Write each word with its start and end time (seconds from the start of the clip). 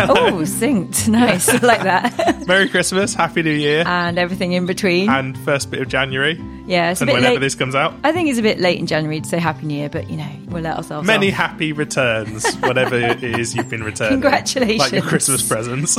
Oh, 0.00 0.42
synced. 0.44 1.08
Nice. 1.18 1.48
like 1.62 1.82
that. 1.82 2.44
Merry 2.46 2.68
Christmas, 2.68 3.14
Happy 3.14 3.42
New 3.42 3.50
Year, 3.52 3.82
and 3.86 4.18
everything 4.18 4.52
in 4.52 4.66
between. 4.66 5.08
and 5.08 5.36
first 5.38 5.70
bit 5.70 5.80
of 5.82 5.88
January, 5.88 6.40
yeah, 6.66 6.90
it's 6.90 7.00
a 7.00 7.04
and 7.04 7.08
bit 7.08 7.14
whenever 7.14 7.34
late. 7.34 7.40
this 7.40 7.54
comes 7.54 7.74
out. 7.74 7.94
I 8.04 8.12
think 8.12 8.28
it's 8.28 8.38
a 8.38 8.42
bit 8.42 8.60
late 8.60 8.78
in 8.78 8.86
January 8.86 9.20
to 9.20 9.28
say 9.28 9.38
Happy 9.38 9.66
New 9.66 9.74
Year, 9.76 9.88
but 9.88 10.08
you 10.10 10.16
know, 10.16 10.30
we'll 10.48 10.62
let 10.62 10.76
ourselves 10.76 11.06
Many 11.06 11.28
off. 11.30 11.34
happy 11.34 11.72
returns, 11.72 12.54
whatever 12.60 12.96
it 12.96 13.22
is 13.24 13.54
you've 13.56 13.68
been 13.70 13.82
returning. 13.84 14.20
Congratulations. 14.20 14.78
Like 14.80 14.92
your 14.92 15.02
Christmas 15.02 15.46
presents. 15.46 15.98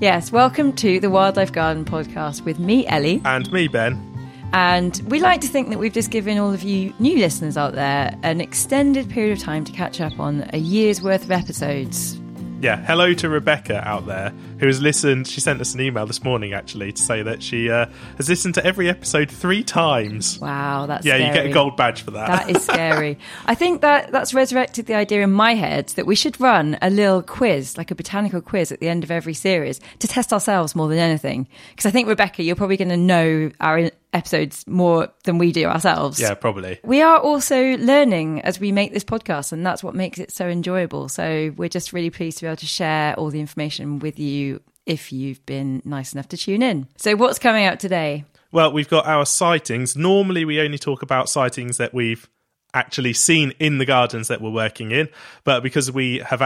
Yes, 0.00 0.32
welcome 0.32 0.72
to 0.76 0.98
the 0.98 1.10
Wildlife 1.10 1.52
Garden 1.52 1.84
podcast 1.84 2.44
with 2.44 2.58
me, 2.58 2.86
Ellie. 2.86 3.20
and 3.24 3.50
me, 3.52 3.68
Ben. 3.68 4.06
And 4.52 5.00
we 5.06 5.20
like 5.20 5.42
to 5.42 5.46
think 5.48 5.68
that 5.68 5.78
we've 5.78 5.92
just 5.92 6.10
given 6.10 6.38
all 6.38 6.52
of 6.52 6.62
you 6.62 6.92
new 6.98 7.18
listeners 7.18 7.56
out 7.56 7.74
there 7.74 8.16
an 8.24 8.40
extended 8.40 9.08
period 9.10 9.32
of 9.32 9.38
time 9.44 9.64
to 9.64 9.72
catch 9.72 10.00
up 10.00 10.18
on 10.18 10.48
a 10.52 10.58
year's 10.58 11.00
worth 11.02 11.22
of 11.24 11.30
episodes. 11.30 12.19
Yeah, 12.60 12.76
hello 12.76 13.14
to 13.14 13.28
Rebecca 13.30 13.80
out 13.88 14.06
there 14.06 14.34
who 14.60 14.66
has 14.66 14.80
listened. 14.80 15.26
She 15.26 15.40
sent 15.40 15.60
us 15.60 15.74
an 15.74 15.80
email 15.80 16.06
this 16.06 16.22
morning 16.22 16.52
actually 16.52 16.92
to 16.92 17.02
say 17.02 17.22
that 17.22 17.42
she 17.42 17.70
uh, 17.70 17.86
has 18.16 18.28
listened 18.28 18.54
to 18.54 18.64
every 18.64 18.88
episode 18.88 19.30
three 19.30 19.64
times. 19.64 20.38
Wow, 20.38 20.86
that's 20.86 21.04
scary 21.04 21.20
Yeah, 21.20 21.28
you 21.28 21.34
get 21.34 21.46
a 21.46 21.52
gold 21.52 21.76
badge 21.76 22.02
for 22.02 22.12
that. 22.12 22.28
That 22.28 22.50
is 22.56 22.62
scary. 22.62 23.18
I 23.46 23.54
think 23.54 23.80
that 23.80 24.12
that's 24.12 24.34
resurrected 24.34 24.86
the 24.86 24.94
idea 24.94 25.22
in 25.22 25.32
my 25.32 25.54
head 25.54 25.88
that 25.90 26.06
we 26.06 26.14
should 26.14 26.40
run 26.40 26.78
a 26.82 26.90
little 26.90 27.22
quiz, 27.22 27.76
like 27.76 27.90
a 27.90 27.94
botanical 27.94 28.40
quiz 28.40 28.70
at 28.70 28.80
the 28.80 28.88
end 28.88 29.02
of 29.02 29.10
every 29.10 29.34
series 29.34 29.80
to 29.98 30.06
test 30.06 30.32
ourselves 30.32 30.74
more 30.74 30.88
than 30.88 30.98
anything. 30.98 31.48
Because 31.70 31.86
I 31.86 31.90
think, 31.90 32.08
Rebecca, 32.08 32.42
you're 32.42 32.56
probably 32.56 32.76
going 32.76 32.90
to 32.90 32.96
know 32.96 33.50
our 33.60 33.90
episodes 34.12 34.66
more 34.66 35.08
than 35.24 35.38
we 35.38 35.52
do 35.52 35.66
ourselves. 35.66 36.20
yeah, 36.20 36.34
probably. 36.34 36.80
We 36.84 37.02
are 37.02 37.18
also 37.18 37.76
learning 37.76 38.40
as 38.42 38.58
we 38.58 38.72
make 38.72 38.92
this 38.92 39.04
podcast, 39.04 39.52
and 39.52 39.64
that's 39.64 39.82
what 39.84 39.94
makes 39.94 40.18
it 40.18 40.32
so 40.32 40.48
enjoyable. 40.48 41.08
So 41.08 41.52
we're 41.56 41.68
just 41.68 41.92
really 41.92 42.10
pleased 42.10 42.38
to 42.38 42.44
be 42.44 42.48
able 42.48 42.56
to 42.56 42.66
share 42.66 43.14
all 43.14 43.30
the 43.30 43.40
information 43.40 43.98
with 43.98 44.18
you 44.18 44.49
if 44.86 45.12
you've 45.12 45.44
been 45.46 45.82
nice 45.84 46.12
enough 46.12 46.28
to 46.28 46.36
tune 46.36 46.62
in. 46.62 46.88
So, 46.96 47.16
what's 47.16 47.38
coming 47.38 47.64
out 47.64 47.80
today? 47.80 48.24
Well, 48.52 48.72
we've 48.72 48.88
got 48.88 49.06
our 49.06 49.26
sightings. 49.26 49.96
Normally, 49.96 50.44
we 50.44 50.60
only 50.60 50.78
talk 50.78 51.02
about 51.02 51.28
sightings 51.28 51.76
that 51.76 51.94
we've 51.94 52.28
actually 52.74 53.12
seen 53.12 53.52
in 53.58 53.78
the 53.78 53.86
gardens 53.86 54.28
that 54.28 54.40
we're 54.40 54.50
working 54.50 54.90
in, 54.90 55.08
but 55.44 55.62
because 55.62 55.90
we 55.90 56.18
have 56.18 56.42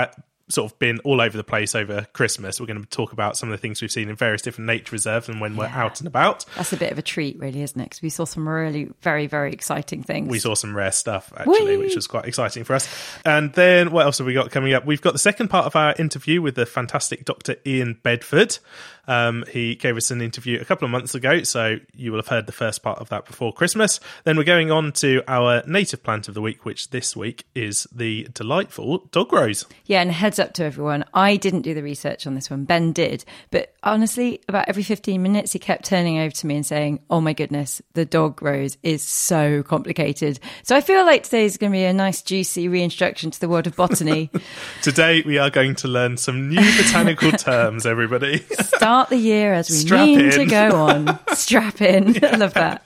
sort 0.49 0.71
of 0.71 0.79
been 0.79 0.99
all 1.01 1.21
over 1.21 1.37
the 1.37 1.45
place 1.45 1.75
over 1.75 2.07
Christmas, 2.13 2.61
we're 2.61 2.67
going 2.67 2.83
to 2.83 2.89
talk 2.89 3.13
about 3.13 3.37
some 3.37 3.49
of 3.49 3.53
the 3.53 3.61
things 3.61 3.81
we've 3.81 3.91
seen 3.91 4.09
in 4.09 4.17
various 4.17 4.43
different 4.43 4.67
nature 4.67 4.93
reserves 4.93 5.29
and 5.29 5.41
when 5.41 5.57
we're 5.57 5.67
out 5.67 6.01
and 6.01 6.07
about. 6.07 6.45
That's 6.57 6.73
a 6.73 6.77
bit 6.77 6.93
of 6.93 6.99
a 6.99 7.03
treat, 7.03 7.39
really, 7.39 7.63
isn't 7.63 7.81
it? 7.81 7.85
Because 7.85 8.03
we 8.03 8.11
saw 8.11 8.25
some 8.25 8.49
really, 8.49 8.91
very, 9.03 9.27
very 9.27 9.53
exciting 9.53 10.03
things. 10.03 10.29
We 10.29 10.39
saw 10.39 10.55
some 10.55 10.77
rare 10.77 10.93
stuff 10.93 11.33
actually, 11.37 11.77
Whee! 11.77 11.85
which 11.85 11.97
was 11.97 12.07
quite 12.07 12.27
exciting 12.27 12.65
for 12.65 12.75
us. 12.75 12.89
And 13.25 13.53
then 13.55 13.91
what 13.91 14.05
else 14.05 14.19
have 14.19 14.27
we 14.27 14.35
got 14.35 14.51
coming 14.51 14.75
up? 14.75 14.85
We've 14.85 15.01
got 15.01 15.13
the 15.13 15.19
second 15.19 15.49
part 15.49 15.67
of 15.67 15.77
our 15.77 15.95
interview 15.99 16.43
with 16.43 16.57
the 16.57 16.67
fantastic 16.67 17.25
Dr. 17.25 17.57
Ian 17.67 17.99
Bedford. 18.03 18.59
Um, 19.07 19.45
he 19.51 19.75
gave 19.75 19.97
us 19.97 20.11
an 20.11 20.21
interview 20.21 20.61
a 20.61 20.65
couple 20.65 20.85
of 20.85 20.91
months 20.91 21.15
ago, 21.15 21.43
so 21.43 21.77
you 21.95 22.13
will 22.13 22.19
have 22.19 22.29
heard 22.29 22.47
the 22.47 22.53
first 22.53 22.83
part 22.83 22.99
of 22.99 23.09
that 23.11 23.27
before 23.27 23.53
Christmas. 23.53 24.01
Then 24.25 24.37
we're 24.37 24.45
going 24.45 24.71
on 24.71 24.93
to 24.93 25.23
our 25.29 25.63
native 25.67 26.03
plant 26.03 26.29
of 26.29 26.35
the 26.35 26.43
week, 26.43 26.65
which 26.65 26.91
this 26.91 27.17
week 27.17 27.45
is 27.55 27.87
the 27.93 28.29
delightful 28.33 28.99
dog 29.11 29.33
rose. 29.33 29.67
Yeah, 29.87 30.03
and 30.03 30.11
heads 30.11 30.39
up 30.39 30.53
to 30.55 30.65
everyone. 30.65 31.05
I 31.13 31.37
didn't 31.37 31.63
do 31.63 31.75
the 31.75 31.83
research 31.83 32.27
on 32.27 32.35
this 32.35 32.51
one. 32.51 32.65
Ben 32.65 32.93
did. 32.93 33.25
But 33.51 33.75
honestly, 33.83 34.41
about 34.49 34.69
every 34.69 34.83
15 34.83 35.23
minutes, 35.23 35.53
he 35.53 35.59
kept 35.59 35.85
turning 35.85 36.19
over 36.19 36.31
to 36.31 36.47
me 36.47 36.57
and 36.57 36.67
saying, 36.67 37.01
Oh 37.11 37.21
my 37.21 37.33
goodness, 37.33 37.83
the 37.95 38.05
dog 38.05 38.43
rose 38.43 38.77
is 38.83 39.03
so 39.03 39.63
complicated. 39.63 40.39
So 40.63 40.77
I 40.77 40.81
feel 40.81 41.05
like 41.05 41.25
today 41.25 41.45
is 41.45 41.57
going 41.57 41.73
to 41.73 41.77
be 41.77 41.85
a 41.85 41.93
nice, 41.93 42.23
juicy 42.23 42.69
reintroduction 42.69 43.31
to 43.31 43.41
the 43.41 43.49
world 43.49 43.67
of 43.67 43.77
botany. 43.77 44.31
Today 44.83 45.23
we 45.23 45.39
are 45.39 45.51
going 45.51 45.75
to 45.77 45.89
learn 45.89 46.17
some 46.17 46.49
new 46.49 46.61
botanical 46.77 47.33
terms, 47.33 47.87
everybody. 47.87 48.39
Start 48.61 48.94
the 49.03 49.17
year 49.17 49.53
as 49.53 49.69
we 49.69 49.77
Strap 49.77 50.07
mean 50.07 50.21
in. 50.21 50.31
to 50.33 50.47
go 50.47 50.71
on. 50.87 51.19
Strap 51.35 51.81
in. 51.81 52.25
I 52.25 52.37
love 52.37 52.55
that. 52.55 52.83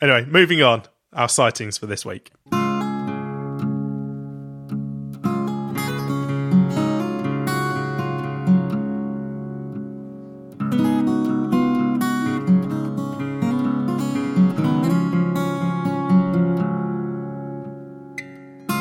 anyway, 0.00 0.24
moving 0.24 0.62
on. 0.62 0.82
Our 1.12 1.28
sightings 1.28 1.78
for 1.78 1.86
this 1.86 2.04
week. 2.04 2.30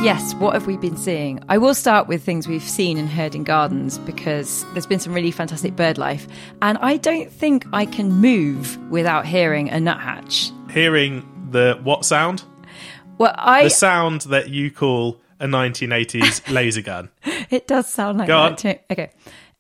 Yes, 0.08 0.36
what 0.36 0.54
have 0.54 0.68
we 0.68 0.78
been 0.78 0.96
seeing? 0.96 1.44
I 1.50 1.58
will 1.58 1.74
start 1.74 2.08
with 2.08 2.24
things 2.24 2.48
we've 2.48 2.64
seen 2.64 2.98
and 2.98 3.10
heard 3.10 3.36
in 3.36 3.44
gardens 3.44 3.98
because 3.98 4.66
there's 4.72 4.86
been 4.86 5.02
some 5.02 5.14
really 5.14 5.32
fantastic 5.32 5.76
bird 5.76 5.98
life. 5.98 6.30
And 6.62 6.78
I 6.78 6.96
don't 6.96 7.30
think 7.30 7.66
I 7.74 7.86
can 7.86 8.14
move 8.14 8.78
without 8.90 9.26
hearing 9.26 9.70
a 9.70 9.82
nuthatch. 9.82 10.52
Hearing 10.72 11.50
the 11.52 11.78
what 11.84 12.06
sound? 12.06 12.46
Well, 13.18 13.36
I 13.38 13.64
the 13.64 13.70
sound 13.70 14.22
that 14.22 14.48
you 14.48 14.72
call 14.72 15.20
a 15.42 15.46
1980s 15.46 16.50
laser 16.54 16.84
gun. 16.84 17.10
it 17.50 17.68
does 17.68 17.90
sound 17.90 18.20
like 18.20 18.28
Go 18.28 18.38
that 18.44 18.52
on. 18.52 18.56
to 18.56 18.68
me. 18.70 18.80
Okay. 18.90 19.12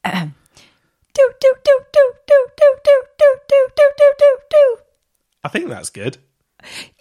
Do 0.05 0.11
do 1.41 1.53
do 1.65 1.79
do 1.91 2.13
do 2.25 2.47
do 2.55 2.75
do 2.85 3.01
do 3.19 3.37
do 3.49 3.67
do 3.75 4.13
do 4.17 4.37
do. 4.49 4.77
I 5.43 5.49
think 5.49 5.67
that's 5.67 5.89
good. 5.89 6.19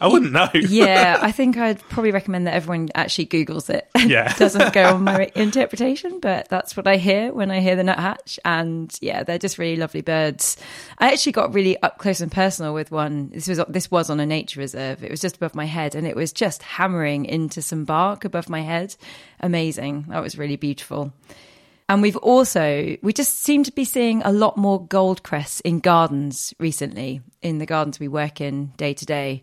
I 0.00 0.09
wouldn't 0.09 0.32
know. 0.32 0.49
Yeah, 0.54 1.19
I 1.21 1.32
think 1.32 1.56
I'd 1.56 1.81
probably 1.88 2.10
recommend 2.10 2.47
that 2.47 2.54
everyone 2.54 2.88
actually 2.94 3.27
Googles 3.27 3.71
it. 3.71 3.88
Yeah. 4.06 4.32
Doesn't 4.34 4.72
go 4.72 4.94
on 4.94 5.03
my 5.03 5.32
interpretation, 5.34 6.21
but 6.21 6.49
that's 6.49 6.77
what 6.77 6.87
I 6.87 6.97
hear 6.97 7.32
when 7.32 7.50
I 7.50 7.59
hear 7.59 7.75
the 7.75 7.82
nuthatch. 7.82 8.38
And 8.44 8.97
yeah, 9.00 9.25
they're 9.25 9.38
just 9.38 9.59
really 9.59 9.75
lovely 9.75 10.00
birds. 10.00 10.56
I 10.99 11.12
actually 11.12 11.32
got 11.32 11.53
really 11.53 11.81
up 11.82 11.99
close 11.99 12.21
and 12.21 12.31
personal 12.31 12.72
with 12.72 12.93
one. 12.93 13.31
This 13.31 13.49
was 13.49 13.60
this 13.69 13.91
was 13.91 14.09
on 14.09 14.21
a 14.21 14.26
nature 14.26 14.60
reserve. 14.60 15.03
It 15.03 15.10
was 15.10 15.21
just 15.21 15.37
above 15.37 15.56
my 15.56 15.65
head, 15.65 15.97
and 15.97 16.06
it 16.06 16.15
was 16.15 16.32
just 16.32 16.62
hammering 16.62 17.25
into 17.25 17.62
some 17.62 17.84
bark 17.84 18.25
above 18.25 18.49
my 18.49 18.60
head. 18.60 18.94
Amazing. 19.41 20.05
That 20.09 20.22
was 20.22 20.38
really 20.38 20.56
beautiful. 20.56 21.12
And 21.88 22.02
we've 22.02 22.16
also, 22.16 22.97
we 23.02 23.12
just 23.12 23.41
seem 23.41 23.62
to 23.64 23.72
be 23.72 23.84
seeing 23.84 24.22
a 24.22 24.32
lot 24.32 24.56
more 24.56 24.84
gold 24.84 25.22
crests 25.22 25.60
in 25.60 25.78
gardens 25.78 26.52
recently, 26.58 27.20
in 27.42 27.58
the 27.58 27.66
gardens 27.66 28.00
we 28.00 28.08
work 28.08 28.41
in 28.41 28.72
day 28.76 28.92
to 28.94 29.06
day. 29.06 29.42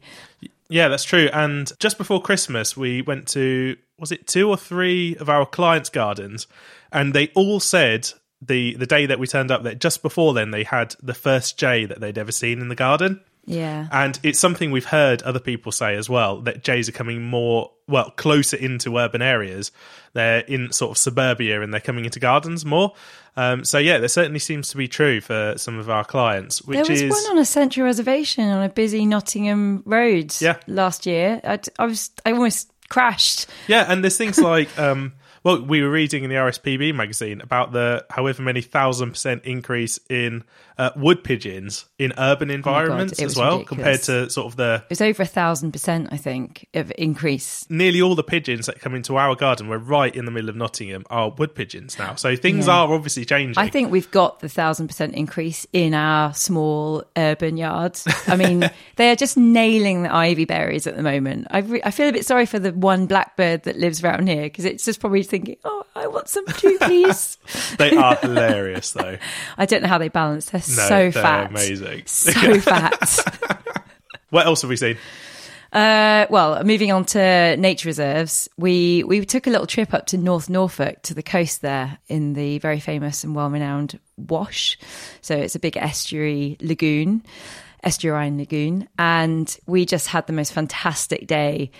Yeah, 0.67 0.89
that's 0.89 1.03
true. 1.03 1.29
And 1.31 1.71
just 1.79 1.97
before 1.97 2.21
Christmas, 2.21 2.75
we 2.75 3.01
went 3.01 3.27
to 3.29 3.77
was 3.99 4.11
it 4.11 4.27
two 4.27 4.49
or 4.49 4.57
three 4.57 5.15
of 5.17 5.29
our 5.29 5.45
clients' 5.45 5.89
gardens, 5.89 6.47
and 6.91 7.13
they 7.13 7.27
all 7.35 7.59
said 7.59 8.09
the 8.41 8.75
the 8.75 8.87
day 8.87 9.05
that 9.05 9.19
we 9.19 9.27
turned 9.27 9.51
up 9.51 9.63
that 9.63 9.79
just 9.79 10.01
before 10.01 10.33
then 10.33 10.51
they 10.51 10.63
had 10.63 10.95
the 11.01 11.13
first 11.13 11.57
jay 11.57 11.85
that 11.85 12.01
they'd 12.01 12.17
ever 12.17 12.31
seen 12.31 12.59
in 12.59 12.69
the 12.69 12.75
garden. 12.75 13.21
Yeah. 13.45 13.87
And 13.91 14.19
it's 14.23 14.39
something 14.39 14.71
we've 14.71 14.85
heard 14.85 15.21
other 15.23 15.39
people 15.39 15.71
say 15.71 15.95
as 15.95 16.09
well 16.09 16.41
that 16.41 16.63
jays 16.63 16.87
are 16.87 16.93
coming 16.93 17.23
more, 17.23 17.71
well, 17.87 18.09
closer 18.11 18.55
into 18.57 18.97
urban 18.97 19.21
areas. 19.21 19.71
They're 20.13 20.39
in 20.41 20.71
sort 20.71 20.91
of 20.91 20.97
suburbia 20.97 21.61
and 21.61 21.73
they're 21.73 21.81
coming 21.81 22.05
into 22.05 22.19
gardens 22.19 22.63
more. 22.65 22.93
Um, 23.35 23.65
so, 23.65 23.79
yeah, 23.79 23.97
that 23.97 24.09
certainly 24.09 24.39
seems 24.39 24.69
to 24.69 24.77
be 24.77 24.87
true 24.87 25.19
for 25.19 25.55
some 25.57 25.77
of 25.79 25.89
our 25.89 26.05
clients, 26.05 26.61
which 26.61 26.75
There 26.75 26.85
was 26.87 27.01
is. 27.01 27.11
one 27.11 27.31
on 27.31 27.37
a 27.39 27.45
central 27.45 27.85
reservation 27.85 28.45
on 28.47 28.63
a 28.63 28.69
busy 28.69 29.05
Nottingham 29.05 29.81
road 29.85 30.33
Yeah. 30.39 30.57
last 30.67 31.05
year. 31.05 31.41
I, 31.43 31.59
I 31.79 31.85
was, 31.85 32.11
I 32.25 32.31
almost 32.31 32.71
crashed. 32.89 33.47
Yeah, 33.67 33.85
and 33.91 34.03
there's 34.03 34.17
things 34.17 34.37
like, 34.41 34.77
um, 34.79 35.13
well, 35.43 35.61
we 35.61 35.81
were 35.81 35.89
reading 35.89 36.23
in 36.23 36.29
the 36.29 36.35
RSPB 36.37 36.95
magazine 36.95 37.41
about 37.41 37.71
the 37.73 38.05
however 38.09 38.41
many 38.41 38.61
thousand 38.61 39.11
percent 39.11 39.43
increase 39.45 39.99
in 40.09 40.43
uh, 40.77 40.89
wood 40.95 41.23
pigeons 41.23 41.85
in 41.99 42.13
urban 42.17 42.49
environments 42.49 43.19
it 43.19 43.25
as 43.25 43.35
well, 43.35 43.59
ridiculous. 43.59 43.67
compared 43.67 44.01
to 44.03 44.29
sort 44.29 44.47
of 44.47 44.55
the 44.55 44.75
It 44.85 44.89
was 44.89 45.01
over 45.01 45.21
a 45.23 45.25
thousand 45.27 45.71
percent, 45.71 46.09
I 46.11 46.17
think, 46.17 46.67
of 46.73 46.91
increase. 46.97 47.65
nearly 47.69 48.01
all 48.01 48.15
the 48.15 48.23
pigeons 48.23 48.65
that 48.65 48.79
come 48.79 48.95
into 48.95 49.15
our 49.17 49.35
garden, 49.35 49.67
we're 49.67 49.77
right 49.77 50.15
in 50.15 50.25
the 50.25 50.31
middle 50.31 50.49
of 50.49 50.55
Nottingham, 50.55 51.03
are 51.09 51.29
wood 51.29 51.53
pigeons 51.55 51.99
now. 51.99 52.15
So 52.15 52.35
things 52.35 52.67
Yeah. 52.67 52.73
are 52.77 52.93
obviously 52.93 53.25
changing. 53.25 53.61
I 53.63 53.67
think 53.69 53.91
we've 53.91 54.09
got 54.09 54.39
the 54.39 54.49
thousand 54.49 54.87
percent 54.87 55.13
increase 55.13 55.67
in 55.73 55.93
our 55.93 56.33
small 56.33 57.03
urban 57.17 57.57
yards. 57.57 58.07
I 58.27 58.35
mean, 58.35 58.69
they 58.95 59.11
are 59.11 59.15
just 59.15 59.37
nailing 59.37 60.03
the 60.03 60.13
ivy 60.13 60.45
berries 60.45 60.87
at 60.87 60.95
the 60.95 61.03
moment. 61.03 61.47
I, 61.51 61.59
re- 61.59 61.81
I 61.83 61.91
feel 61.91 62.09
a 62.09 62.13
bit 62.13 62.25
sorry 62.25 62.45
for 62.47 62.57
the 62.59 62.71
one 62.71 63.05
blackbird 63.05 63.63
that 63.63 63.77
lives 63.77 64.03
around 64.03 64.27
here 64.27 64.43
because 64.43 64.65
it's 64.65 64.85
just 64.85 64.99
probably 64.99 65.21
thinking, 65.33 65.57
"Oh, 65.63 65.83
I 65.95 66.05
want 66.05 66.27
some 66.27 66.45
too, 66.45 66.77
please." 66.79 67.37
they 67.79 67.95
are 67.95 68.15
hilarious, 68.17 68.93
though. 68.93 69.17
I 69.57 69.65
don't 69.65 69.81
know 69.81 69.89
how 69.89 69.97
they 69.97 70.09
balance. 70.09 70.51
They're 70.51 70.59
No, 70.59 70.63
so 70.63 70.87
they're 70.87 71.11
fat, 71.11 71.49
amazing. 71.49 72.03
so 72.05 72.31
fat. 72.59 73.65
What 74.29 74.45
else 74.45 74.61
have 74.61 74.69
we 74.69 74.77
seen? 74.77 74.97
Uh, 75.71 76.27
well, 76.29 76.63
moving 76.63 76.91
on 76.91 77.03
to 77.03 77.57
nature 77.57 77.89
reserves, 77.89 78.47
we 78.57 79.03
we 79.05 79.25
took 79.25 79.47
a 79.47 79.49
little 79.49 79.65
trip 79.65 79.91
up 79.91 80.05
to 80.05 80.17
North 80.19 80.47
Norfolk 80.47 81.01
to 81.03 81.15
the 81.15 81.23
coast 81.23 81.63
there 81.63 81.97
in 82.07 82.33
the 82.33 82.59
very 82.59 82.79
famous 82.79 83.23
and 83.23 83.35
well 83.35 83.49
renowned 83.49 83.99
Wash. 84.15 84.77
So 85.21 85.35
it's 85.35 85.55
a 85.55 85.59
big 85.59 85.75
estuary 85.75 86.57
lagoon, 86.61 87.23
estuarine 87.83 88.37
lagoon, 88.37 88.87
and 88.99 89.57
we 89.65 89.87
just 89.87 90.09
had 90.09 90.27
the 90.27 90.33
most 90.33 90.53
fantastic 90.53 91.25
day. 91.25 91.71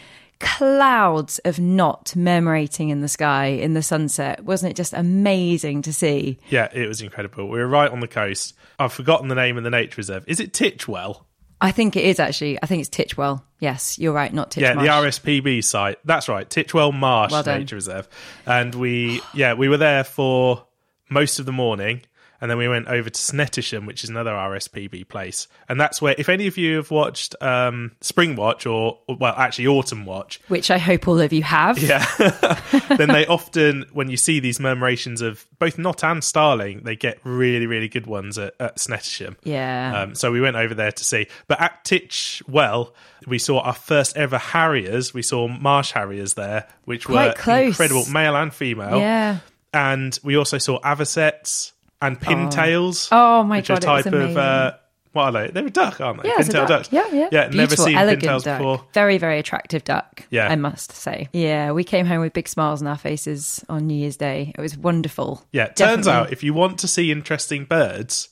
Clouds 0.44 1.40
of 1.40 1.60
knot 1.60 2.14
murmurating 2.16 2.90
in 2.90 3.02
the 3.02 3.08
sky 3.08 3.46
in 3.46 3.74
the 3.74 3.82
sunset. 3.82 4.44
Wasn't 4.44 4.70
it 4.70 4.76
just 4.76 4.94
amazing 4.94 5.82
to 5.84 5.94
see? 5.94 6.38
Yeah, 6.50 6.70
it 6.74 6.88
was 6.88 7.02
incredible. 7.02 7.50
We 7.50 7.60
were 7.60 7.68
right 7.68 7.90
on 7.90 8.02
the 8.02 8.08
coast. 8.08 8.54
I've 8.78 8.94
forgotten 8.94 9.30
the 9.30 9.36
name 9.36 9.58
of 9.58 9.64
the 9.64 9.70
nature 9.70 9.96
reserve. 9.98 10.26
Is 10.28 10.40
it 10.40 10.54
Titchwell? 10.54 11.24
I 11.62 11.72
think 11.72 11.96
it 11.96 12.04
is 12.04 12.20
actually. 12.20 12.62
I 12.62 12.66
think 12.66 12.82
it's 12.82 12.90
Titchwell. 12.90 13.42
Yes, 13.60 13.98
you're 13.98 14.12
right, 14.12 14.34
not 14.34 14.52
Titchmarsh. 14.52 14.62
Yeah, 14.62 14.74
the 14.74 15.08
RSPB 15.08 15.64
site. 15.64 15.98
That's 16.04 16.28
right, 16.28 16.50
Titchwell 16.50 16.94
Marsh 16.94 17.32
Well. 17.32 17.44
Nature 17.46 17.76
Reserve. 17.76 18.10
And 18.46 18.76
we, 18.76 19.22
yeah, 19.34 19.54
we 19.54 19.70
were 19.70 19.78
there 19.78 20.04
for 20.04 20.66
most 21.10 21.40
of 21.40 21.46
the 21.46 21.54
morning. 21.54 22.02
And 22.44 22.52
then 22.52 22.58
we 22.58 22.68
went 22.68 22.90
over 22.90 23.10
to 23.10 23.18
Snettisham, 23.22 23.86
which 23.88 24.04
is 24.04 24.10
another 24.10 24.32
RSPB 24.32 25.08
place. 25.08 25.48
And 25.70 25.80
that's 25.80 26.02
where, 26.02 26.14
if 26.18 26.28
any 26.28 26.46
of 26.46 26.58
you 26.58 26.76
have 26.76 26.92
watched 26.92 27.42
um, 27.42 27.94
Spring 28.02 28.36
Watch 28.36 28.66
or, 28.66 29.00
well, 29.08 29.34
actually 29.38 29.68
Autumn 29.68 30.04
Watch, 30.04 30.42
Which 30.50 30.70
I 30.70 30.78
hope 30.78 31.08
all 31.08 31.22
of 31.22 31.32
you 31.32 31.42
have. 31.42 31.78
yeah, 31.78 32.06
then 32.98 33.08
they 33.08 33.26
often, 33.28 33.86
when 33.94 34.10
you 34.10 34.18
see 34.18 34.42
these 34.42 34.60
murmurations 34.60 35.22
of 35.22 35.48
both 35.58 35.78
Knot 35.78 36.04
and 36.04 36.22
Starling, 36.22 36.84
they 36.84 36.98
get 36.98 37.18
really, 37.24 37.66
really 37.66 37.88
good 37.88 38.08
ones 38.08 38.38
at, 38.38 38.56
at 38.60 38.76
Snettisham. 38.76 39.38
Yeah. 39.46 40.02
Um, 40.02 40.14
so 40.14 40.30
we 40.30 40.42
went 40.42 40.58
over 40.58 40.74
there 40.74 40.92
to 40.92 41.04
see. 41.06 41.28
But 41.48 41.62
at 41.62 41.86
Titchwell, 41.86 42.92
we 43.26 43.40
saw 43.40 43.62
our 43.62 43.74
first 43.74 44.18
ever 44.18 44.38
harriers. 44.38 45.14
We 45.14 45.22
saw 45.22 45.48
marsh 45.48 45.94
harriers 45.94 46.34
there, 46.34 46.68
which 46.84 47.06
Quite 47.06 47.28
were 47.28 47.34
close. 47.36 47.68
incredible, 47.68 48.06
male 48.12 48.36
and 48.36 48.54
female. 48.54 49.00
yeah. 49.00 49.38
And 49.74 50.20
we 50.24 50.36
also 50.36 50.60
saw 50.60 50.80
avocets 50.84 51.73
and 52.04 52.20
pintails. 52.20 53.08
Oh 53.12 53.44
my 53.44 53.58
which 53.58 53.70
are 53.70 53.74
a 53.74 53.80
God, 53.80 53.84
it 53.84 53.90
was 53.96 54.04
type 54.06 54.14
of 54.14 54.38
uh, 54.38 54.74
what 55.14 55.24
are 55.26 55.32
they? 55.32 55.52
They're 55.52 55.68
a 55.68 55.70
duck, 55.70 56.02
aren't 56.02 56.24
they? 56.24 56.30
Yeah, 56.30 56.36
it's 56.40 56.50
a 56.50 56.52
Pintail 56.52 56.68
duck. 56.68 56.70
ducks. 56.70 56.90
Yeah, 56.92 57.08
yeah. 57.14 57.30
Yeah, 57.32 57.42
never 57.42 57.52
Beautiful, 57.52 57.86
seen 57.86 57.96
elegant 57.98 58.24
pintails 58.24 58.44
duck. 58.44 58.58
before. 58.58 58.86
Very, 58.94 59.20
very 59.20 59.38
attractive 59.38 59.84
duck. 59.84 60.24
Yeah. 60.32 60.48
I 60.48 60.56
must 60.56 60.92
say. 60.92 61.30
Yeah, 61.34 61.72
we 61.72 61.84
came 61.84 62.08
home 62.08 62.22
with 62.22 62.34
big 62.34 62.48
smiles 62.48 62.82
on 62.82 62.88
our 62.88 62.98
faces 62.98 63.64
on 63.70 63.86
New 63.86 63.94
Year's 63.94 64.18
Day. 64.18 64.52
It 64.58 64.60
was 64.62 64.76
wonderful. 64.76 65.46
Yeah, 65.52 65.68
turns 65.68 66.08
out 66.08 66.32
if 66.34 66.44
you 66.44 66.54
want 66.56 66.80
to 66.80 66.88
see 66.88 67.12
interesting 67.12 67.66
birds, 67.66 68.30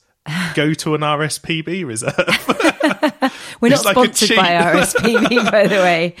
go 0.54 0.74
to 0.74 0.96
an 0.96 1.02
RSPB 1.02 1.86
reserve. 1.86 2.12
We're 3.62 3.70
not 3.70 3.84
like 3.84 3.94
sponsored 3.94 4.36
by. 4.36 4.50
RSPB, 4.74 5.50
by 5.50 5.66
the 5.68 5.76
way. 5.76 6.14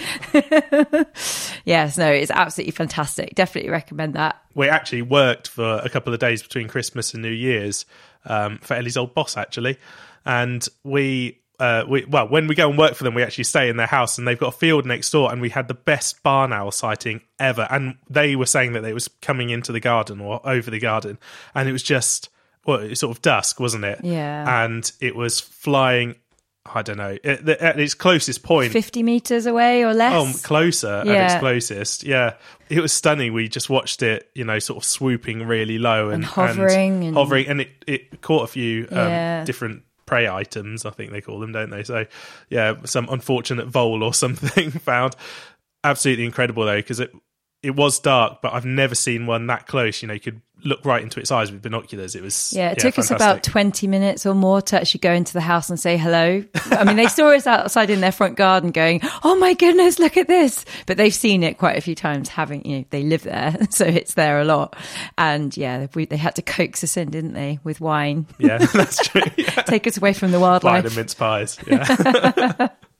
yes, 1.64 1.98
no, 1.98 2.10
it's 2.10 2.30
absolutely 2.30 2.70
fantastic. 2.72 3.34
Definitely 3.34 3.70
recommend 3.70 4.14
that. 4.14 4.40
we 4.54 4.68
actually 4.68 5.02
worked 5.02 5.48
for 5.48 5.80
a 5.84 5.88
couple 5.90 6.14
of 6.14 6.20
days 6.20 6.42
between 6.42 6.68
Christmas 6.68 7.12
and 7.12 7.22
New 7.22 7.30
Year's 7.30 7.84
um, 8.24 8.58
for 8.58 8.74
Ellie's 8.74 8.96
old 8.96 9.14
boss, 9.14 9.36
actually. 9.36 9.78
And 10.24 10.66
we, 10.84 11.40
uh, 11.58 11.84
we, 11.88 12.04
well, 12.04 12.28
when 12.28 12.46
we 12.46 12.54
go 12.54 12.68
and 12.68 12.78
work 12.78 12.94
for 12.94 13.04
them, 13.04 13.14
we 13.14 13.22
actually 13.22 13.44
stay 13.44 13.68
in 13.68 13.76
their 13.76 13.86
house 13.88 14.18
and 14.18 14.26
they've 14.26 14.38
got 14.38 14.54
a 14.54 14.56
field 14.56 14.86
next 14.86 15.10
door. 15.10 15.32
And 15.32 15.40
we 15.40 15.48
had 15.48 15.68
the 15.68 15.74
best 15.74 16.22
barn 16.22 16.52
owl 16.52 16.70
sighting 16.70 17.22
ever. 17.40 17.66
And 17.70 17.96
they 18.08 18.36
were 18.36 18.46
saying 18.46 18.74
that 18.74 18.84
it 18.84 18.94
was 18.94 19.08
coming 19.20 19.50
into 19.50 19.72
the 19.72 19.80
garden 19.80 20.20
or 20.20 20.40
over 20.48 20.70
the 20.70 20.78
garden. 20.78 21.18
And 21.54 21.68
it 21.68 21.72
was 21.72 21.82
just, 21.82 22.28
well, 22.66 22.78
it 22.78 22.90
was 22.90 23.00
sort 23.00 23.16
of 23.16 23.20
dusk, 23.22 23.58
wasn't 23.58 23.84
it? 23.84 24.00
Yeah. 24.04 24.64
And 24.64 24.90
it 25.00 25.16
was 25.16 25.40
flying, 25.40 26.14
I 26.64 26.82
don't 26.82 26.96
know, 26.96 27.16
at, 27.24 27.44
the- 27.44 27.60
at 27.62 27.80
its 27.80 27.94
closest 27.94 28.46
50 28.46 29.02
meters 29.02 29.46
away 29.46 29.82
or 29.84 29.92
less. 29.92 30.12
Oh, 30.14 30.46
closer 30.46 31.02
at 31.04 31.06
its 31.32 31.40
closest. 31.40 32.04
Yeah, 32.04 32.34
it 32.68 32.80
was 32.80 32.92
stunning. 32.92 33.32
We 33.32 33.48
just 33.48 33.68
watched 33.68 34.02
it, 34.02 34.30
you 34.34 34.44
know, 34.44 34.58
sort 34.60 34.76
of 34.78 34.84
swooping 34.84 35.44
really 35.46 35.78
low 35.78 36.06
and, 36.10 36.22
And 36.22 36.24
hovering 36.24 37.04
and- 37.04 37.16
hovering, 37.16 37.48
and 37.48 37.60
it, 37.62 37.70
it 37.86 38.20
caught 38.22 38.44
a 38.44 38.46
few 38.46 38.84
um, 38.92 38.96
Yeah. 38.98 39.44
different 39.44 39.82
prey 40.06 40.28
items. 40.28 40.86
I 40.86 40.90
think 40.90 41.10
they 41.10 41.20
call 41.20 41.40
them, 41.40 41.50
don't 41.52 41.70
they? 41.70 41.82
So, 41.82 42.06
yeah, 42.48 42.74
some 42.84 43.08
unfortunate 43.10 43.66
vole 43.66 44.02
or 44.04 44.14
something 44.24 44.70
found. 44.70 45.16
Absolutely 45.84 46.24
incredible 46.26 46.64
though, 46.64 46.76
because 46.76 47.00
it 47.00 47.10
it 47.62 47.76
was 47.76 47.98
dark, 48.00 48.42
but 48.42 48.52
I've 48.52 48.64
never 48.64 48.94
seen 48.94 49.26
one 49.26 49.46
that 49.46 49.66
close. 49.66 50.02
You 50.02 50.08
know, 50.08 50.14
you 50.14 50.20
could 50.20 50.40
look 50.64 50.84
right 50.84 51.02
into 51.02 51.18
its 51.18 51.32
eyes 51.32 51.50
with 51.50 51.60
binoculars. 51.60 52.14
It 52.14 52.22
was 52.22 52.52
Yeah, 52.52 52.70
it 52.70 52.78
took 52.78 52.96
us 52.98 53.10
about 53.10 53.42
20 53.42 53.86
minutes 53.88 54.24
or 54.26 54.34
more 54.34 54.62
to 54.62 54.80
actually 54.80 55.00
go 55.00 55.12
into 55.12 55.32
the 55.32 55.40
house 55.40 55.70
and 55.70 55.78
say 55.78 55.96
hello. 55.96 56.44
I 56.70 56.84
mean, 56.84 56.94
they 56.96 57.08
saw 57.08 57.30
us 57.30 57.48
outside 57.48 57.90
in 57.90 58.00
their 58.00 58.12
front 58.12 58.36
garden 58.36 58.70
going, 58.70 59.00
Oh 59.24 59.34
my 59.36 59.54
goodness, 59.54 59.98
look 59.98 60.16
at 60.16 60.28
this. 60.28 60.64
But 60.86 60.98
they've 60.98 61.14
seen 61.14 61.42
it 61.42 61.58
quite 61.58 61.76
a 61.76 61.80
few 61.80 61.96
times, 61.96 62.28
having, 62.28 62.64
you 62.64 62.78
know, 62.78 62.84
they 62.90 63.02
live 63.02 63.22
there. 63.22 63.56
So 63.70 63.86
it's 63.86 64.14
there 64.14 64.38
a 64.40 64.44
lot. 64.44 64.76
And 65.18 65.56
yeah, 65.56 65.86
we, 65.94 66.04
they 66.04 66.16
had 66.16 66.36
to 66.36 66.42
coax 66.42 66.84
us 66.84 66.96
in, 66.96 67.10
didn't 67.10 67.32
they, 67.32 67.58
with 67.64 67.80
wine, 67.80 68.26
Yeah, 68.38 68.58
that's 68.58 68.98
true. 69.08 69.22
Yeah. 69.36 69.50
take 69.66 69.86
us 69.86 69.96
away 69.96 70.12
from 70.12 70.30
the 70.30 70.38
Wine 70.38 70.50
wildlife. 70.50 70.84
and 70.84 70.96
mince 70.96 71.14
pies. 71.14 71.58
Yeah. 71.66 72.68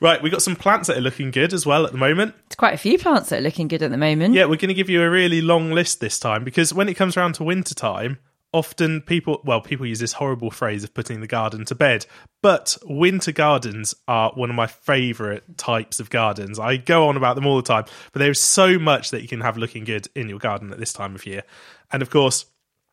right, 0.00 0.22
we 0.22 0.30
got 0.30 0.42
some 0.42 0.56
plants 0.56 0.88
that 0.88 0.96
are 0.96 1.02
looking 1.02 1.30
good 1.30 1.52
as 1.52 1.64
well 1.64 1.86
at 1.86 1.92
the 1.92 1.98
moment. 1.98 2.34
It's 2.46 2.56
quite 2.56 2.74
a 2.74 2.78
few 2.78 2.98
plants 2.98 3.30
that 3.30 3.40
are 3.40 3.42
looking 3.42 3.68
good 3.68 3.82
at 3.82 3.90
the 3.90 3.96
moment. 3.96 4.34
Yeah, 4.34 4.44
we're 4.44 4.56
going 4.56 4.68
to 4.68 4.74
give 4.74 4.90
you 4.90 5.02
a 5.02 5.10
really 5.10 5.40
long 5.40 5.72
list 5.72 6.00
this 6.00 6.18
time 6.18 6.44
because 6.44 6.72
when 6.72 6.88
it 6.88 6.94
comes 6.94 7.16
around 7.16 7.34
to 7.34 7.44
winter 7.44 7.74
time, 7.74 8.18
often 8.52 9.00
people, 9.00 9.40
well, 9.44 9.60
people 9.60 9.86
use 9.86 9.98
this 9.98 10.12
horrible 10.12 10.50
phrase 10.50 10.84
of 10.84 10.92
putting 10.92 11.20
the 11.20 11.26
garden 11.26 11.64
to 11.64 11.74
bed, 11.74 12.06
but 12.42 12.76
winter 12.84 13.32
gardens 13.32 13.94
are 14.06 14.32
one 14.34 14.50
of 14.50 14.56
my 14.56 14.66
favorite 14.66 15.56
types 15.56 16.00
of 16.00 16.10
gardens. 16.10 16.58
I 16.58 16.76
go 16.76 17.08
on 17.08 17.16
about 17.16 17.34
them 17.34 17.46
all 17.46 17.56
the 17.56 17.62
time, 17.62 17.84
but 18.12 18.18
there's 18.18 18.40
so 18.40 18.78
much 18.78 19.10
that 19.10 19.22
you 19.22 19.28
can 19.28 19.40
have 19.40 19.56
looking 19.56 19.84
good 19.84 20.08
in 20.14 20.28
your 20.28 20.38
garden 20.38 20.72
at 20.72 20.78
this 20.78 20.92
time 20.92 21.14
of 21.14 21.26
year. 21.26 21.42
And 21.90 22.02
of 22.02 22.10
course, 22.10 22.46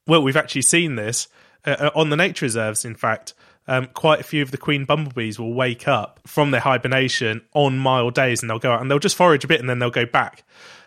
well, 0.08 0.24
we've 0.24 0.38
actually 0.38 0.62
seen 0.64 0.96
this 0.96 1.28
uh, 1.66 1.90
on 1.94 2.10
the 2.10 2.18
nature 2.18 2.46
reserves, 2.46 2.86
in 2.86 2.96
fact. 2.96 3.34
Um, 3.70 3.86
quite 3.94 4.20
a 4.20 4.24
few 4.24 4.42
of 4.42 4.50
the 4.50 4.58
queen 4.58 4.86
bumblebees 4.86 5.38
will 5.38 5.54
wake 5.54 5.88
up 5.88 6.20
from 6.26 6.50
their 6.50 6.62
hibernation 6.62 7.42
on 7.54 7.78
mild 7.78 8.16
days 8.16 8.42
and 8.42 8.50
they'll 8.50 8.58
go 8.58 8.72
out 8.72 8.82
and 8.82 8.90
they'll 8.90 8.98
just 8.98 9.16
forage 9.16 9.44
a 9.44 9.48
bit 9.48 9.60
and 9.60 9.70
then 9.70 9.78
they'll 9.78 9.92
go 9.92 10.08
back. 10.08 10.44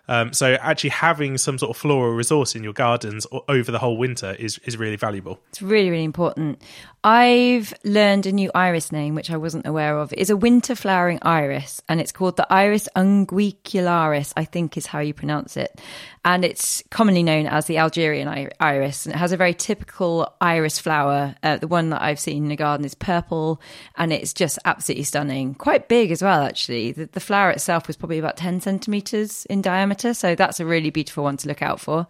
Um, 0.09 0.33
so 0.33 0.55
actually 0.55 0.91
having 0.91 1.39
some 1.39 1.59
sort 1.59 1.71
of 1.71 1.77
floral 1.77 2.13
resource 2.13 2.55
in 2.55 2.65
your 2.65 2.73
gardens 2.73 3.27
over 3.49 3.71
the 3.71 3.79
whole 3.79 3.97
winter 3.97 4.35
is, 4.39 4.59
is 4.65 4.77
really 4.77 4.97
valuable. 4.97 5.41
It's 5.51 5.63
really, 5.63 5.91
really 5.91 6.05
important. 6.05 6.61
I've 7.05 7.75
learned 7.85 8.27
a 8.27 8.33
new 8.33 8.51
iris 8.55 8.93
name, 8.93 9.17
which 9.17 9.31
I 9.31 9.37
wasn't 9.37 9.67
aware 9.67 9.99
of. 9.99 10.15
It's 10.17 10.31
a 10.31 10.37
winter 10.37 10.77
flowering 10.77 11.19
iris, 11.23 11.83
and 11.89 12.01
it's 12.01 12.13
called 12.13 12.37
the 12.37 12.47
Iris 12.53 12.89
unguicularis, 12.95 14.33
I 14.37 14.45
think 14.45 14.77
is 14.77 14.87
how 14.87 15.01
you 15.01 15.13
pronounce 15.13 15.57
it. 15.57 15.81
And 16.25 16.45
it's 16.45 16.85
commonly 16.91 17.25
known 17.25 17.47
as 17.47 17.67
the 17.67 17.79
Algerian 17.79 18.29
iris, 18.61 19.05
and 19.05 19.15
it 19.17 19.19
has 19.19 19.33
a 19.33 19.37
very 19.37 19.53
typical 19.53 20.33
iris 20.41 20.79
flower. 20.79 21.35
Uh, 21.43 21.57
the 21.57 21.67
one 21.67 21.91
that 21.91 22.03
I've 22.03 22.21
seen 22.21 22.45
in 22.45 22.49
the 22.49 22.57
garden 22.57 22.87
is 22.87 22.95
purple, 22.95 23.61
and 23.97 24.13
it's 24.13 24.33
just 24.33 24.61
absolutely 24.65 25.03
stunning. 25.03 25.55
Quite 25.55 25.89
big 25.89 26.13
as 26.13 26.23
well, 26.23 26.43
actually. 26.43 26.93
The, 26.93 27.07
the 27.07 27.19
flower 27.19 27.51
itself 27.51 27.89
was 27.89 27.97
probably 27.97 28.21
about 28.21 28.37
10 28.37 28.61
centimeters 28.61 29.45
in 29.47 29.61
diameter, 29.61 29.92
so 29.95 30.35
that's 30.35 30.61
a 30.61 30.67
really 30.67 30.91
beautiful 30.91 31.25
one 31.25 31.37
to 31.39 31.49
look 31.49 31.63
out 31.63 31.81
for. 31.81 32.07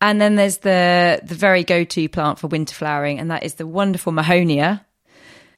And 0.00 0.20
then 0.20 0.36
there's 0.36 0.58
the 0.58 1.20
the 1.24 1.34
very 1.34 1.64
go 1.64 1.84
to 1.84 2.08
plant 2.08 2.38
for 2.38 2.46
winter 2.46 2.74
flowering, 2.74 3.18
and 3.18 3.30
that 3.30 3.42
is 3.42 3.54
the 3.54 3.66
wonderful 3.66 4.12
Mahonia. 4.12 4.84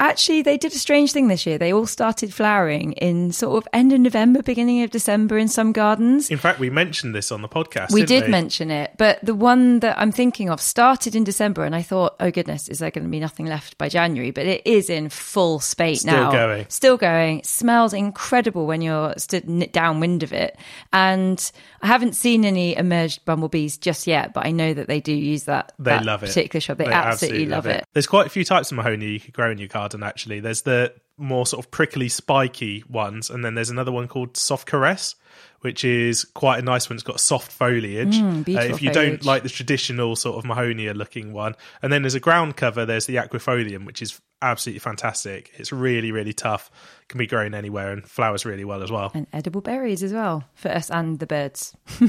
Actually, 0.00 0.40
they 0.42 0.56
did 0.56 0.72
a 0.72 0.78
strange 0.78 1.12
thing 1.12 1.28
this 1.28 1.44
year. 1.46 1.58
They 1.58 1.72
all 1.72 1.86
started 1.86 2.32
flowering 2.32 2.92
in 2.92 3.32
sort 3.32 3.62
of 3.62 3.68
end 3.72 3.92
of 3.92 4.00
November, 4.00 4.42
beginning 4.42 4.82
of 4.82 4.90
December 4.90 5.36
in 5.36 5.46
some 5.46 5.72
gardens. 5.72 6.30
In 6.30 6.38
fact, 6.38 6.58
we 6.58 6.70
mentioned 6.70 7.14
this 7.14 7.30
on 7.30 7.42
the 7.42 7.48
podcast. 7.48 7.92
We 7.92 8.04
did 8.04 8.28
mention 8.28 8.70
it, 8.70 8.94
but 8.96 9.18
the 9.22 9.34
one 9.34 9.80
that 9.80 9.98
I'm 9.98 10.10
thinking 10.10 10.48
of 10.48 10.60
started 10.60 11.14
in 11.14 11.22
December, 11.22 11.64
and 11.64 11.76
I 11.76 11.82
thought, 11.82 12.16
oh 12.18 12.30
goodness, 12.30 12.68
is 12.68 12.78
there 12.78 12.90
going 12.90 13.04
to 13.04 13.10
be 13.10 13.20
nothing 13.20 13.46
left 13.46 13.76
by 13.78 13.88
January? 13.88 14.30
But 14.30 14.46
it 14.46 14.66
is 14.66 14.88
in 14.90 15.08
full 15.10 15.60
spate 15.60 15.98
Still 15.98 16.14
now. 16.14 16.30
Still 16.30 16.40
going. 16.40 16.66
Still 16.68 16.96
going. 16.96 17.38
It 17.40 17.46
smells 17.46 17.92
incredible 17.92 18.66
when 18.66 18.80
you're 18.80 19.12
stood 19.18 19.70
downwind 19.72 20.22
of 20.22 20.32
it. 20.32 20.56
And 20.92 21.52
I 21.82 21.86
haven't 21.88 22.14
seen 22.14 22.44
any 22.44 22.76
emerged 22.76 23.24
bumblebees 23.24 23.76
just 23.76 24.06
yet, 24.06 24.32
but 24.32 24.46
I 24.46 24.50
know 24.50 24.72
that 24.72 24.86
they 24.86 25.00
do 25.00 25.12
use 25.12 25.44
that. 25.44 25.72
They 25.78 25.90
that 25.90 26.04
love 26.04 26.22
it. 26.22 26.28
Particular 26.28 26.60
shrub. 26.60 26.78
They, 26.78 26.86
absolutely, 26.86 27.46
love 27.46 27.66
it. 27.66 27.84
There's 27.92 28.06
quite 28.06 28.26
a 28.26 28.30
few 28.30 28.44
types 28.44 28.72
of 28.72 28.78
mahonia 28.78 29.12
you 29.12 29.20
could 29.20 29.34
grow 29.34 29.50
in 29.50 29.58
your 29.58 29.68
garden, 29.68 29.89
actually. 30.02 30.40
There's 30.40 30.62
the 30.62 30.94
more 31.16 31.46
sort 31.46 31.64
of 31.64 31.70
prickly, 31.70 32.08
spiky 32.08 32.84
ones, 32.88 33.30
and 33.30 33.44
then 33.44 33.54
there's 33.54 33.70
another 33.70 33.92
one 33.92 34.08
called 34.08 34.36
soft 34.36 34.66
caress, 34.66 35.14
which 35.60 35.84
is 35.84 36.24
quite 36.24 36.58
a 36.58 36.62
nice 36.62 36.88
one. 36.88 36.94
It's 36.96 37.02
got 37.02 37.20
soft 37.20 37.52
foliage. 37.52 38.16
Mm, 38.16 38.44
beautiful 38.44 38.74
if 38.74 38.82
you 38.82 38.92
foliage. 38.92 39.10
don't 39.20 39.24
like 39.24 39.42
the 39.42 39.48
traditional 39.48 40.16
sort 40.16 40.36
of 40.38 40.50
mahonia 40.50 40.94
looking 40.94 41.32
one, 41.32 41.54
and 41.82 41.92
then 41.92 42.02
there's 42.02 42.14
a 42.14 42.20
ground 42.20 42.56
cover. 42.56 42.84
There's 42.86 43.06
the 43.06 43.16
aquifolium, 43.16 43.84
which 43.86 44.02
is 44.02 44.20
absolutely 44.42 44.78
fantastic. 44.78 45.50
It's 45.58 45.70
really, 45.70 46.12
really 46.12 46.32
tough. 46.32 46.70
Can 47.08 47.18
be 47.18 47.26
grown 47.26 47.54
anywhere 47.54 47.92
and 47.92 48.08
flowers 48.08 48.46
really 48.46 48.64
well 48.64 48.82
as 48.82 48.90
well. 48.90 49.10
And 49.14 49.26
edible 49.34 49.60
berries 49.60 50.02
as 50.02 50.12
well 50.14 50.44
for 50.54 50.70
us 50.70 50.90
and 50.90 51.18
the 51.18 51.26
birds. 51.26 51.76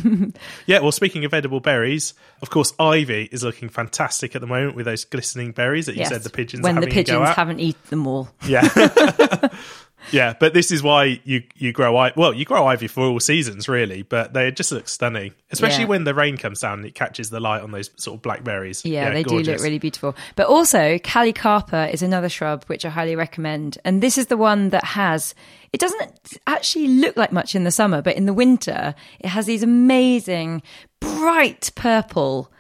Yeah, 0.68 0.80
well, 0.80 0.92
speaking 0.92 1.26
of 1.26 1.34
edible 1.34 1.60
berries, 1.60 2.14
of 2.42 2.50
course, 2.50 2.74
ivy 2.80 3.28
is 3.32 3.44
looking 3.44 3.68
fantastic 3.68 4.36
at 4.36 4.42
the 4.42 4.48
moment 4.48 4.76
with 4.76 4.86
those 4.86 5.04
glistening 5.06 5.52
berries 5.52 5.88
that 5.88 5.94
you 5.96 6.00
Yes. 6.02 6.10
said 6.10 6.22
the 6.24 6.30
pigeons 6.30 6.64
when 6.64 6.80
the 6.80 6.88
pigeons 6.88 7.30
haven't 7.30 7.60
eaten 7.60 7.82
them 7.90 8.08
all. 8.08 8.30
Yeah. 8.48 8.62
Yeah, 10.12 10.34
but 10.40 10.54
this 10.54 10.72
is 10.72 10.82
why 10.82 11.22
you 11.24 11.44
you 11.56 11.72
grow 11.72 11.96
ivy. 11.98 12.14
Well, 12.18 12.34
you 12.34 12.44
grow 12.46 12.66
ivy 12.66 12.88
for 12.88 13.04
all 13.04 13.20
seasons, 13.20 13.70
really. 13.70 14.02
But 14.02 14.34
they 14.34 14.52
just 14.52 14.72
look 14.72 14.88
stunning, 14.88 15.34
especially 15.52 15.84
Yeah. 15.84 15.90
when 15.90 16.04
the 16.06 16.14
rain 16.14 16.38
comes 16.38 16.60
down 16.62 16.80
and 16.80 16.86
it 16.86 16.96
catches 16.96 17.30
the 17.30 17.40
light 17.40 17.62
on 17.62 17.72
those 17.72 17.92
sort 17.98 18.16
of 18.18 18.22
blackberries. 18.22 18.84
Yeah, 18.84 19.12
they 19.12 19.24
do 19.24 19.40
look 19.40 19.62
really 19.62 19.80
beautiful. 19.80 20.16
But 20.36 20.48
also, 20.48 20.98
Callicarpa 20.98 21.94
is 21.94 22.02
another 22.02 22.30
shrub 22.30 22.64
which 22.66 22.86
I 22.86 22.90
highly 22.90 23.16
recommend. 23.16 23.78
And 23.86 24.02
this 24.02 24.18
is 24.18 24.28
the 24.28 24.38
one 24.38 24.70
that 24.70 24.84
has, 24.84 25.36
it 25.72 25.80
doesn't 25.80 26.38
actually 26.48 26.88
look 26.88 27.16
like 27.16 27.32
much 27.32 27.54
in 27.56 27.64
the 27.64 27.72
summer, 27.72 28.02
but 28.02 28.16
in 28.16 28.26
the 28.26 28.34
winter, 28.34 28.96
it 29.20 29.28
has 29.28 29.46
these 29.46 29.64
amazing, 29.64 30.62
bright 31.00 31.72
purple, 31.76 32.52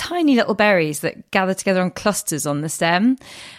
tiny 0.00 0.34
little 0.34 0.54
berries 0.54 1.00
that 1.00 1.30
gather 1.30 1.52
together 1.52 1.82
on 1.82 1.90
clusters 1.90 2.46
on 2.46 2.62
the 2.62 2.70
stem. 2.70 3.18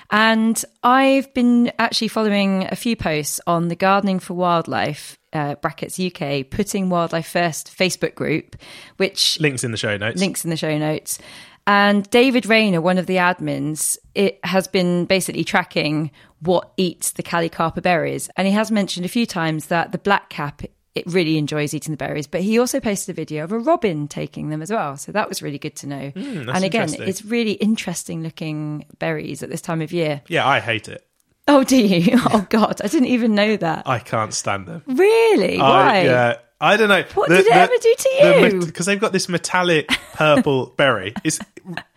And 0.09 0.61
I've 0.83 1.31
been 1.35 1.71
actually 1.77 2.07
following 2.07 2.67
a 2.71 2.75
few 2.75 2.95
posts 2.95 3.39
on 3.45 3.67
the 3.67 3.75
Gardening 3.75 4.19
for 4.19 4.33
Wildlife. 4.33 5.17
Uh, 5.33 5.55
brackets 5.55 5.97
UK 5.97 6.49
putting 6.49 6.89
wildlife 6.89 7.25
first 7.25 7.73
Facebook 7.73 8.15
group, 8.15 8.57
which 8.97 9.39
Links 9.39 9.63
in 9.63 9.71
the 9.71 9.77
show 9.77 9.95
notes. 9.95 10.19
links 10.19 10.43
in 10.43 10.49
the 10.49 10.57
show 10.57 10.77
notes. 10.77 11.19
And 11.65 12.09
David 12.09 12.45
Rayner, 12.45 12.81
one 12.81 12.97
of 12.97 13.05
the 13.05 13.15
admins, 13.15 13.97
it 14.13 14.39
has 14.43 14.67
been 14.67 15.05
basically 15.05 15.45
tracking 15.45 16.11
what 16.41 16.73
eats 16.75 17.11
the 17.11 17.23
Callicarpa 17.23 17.81
berries. 17.81 18.29
And 18.35 18.45
he 18.45 18.53
has 18.53 18.71
mentioned 18.71 19.05
a 19.05 19.09
few 19.09 19.25
times 19.25 19.67
that 19.67 19.93
the 19.93 19.97
black 19.97 20.29
cap 20.29 20.63
it 20.93 21.05
really 21.07 21.37
enjoys 21.37 21.73
eating 21.73 21.91
the 21.91 21.97
berries, 21.97 22.27
but 22.27 22.41
he 22.41 22.59
also 22.59 22.79
posted 22.79 23.13
a 23.13 23.15
video 23.15 23.43
of 23.43 23.51
a 23.51 23.59
robin 23.59 24.07
taking 24.07 24.49
them 24.49 24.61
as 24.61 24.71
well. 24.71 24.97
So 24.97 25.11
that 25.13 25.29
was 25.29 25.41
really 25.41 25.57
good 25.57 25.75
to 25.77 25.87
know. 25.87 26.09
Hmm, 26.09 26.43
that's 26.43 26.55
and 26.55 26.65
again, 26.65 26.93
it's 26.99 27.23
really 27.23 27.53
interesting 27.53 28.23
looking 28.23 28.85
berries 28.99 29.41
at 29.41 29.49
this 29.49 29.61
time 29.61 29.81
of 29.81 29.93
year. 29.93 30.21
Yeah, 30.27 30.47
I 30.47 30.59
hate 30.59 30.89
it. 30.89 31.07
Oh, 31.47 31.63
do 31.63 31.77
you? 31.77 32.19
Oh 32.33 32.45
God, 32.49 32.81
I 32.83 32.87
didn't 32.87 33.07
even 33.09 33.35
know 33.35 33.57
that. 33.57 33.87
I 33.87 33.99
can't 33.99 34.33
stand 34.33 34.67
them. 34.67 34.83
Really? 34.85 35.57
I, 35.57 35.69
Why? 35.69 36.01
yeah, 36.03 36.37
I 36.59 36.77
don't 36.77 36.89
know. 36.89 37.03
What 37.13 37.29
did 37.29 37.45
it 37.45 37.51
ever 37.51 37.73
do 37.81 37.95
to 37.97 38.09
you? 38.09 38.65
Because 38.65 38.85
they've 38.85 38.99
got 38.99 39.11
this 39.11 39.27
metallic 39.27 39.87
purple 40.13 40.67
berry. 40.77 41.13
It's 41.23 41.39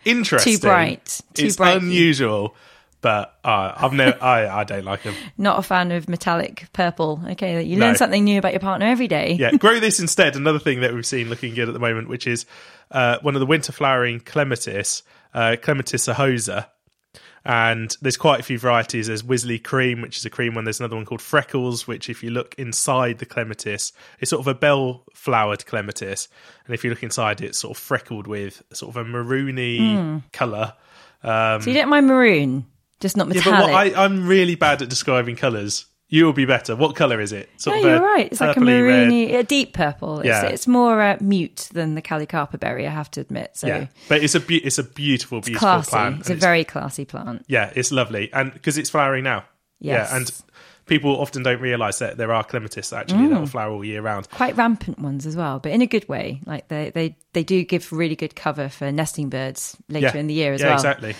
interesting. 0.03 0.53
Too 0.53 0.59
bright. 0.59 1.21
Too 1.33 1.45
it's 1.47 1.57
bright 1.57 1.81
unusual, 1.81 2.55
but 3.05 3.37
uh, 3.43 3.71
I've 3.77 3.93
never. 3.93 4.17
I, 4.23 4.47
I 4.61 4.63
don't 4.63 4.83
like 4.83 5.03
them. 5.03 5.13
Not 5.37 5.59
a 5.59 5.61
fan 5.61 5.91
of 5.91 6.09
metallic 6.09 6.65
purple. 6.73 7.21
Okay, 7.33 7.61
you 7.61 7.77
No. 7.77 7.85
learn 7.85 7.95
something 7.95 8.23
new 8.23 8.39
about 8.39 8.51
your 8.53 8.61
partner 8.61 8.87
every 8.87 9.07
day. 9.07 9.33
Yeah, 9.39 9.51
grow 9.51 9.79
this 9.79 9.99
instead. 9.99 10.35
Another 10.35 10.57
thing 10.57 10.81
that 10.81 10.91
we've 10.91 11.05
seen 11.05 11.29
looking 11.29 11.53
good 11.53 11.67
at 11.67 11.73
the 11.73 11.79
moment, 11.79 12.09
which 12.09 12.25
is 12.25 12.47
uh, 12.89 13.19
one 13.21 13.35
of 13.35 13.41
the 13.41 13.45
winter 13.45 13.71
flowering 13.71 14.19
clematis, 14.21 15.03
uh, 15.35 15.55
Clematis 15.61 16.07
cirrhosa. 16.07 16.65
And 17.47 17.95
there's 18.01 18.17
quite 18.17 18.39
a 18.39 18.43
few 18.43 18.57
varieties. 18.57 19.05
There's 19.05 19.21
Wisley 19.21 19.63
Cream, 19.63 20.01
which 20.01 20.17
is 20.17 20.25
a 20.25 20.31
cream 20.31 20.55
one. 20.55 20.63
There's 20.63 20.79
another 20.79 20.95
one 20.95 21.05
called 21.05 21.21
Freckles, 21.21 21.85
which, 21.85 22.09
if 22.09 22.23
you 22.23 22.31
look 22.31 22.55
inside 22.57 23.19
the 23.19 23.27
clematis, 23.27 23.93
it's 24.19 24.31
sort 24.31 24.39
of 24.39 24.47
a 24.47 24.55
bell 24.55 25.03
flowered 25.13 25.63
clematis. 25.67 26.27
And 26.65 26.73
if 26.73 26.83
you 26.83 26.89
look 26.89 27.03
inside, 27.03 27.41
it's 27.41 27.59
sort 27.59 27.77
of 27.77 27.83
freckled 27.83 28.25
with 28.25 28.63
sort 28.73 28.95
of 28.95 29.05
a 29.05 29.07
maroony 29.07 30.23
colour. 30.33 30.73
Um, 31.21 31.61
So 31.61 31.69
you 31.69 31.75
don't 31.75 31.89
mind 31.89 32.07
maroon, 32.07 32.65
just 32.99 33.17
not 33.17 33.27
yeah, 33.27 33.35
metallic. 33.35 33.59
but 33.59 33.71
what, 33.71 33.97
I, 33.97 34.03
I'm 34.05 34.27
really 34.27 34.55
bad 34.55 34.81
at 34.81 34.89
describing 34.89 35.35
colours. 35.35 35.85
You 36.07 36.25
will 36.25 36.33
be 36.33 36.45
better. 36.45 36.75
What 36.75 36.95
colour 36.95 37.19
is 37.19 37.31
it? 37.31 37.49
Sort 37.57 37.81
no, 37.81 37.89
you're 37.89 37.99
right. 38.01 38.27
It's 38.31 38.39
like 38.39 38.55
a 38.55 38.59
purpley 38.59 38.85
red. 38.87 39.09
maroony, 39.09 39.33
a 39.33 39.43
deep 39.43 39.73
purple. 39.73 40.19
It's, 40.19 40.27
Yeah. 40.27 40.43
it's 40.45 40.67
more 40.67 41.01
uh, 41.01 41.17
mute 41.19 41.67
than 41.73 41.95
the 41.95 42.01
Callicarpa 42.01 42.59
berry, 42.59 42.85
I 42.85 42.91
have 42.91 43.09
to 43.11 43.21
admit. 43.21 43.51
So 43.57 43.67
Yeah, 43.67 43.87
but 44.07 44.23
it's 44.23 44.35
a 44.35 44.39
be- 44.39 44.63
it's 44.63 44.77
a 44.77 44.83
beautiful, 44.83 45.39
it's 45.39 45.47
beautiful 45.47 45.67
classy. 45.67 45.89
plant. 45.89 46.19
It's 46.19 46.29
a 46.29 46.35
very 46.35 46.63
classy 46.63 47.05
plant. 47.05 47.43
yeah, 47.47 47.71
it's 47.75 47.91
lovely, 47.91 48.31
and 48.33 48.53
because 48.53 48.77
it's 48.77 48.89
flowering 48.91 49.23
now. 49.23 49.45
Yes. 49.79 50.09
Yeah, 50.11 50.17
and 50.17 50.31
people 50.85 51.19
often 51.19 51.41
don't 51.41 51.59
realise 51.59 51.97
that 51.97 52.17
there 52.17 52.31
are 52.31 52.43
clematis 52.43 52.93
actually 52.93 53.21
Mm. 53.25 53.29
that 53.31 53.39
will 53.39 53.47
flower 53.47 53.71
all 53.73 53.83
year 53.83 54.01
round. 54.03 54.29
Quite 54.29 54.55
rampant 54.55 54.99
ones 54.99 55.25
as 55.25 55.35
well, 55.35 55.59
but 55.59 55.71
in 55.71 55.81
a 55.81 55.87
good 55.87 56.07
way. 56.07 56.39
Like 56.45 56.67
they, 56.67 56.91
they, 56.91 57.17
they 57.33 57.43
do 57.43 57.63
give 57.65 57.91
really 57.91 58.15
good 58.15 58.35
cover 58.35 58.69
for 58.69 58.91
nesting 58.91 59.29
birds 59.29 59.75
later 59.89 60.11
Yeah, 60.13 60.17
in 60.17 60.27
the 60.27 60.35
year 60.35 60.53
as 60.53 60.61
yeah, 60.61 60.67
well. 60.67 60.75
exactly. 60.75 61.15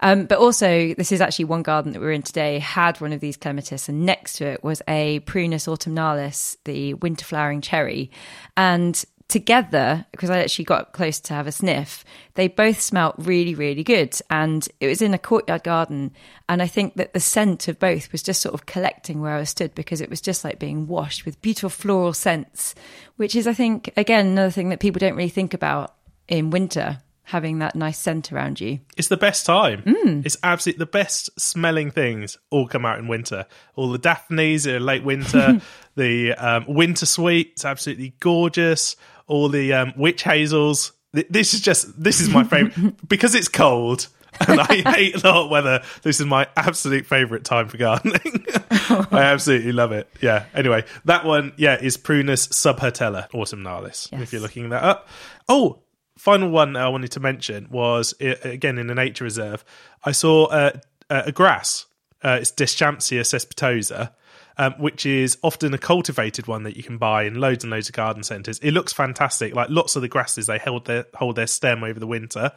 Um, 0.00 0.26
but 0.26 0.38
also, 0.38 0.94
this 0.94 1.12
is 1.12 1.20
actually 1.20 1.46
one 1.46 1.62
garden 1.62 1.92
that 1.92 2.00
we 2.00 2.06
are 2.06 2.12
in 2.12 2.22
today 2.22 2.58
had 2.58 3.00
one 3.00 3.12
of 3.12 3.20
these 3.20 3.36
clematis, 3.36 3.88
and 3.88 4.04
next 4.04 4.34
to 4.34 4.46
it 4.46 4.64
was 4.64 4.82
a 4.88 5.20
Prunus 5.20 5.66
autumnalis, 5.66 6.56
the 6.64 6.94
winter 6.94 7.24
flowering 7.24 7.60
cherry. 7.60 8.10
And 8.56 9.02
together, 9.28 10.06
because 10.12 10.30
I 10.30 10.38
actually 10.38 10.66
got 10.66 10.92
close 10.92 11.18
to 11.20 11.34
have 11.34 11.46
a 11.46 11.52
sniff, 11.52 12.04
they 12.34 12.48
both 12.48 12.80
smelt 12.80 13.16
really, 13.18 13.54
really 13.54 13.82
good. 13.82 14.16
And 14.30 14.66
it 14.80 14.86
was 14.86 15.02
in 15.02 15.14
a 15.14 15.18
courtyard 15.18 15.64
garden. 15.64 16.12
And 16.48 16.62
I 16.62 16.66
think 16.66 16.94
that 16.94 17.12
the 17.12 17.20
scent 17.20 17.68
of 17.68 17.78
both 17.78 18.12
was 18.12 18.22
just 18.22 18.40
sort 18.40 18.54
of 18.54 18.66
collecting 18.66 19.20
where 19.20 19.34
I 19.34 19.44
stood 19.44 19.74
because 19.74 20.00
it 20.00 20.10
was 20.10 20.20
just 20.20 20.44
like 20.44 20.58
being 20.58 20.86
washed 20.86 21.24
with 21.24 21.42
beautiful 21.42 21.70
floral 21.70 22.12
scents, 22.12 22.74
which 23.16 23.34
is, 23.34 23.46
I 23.46 23.54
think, 23.54 23.92
again, 23.96 24.26
another 24.26 24.50
thing 24.50 24.68
that 24.68 24.80
people 24.80 25.00
don't 25.00 25.16
really 25.16 25.28
think 25.28 25.54
about 25.54 25.94
in 26.28 26.50
winter. 26.50 26.98
Having 27.26 27.58
that 27.58 27.74
nice 27.74 27.98
scent 27.98 28.32
around 28.32 28.60
you. 28.60 28.78
It's 28.96 29.08
the 29.08 29.16
best 29.16 29.44
time. 29.44 29.82
Mm. 29.82 30.24
It's 30.24 30.36
absolutely 30.44 30.78
the 30.78 30.86
best 30.86 31.28
smelling 31.40 31.90
things 31.90 32.38
all 32.50 32.68
come 32.68 32.86
out 32.86 33.00
in 33.00 33.08
winter. 33.08 33.46
All 33.74 33.90
the 33.90 33.98
daphnes 33.98 34.64
are 34.64 34.78
late 34.78 35.02
winter. 35.02 35.60
the 35.96 36.34
um, 36.34 36.66
winter 36.68 37.04
sweet, 37.04 37.50
it's 37.54 37.64
absolutely 37.64 38.14
gorgeous. 38.20 38.94
All 39.26 39.48
the 39.48 39.72
um, 39.72 39.92
witch 39.96 40.22
hazels. 40.22 40.92
This 41.12 41.52
is 41.52 41.62
just 41.62 42.00
this 42.00 42.20
is 42.20 42.28
my 42.28 42.44
favorite 42.44 42.94
because 43.08 43.34
it's 43.34 43.48
cold. 43.48 44.06
and 44.46 44.60
I 44.60 44.64
hate 44.94 45.20
the 45.20 45.32
hot 45.32 45.50
weather. 45.50 45.82
This 46.02 46.20
is 46.20 46.26
my 46.26 46.46
absolute 46.56 47.06
favourite 47.06 47.42
time 47.42 47.66
for 47.66 47.76
gardening. 47.76 48.46
I 48.70 49.22
absolutely 49.22 49.72
love 49.72 49.90
it. 49.90 50.08
Yeah. 50.20 50.44
Anyway, 50.54 50.84
that 51.06 51.24
one, 51.24 51.54
yeah, 51.56 51.76
is 51.80 51.96
Prunus 51.96 52.48
subhirtella 52.50 53.28
autumnalis. 53.30 54.12
Yes. 54.12 54.22
If 54.22 54.32
you're 54.32 54.42
looking 54.42 54.68
that 54.68 54.84
up. 54.84 55.08
Oh, 55.48 55.80
final 56.16 56.50
one 56.50 56.74
that 56.74 56.82
I 56.82 56.88
wanted 56.88 57.12
to 57.12 57.20
mention 57.20 57.68
was 57.70 58.14
again 58.20 58.78
in 58.78 58.90
a 58.90 58.94
nature 58.94 59.24
reserve. 59.24 59.64
I 60.04 60.12
saw 60.12 60.70
a 61.10 61.32
grass. 61.32 61.86
Uh, 62.22 62.38
it's 62.40 62.52
Deschampsia 62.52 63.20
cespitosa. 63.20 64.12
Um, 64.58 64.72
which 64.78 65.04
is 65.04 65.36
often 65.42 65.74
a 65.74 65.78
cultivated 65.78 66.46
one 66.46 66.62
that 66.62 66.78
you 66.78 66.82
can 66.82 66.96
buy 66.96 67.24
in 67.24 67.34
loads 67.34 67.62
and 67.62 67.70
loads 67.70 67.90
of 67.90 67.94
garden 67.94 68.22
centres. 68.22 68.58
It 68.60 68.70
looks 68.70 68.90
fantastic. 68.90 69.54
Like 69.54 69.68
lots 69.68 69.96
of 69.96 70.00
the 70.00 70.08
grasses, 70.08 70.46
they 70.46 70.56
hold 70.56 70.86
their 70.86 71.04
hold 71.12 71.36
their 71.36 71.46
stem 71.46 71.84
over 71.84 72.00
the 72.00 72.06
winter. 72.06 72.52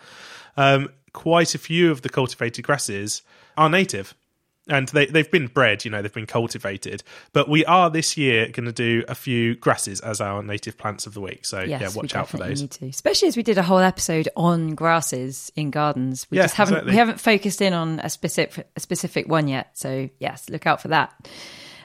Um, 0.56 0.88
quite 1.12 1.56
a 1.56 1.58
few 1.58 1.92
of 1.92 2.02
the 2.02 2.08
cultivated 2.08 2.64
grasses 2.64 3.22
are 3.58 3.70
native, 3.70 4.16
and 4.68 4.88
they 4.90 5.06
they've 5.06 5.30
been 5.32 5.48
bred. 5.48 5.86
You 5.86 5.92
know, 5.92 6.02
they've 6.02 6.14
been 6.14 6.26
cultivated. 6.26 7.04
But 7.34 7.50
we 7.50 7.66
are 7.66 7.90
this 7.90 8.18
year 8.18 8.48
going 8.50 8.66
to 8.66 8.72
do 8.72 9.04
a 9.08 9.16
few 9.16 9.56
grasses 9.56 10.00
as 10.02 10.22
our 10.22 10.44
native 10.44 10.78
plants 10.78 11.08
of 11.08 11.14
the 11.14 11.22
week. 11.22 11.46
So 11.46 11.62
Yes, 11.62 11.82
yeah, 11.82 11.90
watch 11.96 12.16
out 12.16 12.30
for 12.30 12.38
those. 12.38 12.62
Especially 12.82 13.28
as 13.28 13.38
we 13.38 13.44
did 13.44 13.58
a 13.58 13.64
whole 13.64 13.80
episode 13.80 14.30
on 14.36 14.76
grasses 14.76 15.52
in 15.56 15.72
gardens. 15.72 16.28
We 16.30 16.38
Yeah, 16.38 16.44
just 16.44 16.56
haven't 16.56 16.74
exactly. 16.76 16.92
we 16.92 16.98
haven't 16.98 17.20
focused 17.20 17.62
in 17.62 17.74
on 17.74 18.00
a 18.00 18.10
specific 18.10 18.70
a 18.76 18.80
specific 18.80 19.28
one 19.28 19.48
yet. 19.48 19.78
So 19.78 20.10
yes, 20.20 20.50
look 20.50 20.68
out 20.68 20.82
for 20.82 20.90
that. 20.90 21.28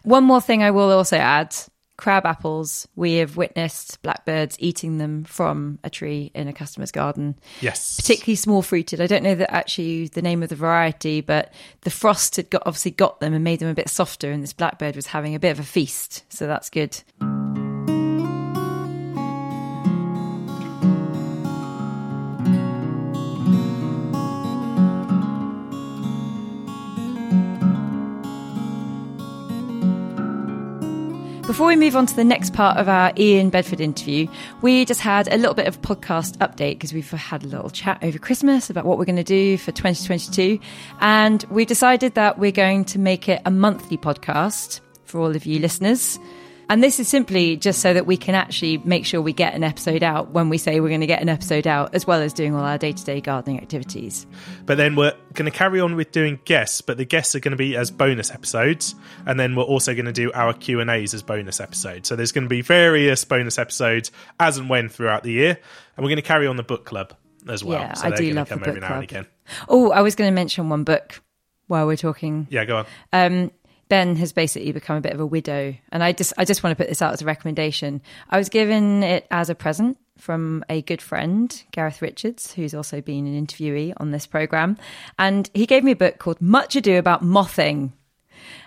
One 0.03 0.25
more 0.25 0.41
thing 0.41 0.63
I 0.63 0.71
will 0.71 0.91
also 0.91 1.17
add. 1.17 1.55
Crab 1.97 2.27
apples. 2.27 2.89
We 2.97 3.15
have 3.15 3.37
witnessed 3.37 4.03
blackbirds 4.03 4.57
eating 4.59 4.99
them 4.99 5.25
from 5.25 5.79
a 5.85 5.91
tree 5.91 6.31
in 6.35 6.49
a 6.49 6.53
customer's 6.53 6.91
garden. 6.91 7.37
Yes, 7.61 7.97
Particularly 7.97 8.37
small 8.37 8.63
fruited. 8.63 9.01
I 9.01 9.07
don't 9.07 9.23
know 9.23 9.35
that 9.37 9.55
actually 9.55 10.09
the 10.09 10.23
name 10.23 10.43
of 10.43 10.49
the 10.49 10.57
variety, 10.57 11.21
but 11.21 11.53
the 11.83 11.91
frost 11.91 12.37
had 12.37 12.51
got 12.51 12.63
obviously 12.67 12.91
got 12.91 13.21
them 13.21 13.35
and 13.35 13.45
made 13.45 13.61
them 13.61 13.69
a 13.69 13.75
bit 13.75 13.89
softer, 13.89 14.31
and 14.31 14.43
this 14.43 14.53
blackbird 14.53 14.97
was 14.97 15.07
having 15.09 15.35
a 15.35 15.41
bit 15.41 15.51
of 15.51 15.61
a 15.61 15.65
feast. 15.65 16.25
So 16.29 16.47
that's 16.47 16.71
good. 16.71 17.03
Before 31.55 31.69
we 31.69 31.77
move 31.77 31.95
on 31.95 32.05
to 32.07 32.17
the 32.17 32.25
next 32.25 32.53
part 32.53 32.79
of 32.79 32.89
our 32.89 33.13
Ian 33.17 33.49
Bedford 33.49 33.81
interview, 33.81 34.27
we 34.61 34.85
just 34.85 35.01
had 35.01 35.33
a 35.33 35.37
little 35.37 35.55
bit 35.55 35.69
of 35.69 35.81
podcast 35.83 36.37
update 36.39 36.73
because 36.73 36.93
we've 36.93 37.09
had 37.09 37.45
a 37.45 37.47
little 37.47 37.71
chat 37.71 38.03
over 38.03 38.19
Christmas 38.19 38.71
about 38.71 38.85
what 38.85 38.99
we're 38.99 39.05
going 39.05 39.15
to 39.15 39.23
do 39.23 39.57
for 39.57 39.71
2022. 39.71 40.59
And 41.01 41.45
we 41.51 41.65
decided 41.65 42.15
that 42.15 42.41
we're 42.41 42.51
going 42.51 42.85
to 42.87 42.99
make 42.99 43.29
it 43.29 43.41
a 43.45 43.53
monthly 43.53 43.97
podcast 43.97 44.81
for 45.05 45.21
all 45.21 45.37
of 45.37 45.47
you 45.47 45.61
listeners. 45.61 46.19
And 46.69 46.83
this 46.83 46.99
is 46.99 47.09
simply 47.09 47.57
just 47.57 47.81
so 47.81 47.93
that 47.93 48.07
we 48.07 48.17
can 48.17 48.35
actually 48.35 48.79
make 48.79 49.05
sure 49.05 49.21
we 49.21 49.33
get 49.33 49.55
an 49.55 49.63
episode 49.65 50.03
out 50.03 50.31
when 50.31 50.49
we 50.49 50.59
say 50.59 50.81
we're 50.81 50.89
going 50.89 51.01
to 51.01 51.07
get 51.07 51.21
an 51.21 51.29
episode 51.29 51.67
out, 51.67 51.95
as 51.95 52.07
well 52.07 52.21
as 52.21 52.33
doing 52.33 52.55
all 52.55 52.65
our 52.65 52.79
day 52.79 52.93
to 52.93 53.05
day 53.05 53.21
gardening 53.21 53.61
activities. 53.61 54.27
But 54.65 54.77
then 54.77 54.97
we're 54.97 55.15
going 55.35 55.51
to 55.51 55.57
carry 55.57 55.81
on 55.81 55.97
with 55.97 56.11
doing 56.13 56.41
guests, 56.45 56.81
but 56.81 56.97
the 56.97 57.05
guests 57.05 57.35
are 57.35 57.41
going 57.41 57.53
to 57.53 57.57
be 57.57 57.77
as 57.77 57.91
bonus 57.91 58.31
episodes, 58.31 58.95
and 59.27 59.39
then 59.39 59.57
we're 59.57 59.65
also 59.65 59.95
going 59.95 60.07
to 60.07 60.13
do 60.13 60.33
our 60.33 60.53
Q 60.53 60.81
and 60.81 60.91
A's 60.91 61.15
as 61.15 61.23
bonus 61.23 61.61
episodes. 61.61 62.09
So 62.09 62.17
there's 62.17 62.33
going 62.33 62.45
to 62.45 62.49
be 62.49 62.63
various 62.63 63.25
bonus 63.25 63.59
episodes 63.59 64.11
as 64.41 64.59
and 64.59 64.69
when 64.71 64.89
throughout 64.89 65.23
the 65.23 65.33
year, 65.33 65.59
and 65.97 66.05
we're 66.05 66.11
going 66.11 66.17
to 66.17 66.23
carry 66.23 66.47
on 66.47 66.57
the 66.57 66.63
book 66.63 66.85
club 66.85 67.15
as 67.49 67.63
well. 67.63 67.81
Yeah, 67.81 67.95
so 67.95 68.09
I 68.09 68.11
do 68.17 68.33
love 68.33 68.49
the 68.49 68.57
book 68.57 68.69
every 68.69 68.81
now 68.81 68.99
and 68.99 69.09
club. 69.09 69.23
again. 69.23 69.27
Oh, 69.69 69.91
I 69.91 70.01
was 70.01 70.15
going 70.15 70.31
to 70.31 70.35
mention 70.35 70.69
one 70.69 70.85
book 70.85 71.21
while 71.67 71.87
we're 71.87 71.97
talking 71.97 72.47
Yeah, 72.51 72.65
go 72.65 72.79
on. 72.79 72.87
Um, 73.13 73.51
Ben 73.95 74.17
has 74.17 74.33
basically 74.33 74.73
become 74.73 74.97
a 74.97 75.01
bit 75.01 75.13
of 75.13 75.21
a 75.21 75.27
widow, 75.27 75.73
and 75.93 76.03
I 76.03 76.11
just 76.11 76.33
I 76.37 76.45
just 76.45 76.65
want 76.65 76.77
to 76.77 76.83
put 76.83 76.89
this 76.89 77.01
out 77.01 77.13
as 77.13 77.23
a 77.23 77.27
recommendation. 77.27 78.03
I 78.29 78.39
was 78.39 78.49
given 78.49 79.05
it 79.05 79.25
as 79.31 79.51
a 79.51 79.55
present 79.55 79.99
from 80.19 80.65
a 80.69 80.83
good 80.83 81.01
friend, 81.01 81.63
Gareth 81.71 82.03
Richards, 82.03 82.53
who's 82.53 82.75
also 82.75 83.01
been 83.01 83.25
an 83.29 83.47
interviewee 83.47 83.93
on 83.99 84.11
this 84.11 84.27
program, 84.27 84.79
and 85.17 85.49
he 85.55 85.65
gave 85.65 85.85
me 85.85 85.93
a 85.93 85.97
book 85.97 86.19
called 86.19 86.41
Much 86.41 86.75
Ado 86.75 86.99
About 86.99 87.23
Mothing, 87.23 87.93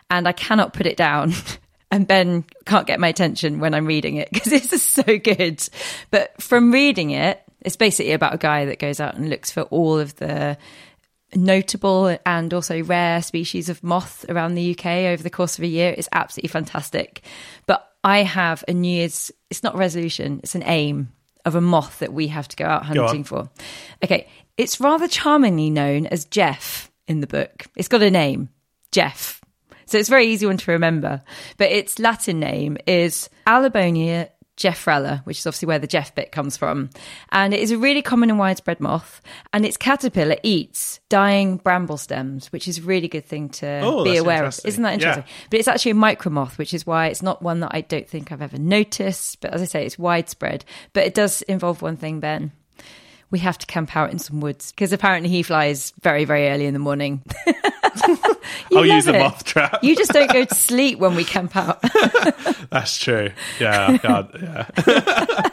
and 0.10 0.30
I 0.30 0.32
cannot 0.32 0.72
put 0.72 0.86
it 0.86 0.96
down. 0.96 1.34
and 1.92 2.08
Ben 2.08 2.46
can't 2.66 2.88
get 2.88 3.02
my 3.02 3.10
attention 3.10 3.60
when 3.60 3.74
I'm 3.74 3.86
reading 3.86 4.16
it 4.16 4.30
because 4.32 4.54
it's 4.54 4.82
so 4.82 5.04
good. 5.04 5.62
But 6.10 6.42
from 6.42 6.72
reading 6.72 7.10
it, 7.10 7.44
it's 7.60 7.76
basically 7.76 8.14
about 8.14 8.34
a 8.34 8.38
guy 8.38 8.64
that 8.64 8.80
goes 8.80 9.02
out 9.02 9.16
and 9.16 9.30
looks 9.30 9.52
for 9.52 9.64
all 9.64 10.00
of 10.00 10.16
the 10.16 10.58
notable 11.36 12.18
and 12.26 12.54
also 12.54 12.84
rare 12.84 13.22
species 13.22 13.70
of 13.70 13.84
moth 13.84 14.26
around 14.30 14.56
the 14.56 14.72
UK 14.72 14.86
over 14.86 15.22
the 15.22 15.30
course 15.30 15.58
of 15.58 15.64
a 15.64 15.68
year. 15.68 15.94
It's 15.98 16.10
absolutely 16.12 16.50
fantastic. 16.50 17.22
But 17.66 17.88
I 18.04 18.24
have 18.24 18.64
a 18.68 18.74
New 18.74 18.92
Year's, 18.92 19.32
it's 19.50 19.64
not 19.64 19.76
a 19.76 19.78
resolution, 19.78 20.40
it's 20.44 20.56
an 20.56 20.64
aim 20.66 21.12
of 21.46 21.56
a 21.56 21.62
moth 21.62 22.00
that 22.00 22.14
we 22.14 22.28
have 22.28 22.48
to 22.50 22.56
go 22.56 22.66
out 22.66 22.86
hunting 22.86 23.24
go 23.24 23.28
for. 23.28 23.50
Okay, 24.04 24.28
it's 24.58 24.80
rather 24.80 25.08
charmingly 25.08 25.70
known 25.70 26.06
as 26.08 26.26
Jeff 26.26 26.92
in 27.08 27.22
the 27.22 27.28
book. 27.28 27.68
It's 27.76 27.88
got 27.88 28.02
a 28.02 28.12
name, 28.12 28.50
Jeff. 28.92 29.42
So 29.86 29.98
it's 29.98 30.10
a 30.10 30.12
very 30.12 30.28
easy 30.28 30.46
one 30.46 30.58
to 30.58 30.72
remember. 30.72 31.22
But 31.58 31.72
its 31.72 32.00
Latin 32.00 32.40
name 32.40 32.78
is 32.86 33.30
Alabonia 33.46 34.30
geoffrella, 34.58 35.24
which 35.26 35.38
is 35.38 35.48
obviously 35.48 35.68
where 35.68 35.80
the 35.80 35.88
Jeff 35.88 36.14
bit 36.16 36.32
comes 36.32 36.58
from. 36.58 36.90
And 37.30 37.54
it 37.54 37.60
is 37.60 37.72
a 37.72 37.78
really 37.78 38.02
common 38.02 38.30
and 38.30 38.40
widespread 38.40 38.80
moth. 38.80 39.22
And 39.54 39.66
its 39.66 39.78
caterpillar 39.78 40.38
eats 40.44 41.00
dying 41.10 41.58
bramble 41.58 41.98
stems, 41.98 42.52
which 42.52 42.68
is 42.68 42.80
a 42.80 42.82
really 42.82 43.08
good 43.08 43.26
thing 43.26 43.50
to 43.50 43.80
oh, 43.84 44.04
be 44.04 44.18
aware 44.18 44.44
of. 44.44 44.60
Isn't 44.66 44.84
that 44.84 44.96
interesting? 44.96 45.24
Yeah. 45.26 45.46
But 45.52 45.60
it's 45.60 45.68
actually 45.68 45.92
a 45.92 45.96
micromoth, 45.96 46.58
which 46.58 46.74
is 46.74 46.86
why 46.86 47.08
it's 47.08 47.22
not 47.22 47.42
one 47.42 47.62
that 47.62 47.72
I 47.74 47.82
don't 47.82 48.10
think 48.10 48.32
I've 48.32 48.42
ever 48.42 48.58
noticed. 48.58 49.40
But 49.40 49.54
as 49.54 49.62
I 49.62 49.66
say, 49.66 49.86
it's 49.86 50.00
widespread. 50.00 50.66
But 50.94 51.06
it 51.06 51.14
does 51.14 51.44
involve 51.44 51.82
one 51.82 51.96
thing, 51.96 52.20
Ben. 52.20 52.52
We 53.30 53.40
have 53.40 53.58
to 53.58 53.68
camp 53.68 53.96
out 53.96 54.12
in 54.12 54.20
some 54.20 54.40
woods 54.40 54.72
because 54.72 54.94
apparently 54.94 55.30
he 55.30 55.44
flies 55.44 55.94
very, 56.02 56.26
very 56.26 56.50
early 56.50 56.66
in 56.66 56.74
the 56.74 56.80
morning. 56.80 57.24
I'll 58.76 58.86
use 58.86 59.06
the 59.06 59.14
moth 59.14 59.44
trap. 59.44 59.84
you 59.84 59.96
just 59.96 60.12
don't 60.12 60.32
go 60.32 60.46
to 60.46 60.56
sleep 60.56 61.00
when 61.00 61.16
we 61.16 61.24
camp 61.24 61.56
out. 61.56 61.82
That's 62.70 62.98
true. 62.98 63.32
Yeah. 63.60 63.98
God, 63.98 64.38
yeah. 64.42 65.50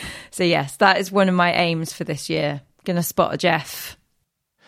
so, 0.30 0.44
yes, 0.44 0.76
that 0.76 0.98
is 0.98 1.12
one 1.12 1.28
of 1.28 1.34
my 1.34 1.52
aims 1.52 1.92
for 1.92 2.04
this 2.04 2.28
year. 2.28 2.62
Gonna 2.84 3.02
spot 3.02 3.34
a 3.34 3.36
Jeff. 3.36 3.96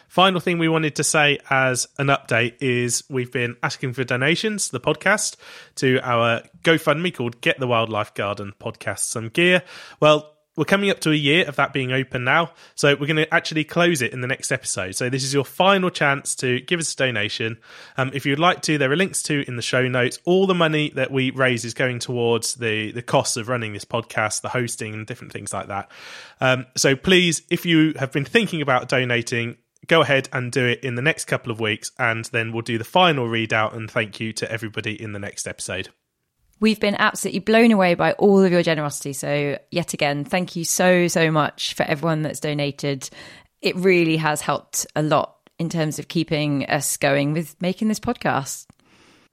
Final 0.09 0.41
thing 0.41 0.59
we 0.59 0.69
wanted 0.69 0.97
to 0.97 1.05
say 1.05 1.39
as 1.51 1.87
an 1.97 2.09
update 2.09 2.55
is 2.61 3.05
we've 3.09 3.31
been 3.31 3.57
asking 3.63 3.93
for 3.93 4.03
donations, 4.03 4.67
to 4.67 4.73
the 4.73 4.81
podcast, 4.81 5.37
to 5.77 6.01
our 6.03 6.43
GoFundMe 6.65 7.15
called 7.15 7.41
Get 7.41 7.61
the 7.61 7.69
Wildlife 7.69 8.15
Garden 8.15 8.53
Podcast 8.61 8.99
Some 9.01 9.29
Gear. 9.29 9.63
Well, 10.01 10.35
we're 10.61 10.67
coming 10.67 10.91
up 10.91 11.01
to 11.01 11.11
a 11.11 11.15
year 11.15 11.49
of 11.49 11.57
that 11.57 11.73
being 11.73 11.91
open 11.91 12.23
now. 12.23 12.53
So 12.75 12.91
we're 12.91 13.07
going 13.07 13.17
to 13.17 13.33
actually 13.33 13.65
close 13.65 14.03
it 14.03 14.13
in 14.13 14.21
the 14.21 14.27
next 14.27 14.53
episode. 14.53 14.95
So 14.95 15.09
this 15.09 15.25
is 15.25 15.33
your 15.33 15.43
final 15.43 15.89
chance 15.89 16.35
to 16.35 16.61
give 16.61 16.79
us 16.79 16.93
a 16.93 16.97
donation. 16.99 17.57
Um, 17.97 18.11
if 18.13 18.27
you'd 18.27 18.39
like 18.39 18.61
to, 18.63 18.77
there 18.77 18.93
are 18.93 18.97
links 18.97 19.23
to 19.23 19.43
in 19.49 19.57
the 19.57 19.63
show 19.63 19.89
notes. 19.89 20.19
All 20.27 20.47
the 20.47 20.53
money 20.53 20.91
that 20.91 21.11
we 21.11 21.31
raise 21.31 21.65
is 21.65 21.73
going 21.73 21.99
towards 21.99 22.57
the, 22.57 22.93
the 22.93 23.01
costs 23.01 23.39
of 23.39 23.49
running 23.49 23.73
this 23.73 23.87
podcast, 23.87 24.43
the 24.43 24.51
hosting 24.51 24.93
and 24.93 25.07
different 25.07 25.33
things 25.33 25.55
like 25.55 25.69
that. 25.69 25.91
Um, 26.43 26.67
so 26.77 26.95
please, 26.95 27.41
if 27.49 27.65
you 27.65 27.95
have 27.99 28.13
been 28.13 28.27
thinking 28.27 28.61
about 28.61 28.87
donating, 28.87 29.57
go 29.87 30.03
ahead 30.03 30.29
and 30.31 30.53
do 30.53 30.67
it 30.67 30.85
in 30.85 30.95
the 30.95 31.01
next 31.01 31.25
couple 31.25 31.51
of 31.51 31.59
weeks. 31.59 31.91
And 31.99 32.27
then 32.27 32.53
we'll 32.53 32.61
do 32.61 32.77
the 32.77 32.85
final 32.85 33.27
readout 33.27 33.75
and 33.75 33.91
thank 33.91 34.21
you 34.21 34.35
to 34.35 34.53
everybody 34.53 35.01
in 35.03 35.15
the 35.15 35.19
next 35.19 35.49
episode. 35.49 35.89
We've 36.61 36.79
been 36.79 36.97
absolutely 36.99 37.41
blown 37.41 37.73
away 37.73 37.95
by 37.95 38.13
all 38.13 38.43
of 38.43 38.53
your 38.53 38.63
generosity. 38.63 39.15
So, 39.15 39.59
yet 39.71 39.95
again, 39.95 40.25
thank 40.25 40.57
you 40.57 40.65
so, 40.65 41.09
so 41.09 41.31
much 41.31 41.75
for 41.75 41.85
everyone 41.85 42.23
that's 42.23 42.41
donated. 42.41 43.09
It 43.63 43.77
really 43.77 44.19
has 44.19 44.43
helped 44.43 44.87
a 44.95 45.03
lot 45.03 45.37
in 45.59 45.71
terms 45.71 45.99
of 45.99 46.09
keeping 46.09 46.67
us 46.67 46.97
going 46.99 47.33
with 47.33 47.61
making 47.61 47.89
this 47.89 48.01
podcast. 48.01 48.67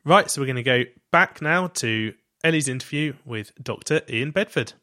Right. 0.06 0.32
So, 0.32 0.42
we're 0.42 0.48
going 0.48 0.56
to 0.56 0.64
go 0.64 0.84
back 1.12 1.42
now 1.42 1.68
to 1.68 2.14
Ellie's 2.44 2.70
interview 2.70 3.14
with 3.26 3.52
Dr. 3.62 4.02
Ian 4.10 4.32
Bedford. 4.32 4.74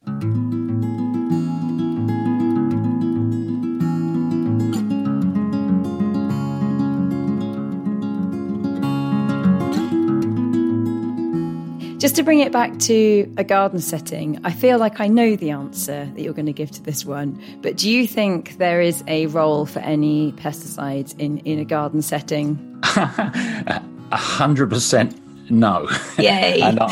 Just 12.04 12.16
to 12.16 12.22
bring 12.22 12.40
it 12.40 12.52
back 12.52 12.78
to 12.80 13.32
a 13.38 13.44
garden 13.44 13.78
setting, 13.78 14.38
I 14.44 14.52
feel 14.52 14.76
like 14.76 15.00
I 15.00 15.08
know 15.08 15.36
the 15.36 15.48
answer 15.48 16.04
that 16.04 16.20
you're 16.20 16.34
going 16.34 16.44
to 16.44 16.52
give 16.52 16.70
to 16.72 16.82
this 16.82 17.06
one. 17.06 17.42
But 17.62 17.78
do 17.78 17.90
you 17.90 18.06
think 18.06 18.58
there 18.58 18.82
is 18.82 19.02
a 19.08 19.24
role 19.28 19.64
for 19.64 19.78
any 19.78 20.32
pesticides 20.32 21.18
in, 21.18 21.38
in 21.46 21.58
a 21.58 21.64
garden 21.64 22.02
setting? 22.02 22.78
A 22.96 23.80
hundred 24.12 24.68
percent 24.68 25.18
no. 25.50 25.88
Yay! 26.18 26.60
and 26.62 26.78
I, 26.78 26.86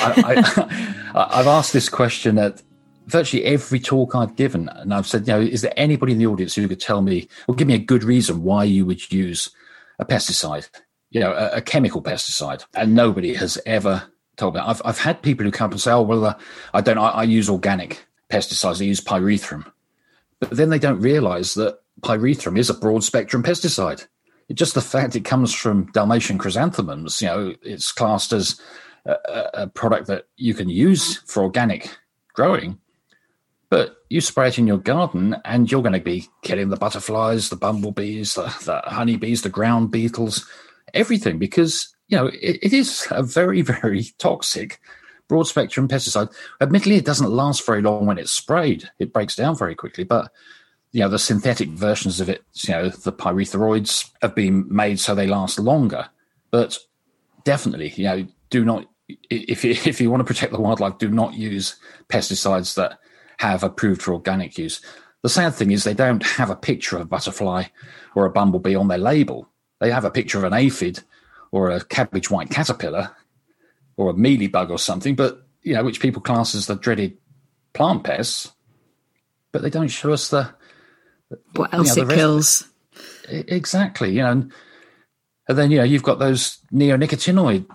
I, 1.15 1.37
have 1.37 1.47
asked 1.47 1.75
this 1.75 1.91
question 1.91 2.39
at 2.39 2.63
virtually 3.07 3.45
every 3.45 3.81
talk 3.81 4.15
I've 4.15 4.35
given, 4.35 4.71
and 4.71 4.95
I've 4.95 5.07
said, 5.07 5.29
you 5.29 5.35
know, 5.35 5.41
is 5.43 5.61
there 5.61 5.75
anybody 5.77 6.13
in 6.13 6.19
the 6.21 6.27
audience 6.27 6.55
who 6.55 6.67
could 6.67 6.81
tell 6.81 7.03
me 7.03 7.29
or 7.47 7.55
give 7.55 7.69
me 7.69 7.75
a 7.75 7.79
good 7.79 8.03
reason 8.03 8.45
why 8.45 8.65
you 8.65 8.87
would 8.87 9.13
use 9.13 9.51
a 9.99 10.07
pesticide? 10.07 10.71
You 11.11 11.21
know, 11.21 11.33
a, 11.33 11.59
a 11.59 11.61
chemical 11.61 12.03
pesticide, 12.03 12.65
and 12.75 12.95
nobody 12.95 13.35
has 13.35 13.59
ever 13.67 14.05
told 14.37 14.55
me. 14.55 14.61
I've 14.61 14.83
I've 14.85 14.99
had 14.99 15.23
people 15.23 15.45
who 15.45 15.53
come 15.53 15.67
up 15.67 15.73
and 15.73 15.81
say, 15.81 15.93
"Oh, 15.93 16.03
well, 16.03 16.25
uh, 16.25 16.39
I 16.73 16.81
don't. 16.81 16.99
I, 16.99 17.09
I, 17.09 17.23
use 17.25 17.49
organic 17.49 18.07
pesticides. 18.31 18.81
I 18.81 18.85
use 18.85 19.01
pyrethrum," 19.01 19.71
but 20.41 20.51
then 20.51 20.71
they 20.71 20.79
don't 20.79 21.01
realise 21.01 21.55
that 21.55 21.79
pyrethrum 22.03 22.59
is 22.59 22.71
a 22.71 22.75
broad 22.75 23.05
spectrum 23.05 23.43
pesticide. 23.43 24.07
It, 24.49 24.55
just 24.55 24.75
the 24.75 24.81
fact 24.81 25.17
it 25.17 25.25
comes 25.25 25.53
from 25.55 25.91
Dalmatian 25.93 26.39
chrysanthemums, 26.39 27.21
you 27.21 27.29
know, 27.29 27.55
it's 27.63 27.93
classed 27.93 28.33
as 28.33 28.61
a, 29.05 29.17
a 29.55 29.67
product 29.69 30.07
that 30.09 30.27
you 30.37 30.55
can 30.55 30.69
use 30.69 31.19
for 31.19 31.43
organic 31.43 31.97
growing. 32.35 32.79
But 33.71 33.97
you 34.11 34.21
spray 34.21 34.49
it 34.49 34.59
in 34.59 34.67
your 34.67 34.79
garden, 34.79 35.37
and 35.47 35.71
you're 35.71 35.81
going 35.81 35.95
to 35.95 36.01
be 36.01 36.29
killing 36.43 36.69
the 36.69 36.77
butterflies, 36.77 37.49
the 37.49 37.57
bumblebees, 37.57 38.35
the, 38.35 38.43
the 38.65 38.83
honeybees, 38.85 39.41
the 39.41 39.49
ground 39.49 39.91
beetles, 39.91 40.47
everything 40.93 41.39
because 41.39 41.95
you 42.13 42.19
know, 42.19 42.27
it, 42.27 42.59
it 42.63 42.73
is 42.75 43.09
a 43.11 43.23
very, 43.23 43.63
very 43.81 44.05
toxic 44.19 44.79
broad 45.29 45.45
spectrum 45.45 45.89
pesticide. 45.89 46.31
Admittedly, 46.61 46.97
it 46.97 47.07
doesn't 47.07 47.31
last 47.31 47.65
very 47.65 47.81
long 47.81 48.05
when 48.05 48.19
it's 48.19 48.31
sprayed. 48.31 48.91
It 48.99 49.15
breaks 49.15 49.35
down 49.35 49.57
very 49.57 49.75
quickly, 49.75 50.05
but 50.05 50.31
you 50.91 51.01
know, 51.01 51.09
the 51.09 51.19
synthetic 51.19 51.71
versions 51.71 52.21
of 52.21 52.29
it, 52.29 52.45
you 52.53 52.75
know, 52.75 52.91
the 52.91 53.13
pyrethroids 53.13 54.11
have 54.21 54.35
been 54.35 54.67
made 54.69 55.01
so 55.01 55.15
they 55.15 55.27
last 55.27 55.59
longer. 55.59 56.11
But 56.51 56.79
definitely, 57.45 57.95
you 57.97 58.05
know, 58.05 58.27
do 58.51 58.63
not 58.63 58.87
if 59.09 59.65
you, 59.65 59.71
if 59.87 60.03
you 60.03 60.11
want 60.11 60.21
to 60.21 60.25
protect 60.25 60.53
the 60.53 60.61
wildlife, 60.61 60.99
do 60.99 61.09
not 61.09 61.33
use 61.33 61.77
pesticides 62.11 62.75
that 62.75 62.99
have 63.39 63.63
approved 63.63 64.03
for 64.03 64.13
organic 64.13 64.59
use. 64.59 64.83
The 65.23 65.31
sad 65.31 65.55
thing 65.55 65.71
is 65.71 65.85
they 65.85 65.95
don't 65.95 66.23
have 66.23 66.51
a 66.51 66.57
picture 66.57 66.97
of 66.97 67.03
a 67.03 67.07
butterfly 67.07 67.65
or 68.15 68.27
a 68.27 68.31
bumblebee 68.31 68.75
on 68.75 68.89
their 68.89 68.99
label. 68.99 69.49
They 69.81 69.91
have 69.91 70.05
a 70.05 70.11
picture 70.11 70.37
of 70.37 70.45
an 70.45 70.53
aphid 70.53 71.03
or 71.53 71.71
a 71.71 71.85
cabbage 71.85 72.31
white 72.31 72.51
caterpillar 72.51 73.15
or 73.97 74.11
a 74.11 74.15
mealybug 74.15 74.71
or 74.71 74.79
something, 74.79 75.15
but 75.15 75.47
you 75.63 75.75
know, 75.75 75.85
which 75.85 76.01
people 76.01 76.21
class 76.21 76.55
as 76.55 76.67
the 76.67 76.75
dreaded 76.75 77.17
plant 77.73 78.03
pests, 78.03 78.51
but 79.53 79.63
they 79.63 79.71
don't 79.71 79.89
show 79.89 80.13
us 80.13 80.31
the 80.31 80.53
what 81.55 81.73
else 81.73 81.97
know, 81.97 82.03
it 82.03 82.15
kills. 82.15 82.69
Exactly, 83.29 84.13
you 84.13 84.23
know, 84.23 84.31
and, 84.33 84.53
and 85.49 85.59
then 85.59 85.71
you 85.71 85.79
know 85.79 85.85
you've 85.85 86.03
got 86.03 86.19
those 86.19 86.59
neonicotinoid 86.73 87.67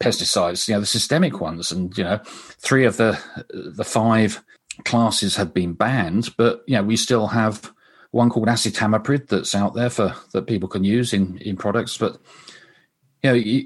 pesticides, 0.00 0.68
you 0.68 0.74
know, 0.74 0.80
the 0.80 0.86
systemic 0.86 1.40
ones, 1.40 1.70
and 1.70 1.96
you 1.98 2.04
know, 2.04 2.20
three 2.24 2.84
of 2.84 2.96
the 2.96 3.18
the 3.52 3.84
five 3.84 4.42
classes 4.84 5.36
have 5.36 5.52
been 5.52 5.72
banned, 5.72 6.34
but 6.36 6.62
you 6.66 6.76
know, 6.76 6.82
we 6.82 6.96
still 6.96 7.28
have 7.28 7.72
one 8.10 8.30
called 8.30 8.48
acetamiprid 8.48 9.28
that's 9.28 9.54
out 9.54 9.74
there 9.74 9.90
for 9.90 10.14
that 10.32 10.46
people 10.46 10.68
can 10.68 10.84
use 10.84 11.12
in 11.12 11.38
in 11.38 11.56
products, 11.56 11.98
but 11.98 12.18
you 13.24 13.30
know, 13.30 13.34
you, 13.34 13.64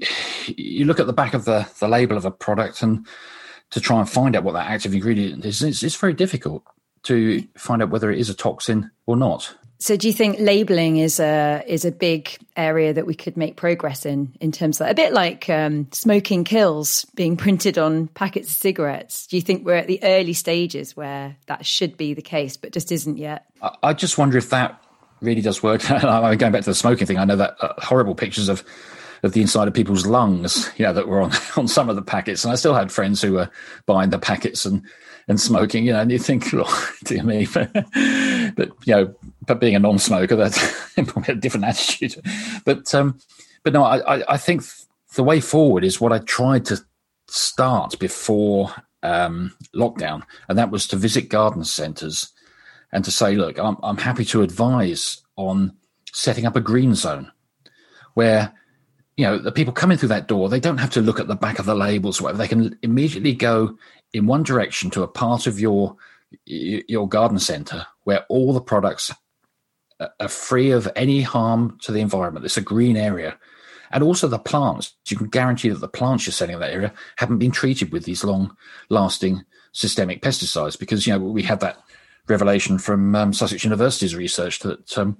you 0.55 0.85
look 0.85 1.01
at 1.01 1.05
the 1.05 1.13
back 1.13 1.33
of 1.33 1.43
the, 1.43 1.67
the 1.79 1.87
label 1.87 2.15
of 2.15 2.23
a 2.23 2.31
product 2.31 2.81
and 2.81 3.05
to 3.71 3.81
try 3.81 3.99
and 3.99 4.09
find 4.09 4.35
out 4.35 4.43
what 4.43 4.53
that 4.53 4.69
active 4.71 4.93
ingredient 4.93 5.43
is, 5.43 5.61
it's, 5.61 5.83
it's 5.83 5.97
very 5.97 6.13
difficult 6.13 6.63
to 7.03 7.45
find 7.57 7.81
out 7.81 7.89
whether 7.89 8.09
it 8.09 8.19
is 8.19 8.29
a 8.29 8.33
toxin 8.33 8.89
or 9.05 9.17
not. 9.17 9.53
So, 9.81 9.95
do 9.95 10.07
you 10.07 10.13
think 10.13 10.37
labeling 10.39 10.97
is 10.97 11.21
a 11.21 11.63
is 11.65 11.85
a 11.85 11.91
big 11.91 12.37
area 12.57 12.93
that 12.93 13.05
we 13.05 13.15
could 13.15 13.37
make 13.37 13.55
progress 13.55 14.05
in, 14.05 14.35
in 14.41 14.51
terms 14.51 14.81
of 14.81 14.87
a 14.87 14.93
bit 14.93 15.13
like 15.13 15.49
um, 15.49 15.87
smoking 15.93 16.43
kills 16.43 17.05
being 17.15 17.37
printed 17.37 17.77
on 17.77 18.07
packets 18.07 18.49
of 18.49 18.57
cigarettes? 18.57 19.27
Do 19.27 19.37
you 19.37 19.41
think 19.41 19.65
we're 19.65 19.75
at 19.75 19.87
the 19.87 20.03
early 20.03 20.33
stages 20.33 20.97
where 20.97 21.37
that 21.45 21.65
should 21.65 21.95
be 21.95 22.13
the 22.13 22.21
case, 22.21 22.57
but 22.57 22.73
just 22.73 22.91
isn't 22.91 23.17
yet? 23.17 23.45
I, 23.61 23.75
I 23.83 23.93
just 23.93 24.17
wonder 24.17 24.37
if 24.37 24.49
that 24.49 24.83
really 25.21 25.41
does 25.41 25.63
work. 25.63 25.89
I'm 25.91 26.37
going 26.37 26.51
back 26.51 26.63
to 26.63 26.69
the 26.69 26.75
smoking 26.75 27.07
thing. 27.07 27.17
I 27.17 27.23
know 27.23 27.37
that 27.37 27.55
uh, 27.61 27.73
horrible 27.77 28.15
pictures 28.15 28.49
of 28.49 28.65
of 29.23 29.33
the 29.33 29.41
inside 29.41 29.67
of 29.67 29.73
people's 29.73 30.05
lungs, 30.05 30.69
you 30.77 30.85
know, 30.85 30.93
that 30.93 31.07
were 31.07 31.21
on, 31.21 31.31
on 31.57 31.67
some 31.67 31.89
of 31.89 31.95
the 31.95 32.01
packets. 32.01 32.43
And 32.43 32.51
I 32.51 32.55
still 32.55 32.75
had 32.75 32.91
friends 32.91 33.21
who 33.21 33.33
were 33.33 33.49
buying 33.85 34.09
the 34.09 34.19
packets 34.19 34.65
and, 34.65 34.83
and 35.27 35.39
smoking, 35.39 35.85
you 35.85 35.93
know, 35.93 35.99
and 35.99 36.11
you 36.11 36.19
think, 36.19 36.47
oh, 36.53 36.91
dear 37.03 37.23
me, 37.23 37.47
but, 37.53 37.71
you 38.85 38.95
know, 38.95 39.15
but 39.45 39.59
being 39.59 39.75
a 39.75 39.79
non-smoker, 39.79 40.35
that's 40.35 40.93
probably 40.95 41.33
a 41.33 41.37
different 41.37 41.65
attitude. 41.65 42.15
But, 42.65 42.93
um, 42.93 43.19
but 43.63 43.73
no, 43.73 43.83
I, 43.83 44.33
I 44.33 44.37
think 44.37 44.63
the 45.15 45.23
way 45.23 45.39
forward 45.39 45.83
is 45.83 45.99
what 45.99 46.13
I 46.13 46.19
tried 46.19 46.65
to 46.65 46.79
start 47.27 47.97
before 47.99 48.73
um, 49.03 49.55
lockdown, 49.75 50.23
and 50.47 50.57
that 50.57 50.71
was 50.71 50.87
to 50.87 50.95
visit 50.95 51.29
garden 51.29 51.63
centres 51.63 52.31
and 52.91 53.05
to 53.05 53.11
say, 53.11 53.35
look, 53.35 53.59
I'm, 53.59 53.77
I'm 53.83 53.97
happy 53.97 54.25
to 54.25 54.41
advise 54.41 55.21
on 55.35 55.73
setting 56.11 56.45
up 56.45 56.55
a 56.55 56.61
green 56.61 56.95
zone 56.95 57.31
where 58.15 58.53
you 59.19 59.25
know 59.25 59.37
the 59.37 59.51
people 59.51 59.73
coming 59.73 59.97
through 59.97 60.07
that 60.07 60.29
door 60.29 60.47
they 60.47 60.61
don't 60.61 60.77
have 60.77 60.91
to 60.91 61.01
look 61.01 61.19
at 61.19 61.27
the 61.27 61.35
back 61.35 61.59
of 61.59 61.65
the 61.65 61.75
labels 61.75 62.21
or 62.21 62.23
whatever. 62.23 62.37
They 62.37 62.47
can 62.47 62.79
immediately 62.81 63.33
go 63.33 63.77
in 64.13 64.27
one 64.27 64.43
direction 64.43 64.89
to 64.91 65.03
a 65.03 65.09
part 65.09 65.45
of 65.45 65.59
your 65.59 65.97
your 66.45 67.05
garden 67.05 67.37
center 67.37 67.85
where 68.05 68.25
all 68.29 68.53
the 68.53 68.61
products 68.61 69.11
are 70.21 70.29
free 70.29 70.71
of 70.71 70.87
any 70.95 71.21
harm 71.21 71.77
to 71.81 71.91
the 71.91 71.99
environment. 71.99 72.45
It's 72.45 72.55
a 72.55 72.61
green 72.61 72.95
area. 72.95 73.37
And 73.91 74.03
also 74.03 74.29
the 74.29 74.39
plants. 74.39 74.95
You 75.09 75.17
can 75.17 75.27
guarantee 75.27 75.67
that 75.67 75.79
the 75.79 75.89
plants 75.89 76.25
you're 76.25 76.31
selling 76.31 76.53
in 76.53 76.61
that 76.61 76.71
area 76.71 76.93
haven't 77.17 77.39
been 77.39 77.51
treated 77.51 77.91
with 77.91 78.05
these 78.05 78.23
long 78.23 78.55
lasting 78.87 79.43
systemic 79.73 80.21
pesticides 80.21 80.79
because 80.79 81.05
you 81.05 81.11
know 81.11 81.19
we 81.19 81.43
had 81.43 81.59
that 81.59 81.79
revelation 82.27 82.77
from 82.77 83.15
um, 83.15 83.33
sussex 83.33 83.65
university's 83.65 84.15
research 84.15 84.59
that 84.59 84.97
um, 84.97 85.17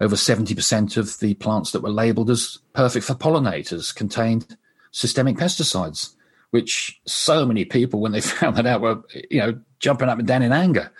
over 0.00 0.16
70% 0.16 0.96
of 0.96 1.18
the 1.18 1.34
plants 1.34 1.72
that 1.72 1.82
were 1.82 1.90
labeled 1.90 2.30
as 2.30 2.58
perfect 2.72 3.04
for 3.04 3.14
pollinators 3.14 3.94
contained 3.94 4.56
systemic 4.92 5.36
pesticides, 5.36 6.14
which 6.50 7.00
so 7.06 7.44
many 7.44 7.64
people, 7.64 8.00
when 8.00 8.12
they 8.12 8.20
found 8.20 8.56
that 8.56 8.66
out, 8.66 8.80
were, 8.80 9.02
you 9.30 9.38
know, 9.38 9.60
jumping 9.78 10.08
up 10.08 10.18
and 10.18 10.26
down 10.26 10.42
in 10.42 10.52
anger, 10.52 10.90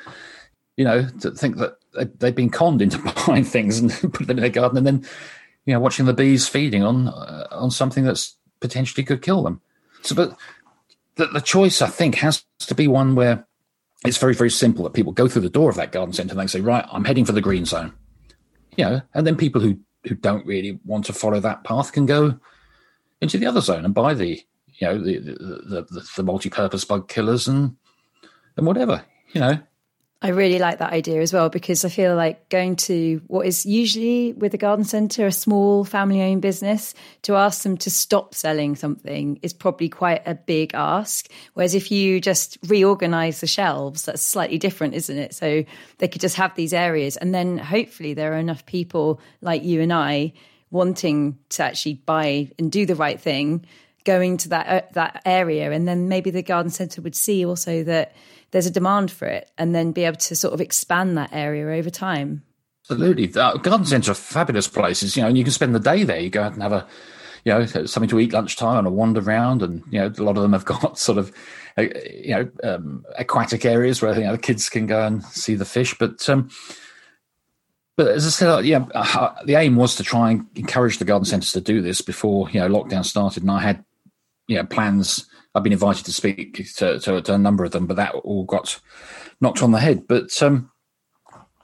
you 0.77 0.85
know, 0.85 1.09
to 1.21 1.31
think 1.31 1.57
that 1.57 1.77
they've 2.19 2.35
been 2.35 2.51
conned 2.51 2.83
into 2.83 2.99
buying 3.27 3.45
things 3.45 3.79
and 3.79 3.91
putting 4.13 4.27
them 4.27 4.39
in 4.39 4.43
their 4.43 4.51
garden 4.51 4.79
and 4.79 4.87
then, 4.87 5.07
you 5.65 5.73
know, 5.75 5.81
watching 5.81 6.07
the 6.07 6.15
bees 6.15 6.47
feeding 6.47 6.85
on, 6.85 7.09
uh, 7.09 7.47
on 7.51 7.71
something 7.71 8.05
that's 8.05 8.37
potentially 8.61 9.05
could 9.05 9.23
kill 9.23 9.43
them. 9.43 9.61
So, 10.03 10.15
but 10.15 10.37
the, 11.17 11.27
the 11.27 11.41
choice, 11.41 11.81
I 11.81 11.89
think, 11.89 12.17
has 12.17 12.45
to 12.61 12.75
be 12.75 12.87
one 12.87 13.15
where 13.15 13.47
it's 14.05 14.19
very, 14.19 14.35
very 14.35 14.51
simple 14.51 14.85
that 14.85 14.95
people 14.95 15.13
go 15.13 15.29
through 15.29 15.43
the 15.43 15.51
door 15.51 15.69
of 15.71 15.77
that 15.77 15.93
garden 15.93 16.13
centre 16.13 16.33
and 16.33 16.41
they 16.41 16.47
say, 16.47 16.61
right, 16.61 16.87
I'm 16.91 17.05
heading 17.05 17.25
for 17.25 17.33
the 17.33 17.43
green 17.43 17.65
zone 17.65 17.93
you 18.81 18.87
know, 18.87 19.03
and 19.13 19.27
then 19.27 19.37
people 19.37 19.61
who 19.61 19.79
who 20.07 20.15
don't 20.15 20.47
really 20.47 20.81
want 20.87 21.05
to 21.05 21.13
follow 21.13 21.39
that 21.41 21.63
path 21.65 21.93
can 21.93 22.07
go 22.07 22.41
into 23.21 23.37
the 23.37 23.45
other 23.45 23.61
zone 23.61 23.85
and 23.85 23.93
buy 23.93 24.15
the 24.15 24.43
you 24.79 24.87
know 24.87 24.99
the 24.99 25.19
the, 25.19 25.87
the, 25.91 26.07
the 26.17 26.23
multi-purpose 26.23 26.87
bug 26.87 27.07
killers 27.07 27.47
and 27.47 27.77
and 28.57 28.67
whatever 28.67 29.05
you 29.33 29.41
know 29.41 29.59
I 30.23 30.29
really 30.29 30.59
like 30.59 30.81
that 30.81 30.93
idea 30.93 31.23
as 31.23 31.33
well 31.33 31.49
because 31.49 31.83
I 31.83 31.89
feel 31.89 32.15
like 32.15 32.51
going 32.51 32.77
to 32.77 33.23
what 33.27 33.47
is 33.47 33.65
usually 33.65 34.35
with 34.35 34.53
a 34.53 34.59
garden 34.59 34.85
centre, 34.85 35.27
a 35.27 35.33
small 35.33 35.83
family 35.83 36.21
owned 36.21 36.43
business, 36.43 36.93
to 37.23 37.37
ask 37.37 37.63
them 37.63 37.79
to 37.79 37.91
stop 37.91 38.35
selling 38.35 38.77
something 38.77 39.39
is 39.41 39.55
probably 39.55 39.89
quite 39.89 40.23
a 40.27 40.35
big 40.35 40.75
ask. 40.75 41.27
Whereas 41.55 41.75
if 41.75 41.91
you 41.91 42.21
just 42.21 42.59
reorganise 42.67 43.41
the 43.41 43.47
shelves, 43.47 44.05
that's 44.05 44.21
slightly 44.21 44.59
different, 44.59 44.93
isn't 44.93 45.17
it? 45.17 45.35
So 45.35 45.65
they 45.97 46.09
could 46.09 46.21
just 46.21 46.37
have 46.37 46.55
these 46.55 46.75
areas 46.75 47.17
and 47.17 47.35
then 47.35 47.57
hopefully 47.57 48.13
there 48.13 48.35
are 48.35 48.39
enough 48.39 48.67
people 48.67 49.23
like 49.41 49.65
you 49.65 49.81
and 49.81 49.93
I 49.93 50.35
wanting 50.71 51.39
to 51.49 51.65
actually 51.65 51.95
buy 51.95 52.51
and 52.59 52.71
do 52.71 52.85
the 52.85 52.95
right 52.95 53.19
thing 53.19 53.65
going 54.05 54.37
to 54.39 54.49
that 54.49 54.67
uh, 54.67 54.87
that 54.93 55.23
area 55.25 55.71
and 55.73 55.87
then 55.87 56.09
maybe 56.09 56.31
the 56.31 56.43
garden 56.43 56.71
centre 56.71 57.03
would 57.03 57.15
see 57.15 57.45
also 57.45 57.83
that 57.85 58.15
there's 58.51 58.67
a 58.67 58.71
demand 58.71 59.11
for 59.11 59.27
it 59.27 59.51
and 59.59 59.75
then 59.75 59.93
be 59.93 60.05
able 60.05 60.17
to 60.17 60.35
sort 60.35 60.55
of 60.55 60.61
expand 60.61 61.17
that 61.17 61.31
area 61.33 61.79
over 61.79 61.91
time. 61.91 62.43
Absolutely. 62.91 63.29
garden 63.29 63.85
centres 63.87 64.09
are 64.09 64.15
fabulous 64.15 64.67
places, 64.67 65.17
you 65.17 65.23
know, 65.23 65.29
and 65.29 65.39
you 65.39 65.45
can 65.45 65.53
spend 65.53 65.75
the 65.75 65.81
day 65.81 66.03
there. 66.03 66.19
You 66.19 66.31
go 66.31 66.43
out 66.43 66.55
and 66.55 66.63
have 66.63 66.73
a, 66.73 66.87
you 67.45 67.53
know, 67.53 67.65
something 67.65 68.09
to 68.09 68.19
eat 68.19 68.33
lunchtime 68.33 68.79
and 68.79 68.87
a 68.87 68.91
wander 68.91 69.21
around. 69.21 69.63
And, 69.63 69.85
you 69.91 70.01
know, 70.01 70.07
a 70.07 70.23
lot 70.23 70.37
of 70.37 70.43
them 70.43 70.53
have 70.53 70.65
got 70.65 70.99
sort 70.99 71.19
of, 71.19 71.33
uh, 71.79 71.83
you 71.83 72.35
know, 72.35 72.51
um, 72.65 73.05
aquatic 73.17 73.65
areas 73.65 74.03
where, 74.03 74.15
you 74.15 74.25
know, 74.25 74.33
the 74.33 74.39
kids 74.39 74.69
can 74.69 74.87
go 74.87 75.07
and 75.07 75.25
see 75.25 75.55
the 75.55 75.65
fish. 75.65 75.97
But, 75.97 76.29
um, 76.29 76.51
but 77.97 78.09
as 78.09 78.27
I 78.27 78.31
said, 78.31 78.65
yeah, 78.65 78.87
uh, 78.95 79.35
the 79.45 79.55
aim 79.55 79.77
was 79.77 79.95
to 79.97 80.03
try 80.03 80.33
and 80.33 80.47
encourage 80.57 80.99
the 80.99 81.05
garden 81.05 81.27
centres 81.27 81.53
to 81.53 81.61
do 81.61 81.83
this 81.83 82.01
before, 82.01 82.51
you 82.51 82.59
know, 82.59 82.69
lockdown 82.69 83.05
started. 83.05 83.43
And 83.43 83.53
I 83.53 83.61
had, 83.61 83.85
you 84.51 84.57
know, 84.57 84.65
plans 84.65 85.29
I've 85.55 85.63
been 85.63 85.73
invited 85.73 86.05
to 86.05 86.13
speak 86.13 86.55
to, 86.77 86.99
to, 86.99 87.23
to, 87.23 87.35
a 87.35 87.39
number 87.39 87.65
of 87.65 87.71
them, 87.71 87.87
but 87.87 87.97
that 87.97 88.15
all 88.17 88.45
got 88.45 88.81
knocked 89.41 89.63
on 89.63 89.71
the 89.71 89.79
head. 89.79 90.09
But 90.09 90.43
um, 90.43 90.71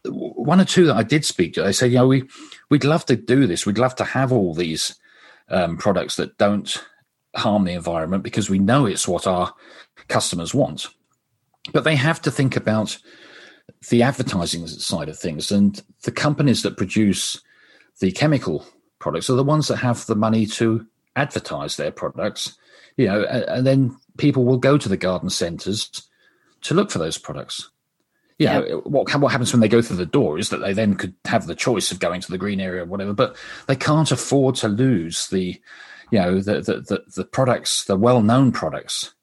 one 0.04 0.60
or 0.60 0.64
two 0.64 0.86
that 0.86 0.96
I 0.96 1.02
did 1.02 1.24
speak 1.24 1.54
to, 1.54 1.62
they 1.62 1.72
said, 1.72 1.90
you 1.90 1.98
know, 1.98 2.06
we 2.06 2.28
we'd 2.70 2.84
love 2.84 3.04
to 3.06 3.16
do 3.16 3.46
this. 3.46 3.66
We'd 3.66 3.78
love 3.78 3.96
to 3.96 4.04
have 4.04 4.32
all 4.32 4.54
these 4.54 4.94
um, 5.48 5.76
products 5.76 6.14
that 6.16 6.38
don't 6.38 6.84
harm 7.34 7.64
the 7.64 7.72
environment 7.72 8.22
because 8.22 8.48
we 8.48 8.60
know 8.60 8.86
it's 8.86 9.08
what 9.08 9.26
our 9.26 9.52
customers 10.06 10.54
want. 10.54 10.86
But 11.72 11.82
they 11.82 11.96
have 11.96 12.22
to 12.22 12.30
think 12.30 12.54
about 12.54 12.98
the 13.90 14.04
advertising 14.04 14.68
side 14.68 15.08
of 15.08 15.18
things, 15.18 15.50
and 15.50 15.82
the 16.04 16.12
companies 16.12 16.62
that 16.62 16.76
produce 16.76 17.40
the 17.98 18.12
chemical 18.12 18.64
products 19.00 19.28
are 19.28 19.34
the 19.34 19.42
ones 19.42 19.66
that 19.68 19.78
have 19.78 20.06
the 20.06 20.14
money 20.14 20.46
to 20.46 20.86
advertise 21.16 21.76
their 21.76 21.90
products 21.90 22.56
you 22.96 23.06
know, 23.06 23.24
and, 23.24 23.44
and 23.44 23.66
then 23.66 23.96
people 24.16 24.44
will 24.44 24.58
go 24.58 24.78
to 24.78 24.88
the 24.88 24.96
garden 24.96 25.30
centres 25.30 25.90
to 26.62 26.74
look 26.74 26.90
for 26.90 26.98
those 26.98 27.18
products. 27.18 27.70
You 28.38 28.46
yeah. 28.46 28.58
know, 28.58 28.82
what 28.84 29.14
what 29.18 29.32
happens 29.32 29.52
when 29.52 29.60
they 29.60 29.68
go 29.68 29.80
through 29.80 29.96
the 29.96 30.06
door 30.06 30.38
is 30.38 30.50
that 30.50 30.58
they 30.58 30.74
then 30.74 30.94
could 30.94 31.14
have 31.24 31.46
the 31.46 31.54
choice 31.54 31.90
of 31.90 32.00
going 32.00 32.20
to 32.20 32.30
the 32.30 32.36
green 32.36 32.60
area 32.60 32.82
or 32.82 32.86
whatever, 32.86 33.14
but 33.14 33.36
they 33.66 33.76
can't 33.76 34.12
afford 34.12 34.56
to 34.56 34.68
lose 34.68 35.28
the, 35.28 35.60
you 36.10 36.18
know, 36.18 36.40
the 36.40 36.60
the 36.60 36.80
the, 36.80 37.04
the 37.16 37.24
products, 37.24 37.84
the 37.84 37.96
well 37.96 38.22
known 38.22 38.52
products 38.52 39.14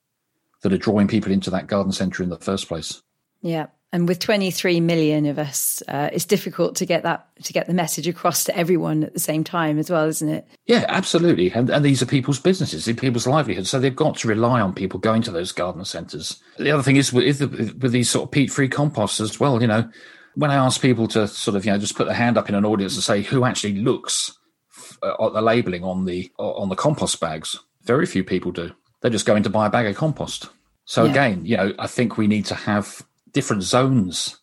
that 0.62 0.73
are 0.73 0.77
drawing 0.79 1.07
people 1.07 1.31
into 1.31 1.51
that 1.51 1.67
garden 1.67 1.91
centre 1.91 2.23
in 2.23 2.29
the 2.29 2.39
first 2.39 2.67
place. 2.67 3.03
Yeah, 3.41 3.67
and 3.93 4.08
with 4.08 4.19
23 4.19 4.82
million 4.82 5.27
of 5.27 5.38
us 5.39 5.82
uh, 5.88 6.10
it's 6.12 6.25
difficult 6.25 6.75
to 6.75 6.86
get 6.86 7.03
that 7.03 7.27
to 7.43 7.53
get 7.53 7.67
the 7.67 7.73
message 7.73 8.08
across 8.08 8.43
to 8.43 8.58
everyone 8.58 9.03
at 9.03 9.13
the 9.13 9.19
same 9.19 9.43
time 9.43 9.79
as 9.79 9.89
well 9.89 10.06
isn't 10.06 10.27
it? 10.27 10.45
Yeah 10.65 10.86
absolutely. 10.89 11.51
And, 11.51 11.69
and 11.69 11.86
these 11.86 12.01
are 12.01 12.06
people's 12.06 12.39
businesses 12.39 12.86
people's 12.97 13.27
livelihoods. 13.27 13.69
So 13.69 13.79
they've 13.79 13.95
got 13.95 14.17
to 14.17 14.27
rely 14.27 14.60
on 14.60 14.73
people 14.73 14.99
going 14.99 15.21
to 15.21 15.32
those 15.32 15.51
garden 15.51 15.86
centres. 15.86 16.41
The 16.58 16.71
other 16.71 16.84
thing 16.84 16.97
is 16.97 17.13
with, 17.13 17.39
with 17.39 17.91
these 17.91 18.10
sort 18.10 18.25
of 18.25 18.32
peat 18.32 18.51
free 18.51 18.67
composts 18.67 19.21
as 19.21 19.39
well 19.39 19.62
you 19.62 19.67
know 19.67 19.89
when 20.36 20.49
i 20.49 20.56
ask 20.56 20.82
people 20.82 21.08
to 21.08 21.27
sort 21.27 21.56
of 21.56 21.63
you 21.63 21.71
know 21.71 21.77
just 21.77 21.95
put 21.95 22.06
their 22.06 22.15
hand 22.15 22.38
up 22.38 22.49
in 22.49 22.56
an 22.56 22.65
audience 22.65 22.95
and 22.95 23.03
say 23.03 23.21
who 23.21 23.45
actually 23.45 23.75
looks 23.75 24.36
uh, 25.03 25.25
at 25.25 25.34
the 25.34 25.41
labeling 25.41 25.84
on 25.84 26.06
the 26.06 26.32
on 26.39 26.69
the 26.69 26.75
compost 26.75 27.19
bags 27.19 27.58
very 27.84 28.06
few 28.06 28.23
people 28.23 28.51
do. 28.51 28.71
They're 29.01 29.12
just 29.12 29.25
going 29.25 29.43
to 29.43 29.49
buy 29.49 29.67
a 29.67 29.69
bag 29.69 29.86
of 29.86 29.95
compost. 29.95 30.49
So 30.86 31.03
yeah. 31.03 31.12
again 31.12 31.45
you 31.45 31.58
know 31.58 31.73
i 31.77 31.88
think 31.88 32.17
we 32.17 32.27
need 32.27 32.45
to 32.45 32.56
have 32.56 33.03
different 33.34 33.63
zones 33.63 34.38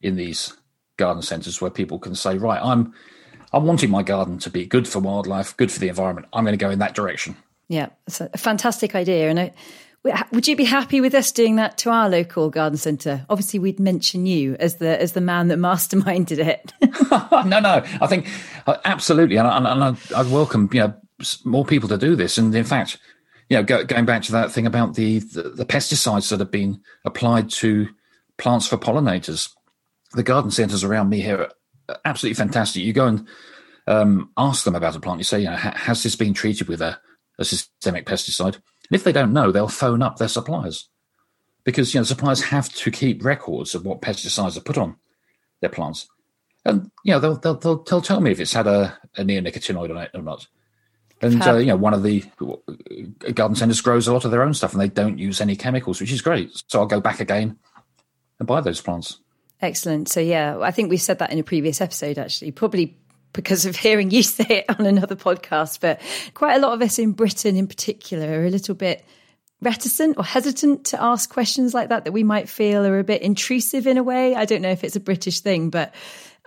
in 0.00 0.16
these 0.16 0.54
garden 0.96 1.22
centres 1.22 1.60
where 1.60 1.70
people 1.70 1.98
can 1.98 2.14
say, 2.14 2.38
right, 2.38 2.60
I'm 2.62 2.92
I'm 3.52 3.66
wanting 3.66 3.90
my 3.90 4.02
garden 4.02 4.38
to 4.40 4.50
be 4.50 4.66
good 4.66 4.88
for 4.88 4.98
wildlife, 4.98 5.56
good 5.56 5.70
for 5.70 5.78
the 5.78 5.88
environment. 5.88 6.26
I'm 6.32 6.44
going 6.44 6.58
to 6.58 6.64
go 6.64 6.70
in 6.70 6.80
that 6.80 6.94
direction. 6.94 7.36
Yeah, 7.68 7.90
it's 8.06 8.20
a 8.20 8.28
fantastic 8.36 8.96
idea. 8.96 9.30
And 9.30 9.38
I, 9.38 9.52
would 10.32 10.48
you 10.48 10.56
be 10.56 10.64
happy 10.64 11.00
with 11.00 11.14
us 11.14 11.30
doing 11.30 11.56
that 11.56 11.78
to 11.78 11.90
our 11.90 12.08
local 12.08 12.50
garden 12.50 12.76
centre? 12.76 13.24
Obviously, 13.30 13.60
we'd 13.60 13.78
mention 13.78 14.26
you 14.26 14.56
as 14.58 14.76
the 14.76 15.00
as 15.00 15.12
the 15.12 15.20
man 15.20 15.48
that 15.48 15.58
masterminded 15.60 16.38
it. 16.38 16.72
no, 17.48 17.60
no, 17.60 17.84
I 18.00 18.06
think 18.06 18.28
uh, 18.66 18.76
absolutely, 18.84 19.36
and, 19.36 19.46
and, 19.46 19.66
and 19.66 19.98
I, 20.14 20.22
would 20.22 20.32
welcome 20.32 20.68
you 20.72 20.80
know 20.80 20.94
more 21.44 21.64
people 21.64 21.88
to 21.88 21.96
do 21.96 22.16
this. 22.16 22.38
And 22.38 22.54
in 22.54 22.64
fact, 22.64 22.98
you 23.48 23.56
know, 23.56 23.62
go, 23.62 23.84
going 23.84 24.04
back 24.04 24.22
to 24.22 24.32
that 24.32 24.50
thing 24.52 24.66
about 24.66 24.94
the, 24.94 25.20
the, 25.20 25.42
the 25.42 25.66
pesticides 25.66 26.30
that 26.30 26.40
have 26.40 26.50
been 26.50 26.80
applied 27.04 27.50
to 27.50 27.88
plants 28.38 28.66
for 28.66 28.76
pollinators. 28.76 29.50
The 30.12 30.22
garden 30.22 30.50
centres 30.50 30.84
around 30.84 31.08
me 31.08 31.20
here 31.20 31.48
are 31.88 31.96
absolutely 32.04 32.36
fantastic. 32.36 32.82
You 32.82 32.92
go 32.92 33.06
and 33.06 33.28
um, 33.86 34.30
ask 34.36 34.64
them 34.64 34.74
about 34.74 34.96
a 34.96 35.00
plant. 35.00 35.20
You 35.20 35.24
say, 35.24 35.40
you 35.40 35.50
know, 35.50 35.56
has 35.56 36.02
this 36.02 36.16
been 36.16 36.34
treated 36.34 36.68
with 36.68 36.80
a, 36.80 36.98
a 37.38 37.44
systemic 37.44 38.06
pesticide? 38.06 38.54
And 38.54 38.92
if 38.92 39.04
they 39.04 39.12
don't 39.12 39.32
know, 39.32 39.50
they'll 39.50 39.68
phone 39.68 40.02
up 40.02 40.16
their 40.16 40.28
suppliers 40.28 40.88
because 41.64 41.94
you 41.94 42.00
know 42.00 42.04
suppliers 42.04 42.42
have 42.42 42.72
to 42.72 42.90
keep 42.90 43.24
records 43.24 43.74
of 43.74 43.84
what 43.84 44.02
pesticides 44.02 44.56
are 44.56 44.60
put 44.60 44.78
on 44.78 44.96
their 45.60 45.70
plants, 45.70 46.06
and 46.64 46.90
you 47.04 47.12
know 47.12 47.20
they'll 47.20 47.36
they'll, 47.36 47.54
they'll, 47.54 47.82
they'll 47.82 48.02
tell 48.02 48.20
me 48.20 48.30
if 48.30 48.40
it's 48.40 48.52
had 48.52 48.66
a, 48.66 48.96
a 49.16 49.22
neonicotinoid 49.22 49.90
on 49.90 49.96
it 49.96 50.10
or 50.14 50.22
not. 50.22 50.46
And 51.22 51.42
uh, 51.42 51.56
you 51.56 51.66
know, 51.66 51.76
one 51.76 51.94
of 51.94 52.02
the 52.02 52.22
garden 53.32 53.56
centres 53.56 53.80
grows 53.80 54.06
a 54.06 54.12
lot 54.12 54.26
of 54.26 54.30
their 54.30 54.42
own 54.42 54.52
stuff, 54.52 54.72
and 54.72 54.80
they 54.80 54.88
don't 54.88 55.18
use 55.18 55.40
any 55.40 55.56
chemicals, 55.56 56.00
which 56.00 56.12
is 56.12 56.20
great. 56.20 56.50
So 56.68 56.80
I'll 56.80 56.86
go 56.86 57.00
back 57.00 57.20
again 57.20 57.58
and 58.38 58.46
buy 58.46 58.60
those 58.60 58.80
plants. 58.80 59.18
Excellent. 59.60 60.08
So 60.08 60.20
yeah, 60.20 60.58
I 60.60 60.70
think 60.70 60.90
we 60.90 60.96
said 60.96 61.18
that 61.20 61.32
in 61.32 61.38
a 61.38 61.44
previous 61.44 61.80
episode. 61.80 62.18
Actually, 62.18 62.52
probably 62.52 62.96
because 63.32 63.66
of 63.66 63.76
hearing 63.76 64.10
you 64.10 64.22
say 64.22 64.64
it 64.68 64.78
on 64.78 64.86
another 64.86 65.16
podcast, 65.16 65.80
but 65.80 66.00
quite 66.34 66.56
a 66.56 66.60
lot 66.60 66.72
of 66.72 66.82
us 66.82 66.98
in 66.98 67.12
Britain 67.12 67.56
in 67.56 67.66
particular 67.66 68.40
are 68.40 68.46
a 68.46 68.50
little 68.50 68.74
bit 68.74 69.04
reticent 69.60 70.18
or 70.18 70.24
hesitant 70.24 70.86
to 70.86 71.02
ask 71.02 71.30
questions 71.30 71.72
like 71.72 71.88
that 71.88 72.04
that 72.04 72.12
we 72.12 72.22
might 72.22 72.48
feel 72.48 72.84
are 72.84 72.98
a 72.98 73.04
bit 73.04 73.22
intrusive 73.22 73.86
in 73.86 73.96
a 73.96 74.02
way. 74.02 74.34
I 74.34 74.44
don't 74.44 74.62
know 74.62 74.70
if 74.70 74.84
it's 74.84 74.96
a 74.96 75.00
British 75.00 75.40
thing, 75.40 75.70
but 75.70 75.94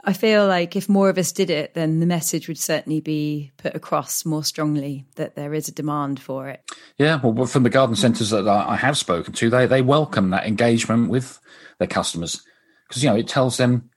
I 0.04 0.13
feel 0.13 0.47
like 0.47 0.76
if 0.76 0.88
more 0.88 1.10
of 1.10 1.17
us 1.17 1.32
did 1.32 1.50
it, 1.50 1.73
then 1.73 2.00
the 2.00 2.06
message 2.06 2.47
would 2.47 2.60
certainly 2.60 3.02
be 3.02 3.52
put 3.58 3.76
across 3.76 4.26
more 4.26 4.43
strongly 4.43 5.06
that 5.15 5.36
there 5.36 5.54
is 5.54 5.67
a 5.67 5.73
demand 5.73 6.19
for 6.19 6.47
it. 6.47 6.62
Yeah, 6.97 7.19
well, 7.21 7.45
from 7.45 7.63
the 7.63 7.69
garden 7.69 7.95
centres 7.95 8.30
that 8.30 8.47
I 8.47 8.76
have 8.76 8.97
spoken 8.97 9.34
to, 9.34 9.50
they 9.50 9.65
they 9.65 9.82
welcome 9.82 10.30
that 10.30 10.45
engagement 10.45 11.10
with 11.10 11.39
their 11.80 11.88
customers. 11.88 12.42
Because 12.88 13.04
you 13.04 13.10
know 13.10 13.16
it 13.16 13.28
tells 13.28 13.58
them 13.58 13.90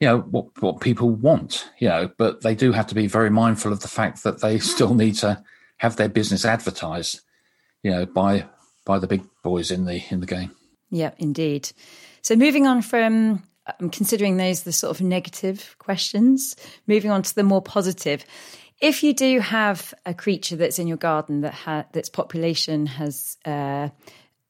you 0.00 0.08
know 0.08 0.18
what 0.20 0.46
what 0.62 0.80
people 0.80 1.10
want 1.10 1.68
you 1.78 1.86
know 1.86 2.10
but 2.16 2.40
they 2.40 2.54
do 2.54 2.72
have 2.72 2.86
to 2.86 2.94
be 2.94 3.06
very 3.06 3.28
mindful 3.28 3.70
of 3.70 3.80
the 3.80 3.88
fact 3.88 4.22
that 4.22 4.40
they 4.40 4.58
still 4.74 4.94
need 4.94 5.14
to 5.16 5.42
have 5.76 5.96
their 5.96 6.08
business 6.08 6.46
advertised 6.46 7.20
you 7.82 7.90
know 7.90 8.06
by 8.06 8.46
by 8.84 8.98
the 8.98 9.06
big 9.06 9.22
boys 9.42 9.70
in 9.70 9.84
the 9.84 10.02
in 10.10 10.20
the 10.20 10.26
game. 10.26 10.50
Yeah 10.90 11.12
indeed. 11.18 11.70
So 12.22 12.36
moving 12.36 12.66
on 12.66 12.82
from 12.82 13.42
I'm 13.78 13.90
considering 13.90 14.36
those 14.36 14.62
the 14.62 14.72
sort 14.72 14.90
of 14.90 15.00
negative 15.00 15.76
questions 15.78 16.56
moving 16.86 17.10
on 17.10 17.22
to 17.22 17.34
the 17.34 17.42
more 17.42 17.62
positive. 17.62 18.24
If 18.80 19.02
you 19.02 19.12
do 19.12 19.40
have 19.40 19.92
a 20.06 20.14
creature 20.14 20.56
that's 20.56 20.78
in 20.78 20.88
your 20.88 20.96
garden 20.96 21.42
that 21.42 21.52
ha- 21.52 21.84
that's 21.92 22.08
population 22.08 22.86
has 22.86 23.36
uh, 23.44 23.90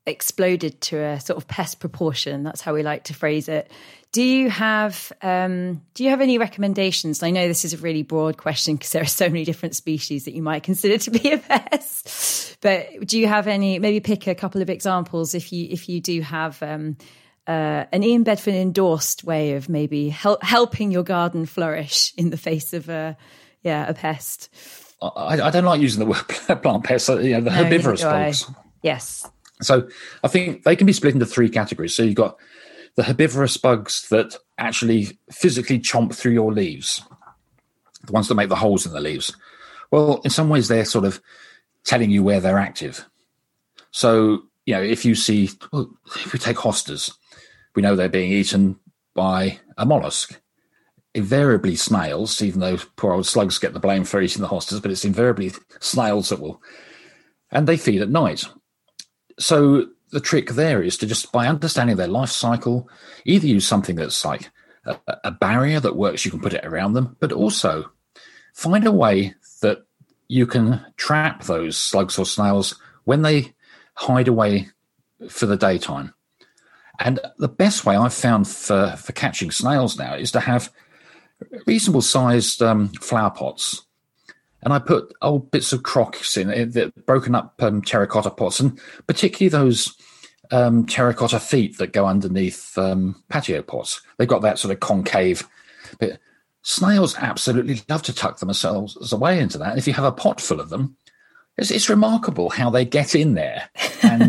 exploded 0.07 0.81
to 0.81 0.97
a 0.97 1.21
sort 1.21 1.37
of 1.37 1.47
pest 1.47 1.79
proportion 1.79 2.43
that's 2.43 2.61
how 2.61 2.75
we 2.75 2.83
like 2.83 3.05
to 3.05 3.15
phrase 3.15 3.49
it 3.49 3.71
do 4.13 4.23
you 4.23 4.51
have 4.51 5.13
um, 5.23 5.83
do 5.95 6.03
you 6.03 6.11
have 6.11 6.21
any 6.21 6.39
recommendations? 6.39 7.23
I 7.23 7.31
know 7.31 7.47
this 7.47 7.65
is 7.65 7.75
a 7.75 7.77
really 7.77 8.03
broad 8.03 8.37
question 8.37 8.75
because 8.75 8.91
there 8.91 9.03
are 9.03 9.07
so 9.07 9.29
many 9.29 9.45
different 9.45 9.77
species 9.77 10.25
that 10.25 10.35
you 10.35 10.43
might 10.43 10.65
consider 10.65 10.99
to 10.99 11.11
be 11.11 11.33
a 11.33 11.39
pest. 11.39 12.57
But 12.61 13.07
do 13.07 13.19
you 13.19 13.29
have 13.29 13.47
any? 13.47 13.79
Maybe 13.79 14.01
pick 14.01 14.27
a 14.27 14.35
couple 14.35 14.63
of 14.63 14.71
examples 14.71 15.35
if 15.35 15.53
you 15.53 15.69
if 15.71 15.89
you 15.89 16.01
do 16.01 16.23
have 16.23 16.61
um, 16.61 16.97
uh, 17.47 17.85
an 17.93 18.03
Ian 18.03 18.25
Bedford 18.25 18.55
endorsed 18.55 19.23
way 19.23 19.53
of 19.53 19.69
maybe 19.69 20.09
help, 20.09 20.43
helping 20.43 20.91
your 20.91 21.05
garden 21.05 21.47
flourish 21.47 22.13
in 22.17 22.31
the 22.31 22.37
face 22.37 22.73
of 22.73 22.89
a 22.89 23.17
yeah 23.63 23.89
a 23.89 23.95
pest. 23.95 24.49
I, 25.01 25.41
I 25.41 25.51
don't 25.51 25.65
like 25.65 25.81
using 25.81 26.01
the 26.01 26.07
word 26.07 26.29
plant 26.63 26.83
pest. 26.83 27.09
You 27.09 27.35
know 27.35 27.41
the 27.43 27.51
no, 27.51 27.65
herbivorous 27.65 28.03
bugs. 28.03 28.51
Yes. 28.83 29.29
So 29.63 29.89
I 30.25 30.29
think 30.29 30.65
they 30.65 30.77
can 30.77 30.87
be 30.87 30.93
split 30.93 31.15
into 31.15 31.27
three 31.27 31.49
categories. 31.49 31.95
So 31.95 32.03
you've 32.03 32.15
got 32.15 32.37
the 32.97 33.03
herbivorous 33.03 33.57
bugs 33.57 34.09
that 34.09 34.37
actually 34.59 35.19
physically 35.31 35.79
chomp 35.79 36.15
through 36.15 36.33
your 36.33 36.53
leaves, 36.53 37.03
the 38.05 38.13
ones 38.13 38.29
that 38.29 38.35
make 38.35 38.49
the 38.49 38.57
holes 38.57 38.87
in 38.87 38.93
the 38.93 39.01
leaves. 39.01 39.35
Well, 39.91 40.21
in 40.25 40.31
some 40.31 40.49
ways, 40.49 40.69
they're 40.69 40.85
sort 40.85 41.05
of 41.05 41.21
telling 41.85 42.11
you 42.11 42.23
where 42.23 42.41
they're 42.41 42.59
active. 42.59 43.07
So, 43.91 44.43
you 44.67 44.75
know, 44.75 44.83
if 44.83 45.05
you 45.05 45.15
see, 45.15 45.51
well, 45.73 45.91
if 46.17 46.33
we 46.33 46.39
take 46.39 46.57
hostas, 46.57 47.13
we 47.75 47.83
know 47.83 47.97
they're 47.97 48.09
being 48.09 48.33
eaten 48.33 48.79
by 49.15 49.59
a 49.77 49.87
mollusk. 49.87 50.41
Invariably 51.13 51.75
snails, 51.75 52.41
even 52.41 52.61
though 52.61 52.79
poor 52.97 53.13
old 53.13 53.27
slugs 53.27 53.59
get 53.59 53.73
the 53.73 53.81
blame 53.81 54.05
for 54.05 54.21
eating 54.21 54.43
the 54.43 54.49
hostas, 54.49 54.81
but 54.81 54.93
it's 54.93 55.05
invariably 55.05 55.53
snails 55.81 56.29
that 56.29 56.41
will. 56.41 56.63
And 57.51 57.67
they 57.67 57.77
feed 57.77 58.01
at 58.01 58.11
night. 58.11 58.45
So 59.41 59.87
the 60.11 60.21
trick 60.21 60.51
there 60.51 60.83
is 60.83 60.97
to 60.99 61.07
just 61.07 61.33
by 61.33 61.47
understanding 61.47 61.97
their 61.97 62.07
life 62.07 62.31
cycle, 62.31 62.89
either 63.25 63.47
use 63.47 63.67
something 63.67 63.97
that's 63.97 64.25
like 64.25 64.51
a, 64.85 64.99
a, 65.25 65.31
barrier 65.31 65.81
that 65.81 65.97
works, 65.97 66.25
you 66.25 66.31
can 66.31 66.41
put 66.41 66.53
it 66.53 66.65
around 66.65 66.93
them, 66.93 67.17
but 67.21 67.33
also 67.33 67.91
find 68.53 68.87
a 68.87 68.93
way 68.93 69.35
that 69.63 69.85
you 70.29 70.47
can 70.47 70.85
trap 70.97 71.45
those 71.45 71.77
slugs 71.77 72.19
or 72.19 72.27
snails 72.27 72.79
when 73.05 73.23
they 73.23 73.55
hide 73.95 74.29
away 74.29 74.69
for 75.29 75.47
the 75.47 75.57
daytime. 75.57 76.15
And 76.99 77.19
the 77.39 77.49
best 77.49 77.87
way 77.87 77.97
I've 77.97 78.15
found 78.15 78.47
for, 78.47 78.95
for 78.99 79.13
catching 79.13 79.51
snails 79.51 79.99
now 79.99 80.15
is 80.15 80.33
to 80.33 80.41
have 80.41 80.71
reasonable 81.67 82.03
sized 82.03 82.63
um, 82.63 82.89
flower 82.89 83.31
pots 83.31 83.87
and 84.63 84.73
I 84.73 84.79
put 84.79 85.13
old 85.23 85.51
bits 85.51 85.73
of 85.73 85.83
crocks 85.83 86.37
in 86.37 86.51
it, 86.51 87.07
broken 87.07 87.35
up 87.35 87.55
um, 87.63 87.83
terracotta 87.83 88.31
pots, 88.31 88.61
and 88.61 88.79
particularly 89.07 89.49
those 89.49 89.97
um, 90.51 90.87
terracotta 90.87 91.41
feet 91.41 91.79
that 91.79 91.93
go 91.93 92.07
underneath 92.07 92.77
um, 92.77 93.23
patio 93.29 93.63
pots. 93.63 94.01
They've 94.19 94.29
got 94.29 94.43
that 94.43 94.59
sort 94.59 94.73
of 94.73 94.81
concave 94.81 95.49
bit. 95.99 96.19
Snails 96.63 97.17
absolutely 97.17 97.81
love 97.89 98.03
to 98.03 98.13
tuck 98.13 98.39
themselves 98.39 99.13
away 99.13 99.41
into 99.41 99.57
that. 99.59 99.71
And 99.71 99.79
if 99.79 99.87
you 99.87 99.95
have 99.95 100.05
a 100.05 100.13
pot 100.13 100.41
full 100.41 100.61
of 100.61 100.69
them, 100.69 100.97
it's, 101.57 101.71
it's 101.71 101.89
remarkable 101.89 102.51
how 102.51 102.69
they 102.69 102.85
get 102.85 103.15
in 103.15 103.35
there. 103.35 103.71
And, 104.03 104.23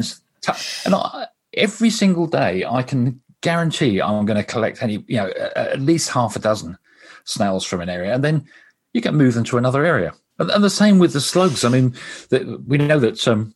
and 0.85 0.95
I, 0.95 1.27
every 1.53 1.89
single 1.89 2.27
day, 2.27 2.63
I 2.63 2.83
can 2.83 3.19
guarantee 3.41 4.01
I'm 4.01 4.25
going 4.25 4.37
to 4.37 4.43
collect 4.43 4.81
any, 4.81 5.03
you 5.07 5.17
know, 5.17 5.29
at 5.55 5.81
least 5.81 6.09
half 6.09 6.35
a 6.35 6.39
dozen 6.39 6.77
snails 7.25 7.65
from 7.65 7.81
an 7.81 7.89
area, 7.89 8.13
and 8.13 8.23
then 8.23 8.45
you 8.93 9.01
can 9.01 9.15
move 9.15 9.33
them 9.33 9.43
to 9.45 9.57
another 9.57 9.85
area. 9.85 10.13
And, 10.49 10.63
the 10.63 10.69
same 10.69 10.99
with 10.99 11.13
the 11.13 11.21
slugs. 11.21 11.63
I 11.63 11.69
mean, 11.69 11.93
the, 12.29 12.61
we 12.65 12.77
know 12.77 12.99
that 12.99 13.27
um, 13.27 13.53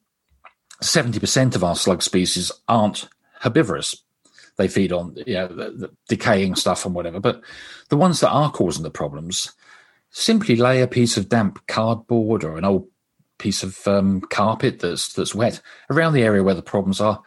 70% 0.81 1.55
of 1.55 1.63
our 1.63 1.75
slug 1.75 2.01
species 2.01 2.51
aren't 2.67 3.07
herbivorous. 3.41 3.95
They 4.57 4.67
feed 4.67 4.91
on 4.91 5.15
you 5.25 5.33
know, 5.33 5.47
the, 5.47 5.71
the 5.71 5.91
decaying 6.07 6.55
stuff 6.55 6.85
and 6.85 6.95
whatever. 6.95 7.19
But 7.19 7.41
the 7.89 7.97
ones 7.97 8.19
that 8.19 8.29
are 8.29 8.51
causing 8.51 8.83
the 8.83 8.89
problems 8.89 9.51
simply 10.11 10.55
lay 10.55 10.81
a 10.81 10.87
piece 10.87 11.17
of 11.17 11.29
damp 11.29 11.65
cardboard 11.67 12.43
or 12.43 12.57
an 12.57 12.65
old 12.65 12.87
piece 13.37 13.63
of 13.63 13.85
um, 13.85 14.21
carpet 14.21 14.79
that's 14.79 15.11
that's 15.13 15.35
wet 15.35 15.59
around 15.89 16.13
the 16.13 16.23
area 16.23 16.43
where 16.43 16.53
the 16.53 16.61
problems 16.61 17.01
are. 17.01 17.21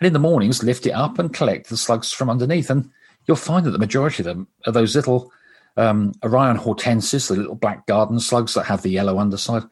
And 0.00 0.06
in 0.06 0.14
the 0.14 0.18
mornings, 0.18 0.62
lift 0.62 0.86
it 0.86 0.92
up 0.92 1.18
and 1.18 1.34
collect 1.34 1.68
the 1.68 1.76
slugs 1.76 2.12
from 2.12 2.30
underneath. 2.30 2.70
And 2.70 2.90
you'll 3.26 3.36
find 3.36 3.66
that 3.66 3.72
the 3.72 3.78
majority 3.78 4.22
of 4.22 4.24
them 4.24 4.48
are 4.66 4.72
those 4.72 4.96
little 4.96 5.30
um, 5.76 6.12
Arion 6.22 6.56
hortensis, 6.56 7.28
the 7.28 7.36
little 7.36 7.54
black 7.54 7.86
garden 7.86 8.20
slugs 8.20 8.54
that 8.54 8.64
have 8.64 8.82
the 8.82 8.90
yellow 8.90 9.18
underside, 9.18 9.62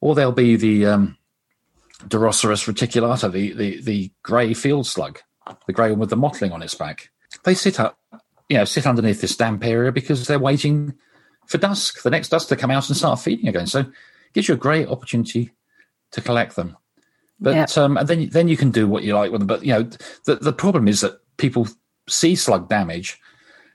or 0.00 0.14
they'll 0.14 0.32
be 0.32 0.56
the 0.56 0.86
um, 0.86 1.16
Deroceras 2.06 2.66
reticulata, 2.66 3.30
the, 3.30 3.52
the, 3.52 3.80
the 3.80 4.10
grey 4.22 4.54
field 4.54 4.86
slug, 4.86 5.20
the 5.66 5.72
grey 5.72 5.90
one 5.90 6.00
with 6.00 6.10
the 6.10 6.16
mottling 6.16 6.52
on 6.52 6.62
its 6.62 6.74
back. 6.74 7.10
They 7.44 7.54
sit 7.54 7.80
up, 7.80 7.98
you 8.48 8.58
know, 8.58 8.64
sit 8.64 8.86
underneath 8.86 9.20
this 9.20 9.36
damp 9.36 9.64
area 9.64 9.92
because 9.92 10.26
they're 10.26 10.38
waiting 10.38 10.94
for 11.46 11.58
dusk, 11.58 12.02
the 12.02 12.10
next 12.10 12.28
dusk 12.28 12.48
to 12.48 12.56
come 12.56 12.70
out 12.70 12.88
and 12.88 12.96
start 12.96 13.20
feeding 13.20 13.48
again. 13.48 13.66
So 13.66 13.80
it 13.80 13.88
gives 14.32 14.48
you 14.48 14.54
a 14.54 14.58
great 14.58 14.88
opportunity 14.88 15.52
to 16.12 16.20
collect 16.20 16.56
them. 16.56 16.76
But 17.40 17.54
yep. 17.56 17.76
um, 17.76 17.96
and 17.96 18.06
then 18.06 18.28
then 18.28 18.46
you 18.46 18.56
can 18.56 18.70
do 18.70 18.86
what 18.86 19.02
you 19.02 19.14
like 19.14 19.32
with 19.32 19.40
them. 19.40 19.48
But 19.48 19.64
you 19.64 19.72
know, 19.72 19.90
the 20.24 20.36
the 20.36 20.52
problem 20.52 20.86
is 20.86 21.00
that 21.00 21.20
people 21.38 21.66
see 22.08 22.36
slug 22.36 22.68
damage, 22.68 23.18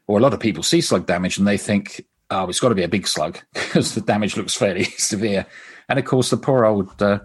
or 0.08 0.18
a 0.18 0.22
lot 0.22 0.34
of 0.34 0.40
people 0.40 0.64
see 0.64 0.82
slug 0.82 1.06
damage, 1.06 1.38
and 1.38 1.48
they 1.48 1.58
think, 1.58 2.06
oh, 2.30 2.48
it's 2.50 2.60
got 2.60 2.70
to 2.70 2.76
be 2.76 2.84
a 2.84 2.90
big 2.90 3.08
slug 3.08 3.40
because 3.54 3.94
the 3.94 4.02
damage 4.02 4.38
looks 4.38 4.56
fairly 4.56 4.84
severe. 4.98 5.46
And 5.90 6.00
of 6.00 6.06
course, 6.06 6.30
the 6.30 6.38
poor 6.38 6.66
old 6.66 7.02
uh, 7.02 7.20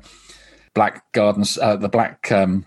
black 0.74 1.10
gardens, 1.12 1.58
uh, 1.58 1.76
the 1.76 1.88
black 1.88 2.30
um, 2.30 2.64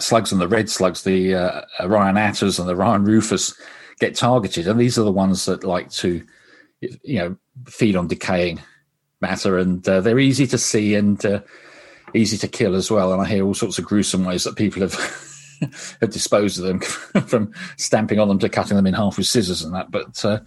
slugs 0.00 0.32
and 0.32 0.40
the 0.40 0.48
red 0.48 0.68
slugs, 0.68 1.02
the 1.02 1.34
uh, 1.34 1.62
Arion 1.80 2.16
aters 2.16 2.58
and 2.58 2.68
the 2.68 2.74
Arion 2.74 3.04
rufus 3.04 3.54
get 4.00 4.14
targeted, 4.14 4.66
and 4.66 4.78
these 4.78 4.98
are 4.98 5.04
the 5.04 5.12
ones 5.12 5.44
that 5.46 5.64
like 5.64 5.90
to, 5.90 6.24
you 6.80 7.18
know, 7.18 7.36
feed 7.66 7.96
on 7.96 8.06
decaying 8.06 8.60
matter, 9.20 9.58
and 9.58 9.86
uh, 9.88 10.00
they're 10.00 10.18
easy 10.18 10.46
to 10.46 10.58
see 10.58 10.94
and 10.94 11.24
uh, 11.24 11.40
easy 12.14 12.36
to 12.38 12.48
kill 12.48 12.74
as 12.74 12.90
well. 12.90 13.12
And 13.12 13.20
I 13.20 13.26
hear 13.26 13.44
all 13.44 13.54
sorts 13.54 13.78
of 13.78 13.84
gruesome 13.84 14.24
ways 14.24 14.44
that 14.44 14.56
people 14.56 14.82
have. 14.82 15.24
have 16.00 16.10
disposed 16.10 16.58
of 16.58 16.64
them 16.64 16.80
from 17.26 17.52
stamping 17.76 18.18
on 18.18 18.28
them 18.28 18.38
to 18.38 18.48
cutting 18.48 18.76
them 18.76 18.86
in 18.86 18.94
half 18.94 19.16
with 19.16 19.26
scissors 19.26 19.62
and 19.62 19.74
that. 19.74 19.90
But 19.90 20.24
uh, 20.24 20.40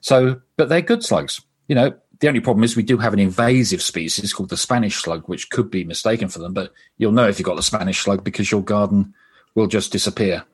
so, 0.00 0.40
but 0.56 0.68
they're 0.68 0.80
good 0.80 1.04
slugs. 1.04 1.40
You 1.68 1.74
know, 1.74 1.94
the 2.20 2.28
only 2.28 2.40
problem 2.40 2.64
is 2.64 2.76
we 2.76 2.82
do 2.82 2.98
have 2.98 3.12
an 3.12 3.18
invasive 3.18 3.82
species 3.82 4.32
called 4.32 4.48
the 4.48 4.56
Spanish 4.56 4.96
slug, 4.96 5.28
which 5.28 5.50
could 5.50 5.70
be 5.70 5.84
mistaken 5.84 6.28
for 6.28 6.38
them. 6.40 6.52
But 6.52 6.72
you'll 6.96 7.12
know 7.12 7.28
if 7.28 7.38
you've 7.38 7.46
got 7.46 7.56
the 7.56 7.62
Spanish 7.62 8.00
slug 8.00 8.24
because 8.24 8.50
your 8.50 8.62
garden 8.62 9.14
will 9.54 9.66
just 9.66 9.92
disappear. 9.92 10.44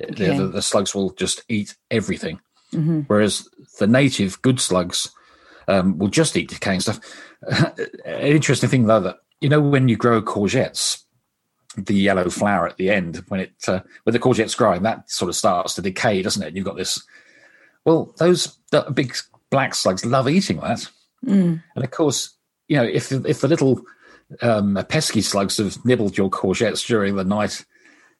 Okay. 0.00 0.28
The, 0.28 0.42
the, 0.42 0.48
the, 0.48 0.62
slugs 0.62 0.94
will 0.94 1.10
just 1.14 1.42
eat 1.48 1.74
everything. 1.90 2.40
Mm-hmm. 2.72 3.00
Whereas 3.08 3.48
the 3.78 3.88
native 3.88 4.40
good 4.42 4.60
slugs 4.60 5.10
um, 5.66 5.98
will 5.98 6.08
just 6.08 6.36
eat 6.36 6.50
decaying 6.50 6.80
stuff. 6.80 7.00
An 7.42 8.20
interesting 8.20 8.68
thing, 8.68 8.86
though, 8.86 9.00
that 9.00 9.16
you 9.40 9.48
know 9.48 9.60
when 9.60 9.88
you 9.88 9.96
grow 9.96 10.22
courgettes, 10.22 11.02
the 11.86 11.94
yellow 11.94 12.30
flower 12.30 12.68
at 12.68 12.76
the 12.76 12.90
end 12.90 13.24
when 13.28 13.40
it 13.40 13.52
uh, 13.66 13.80
when 14.04 14.12
the 14.12 14.18
courgette's 14.18 14.54
growing, 14.54 14.82
that 14.82 15.10
sort 15.10 15.28
of 15.28 15.36
starts 15.36 15.74
to 15.74 15.82
decay, 15.82 16.22
doesn't 16.22 16.42
it? 16.42 16.48
And 16.48 16.56
you've 16.56 16.66
got 16.66 16.76
this. 16.76 17.02
Well, 17.84 18.14
those 18.18 18.58
big 18.92 19.16
black 19.50 19.74
slugs 19.74 20.04
love 20.04 20.28
eating 20.28 20.58
that. 20.60 20.88
Mm. 21.24 21.62
And 21.74 21.84
of 21.84 21.90
course, 21.90 22.36
you 22.68 22.76
know, 22.76 22.84
if 22.84 23.10
if 23.12 23.40
the 23.40 23.48
little 23.48 23.82
um, 24.42 24.78
pesky 24.88 25.22
slugs 25.22 25.56
have 25.56 25.84
nibbled 25.84 26.16
your 26.16 26.30
courgettes 26.30 26.86
during 26.86 27.16
the 27.16 27.24
night 27.24 27.64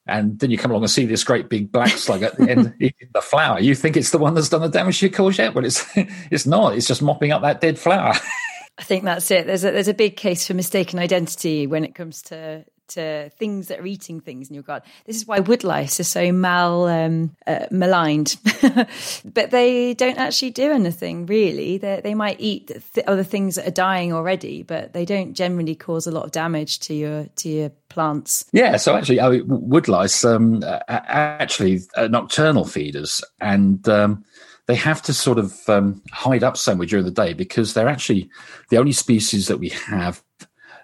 and 0.09 0.39
then 0.39 0.51
you 0.51 0.57
come 0.57 0.71
along 0.71 0.83
and 0.83 0.91
see 0.91 1.05
this 1.05 1.23
great 1.23 1.51
big 1.51 1.71
black 1.71 1.91
slug 1.91 2.23
at 2.23 2.37
the 2.37 2.51
end 2.51 2.75
eating 2.81 3.09
the 3.13 3.21
flower. 3.21 3.61
You 3.61 3.75
think 3.75 3.97
it's 3.97 4.11
the 4.11 4.19
one 4.19 4.35
that's 4.35 4.49
done 4.49 4.63
the 4.63 4.69
damage 4.69 5.01
to 5.01 5.07
your 5.07 5.15
courgette, 5.15 5.55
but 5.55 5.65
it's 5.65 5.85
it's 6.31 6.47
not. 6.47 6.77
It's 6.77 6.89
just 6.89 7.03
mopping 7.03 7.31
up 7.31 7.43
that 7.43 7.61
dead 7.61 7.79
flower. 7.79 8.15
I 8.79 8.83
think 8.83 9.05
that's 9.05 9.31
it. 9.31 9.47
There's 9.47 9.65
a 9.65 9.71
there's 9.71 9.89
a 9.89 9.95
big 9.95 10.17
case 10.17 10.47
for 10.47 10.55
mistaken 10.55 10.99
identity 10.99 11.67
when 11.67 11.85
it 11.85 11.95
comes 11.95 12.23
to 12.23 12.65
to 12.89 13.31
things 13.31 13.69
that 13.69 13.81
are 13.81 13.87
eating 13.87 14.21
things 14.21 14.49
in 14.49 14.55
your 14.55 14.63
garden. 14.63 14.89
This 15.07 15.17
is 15.17 15.27
why 15.27 15.41
woodlice 15.41 16.01
are 16.01 16.05
so 16.05 16.33
mal 16.33 16.87
um, 16.87 17.37
uh, 17.47 17.67
maligned, 17.71 18.37
but 19.25 19.51
they 19.51 19.95
don't 19.95 20.19
actually 20.19 20.51
do 20.51 20.73
anything 20.73 21.27
really. 21.27 21.79
They 21.79 22.01
they 22.03 22.15
might 22.15 22.41
eat 22.41 22.69
th- 22.95 23.07
other 23.07 23.25
things 23.25 23.55
that 23.57 23.67
are 23.67 23.73
dying 23.73 24.13
already, 24.13 24.63
but 24.63 24.93
they 24.93 25.05
don't 25.05 25.35
generally 25.35 25.75
cause 25.75 26.07
a 26.07 26.11
lot 26.11 26.25
of 26.25 26.33
damage 26.33 26.81
to 26.81 26.95
your 26.95 27.27
to 27.37 27.49
your 27.49 27.71
plants. 27.89 28.45
Yeah, 28.53 28.77
so 28.77 28.97
actually, 28.97 29.21
I 29.21 29.31
mean, 29.31 29.47
woodlice 29.47 30.25
um, 30.25 30.63
actually 30.89 31.81
nocturnal 31.97 32.65
feeders, 32.65 33.23
and 33.41 33.87
um, 33.89 34.25
they 34.67 34.75
have 34.75 35.03
to 35.03 35.15
sort 35.15 35.39
of 35.39 35.69
um, 35.69 36.03
hide 36.13 36.45
up 36.45 36.57
somewhere 36.57 36.87
during 36.87 37.05
the 37.05 37.11
day 37.11 37.33
because 37.33 37.75
they're 37.75 37.89
actually 37.89 38.31
the 38.69 38.77
only 38.77 38.93
species 38.93 39.49
that 39.49 39.59
we 39.59 39.71
have 39.71 40.23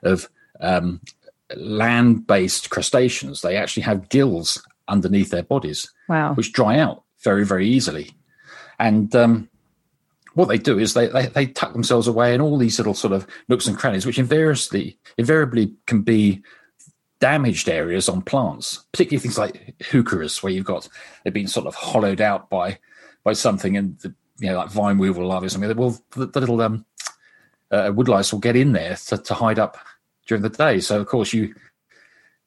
of 0.03 0.29
um, 0.61 1.01
land 1.57 2.27
based 2.27 2.71
crustaceans, 2.71 3.41
they 3.41 3.57
actually 3.57 3.83
have 3.83 4.09
gills 4.09 4.65
underneath 4.89 5.31
their 5.31 5.43
bodies, 5.43 5.93
wow. 6.09 6.35
which 6.35 6.53
dry 6.53 6.79
out 6.79 7.03
very, 7.23 7.45
very 7.45 7.67
easily. 7.69 8.11
And 8.79 9.15
um, 9.15 9.49
what 10.35 10.49
they 10.49 10.59
do 10.59 10.79
is 10.79 10.95
they, 10.95 11.07
they, 11.09 11.27
they 11.27 11.47
tuck 11.47 11.73
themselves 11.73 12.07
away 12.07 12.35
in 12.35 12.41
all 12.41 12.59
these 12.59 12.79
little 12.79 12.95
sort 12.95 13.13
of 13.13 13.27
nooks 13.49 13.67
and 13.67 13.79
crannies, 13.79 14.05
which 14.07 14.19
invariably 14.19 14.99
invariably 15.17 15.73
can 15.87 16.03
be 16.03 16.43
damaged 17.21 17.69
areas 17.69 18.09
on 18.09 18.21
plants, 18.21 18.85
particularly 18.93 19.21
things 19.21 19.39
like 19.39 19.75
heucheras, 19.79 20.43
where 20.43 20.53
you've 20.53 20.65
got 20.65 20.89
they've 21.23 21.33
been 21.33 21.49
sort 21.49 21.67
of 21.67 21.75
hollowed 21.75 22.21
out 22.21 22.51
by 22.51 22.79
by 23.23 23.33
something, 23.33 23.77
and 23.77 23.99
the, 24.01 24.15
you 24.39 24.51
know 24.51 24.59
like 24.59 24.71
vine 24.71 24.99
weevil 24.99 25.27
larvae 25.27 25.47
or 25.47 25.51
something. 25.51 25.77
Well, 25.77 25.99
the, 26.11 26.27
the 26.27 26.41
little 26.41 26.61
um, 26.61 26.85
uh, 27.71 27.91
woodlice 27.91 28.33
will 28.33 28.41
get 28.41 28.57
in 28.57 28.73
there 28.73 28.97
to, 29.07 29.19
to 29.19 29.35
hide 29.35 29.59
up 29.59 29.79
during 30.27 30.43
the 30.43 30.49
day. 30.49 30.81
So 30.81 31.01
of 31.01 31.07
course 31.07 31.33
you 31.33 31.55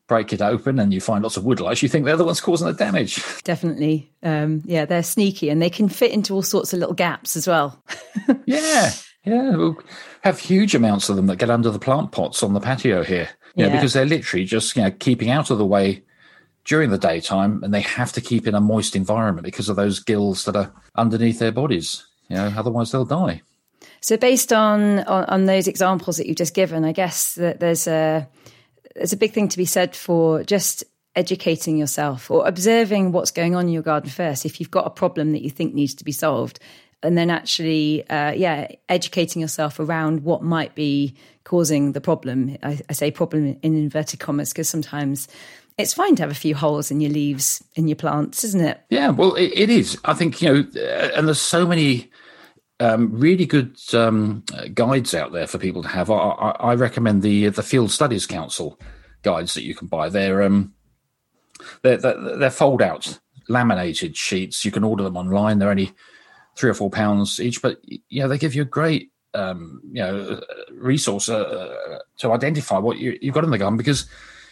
break 0.08 0.32
it 0.32 0.42
open 0.42 0.80
and 0.80 0.94
you 0.94 1.02
find 1.02 1.24
lots 1.24 1.38
of 1.38 1.44
woodlice, 1.44 1.82
you 1.82 1.90
think 1.90 2.06
they're 2.06 2.18
the 2.18 2.24
ones 2.24 2.42
causing 2.42 2.68
the 2.68 2.74
damage. 2.74 3.22
Definitely. 3.44 4.12
Um, 4.24 4.64
yeah, 4.66 4.86
they're 4.86 5.04
sneaky 5.04 5.50
and 5.50 5.62
they 5.62 5.70
can 5.70 5.90
fit 5.90 6.12
into 6.12 6.34
all 6.34 6.42
sorts 6.42 6.74
of 6.74 6.80
little 6.80 6.96
gaps 6.96 7.36
as 7.36 7.48
well. 7.48 7.84
yeah. 8.46 8.92
Yeah. 9.26 9.56
We'll 9.56 9.78
have 10.22 10.40
huge 10.40 10.74
amounts 10.74 11.10
of 11.10 11.18
them 11.18 11.28
that 11.28 11.38
get 11.38 11.50
under 11.50 11.70
the 11.70 11.80
plant 11.80 12.14
pots 12.14 12.42
on 12.42 12.54
the 12.54 12.62
patio 12.62 13.04
here. 13.04 13.30
You 13.56 13.64
know, 13.64 13.70
yeah. 13.70 13.76
because 13.76 13.94
they're 13.94 14.06
literally 14.06 14.46
just, 14.46 14.76
you 14.76 14.84
know, 14.84 14.92
keeping 14.92 15.30
out 15.30 15.50
of 15.50 15.58
the 15.58 15.66
way 15.66 16.04
during 16.64 16.90
the 16.92 16.98
daytime 16.98 17.64
and 17.64 17.74
they 17.74 17.82
have 17.82 18.12
to 18.14 18.22
keep 18.22 18.48
in 18.48 18.56
a 18.56 18.62
moist 18.62 18.96
environment 18.96 19.46
because 19.46 19.68
of 19.68 19.76
those 19.76 20.00
gills 20.00 20.46
that 20.46 20.56
are 20.56 20.72
underneath 20.96 21.40
their 21.40 21.52
bodies. 21.52 22.08
You 22.30 22.38
know, 22.38 22.54
otherwise 22.56 22.92
they'll 22.92 23.06
die. 23.06 23.42
So, 24.02 24.18
based 24.18 24.54
on, 24.54 25.00
on, 25.00 25.26
on 25.26 25.46
those 25.46 25.68
examples 25.68 26.18
that 26.18 26.28
you've 26.28 26.38
just 26.38 26.54
given, 26.54 26.86
I 26.86 26.92
guess 26.92 27.36
that 27.36 27.60
there's 27.60 27.88
a 27.88 28.28
there's 28.96 29.14
a 29.14 29.18
big 29.18 29.34
thing 29.34 29.48
to 29.50 29.58
be 29.58 29.66
said 29.66 29.96
for 29.96 30.44
just 30.44 30.84
educating 31.16 31.78
yourself 31.78 32.30
or 32.30 32.48
observing 32.48 33.12
what's 33.12 33.32
going 33.32 33.56
on 33.56 33.66
in 33.66 33.74
your 33.74 33.84
garden 33.84 34.10
first. 34.10 34.46
If 34.46 34.60
you've 34.60 34.72
got 34.72 34.86
a 34.86 34.92
problem 34.92 35.32
that 35.32 35.42
you 35.42 35.50
think 35.50 35.74
needs 35.74 35.96
to 35.96 36.04
be 36.04 36.12
solved, 36.12 36.60
and 37.04 37.18
then 37.18 37.30
actually, 37.30 38.08
uh, 38.10 38.32
yeah, 38.32 38.68
educating 38.90 39.42
yourself 39.42 39.80
around 39.80 40.24
what 40.24 40.42
might 40.42 40.74
be 40.74 41.16
causing 41.44 41.92
the 41.92 42.02
problem. 42.02 42.58
I, 42.64 42.80
I 42.90 42.94
say 42.94 43.12
problem 43.12 43.58
in 43.62 43.76
inverted 43.76 44.20
commas 44.20 44.52
because 44.52 44.70
sometimes 44.70 45.28
it's 45.78 45.94
fine 45.94 46.16
to 46.16 46.24
have 46.24 46.32
a 46.32 46.36
few 46.36 46.56
holes 46.56 46.90
in 46.90 47.00
your 47.00 47.12
leaves 47.12 47.64
in 47.76 47.88
your 47.88 47.96
plants, 47.96 48.44
isn't 48.44 48.62
it? 48.62 48.82
Yeah, 48.90 49.10
well, 49.10 49.36
it, 49.36 49.52
it 49.54 49.70
is. 49.70 49.98
I 50.06 50.14
think 50.14 50.42
you 50.42 50.54
know, 50.54 50.82
and 51.16 51.28
there's 51.28 51.40
so 51.40 51.68
many 51.68 52.10
um, 52.80 53.12
really 53.12 53.46
good 53.46 53.78
um, 53.94 54.44
guides 54.74 55.14
out 55.14 55.32
there 55.32 55.48
for 55.48 55.58
people 55.58 55.82
to 55.82 55.88
have. 55.88 56.12
I, 56.12 56.16
I, 56.16 56.50
I, 56.52 56.76
recommend 56.76 57.24
the 57.24 57.50
the 57.50 57.64
Field 57.64 57.92
Studies 57.92 58.28
Council 58.28 58.80
guides 59.24 59.56
that 59.56 59.64
you 59.64 59.74
can 59.74 59.88
buy. 59.88 60.10
They're 60.10 60.44
um, 60.44 60.74
they're, 61.82 61.98
they're, 61.98 62.38
they're 62.38 62.50
fold 62.52 62.82
out 62.82 63.20
laminated 63.50 64.16
sheets. 64.16 64.64
You 64.64 64.72
can 64.72 64.84
order 64.84 65.04
them 65.04 65.18
online. 65.18 65.60
They're 65.60 65.72
only 65.72 65.94
three 66.56 66.70
or 66.70 66.76
four 66.76 66.90
pounds 66.90 67.40
each, 67.40 67.62
but 67.62 67.80
you 67.84 68.22
know 68.22 68.28
they 68.28 68.38
give 68.38 68.54
you 68.54 68.62
a 68.62 68.66
great 68.66 69.12
um, 69.34 69.82
you 69.92 70.02
know 70.02 70.42
resource 70.72 71.30
uh, 71.30 72.00
to 72.20 72.32
identify 72.32 72.78
what 72.78 72.98
you, 72.98 73.18
have 73.24 73.34
got 73.34 73.44
in 73.44 73.52
the 73.52 73.58
garden 73.58 73.78
because 73.78 74.06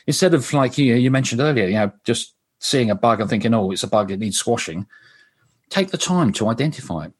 instead 0.08 0.34
of 0.34 0.52
like 0.52 0.78
you, 0.78 0.96
you 0.96 1.12
mentioned 1.12 1.42
earlier, 1.42 1.68
you 1.68 1.74
know 1.74 1.92
just 2.04 2.34
seeing 2.60 2.90
a 2.90 2.96
bug 2.96 3.22
and 3.22 3.30
thinking, 3.30 3.54
oh, 3.54 3.70
it's 3.70 3.84
a 3.84 3.88
bug, 3.88 4.10
it 4.10 4.20
needs 4.20 4.38
squashing. 4.38 4.88
Take 5.70 5.92
the 5.92 5.98
time 5.98 6.32
to 6.34 6.48
identify 6.48 7.06
it 7.06 7.14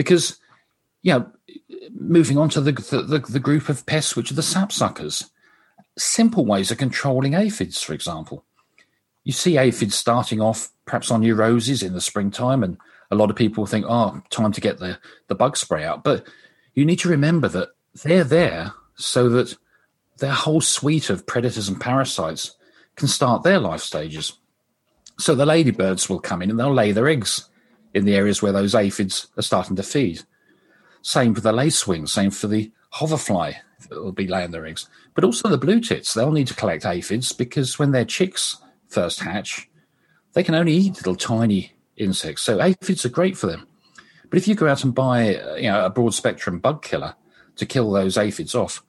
because 0.00 0.38
know, 1.04 1.30
moving 1.92 2.38
on 2.38 2.48
to 2.48 2.60
the, 2.60 2.72
the, 2.72 3.18
the 3.28 3.38
group 3.38 3.68
of 3.68 3.84
pests 3.84 4.16
which 4.16 4.30
are 4.30 4.34
the 4.34 4.40
sapsuckers. 4.40 5.28
Simple 5.98 6.46
ways 6.46 6.70
of 6.70 6.78
controlling 6.78 7.34
aphids, 7.34 7.82
for 7.82 7.92
example. 7.92 8.46
You 9.24 9.32
see 9.32 9.58
aphids 9.58 9.94
starting 9.94 10.40
off 10.40 10.70
perhaps 10.86 11.10
on 11.10 11.22
your 11.22 11.36
roses 11.36 11.82
in 11.82 11.92
the 11.92 12.00
springtime, 12.00 12.62
and 12.62 12.78
a 13.10 13.14
lot 13.14 13.28
of 13.28 13.36
people 13.36 13.66
think, 13.66 13.84
oh, 13.86 14.22
time 14.30 14.52
to 14.52 14.60
get 14.60 14.78
the, 14.78 14.98
the 15.26 15.34
bug 15.34 15.58
spray 15.58 15.84
out. 15.84 16.02
But 16.02 16.26
you 16.74 16.86
need 16.86 17.00
to 17.00 17.10
remember 17.10 17.48
that 17.48 17.68
they're 18.02 18.24
there 18.24 18.72
so 18.94 19.28
that 19.28 19.54
their 20.18 20.32
whole 20.32 20.62
suite 20.62 21.10
of 21.10 21.26
predators 21.26 21.68
and 21.68 21.78
parasites 21.78 22.56
can 22.96 23.08
start 23.08 23.42
their 23.42 23.58
life 23.58 23.82
stages. 23.82 24.32
So 25.18 25.34
the 25.34 25.44
ladybirds 25.44 26.08
will 26.08 26.20
come 26.20 26.40
in 26.40 26.48
and 26.48 26.58
they'll 26.58 26.72
lay 26.72 26.92
their 26.92 27.08
eggs 27.08 27.49
in 27.94 28.04
the 28.04 28.14
areas 28.14 28.42
where 28.42 28.52
those 28.52 28.74
aphids 28.74 29.28
are 29.36 29.42
starting 29.42 29.76
to 29.76 29.82
feed. 29.82 30.22
Same 31.02 31.34
for 31.34 31.40
the 31.40 31.52
lacewing, 31.52 32.08
same 32.08 32.30
for 32.30 32.46
the 32.46 32.70
hoverfly 32.90 33.54
that 33.88 34.02
will 34.02 34.12
be 34.12 34.26
laying 34.26 34.50
their 34.50 34.66
eggs. 34.66 34.88
But 35.14 35.24
also 35.24 35.48
the 35.48 35.58
blue 35.58 35.80
tits, 35.80 36.14
they'll 36.14 36.32
need 36.32 36.46
to 36.48 36.54
collect 36.54 36.84
aphids 36.84 37.32
because 37.32 37.78
when 37.78 37.92
their 37.92 38.04
chicks 38.04 38.56
first 38.88 39.20
hatch, 39.20 39.68
they 40.34 40.42
can 40.42 40.54
only 40.54 40.74
eat 40.74 40.96
little 40.96 41.16
tiny 41.16 41.72
insects. 41.96 42.42
So 42.42 42.60
aphids 42.60 43.04
are 43.04 43.10
great 43.10 43.36
for 43.36 43.46
them. 43.46 43.66
But 44.28 44.38
if 44.38 44.46
you 44.46 44.54
go 44.54 44.68
out 44.68 44.84
and 44.84 44.94
buy 44.94 45.36
you 45.56 45.70
know, 45.70 45.84
a 45.84 45.90
broad 45.90 46.14
spectrum 46.14 46.60
bug 46.60 46.82
killer 46.82 47.14
to 47.56 47.66
kill 47.66 47.90
those 47.90 48.16
aphids 48.16 48.54
off, 48.54 48.82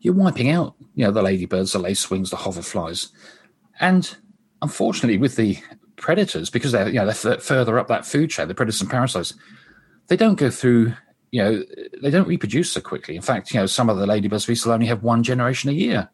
you're 0.00 0.14
wiping 0.14 0.50
out 0.50 0.74
you 0.94 1.04
know, 1.04 1.12
the 1.12 1.22
ladybirds, 1.22 1.72
the 1.72 1.78
lacewings, 1.78 2.30
the 2.30 2.36
hoverflies. 2.36 3.10
And 3.78 4.16
unfortunately, 4.60 5.18
with 5.18 5.36
the 5.36 5.58
predators, 5.96 6.50
because 6.50 6.72
they're, 6.72 6.88
you 6.88 6.94
know, 6.94 7.10
they're 7.10 7.38
further 7.38 7.78
up 7.78 7.88
that 7.88 8.06
food 8.06 8.30
chain, 8.30 8.48
the 8.48 8.54
predators 8.54 8.80
and 8.80 8.90
parasites, 8.90 9.34
they 10.08 10.16
don't 10.16 10.38
go 10.38 10.50
through 10.50 10.94
you 11.32 11.42
know, 11.42 11.64
they 12.02 12.10
don't 12.10 12.28
reproduce 12.28 12.70
so 12.70 12.80
quickly. 12.80 13.16
In 13.16 13.22
fact, 13.22 13.52
you 13.52 13.58
know, 13.58 13.66
some 13.66 13.88
of 13.88 13.96
the 13.96 14.06
ladybird 14.06 14.42
species 14.42 14.66
only 14.66 14.86
have 14.86 15.02
one 15.02 15.22
generation 15.22 15.70
a 15.70 15.72
year. 15.72 16.10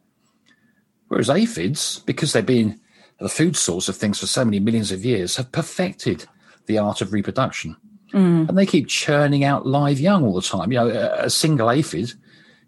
Whereas 1.09 1.29
aphids, 1.29 1.99
because 2.07 2.33
they've 2.33 2.47
been 2.47 2.81
the 3.19 3.29
food 3.29 3.57
source 3.57 3.88
of 3.88 3.97
things 3.97 4.21
for 4.21 4.27
so 4.27 4.45
many 4.45 4.61
millions 4.61 4.93
of 4.93 5.05
years, 5.05 5.37
have 5.37 5.51
perfected 5.51 6.27
the 6.67 6.79
art 6.79 7.01
of 7.01 7.12
reproduction. 7.12 7.77
Mm. 8.12 8.49
And 8.49 8.57
they 8.57 8.64
keep 8.64 8.87
churning 8.87 9.43
out 9.43 9.67
live 9.67 9.99
young 9.99 10.25
all 10.25 10.35
the 10.35 10.41
time. 10.41 10.71
You 10.71 10.79
know, 10.79 10.88
a 10.88 11.29
single 11.29 11.69
aphid 11.69 12.12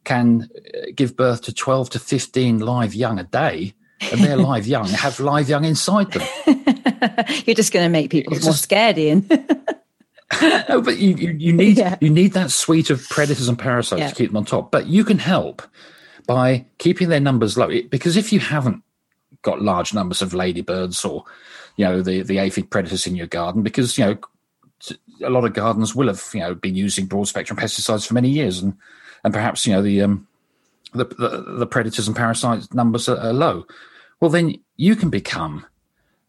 can 0.02 0.50
uh, 0.74 0.90
give 0.94 1.16
birth 1.16 1.42
to 1.42 1.54
12 1.54 1.90
to 1.90 1.98
15 2.00 2.58
live 2.58 2.94
young 2.94 3.20
a 3.20 3.24
day, 3.24 3.74
and 4.12 4.20
they're 4.20 4.36
live 4.50 4.66
young 4.66 4.86
have 4.88 5.20
live 5.20 5.48
young 5.48 5.64
inside 5.64 6.10
them. 6.12 6.26
You're 7.46 7.54
just 7.54 7.72
going 7.72 7.84
to 7.84 7.88
make 7.88 8.10
people 8.10 8.34
it's 8.34 8.44
more 8.44 8.52
just, 8.52 8.64
scared, 8.64 8.98
Ian. 8.98 9.28
no, 10.68 10.80
but 10.80 10.98
you, 10.98 11.14
you, 11.14 11.30
you 11.32 11.52
need 11.52 11.78
yeah. 11.78 11.96
you 12.00 12.10
need 12.10 12.32
that 12.32 12.50
suite 12.50 12.90
of 12.90 13.06
predators 13.08 13.48
and 13.48 13.58
parasites 13.58 14.00
yeah. 14.00 14.08
to 14.08 14.14
keep 14.14 14.30
them 14.30 14.36
on 14.36 14.44
top. 14.44 14.70
But 14.70 14.86
you 14.86 15.04
can 15.04 15.18
help 15.18 15.62
by 16.26 16.64
keeping 16.78 17.08
their 17.08 17.20
numbers 17.20 17.56
low 17.56 17.68
because 17.88 18.16
if 18.16 18.32
you 18.32 18.40
haven't 18.40 18.82
got 19.42 19.62
large 19.62 19.94
numbers 19.94 20.22
of 20.22 20.34
ladybirds 20.34 21.04
or 21.04 21.24
you 21.76 21.84
know 21.84 22.02
the 22.02 22.22
the 22.22 22.38
aphid 22.38 22.70
predators 22.70 23.06
in 23.06 23.16
your 23.16 23.26
garden, 23.26 23.62
because 23.62 23.96
you 23.98 24.04
know 24.04 24.18
a 25.22 25.30
lot 25.30 25.44
of 25.44 25.52
gardens 25.52 25.94
will 25.94 26.06
have 26.06 26.24
you 26.32 26.40
know 26.40 26.54
been 26.54 26.74
using 26.74 27.06
broad 27.06 27.28
spectrum 27.28 27.58
pesticides 27.58 28.06
for 28.06 28.14
many 28.14 28.28
years, 28.28 28.60
and 28.60 28.76
and 29.24 29.32
perhaps 29.32 29.66
you 29.66 29.72
know 29.72 29.82
the 29.82 30.00
um 30.02 30.26
the 30.92 31.04
the, 31.04 31.56
the 31.58 31.66
predators 31.66 32.06
and 32.06 32.16
parasites 32.16 32.72
numbers 32.72 33.08
are, 33.08 33.18
are 33.18 33.32
low. 33.32 33.66
Well, 34.20 34.30
then 34.30 34.56
you 34.76 34.96
can 34.96 35.10
become 35.10 35.66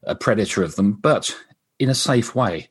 a 0.04 0.16
predator 0.16 0.64
of 0.64 0.76
them, 0.76 0.94
but 0.94 1.36
in 1.80 1.90
a 1.90 1.96
safe 1.96 2.36
way. 2.36 2.70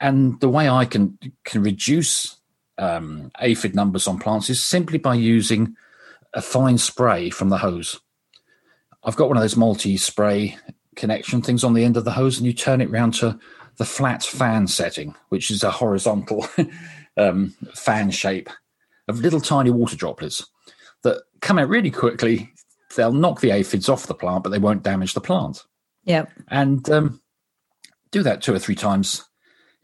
And 0.00 0.40
the 0.40 0.48
way 0.48 0.68
I 0.68 0.86
can 0.86 1.18
can 1.44 1.62
reduce 1.62 2.36
um, 2.78 3.30
aphid 3.40 3.74
numbers 3.74 4.06
on 4.08 4.18
plants 4.18 4.50
is 4.50 4.62
simply 4.62 4.98
by 4.98 5.14
using 5.14 5.76
a 6.32 6.40
fine 6.40 6.78
spray 6.78 7.30
from 7.30 7.50
the 7.50 7.58
hose. 7.58 8.00
I've 9.04 9.16
got 9.16 9.28
one 9.28 9.36
of 9.36 9.42
those 9.42 9.56
multi-spray 9.56 10.56
connection 10.96 11.42
things 11.42 11.64
on 11.64 11.74
the 11.74 11.84
end 11.84 11.96
of 11.96 12.04
the 12.04 12.12
hose, 12.12 12.38
and 12.38 12.46
you 12.46 12.52
turn 12.52 12.80
it 12.80 12.90
round 12.90 13.14
to 13.14 13.38
the 13.76 13.84
flat 13.84 14.22
fan 14.22 14.66
setting, 14.66 15.14
which 15.28 15.50
is 15.50 15.62
a 15.62 15.70
horizontal 15.70 16.46
um, 17.16 17.54
fan 17.74 18.10
shape 18.10 18.50
of 19.08 19.20
little 19.20 19.40
tiny 19.40 19.70
water 19.70 19.96
droplets 19.96 20.46
that 21.02 21.22
come 21.40 21.58
out 21.58 21.68
really 21.68 21.90
quickly. 21.90 22.52
They'll 22.96 23.12
knock 23.12 23.40
the 23.40 23.52
aphids 23.52 23.88
off 23.88 24.06
the 24.06 24.14
plant, 24.14 24.42
but 24.42 24.50
they 24.50 24.58
won't 24.58 24.82
damage 24.82 25.14
the 25.14 25.20
plant. 25.20 25.64
Yeah. 26.04 26.26
And 26.48 26.88
um, 26.90 27.20
do 28.10 28.22
that 28.22 28.42
two 28.42 28.54
or 28.54 28.58
three 28.58 28.74
times 28.74 29.24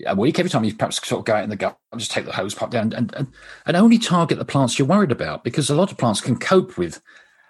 a 0.05 0.15
week. 0.15 0.39
Every 0.39 0.51
time 0.51 0.65
you 0.65 0.75
perhaps 0.75 1.07
sort 1.07 1.21
of 1.21 1.25
go 1.25 1.35
out 1.35 1.45
in 1.45 1.51
the 1.51 1.57
garden, 1.57 1.79
just 1.97 2.11
take 2.11 2.25
the 2.25 2.33
hose 2.33 2.55
pipe 2.55 2.71
down 2.71 2.93
and, 2.93 3.15
and, 3.15 3.29
and 3.65 3.77
only 3.77 3.99
target 3.99 4.39
the 4.39 4.45
plants 4.45 4.79
you're 4.79 4.89
worried 4.89 5.13
about 5.13 5.45
because 5.45 5.71
a 5.71 5.75
lot 5.75 5.91
of 5.91 5.99
plants 5.99 6.21
can 6.21 6.37
cope 6.37 6.77
with 6.77 7.01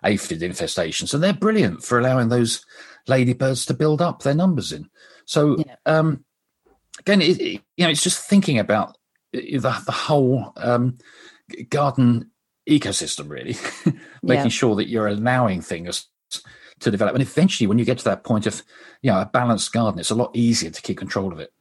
aphid 0.04 0.40
infestations 0.40 1.12
and 1.14 1.22
they're 1.22 1.32
brilliant 1.32 1.82
for 1.82 1.98
allowing 1.98 2.28
those 2.28 2.64
ladybirds 3.08 3.66
to 3.66 3.74
build 3.74 4.02
up 4.02 4.22
their 4.22 4.34
numbers 4.34 4.72
in. 4.72 4.88
So, 5.24 5.56
yeah. 5.58 5.76
um, 5.86 6.24
again, 7.00 7.22
it, 7.22 7.40
it, 7.40 7.62
you 7.76 7.84
know, 7.84 7.90
it's 7.90 8.02
just 8.02 8.28
thinking 8.28 8.58
about 8.58 8.96
the, 9.32 9.58
the 9.58 9.92
whole 9.92 10.52
um, 10.56 10.98
garden 11.70 12.30
ecosystem, 12.68 13.28
really, 13.28 13.56
making 14.22 14.44
yeah. 14.44 14.48
sure 14.48 14.76
that 14.76 14.88
you're 14.88 15.08
allowing 15.08 15.60
things 15.60 16.06
to 16.80 16.90
develop. 16.90 17.14
And 17.14 17.22
eventually, 17.22 17.66
when 17.66 17.78
you 17.78 17.84
get 17.84 17.98
to 17.98 18.04
that 18.04 18.24
point 18.24 18.46
of, 18.46 18.62
you 19.02 19.10
know, 19.10 19.20
a 19.20 19.26
balanced 19.26 19.72
garden, 19.72 20.00
it's 20.00 20.10
a 20.10 20.14
lot 20.14 20.30
easier 20.34 20.70
to 20.70 20.82
keep 20.82 20.98
control 20.98 21.32
of 21.32 21.40
it. 21.40 21.52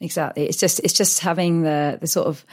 Exactly. 0.00 0.46
It's 0.46 0.58
just 0.58 0.80
it's 0.80 0.92
just 0.92 1.20
having 1.20 1.62
the 1.62 1.98
the 2.00 2.06
sort 2.06 2.26
of 2.26 2.44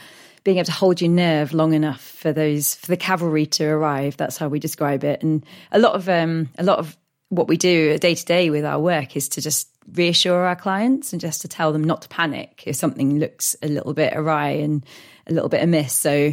being 0.44 0.58
able 0.58 0.66
to 0.66 0.72
hold 0.72 1.00
your 1.00 1.10
nerve 1.10 1.52
long 1.52 1.72
enough 1.72 2.00
for 2.00 2.32
those 2.32 2.74
for 2.74 2.86
the 2.86 2.96
cavalry 2.96 3.46
to 3.46 3.64
arrive. 3.66 4.16
That's 4.16 4.36
how 4.36 4.48
we 4.48 4.58
describe 4.58 5.04
it. 5.04 5.22
And 5.22 5.44
a 5.70 5.78
lot 5.78 5.94
of 5.94 6.08
um 6.08 6.48
a 6.58 6.62
lot 6.62 6.78
of 6.78 6.96
what 7.28 7.48
we 7.48 7.56
do 7.56 7.96
day 7.98 8.14
to 8.14 8.24
day 8.24 8.50
with 8.50 8.64
our 8.64 8.78
work 8.78 9.16
is 9.16 9.28
to 9.30 9.40
just 9.40 9.68
reassure 9.94 10.44
our 10.44 10.56
clients 10.56 11.12
and 11.12 11.20
just 11.20 11.42
to 11.42 11.48
tell 11.48 11.72
them 11.72 11.82
not 11.82 12.02
to 12.02 12.08
panic 12.08 12.62
if 12.66 12.76
something 12.76 13.18
looks 13.18 13.56
a 13.62 13.68
little 13.68 13.94
bit 13.94 14.12
awry 14.14 14.50
and 14.50 14.84
a 15.26 15.32
little 15.32 15.48
bit 15.48 15.62
amiss. 15.62 15.92
So 15.92 16.32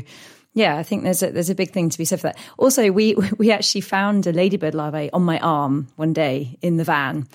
yeah, 0.60 0.76
I 0.76 0.84
think 0.84 1.04
there's 1.04 1.24
a, 1.24 1.32
there's 1.32 1.50
a 1.50 1.56
big 1.56 1.72
thing 1.72 1.90
to 1.90 1.98
be 1.98 2.04
said 2.04 2.20
for 2.20 2.28
that. 2.28 2.38
Also, 2.58 2.92
we 2.92 3.16
we 3.38 3.50
actually 3.50 3.82
found 3.82 4.28
a 4.28 4.34
ladybird 4.34 4.76
larvae 4.76 5.10
on 5.12 5.24
my 5.24 5.40
arm 5.40 5.88
one 5.96 6.12
day 6.12 6.58
in 6.62 6.76
the 6.76 6.84
van. 6.84 7.28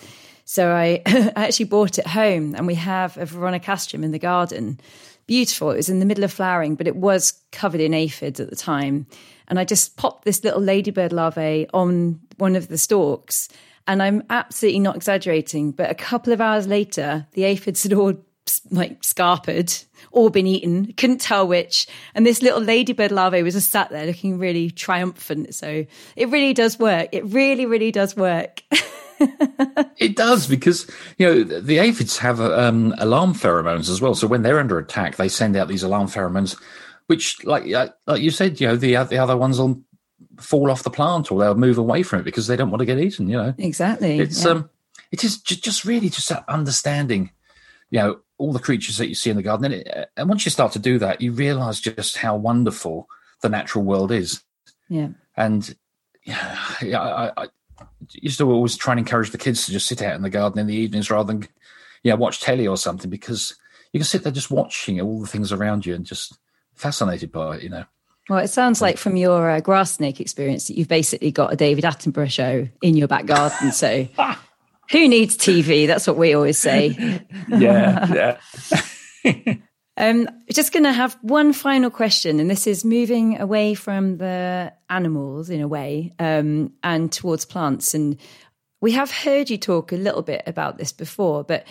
So 0.45 0.72
I, 0.72 1.01
I 1.07 1.47
actually 1.47 1.64
bought 1.64 1.99
it 1.99 2.07
home, 2.07 2.55
and 2.55 2.66
we 2.66 2.75
have 2.75 3.16
a 3.16 3.25
veronicastrum 3.25 4.05
in 4.05 4.12
the 4.12 4.18
garden. 4.18 4.79
Beautiful. 5.27 5.70
It 5.70 5.77
was 5.77 5.89
in 5.89 6.01
the 6.01 6.05
middle 6.05 6.22
of 6.22 6.33
flowering, 6.33 6.75
but 6.75 6.87
it 6.87 6.97
was 6.97 7.33
covered 7.51 7.81
in 7.81 7.95
aphids 7.95 8.41
at 8.41 8.51
the 8.51 8.57
time. 8.57 9.07
And 9.49 9.59
I 9.59 9.64
just 9.64 9.97
popped 9.97 10.27
this 10.27 10.45
little 10.45 10.61
ladybird 10.61 11.14
larvae 11.14 11.66
on 11.72 12.20
one 12.37 12.57
of 12.57 12.68
the 12.68 12.77
stalks. 12.77 13.49
And 13.87 14.03
I'm 14.03 14.22
absolutely 14.29 14.81
not 14.81 14.97
exaggerating, 14.97 15.72
but 15.72 15.91
a 15.91 15.95
couple 15.95 16.35
of 16.35 16.43
hours 16.43 16.66
later, 16.66 17.27
the 17.33 17.45
aphids 17.45 17.85
had 17.85 17.95
all 17.95 18.12
like 18.70 19.01
scarpered 19.01 19.85
or 20.14 20.30
been 20.30 20.46
eaten, 20.46 20.92
couldn't 20.94 21.20
tell 21.20 21.46
which. 21.46 21.86
And 22.14 22.24
this 22.24 22.42
little 22.42 22.60
ladybird 22.60 23.12
larvae 23.12 23.42
was 23.42 23.54
just 23.54 23.70
sat 23.70 23.90
there 23.90 24.06
looking 24.06 24.38
really 24.38 24.70
triumphant. 24.70 25.54
So 25.54 25.86
it 26.16 26.28
really 26.28 26.54
does 26.54 26.78
work. 26.78 27.08
It 27.12 27.24
really, 27.26 27.66
really 27.66 27.92
does 27.92 28.16
work. 28.16 28.62
it 29.98 30.16
does 30.16 30.46
because 30.46 30.90
you 31.18 31.26
know 31.26 31.44
the 31.44 31.78
aphids 31.78 32.18
have 32.18 32.40
um, 32.40 32.94
alarm 32.98 33.34
pheromones 33.34 33.88
as 33.88 34.00
well. 34.00 34.14
So 34.14 34.26
when 34.26 34.42
they're 34.42 34.58
under 34.58 34.78
attack, 34.78 35.16
they 35.16 35.28
send 35.28 35.56
out 35.56 35.68
these 35.68 35.82
alarm 35.82 36.08
pheromones 36.08 36.56
which, 37.06 37.44
like 37.44 37.66
like 37.66 38.20
you 38.20 38.30
said, 38.30 38.60
you 38.60 38.68
know, 38.68 38.76
the 38.76 38.94
the 39.04 39.18
other 39.18 39.36
ones 39.36 39.58
will 39.58 39.82
fall 40.38 40.70
off 40.70 40.82
the 40.82 40.90
plant 40.90 41.30
or 41.30 41.38
they'll 41.38 41.54
move 41.54 41.78
away 41.78 42.02
from 42.02 42.20
it 42.20 42.24
because 42.24 42.46
they 42.46 42.56
don't 42.56 42.70
want 42.70 42.80
to 42.80 42.86
get 42.86 42.98
eaten. 42.98 43.28
You 43.28 43.36
know, 43.36 43.54
exactly. 43.58 44.18
It's 44.18 44.44
yeah. 44.44 44.52
um, 44.52 44.70
it 45.12 45.24
is 45.24 45.40
just 45.40 45.84
really 45.84 46.08
just 46.08 46.28
that 46.30 46.44
understanding, 46.48 47.30
you 47.91 47.99
know, 48.01 48.20
all 48.39 48.53
the 48.53 48.59
creatures 48.59 48.99
that 48.99 49.09
you 49.09 49.14
see 49.14 49.30
in 49.30 49.37
the 49.37 49.43
garden, 49.43 49.66
and, 49.66 49.74
it, 49.74 50.11
and 50.16 50.28
once 50.28 50.45
you 50.45 50.51
start 50.51 50.72
to 50.72 50.78
do 50.78 50.99
that, 50.99 51.20
you 51.20 51.32
realise 51.32 51.80
just 51.80 52.16
how 52.16 52.37
wonderful 52.37 53.09
the 53.43 53.49
natural 53.49 53.85
world 53.85 54.11
is. 54.11 54.43
Yeah, 54.89 55.09
and 55.37 55.74
yeah, 56.24 56.59
I, 56.80 57.32
I, 57.37 57.43
I 57.45 57.47
used 58.11 58.39
to 58.39 58.51
always 58.51 58.76
try 58.76 58.93
and 58.93 59.01
encourage 59.01 59.30
the 59.30 59.39
kids 59.39 59.66
to 59.66 59.72
just 59.72 59.87
sit 59.87 60.03
out 60.03 60.14
in 60.14 60.22
the 60.22 60.30
garden 60.30 60.59
in 60.59 60.66
the 60.66 60.74
evenings 60.74 61.11
rather 61.11 61.32
than, 61.32 61.49
yeah, 62.03 62.14
watch 62.14 62.41
telly 62.41 62.66
or 62.66 62.76
something 62.76 63.11
because 63.11 63.57
you 63.93 64.01
can 64.01 64.05
sit 64.05 64.22
there 64.22 64.32
just 64.32 64.51
watching 64.51 65.01
all 65.01 65.20
the 65.20 65.26
things 65.26 65.53
around 65.53 65.87
you 65.87 65.95
and 65.95 66.05
just 66.05 66.39
fascinated 66.74 67.30
by 67.30 67.57
it, 67.57 67.62
you 67.62 67.68
know. 67.68 67.85
Well, 68.28 68.39
it 68.39 68.49
sounds 68.49 68.80
like 68.80 68.97
from 68.97 69.16
your 69.16 69.51
uh, 69.51 69.61
grass 69.61 69.93
snake 69.93 70.20
experience 70.20 70.66
that 70.68 70.78
you've 70.78 70.89
basically 70.89 71.30
got 71.30 71.53
a 71.53 71.57
David 71.57 71.85
Attenborough 71.85 72.30
show 72.30 72.66
in 72.80 72.97
your 72.97 73.07
back 73.07 73.26
garden. 73.26 73.70
So 73.70 74.09
who 74.91 75.09
needs 75.09 75.37
TV? 75.37 75.87
That's 75.87 76.07
what 76.07 76.16
we 76.16 76.35
always 76.35 76.59
say. 76.59 77.22
yeah, 77.49 78.39
yeah. 79.24 79.57
um, 79.97 80.28
just 80.53 80.72
going 80.72 80.85
to 80.85 80.93
have 80.93 81.16
one 81.22 81.53
final 81.53 81.91
question, 81.91 82.41
and 82.41 82.51
this 82.51 82.66
is 82.66 82.85
moving 82.85 83.41
away 83.41 83.74
from 83.74 84.18
the 84.18 84.72
animals 84.89 85.51
in 85.51 85.61
a 85.61 85.68
way 85.68 86.12
um, 86.18 86.72
and 86.82 87.11
towards 87.12 87.45
plants. 87.45 87.95
And 87.95 88.18
we 88.80 88.93
have 88.93 89.11
heard 89.11 89.51
you 89.51 89.59
talk 89.59 89.93
a 89.93 89.97
little 89.97 90.22
bit 90.22 90.43
about 90.47 90.78
this 90.78 90.93
before, 90.93 91.45
but 91.45 91.66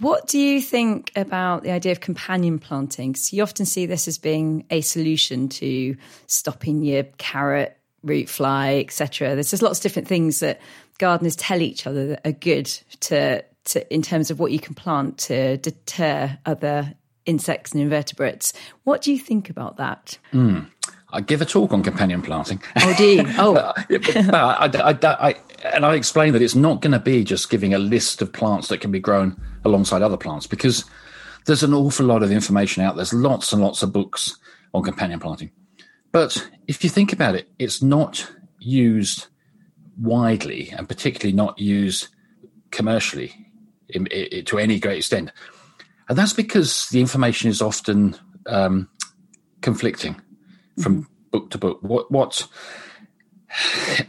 what 0.00 0.26
do 0.26 0.38
you 0.38 0.62
think 0.62 1.12
about 1.14 1.62
the 1.62 1.70
idea 1.70 1.92
of 1.92 2.00
companion 2.00 2.58
planting? 2.58 3.14
So 3.14 3.36
you 3.36 3.42
often 3.42 3.66
see 3.66 3.84
this 3.84 4.08
as 4.08 4.16
being 4.16 4.64
a 4.70 4.80
solution 4.80 5.50
to 5.50 5.94
stopping 6.26 6.82
your 6.82 7.04
carrot, 7.18 7.76
root 8.02 8.30
fly, 8.30 8.76
etc. 8.76 9.34
There's 9.34 9.50
just 9.50 9.62
lots 9.62 9.78
of 9.78 9.82
different 9.82 10.08
things 10.08 10.40
that 10.40 10.58
gardeners 11.00 11.34
tell 11.34 11.60
each 11.62 11.86
other 11.86 12.06
that 12.08 12.20
are 12.26 12.32
good 12.32 12.66
to, 13.00 13.42
to 13.64 13.94
in 13.94 14.02
terms 14.02 14.30
of 14.30 14.38
what 14.38 14.52
you 14.52 14.60
can 14.60 14.74
plant 14.74 15.18
to 15.18 15.56
deter 15.56 16.38
other 16.46 16.94
insects 17.26 17.72
and 17.72 17.82
invertebrates. 17.82 18.52
What 18.84 19.02
do 19.02 19.12
you 19.12 19.18
think 19.18 19.50
about 19.50 19.78
that? 19.78 20.18
Mm. 20.32 20.70
I 21.12 21.20
give 21.20 21.40
a 21.40 21.44
talk 21.44 21.72
on 21.72 21.82
companion 21.82 22.22
planting. 22.22 22.62
Oh, 22.80 22.94
do 22.96 23.04
you? 23.04 23.24
Oh, 23.38 23.54
but, 23.54 24.34
I, 24.34 24.66
I, 24.66 24.98
I, 25.02 25.34
and 25.64 25.84
I 25.84 25.94
explain 25.94 26.34
that 26.34 26.42
it's 26.42 26.54
not 26.54 26.80
going 26.82 26.92
to 26.92 27.00
be 27.00 27.24
just 27.24 27.50
giving 27.50 27.74
a 27.74 27.78
list 27.78 28.22
of 28.22 28.32
plants 28.32 28.68
that 28.68 28.78
can 28.78 28.92
be 28.92 29.00
grown 29.00 29.40
alongside 29.64 30.02
other 30.02 30.16
plants 30.16 30.46
because 30.46 30.84
there's 31.46 31.62
an 31.62 31.74
awful 31.74 32.06
lot 32.06 32.22
of 32.22 32.30
information 32.30 32.84
out. 32.84 32.94
There's 32.94 33.12
lots 33.12 33.52
and 33.52 33.60
lots 33.62 33.82
of 33.82 33.92
books 33.92 34.38
on 34.72 34.84
companion 34.84 35.18
planting. 35.18 35.50
But 36.12 36.48
if 36.68 36.84
you 36.84 36.90
think 36.90 37.12
about 37.12 37.34
it, 37.34 37.48
it's 37.58 37.82
not 37.82 38.30
used 38.58 39.26
widely 40.00 40.70
and 40.70 40.88
particularly 40.88 41.34
not 41.34 41.58
used 41.58 42.08
commercially 42.70 43.34
in, 43.88 44.06
in, 44.06 44.44
to 44.46 44.58
any 44.58 44.78
great 44.78 44.98
extent. 44.98 45.30
And 46.08 46.18
that's 46.18 46.32
because 46.32 46.88
the 46.88 47.00
information 47.00 47.50
is 47.50 47.62
often 47.62 48.16
um, 48.46 48.88
conflicting 49.60 50.20
from 50.82 51.02
mm-hmm. 51.02 51.12
book 51.30 51.50
to 51.50 51.58
book. 51.58 51.78
What, 51.82 52.10
what, 52.10 52.48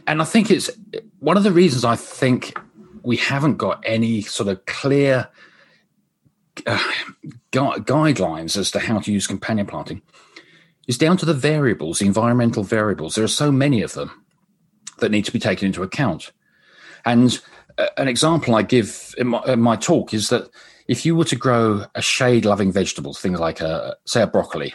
and 0.06 0.20
I 0.20 0.24
think 0.24 0.50
it's 0.50 0.70
one 1.18 1.36
of 1.36 1.44
the 1.44 1.52
reasons 1.52 1.84
I 1.84 1.96
think 1.96 2.58
we 3.02 3.16
haven't 3.16 3.56
got 3.56 3.82
any 3.84 4.22
sort 4.22 4.48
of 4.48 4.64
clear 4.66 5.28
uh, 6.66 6.90
gu- 7.50 7.82
guidelines 7.84 8.56
as 8.56 8.70
to 8.72 8.78
how 8.78 9.00
to 9.00 9.12
use 9.12 9.26
companion 9.26 9.66
planting 9.66 10.02
is 10.88 10.98
down 10.98 11.16
to 11.16 11.26
the 11.26 11.34
variables, 11.34 12.00
the 12.00 12.06
environmental 12.06 12.64
variables. 12.64 13.14
There 13.14 13.24
are 13.24 13.28
so 13.28 13.52
many 13.52 13.82
of 13.82 13.94
them 13.94 14.21
that 15.02 15.10
need 15.10 15.26
to 15.26 15.32
be 15.32 15.38
taken 15.38 15.66
into 15.66 15.82
account. 15.82 16.32
And 17.04 17.38
uh, 17.76 17.88
an 17.98 18.08
example 18.08 18.54
I 18.54 18.62
give 18.62 19.14
in 19.18 19.28
my, 19.28 19.42
in 19.46 19.60
my, 19.60 19.76
talk 19.76 20.14
is 20.14 20.30
that 20.30 20.48
if 20.88 21.04
you 21.04 21.14
were 21.14 21.24
to 21.26 21.36
grow 21.36 21.84
a 21.94 22.00
shade 22.00 22.46
loving 22.46 22.72
vegetable, 22.72 23.12
things 23.12 23.38
like, 23.38 23.60
a, 23.60 23.96
say, 24.06 24.22
a 24.22 24.26
broccoli, 24.26 24.74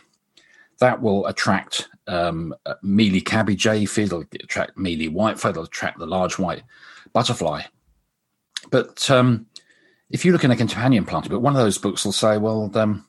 that 0.80 1.02
will 1.02 1.26
attract 1.26 1.88
um, 2.08 2.54
mealy 2.84 3.22
cabbage 3.22 3.66
aphid, 3.66 4.06
it'll 4.06 4.26
attract 4.34 4.78
mealy 4.78 5.10
whitefly, 5.10 5.50
it'll 5.50 5.64
attract 5.64 5.98
the 5.98 6.06
large 6.06 6.38
white 6.38 6.64
butterfly. 7.14 7.64
But 8.70 9.10
um, 9.10 9.48
if 10.10 10.24
you 10.24 10.32
look 10.32 10.44
in 10.44 10.52
a 10.52 10.56
companion 10.56 11.06
plant, 11.06 11.30
but 11.30 11.42
one 11.42 11.56
of 11.56 11.62
those 11.62 11.78
books 11.78 12.06
will 12.06 12.12
say, 12.12 12.38
well, 12.38 12.70
um, 12.76 13.06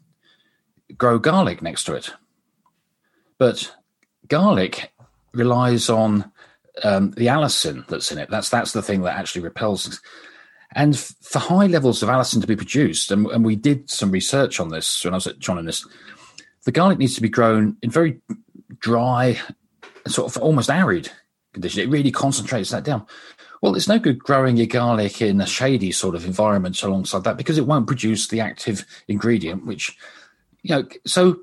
grow 0.96 1.18
garlic 1.18 1.62
next 1.62 1.84
to 1.84 1.94
it. 1.94 2.10
But 3.38 3.74
garlic 4.28 4.92
relies 5.32 5.88
on 5.88 6.30
um, 6.82 7.12
the 7.12 7.26
allicin 7.26 7.86
that's 7.86 8.10
in 8.12 8.18
it. 8.18 8.30
That's 8.30 8.48
that's 8.48 8.72
the 8.72 8.82
thing 8.82 9.02
that 9.02 9.16
actually 9.16 9.42
repels. 9.42 10.00
And 10.74 10.94
f- 10.94 11.14
for 11.22 11.38
high 11.38 11.66
levels 11.66 12.02
of 12.02 12.08
allicin 12.08 12.40
to 12.40 12.46
be 12.46 12.56
produced, 12.56 13.10
and, 13.10 13.26
and, 13.28 13.44
we 13.44 13.56
did 13.56 13.88
some 13.88 14.10
research 14.10 14.60
on 14.60 14.68
this 14.68 15.02
when 15.04 15.14
I 15.14 15.16
was 15.16 15.26
at 15.26 15.38
John 15.38 15.58
Innes, 15.58 15.86
the 16.64 16.72
garlic 16.72 16.98
needs 16.98 17.14
to 17.14 17.22
be 17.22 17.28
grown 17.30 17.76
in 17.82 17.90
very 17.90 18.20
dry, 18.78 19.38
sort 20.06 20.34
of 20.34 20.42
almost 20.42 20.70
arid 20.70 21.10
condition. 21.54 21.82
It 21.82 21.90
really 21.90 22.10
concentrates 22.10 22.70
that 22.70 22.84
down. 22.84 23.06
Well, 23.62 23.74
it's 23.74 23.88
no 23.88 23.98
good 23.98 24.18
growing 24.18 24.56
your 24.56 24.66
garlic 24.66 25.20
in 25.20 25.40
a 25.40 25.46
shady 25.46 25.90
sort 25.90 26.14
of 26.14 26.24
environment 26.24 26.82
alongside 26.82 27.24
that 27.24 27.36
because 27.36 27.58
it 27.58 27.66
won't 27.66 27.86
produce 27.86 28.28
the 28.28 28.40
active 28.40 28.84
ingredient, 29.08 29.66
which, 29.66 29.96
you 30.62 30.76
know, 30.76 30.88
so 31.06 31.40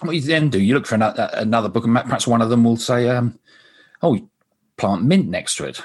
what 0.00 0.14
you 0.14 0.20
then 0.20 0.48
do, 0.48 0.60
you 0.60 0.74
look 0.74 0.86
for 0.86 0.94
another, 0.94 1.30
another 1.32 1.68
book, 1.68 1.84
and 1.84 1.94
perhaps 1.94 2.26
one 2.26 2.42
of 2.42 2.50
them 2.50 2.64
will 2.64 2.76
say, 2.76 3.08
um, 3.08 3.38
oh, 4.02 4.18
plant 4.76 5.04
mint 5.04 5.28
next 5.28 5.56
to 5.56 5.64
it. 5.64 5.82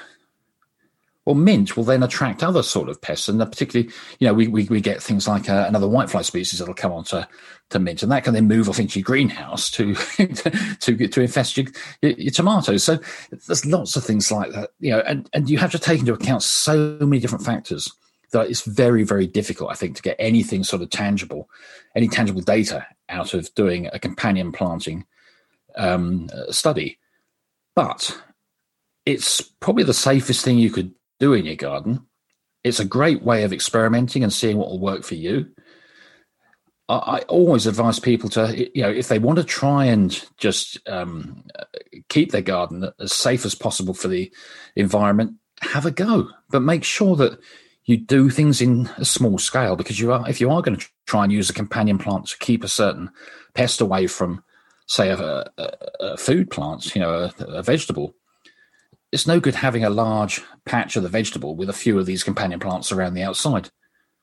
Well, 1.28 1.34
mint 1.34 1.76
will 1.76 1.84
then 1.84 2.02
attract 2.02 2.42
other 2.42 2.62
sort 2.62 2.88
of 2.88 3.02
pests, 3.02 3.28
and 3.28 3.38
particularly, 3.38 3.92
you 4.18 4.26
know, 4.26 4.32
we, 4.32 4.48
we, 4.48 4.64
we 4.64 4.80
get 4.80 5.02
things 5.02 5.28
like 5.28 5.50
uh, 5.50 5.66
another 5.68 5.86
whitefly 5.86 6.24
species 6.24 6.58
that'll 6.58 6.74
come 6.74 6.90
onto 6.90 7.20
to 7.68 7.78
mint, 7.78 8.02
and 8.02 8.10
that 8.10 8.24
can 8.24 8.32
then 8.32 8.48
move 8.48 8.66
off 8.66 8.80
into 8.80 8.98
your 8.98 9.04
greenhouse 9.04 9.70
to 9.72 9.94
to 10.80 11.08
to 11.08 11.20
infest 11.20 11.58
your, 11.58 11.66
your, 12.00 12.30
tomatoes. 12.30 12.82
So 12.82 12.98
there's 13.46 13.66
lots 13.66 13.94
of 13.94 14.04
things 14.04 14.32
like 14.32 14.52
that, 14.52 14.70
you 14.80 14.90
know, 14.90 15.00
and 15.00 15.28
and 15.34 15.50
you 15.50 15.58
have 15.58 15.72
to 15.72 15.78
take 15.78 16.00
into 16.00 16.14
account 16.14 16.42
so 16.42 16.96
many 16.98 17.20
different 17.20 17.44
factors 17.44 17.92
that 18.32 18.48
it's 18.48 18.62
very 18.62 19.02
very 19.02 19.26
difficult, 19.26 19.70
I 19.70 19.74
think, 19.74 19.96
to 19.96 20.02
get 20.02 20.16
anything 20.18 20.64
sort 20.64 20.80
of 20.80 20.88
tangible, 20.88 21.50
any 21.94 22.08
tangible 22.08 22.40
data 22.40 22.86
out 23.10 23.34
of 23.34 23.54
doing 23.54 23.90
a 23.92 23.98
companion 23.98 24.50
planting 24.50 25.04
um, 25.76 26.30
study. 26.48 26.98
But 27.78 28.20
it's 29.06 29.40
probably 29.40 29.84
the 29.84 29.94
safest 29.94 30.44
thing 30.44 30.58
you 30.58 30.68
could 30.68 30.92
do 31.20 31.32
in 31.32 31.44
your 31.44 31.54
garden. 31.54 32.08
It's 32.64 32.80
a 32.80 32.84
great 32.84 33.22
way 33.22 33.44
of 33.44 33.52
experimenting 33.52 34.24
and 34.24 34.32
seeing 34.32 34.56
what 34.56 34.68
will 34.68 34.80
work 34.80 35.04
for 35.04 35.14
you. 35.14 35.46
I, 36.88 36.96
I 36.96 37.18
always 37.28 37.68
advise 37.68 38.00
people 38.00 38.30
to, 38.30 38.68
you 38.74 38.82
know, 38.82 38.90
if 38.90 39.06
they 39.06 39.20
want 39.20 39.38
to 39.38 39.44
try 39.44 39.84
and 39.84 40.28
just 40.38 40.80
um, 40.88 41.44
keep 42.08 42.32
their 42.32 42.42
garden 42.42 42.90
as 42.98 43.12
safe 43.12 43.46
as 43.46 43.54
possible 43.54 43.94
for 43.94 44.08
the 44.08 44.34
environment, 44.74 45.34
have 45.60 45.86
a 45.86 45.92
go. 45.92 46.30
But 46.50 46.62
make 46.62 46.82
sure 46.82 47.14
that 47.14 47.38
you 47.84 47.96
do 47.96 48.28
things 48.28 48.60
in 48.60 48.90
a 48.96 49.04
small 49.04 49.38
scale 49.38 49.76
because 49.76 50.00
you 50.00 50.12
are, 50.12 50.28
if 50.28 50.40
you 50.40 50.50
are 50.50 50.62
going 50.62 50.78
to 50.78 50.86
try 51.06 51.22
and 51.22 51.32
use 51.32 51.48
a 51.48 51.54
companion 51.54 51.98
plant 51.98 52.26
to 52.26 52.38
keep 52.38 52.64
a 52.64 52.68
certain 52.68 53.12
pest 53.54 53.80
away 53.80 54.08
from, 54.08 54.42
say, 54.88 55.10
a, 55.10 55.18
a, 55.56 55.72
a 56.00 56.16
food 56.16 56.50
plant, 56.50 56.94
you 56.94 57.00
know, 57.00 57.30
a, 57.38 57.44
a 57.44 57.62
vegetable, 57.62 58.14
it's 59.12 59.26
no 59.26 59.40
good 59.40 59.54
having 59.54 59.84
a 59.84 59.90
large 59.90 60.42
patch 60.64 60.96
of 60.96 61.02
the 61.02 61.08
vegetable 61.08 61.54
with 61.54 61.68
a 61.68 61.74
few 61.74 61.98
of 61.98 62.06
these 62.06 62.24
companion 62.24 62.60
plants 62.60 62.90
around 62.90 63.14
the 63.14 63.22
outside 63.22 63.70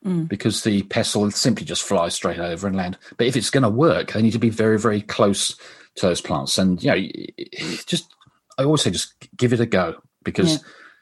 mm. 0.05 0.27
because 0.27 0.63
the 0.63 0.83
pests 0.83 1.15
will 1.15 1.31
simply 1.31 1.65
just 1.65 1.83
fly 1.83 2.09
straight 2.09 2.39
over 2.39 2.67
and 2.67 2.75
land. 2.75 2.97
But 3.17 3.27
if 3.27 3.35
it's 3.35 3.49
going 3.49 3.63
to 3.63 3.69
work, 3.69 4.11
they 4.11 4.21
need 4.21 4.33
to 4.33 4.39
be 4.39 4.49
very, 4.49 4.77
very 4.77 5.01
close 5.01 5.55
to 5.95 6.05
those 6.05 6.21
plants. 6.21 6.57
And, 6.57 6.81
you 6.83 6.91
know, 6.91 7.07
just, 7.85 8.13
I 8.57 8.63
always 8.63 8.81
say, 8.81 8.91
just 8.91 9.13
give 9.35 9.53
it 9.53 9.59
a 9.59 9.65
go 9.65 9.95
because 10.23 10.53
yeah. 10.53 10.59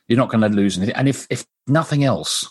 you're 0.08 0.18
not 0.18 0.30
going 0.30 0.42
to 0.42 0.56
lose 0.56 0.78
anything. 0.78 0.96
And 0.96 1.10
if, 1.10 1.28
if 1.30 1.46
nothing 1.68 2.04
else, 2.04 2.50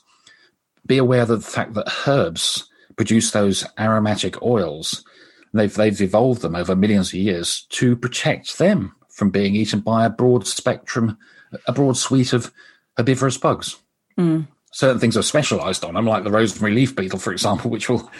be 0.87 0.99
aware 0.99 1.23
of 1.23 1.29
the 1.29 1.41
fact 1.41 1.75
that 1.75 1.93
herbs 2.07 2.69
produce 2.97 3.31
those 3.31 3.67
aromatic 3.79 4.43
oils. 4.43 5.05
They've, 5.55 5.75
they've 5.75 6.01
evolved 6.01 6.43
them 6.43 6.55
over 6.55 6.75
millions 6.75 7.09
of 7.09 7.15
years 7.15 7.67
to 7.71 7.95
protect 7.97 8.59
them 8.59 8.95
from 9.11 9.31
being 9.31 9.55
eaten 9.55 9.81
by 9.81 10.07
a 10.07 10.11
broad 10.11 10.47
spectrum, 10.47 11.19
a 11.67 11.73
broad 11.73 11.97
suite 11.97 12.33
of 12.33 12.53
herbivorous 12.97 13.37
bugs. 13.37 13.77
Mm. 14.19 14.49
Certain 14.73 14.99
things 14.99 15.17
are 15.17 15.23
specialised 15.23 15.85
on 15.85 15.95
them, 15.95 16.07
like 16.07 16.25
the 16.25 16.31
rosemary 16.31 16.75
leaf 16.75 16.97
beetle, 16.97 17.19
for 17.19 17.33
example, 17.33 17.71
which 17.71 17.89
will 17.89 18.11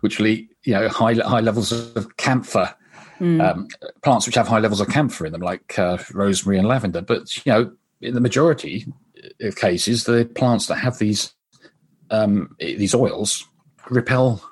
which 0.00 0.18
will 0.18 0.26
eat 0.26 0.50
you 0.64 0.72
know 0.72 0.88
high 0.88 1.14
high 1.14 1.40
levels 1.40 1.72
of 1.72 2.16
camphor. 2.16 2.74
Mm. 3.18 3.42
Um, 3.42 3.68
plants 4.02 4.26
which 4.26 4.34
have 4.34 4.46
high 4.46 4.58
levels 4.58 4.80
of 4.80 4.88
camphor 4.88 5.24
in 5.24 5.32
them, 5.32 5.40
like 5.40 5.78
uh, 5.78 5.96
rosemary 6.12 6.58
and 6.58 6.68
lavender. 6.68 7.00
But 7.00 7.34
you 7.44 7.52
know, 7.52 7.72
in 8.02 8.14
the 8.14 8.20
majority 8.20 8.86
of 9.40 9.56
cases, 9.56 10.04
the 10.04 10.30
plants 10.34 10.66
that 10.66 10.76
have 10.76 10.98
these 10.98 11.32
um, 12.10 12.54
these 12.58 12.94
oils 12.94 13.44
repel 13.90 14.44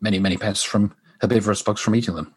many 0.00 0.18
many 0.18 0.36
pests 0.36 0.62
from 0.62 0.94
herbivorous 1.22 1.62
bugs 1.62 1.80
from 1.80 1.94
eating 1.94 2.14
them. 2.14 2.34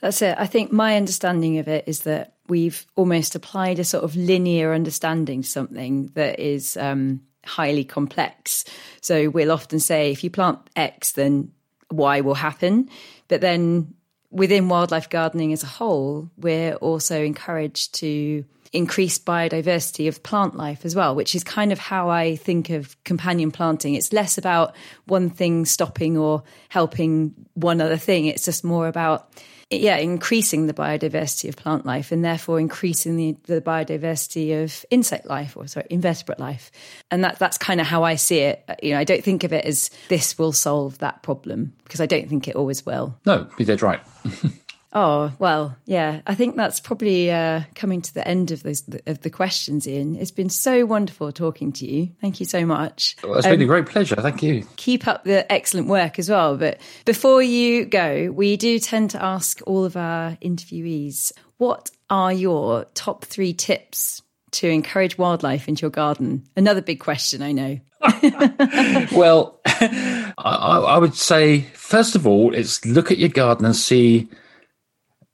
That's 0.00 0.22
it. 0.22 0.36
I 0.38 0.46
think 0.46 0.72
my 0.72 0.96
understanding 0.96 1.58
of 1.58 1.68
it 1.68 1.84
is 1.86 2.00
that 2.00 2.34
we've 2.48 2.86
almost 2.96 3.34
applied 3.34 3.78
a 3.78 3.84
sort 3.84 4.04
of 4.04 4.16
linear 4.16 4.72
understanding 4.72 5.42
to 5.42 5.48
something 5.48 6.10
that 6.14 6.40
is 6.40 6.76
um, 6.76 7.20
highly 7.44 7.84
complex. 7.84 8.64
So 9.02 9.28
we'll 9.28 9.52
often 9.52 9.78
say 9.78 10.10
if 10.10 10.24
you 10.24 10.30
plant 10.30 10.58
X, 10.74 11.12
then 11.12 11.52
Y 11.90 12.20
will 12.22 12.34
happen. 12.34 12.88
But 13.28 13.40
then 13.40 13.94
within 14.30 14.68
wildlife 14.68 15.10
gardening 15.10 15.52
as 15.52 15.62
a 15.62 15.66
whole, 15.66 16.30
we're 16.36 16.74
also 16.74 17.22
encouraged 17.22 17.94
to 17.96 18.44
increase 18.72 19.18
biodiversity 19.18 20.06
of 20.06 20.22
plant 20.22 20.56
life 20.56 20.84
as 20.84 20.94
well, 20.94 21.14
which 21.14 21.34
is 21.34 21.42
kind 21.42 21.72
of 21.72 21.78
how 21.78 22.08
I 22.08 22.36
think 22.36 22.70
of 22.70 23.02
companion 23.02 23.50
planting. 23.50 23.94
It's 23.94 24.12
less 24.12 24.38
about 24.38 24.74
one 25.06 25.30
thing 25.30 25.64
stopping 25.64 26.16
or 26.16 26.44
helping 26.68 27.34
one 27.54 27.80
other 27.80 27.96
thing. 27.96 28.26
It's 28.26 28.44
just 28.44 28.62
more 28.62 28.86
about 28.86 29.28
yeah, 29.70 29.96
increasing 29.96 30.66
the 30.66 30.74
biodiversity 30.74 31.48
of 31.48 31.56
plant 31.56 31.86
life 31.86 32.10
and 32.10 32.24
therefore 32.24 32.58
increasing 32.58 33.16
the, 33.16 33.36
the 33.44 33.60
biodiversity 33.60 34.62
of 34.62 34.84
insect 34.90 35.26
life 35.26 35.56
or 35.56 35.66
sorry, 35.68 35.86
invertebrate 35.90 36.40
life. 36.40 36.72
And 37.10 37.22
that 37.22 37.38
that's 37.38 37.56
kind 37.56 37.80
of 37.80 37.86
how 37.86 38.02
I 38.02 38.16
see 38.16 38.40
it. 38.40 38.64
Uh, 38.68 38.74
you 38.82 38.92
know, 38.92 38.98
I 38.98 39.04
don't 39.04 39.22
think 39.22 39.44
of 39.44 39.52
it 39.52 39.64
as 39.64 39.90
this 40.08 40.36
will 40.36 40.52
solve 40.52 40.98
that 40.98 41.22
problem 41.22 41.72
because 41.84 42.00
I 42.00 42.06
don't 42.06 42.28
think 42.28 42.48
it 42.48 42.56
always 42.56 42.84
will. 42.84 43.16
No, 43.24 43.48
you 43.58 43.64
did 43.64 43.80
right. 43.80 44.00
Oh 44.92 45.32
well, 45.38 45.76
yeah. 45.86 46.20
I 46.26 46.34
think 46.34 46.56
that's 46.56 46.80
probably 46.80 47.30
uh, 47.30 47.62
coming 47.74 48.02
to 48.02 48.12
the 48.12 48.26
end 48.26 48.50
of 48.50 48.62
those 48.62 48.82
of 49.06 49.20
the 49.20 49.30
questions. 49.30 49.86
Ian, 49.86 50.16
it's 50.16 50.32
been 50.32 50.50
so 50.50 50.84
wonderful 50.84 51.30
talking 51.30 51.72
to 51.74 51.86
you. 51.86 52.10
Thank 52.20 52.40
you 52.40 52.46
so 52.46 52.66
much. 52.66 53.16
Well, 53.22 53.34
it's 53.34 53.46
um, 53.46 53.52
been 53.52 53.60
a 53.60 53.64
um, 53.64 53.68
great 53.68 53.86
pleasure. 53.86 54.16
Thank 54.16 54.42
you. 54.42 54.66
Keep 54.76 55.06
up 55.06 55.24
the 55.24 55.50
excellent 55.50 55.86
work 55.86 56.18
as 56.18 56.28
well. 56.28 56.56
But 56.56 56.80
before 57.04 57.40
you 57.40 57.84
go, 57.84 58.32
we 58.32 58.56
do 58.56 58.78
tend 58.80 59.10
to 59.10 59.22
ask 59.22 59.60
all 59.66 59.84
of 59.84 59.96
our 59.96 60.36
interviewees 60.42 61.32
what 61.58 61.90
are 62.08 62.32
your 62.32 62.86
top 62.94 63.26
three 63.26 63.52
tips 63.52 64.22
to 64.52 64.68
encourage 64.68 65.18
wildlife 65.18 65.68
into 65.68 65.82
your 65.82 65.90
garden? 65.90 66.48
Another 66.56 66.82
big 66.82 66.98
question, 66.98 67.42
I 67.42 67.52
know. 67.52 67.80
well, 69.12 69.60
I, 69.66 70.32
I 70.38 70.98
would 70.98 71.14
say 71.14 71.60
first 71.74 72.16
of 72.16 72.26
all, 72.26 72.54
it's 72.54 72.84
look 72.84 73.12
at 73.12 73.18
your 73.18 73.28
garden 73.28 73.66
and 73.66 73.76
see 73.76 74.28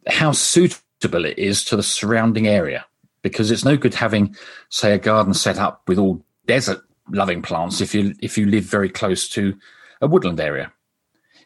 how 0.07 0.33
suitable 0.33 1.25
it 1.25 1.39
is 1.39 1.65
to 1.65 1.77
the 1.77 1.83
surrounding 1.83 2.47
area 2.47 2.85
because 3.23 3.51
it's 3.51 3.65
no 3.65 3.77
good 3.77 3.95
having 3.95 4.35
say 4.69 4.93
a 4.93 4.99
garden 4.99 5.35
set 5.35 5.59
up 5.59 5.83
with 5.89 5.99
all 5.99 6.23
desert 6.47 6.81
loving 7.11 7.43
plants 7.43 7.81
if 7.81 7.95
you 7.95 8.15
if 8.21 8.39
you 8.39 8.47
live 8.47 8.65
very 8.65 8.89
close 8.89 9.29
to 9.29 9.57
a 10.01 10.07
woodland 10.07 10.41
area. 10.41 10.73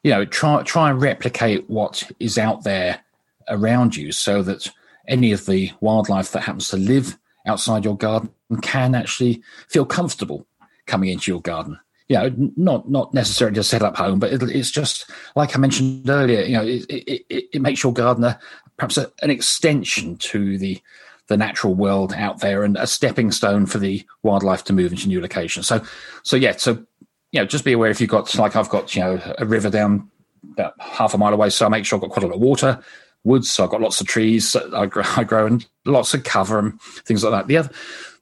You 0.03 0.11
know 0.11 0.25
try 0.25 0.63
try 0.63 0.91
and 0.91 1.01
replicate 1.01 1.69
what 1.69 2.03
is 2.21 2.39
out 2.39 2.65
there 2.65 3.01
around 3.49 3.97
you 3.97 4.13
so 4.13 4.43
that 4.43 4.71
any 5.09 5.33
of 5.33 5.47
the 5.47 5.73
wildlife 5.81 6.33
that 6.33 6.43
happens 6.43 6.69
to 6.69 6.77
live 6.77 7.19
outside 7.47 7.85
your 7.85 7.97
garden 7.97 8.31
can 8.63 8.95
actually 8.95 9.43
feel 9.69 9.85
comfortable 9.85 10.47
coming 10.87 11.11
into 11.11 11.31
your 11.31 11.41
garden 11.41 11.79
you 12.11 12.17
know, 12.17 12.51
not 12.57 12.91
not 12.91 13.15
necessarily 13.15 13.55
to 13.55 13.63
set 13.63 13.83
up 13.83 13.97
home, 13.97 14.19
but 14.19 14.33
it, 14.33 14.43
it's 14.43 14.73
just 14.73 15.09
like 15.37 15.55
I 15.55 15.61
mentioned 15.61 16.11
earlier. 16.11 16.43
You 16.43 16.57
know, 16.57 16.65
it, 16.65 16.85
it, 16.89 17.47
it 17.53 17.63
makes 17.63 17.85
your 17.85 17.93
gardener 17.93 18.37
perhaps 18.77 18.99
a, 18.99 19.13
an 19.23 19.31
extension 19.31 20.17
to 20.17 20.59
the 20.59 20.83
the 21.29 21.37
natural 21.37 21.73
world 21.73 22.13
out 22.15 22.41
there 22.41 22.65
and 22.65 22.77
a 22.77 22.89
stepping 22.89 23.31
stone 23.31 23.65
for 23.65 23.79
the 23.79 24.05
wildlife 24.25 24.65
to 24.65 24.73
move 24.73 24.91
into 24.91 25.07
new 25.07 25.21
locations. 25.21 25.69
So, 25.69 25.85
so 26.25 26.35
yeah, 26.35 26.57
so 26.57 26.85
you 27.31 27.41
know, 27.41 27.45
just 27.45 27.65
be 27.65 27.73
aware 27.73 27.93
if 27.93 28.01
you've 28.01 28.11
got 28.11 28.35
like 28.35 28.57
I've 28.57 28.71
got 28.71 28.97
you 28.97 29.03
know 29.03 29.35
a 29.39 29.47
river 29.47 29.71
down 29.71 30.11
about 30.51 30.75
half 30.81 31.15
a 31.15 31.19
mile 31.19 31.33
away, 31.33 31.51
so 31.51 31.65
I 31.65 31.69
make 31.69 31.87
sure 31.87 31.97
I've 31.97 32.03
got 32.03 32.11
quite 32.11 32.25
a 32.25 32.27
lot 32.27 32.35
of 32.35 32.41
water, 32.41 32.83
woods. 33.23 33.53
So 33.53 33.63
I've 33.63 33.71
got 33.71 33.83
lots 33.83 34.01
of 34.01 34.09
trees 34.09 34.57
I 34.57 34.87
grow, 34.87 35.05
I 35.17 35.23
grow 35.23 35.47
and 35.47 35.65
lots 35.85 36.13
of 36.13 36.25
cover 36.25 36.59
and 36.59 36.83
things 36.83 37.23
like 37.23 37.35
that. 37.35 37.47
The 37.47 37.59
other, 37.59 37.71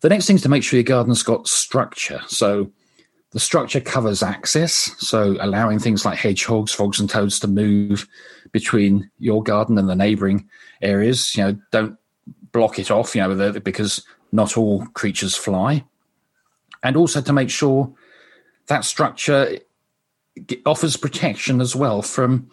the 0.03 0.11
next 0.11 0.27
thing 0.27 0.37
is 0.37 0.43
to 0.43 0.51
make 0.51 0.63
sure 0.63 0.77
your 0.77 0.85
garden's 0.85 1.23
got 1.23 1.49
structure. 1.49 2.21
So 2.27 2.71
the 3.31 3.41
structure 3.41 3.81
covers 3.81 4.23
access, 4.23 4.73
so 4.99 5.37
allowing 5.41 5.79
things 5.79 6.05
like 6.05 6.19
hedgehogs, 6.19 6.73
frogs, 6.73 6.99
and 6.99 7.11
toads 7.11 7.39
to 7.41 7.47
move 7.47 8.09
between 8.53 9.11
your 9.19 9.43
garden 9.43 9.77
and 9.77 9.89
the 9.89 9.95
neighbouring 9.95 10.49
areas. 10.81 11.35
You 11.37 11.45
know, 11.45 11.59
don't 11.71 11.99
block 12.53 12.79
it 12.79 12.91
off. 12.91 13.15
You 13.15 13.23
know, 13.23 13.61
because 13.61 14.05
not 14.33 14.57
all 14.57 14.87
creatures 14.87 15.37
fly, 15.37 15.85
and 16.83 16.97
also 16.97 17.21
to 17.21 17.33
make 17.33 17.51
sure 17.51 17.93
that 18.69 18.85
structure 18.85 19.59
offers 20.65 20.97
protection 20.97 21.61
as 21.61 21.75
well 21.77 22.01
from 22.01 22.51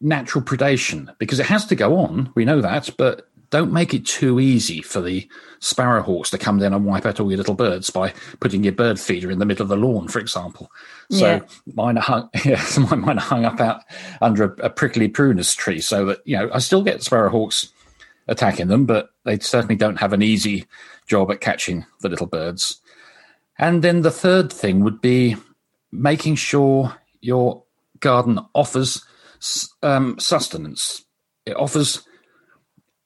natural 0.00 0.44
predation 0.44 1.16
because 1.18 1.40
it 1.40 1.46
has 1.46 1.64
to 1.66 1.74
go 1.74 1.96
on. 1.96 2.30
We 2.34 2.44
know 2.44 2.60
that, 2.60 2.90
but 2.98 3.28
don't 3.50 3.72
make 3.72 3.94
it 3.94 4.04
too 4.04 4.40
easy 4.40 4.82
for 4.82 5.00
the 5.00 5.28
sparrowhawks 5.60 6.30
to 6.30 6.38
come 6.38 6.58
down 6.58 6.74
and 6.74 6.84
wipe 6.84 7.06
out 7.06 7.20
all 7.20 7.30
your 7.30 7.38
little 7.38 7.54
birds 7.54 7.90
by 7.90 8.12
putting 8.40 8.64
your 8.64 8.72
bird 8.72 8.98
feeder 8.98 9.30
in 9.30 9.38
the 9.38 9.44
middle 9.44 9.62
of 9.62 9.68
the 9.68 9.76
lawn, 9.76 10.08
for 10.08 10.18
example. 10.18 10.70
So 11.10 11.26
yeah. 11.26 11.40
mine 11.74 11.98
are 11.98 12.02
hung, 12.02 12.30
yeah, 12.44 12.64
mine 12.78 13.18
are 13.18 13.20
hung 13.20 13.44
up 13.44 13.60
out 13.60 13.82
under 14.20 14.44
a, 14.44 14.66
a, 14.66 14.70
prickly 14.70 15.08
prunus 15.08 15.56
tree, 15.56 15.80
so 15.80 16.06
that 16.06 16.18
you 16.24 16.36
know 16.36 16.50
I 16.52 16.58
still 16.58 16.82
get 16.82 17.00
sparrowhawks 17.00 17.70
attacking 18.28 18.68
them, 18.68 18.86
but 18.86 19.10
they 19.24 19.38
certainly 19.38 19.76
don't 19.76 20.00
have 20.00 20.12
an 20.12 20.22
easy 20.22 20.66
job 21.06 21.30
at 21.30 21.40
catching 21.40 21.86
the 22.00 22.08
little 22.08 22.26
birds. 22.26 22.80
And 23.58 23.82
then 23.82 24.02
the 24.02 24.10
third 24.10 24.52
thing 24.52 24.80
would 24.80 25.00
be 25.00 25.36
making 25.92 26.34
sure 26.34 26.96
your 27.20 27.62
garden 28.00 28.40
offers 28.54 29.04
um, 29.82 30.18
sustenance. 30.18 31.04
It 31.46 31.56
offers 31.56 32.05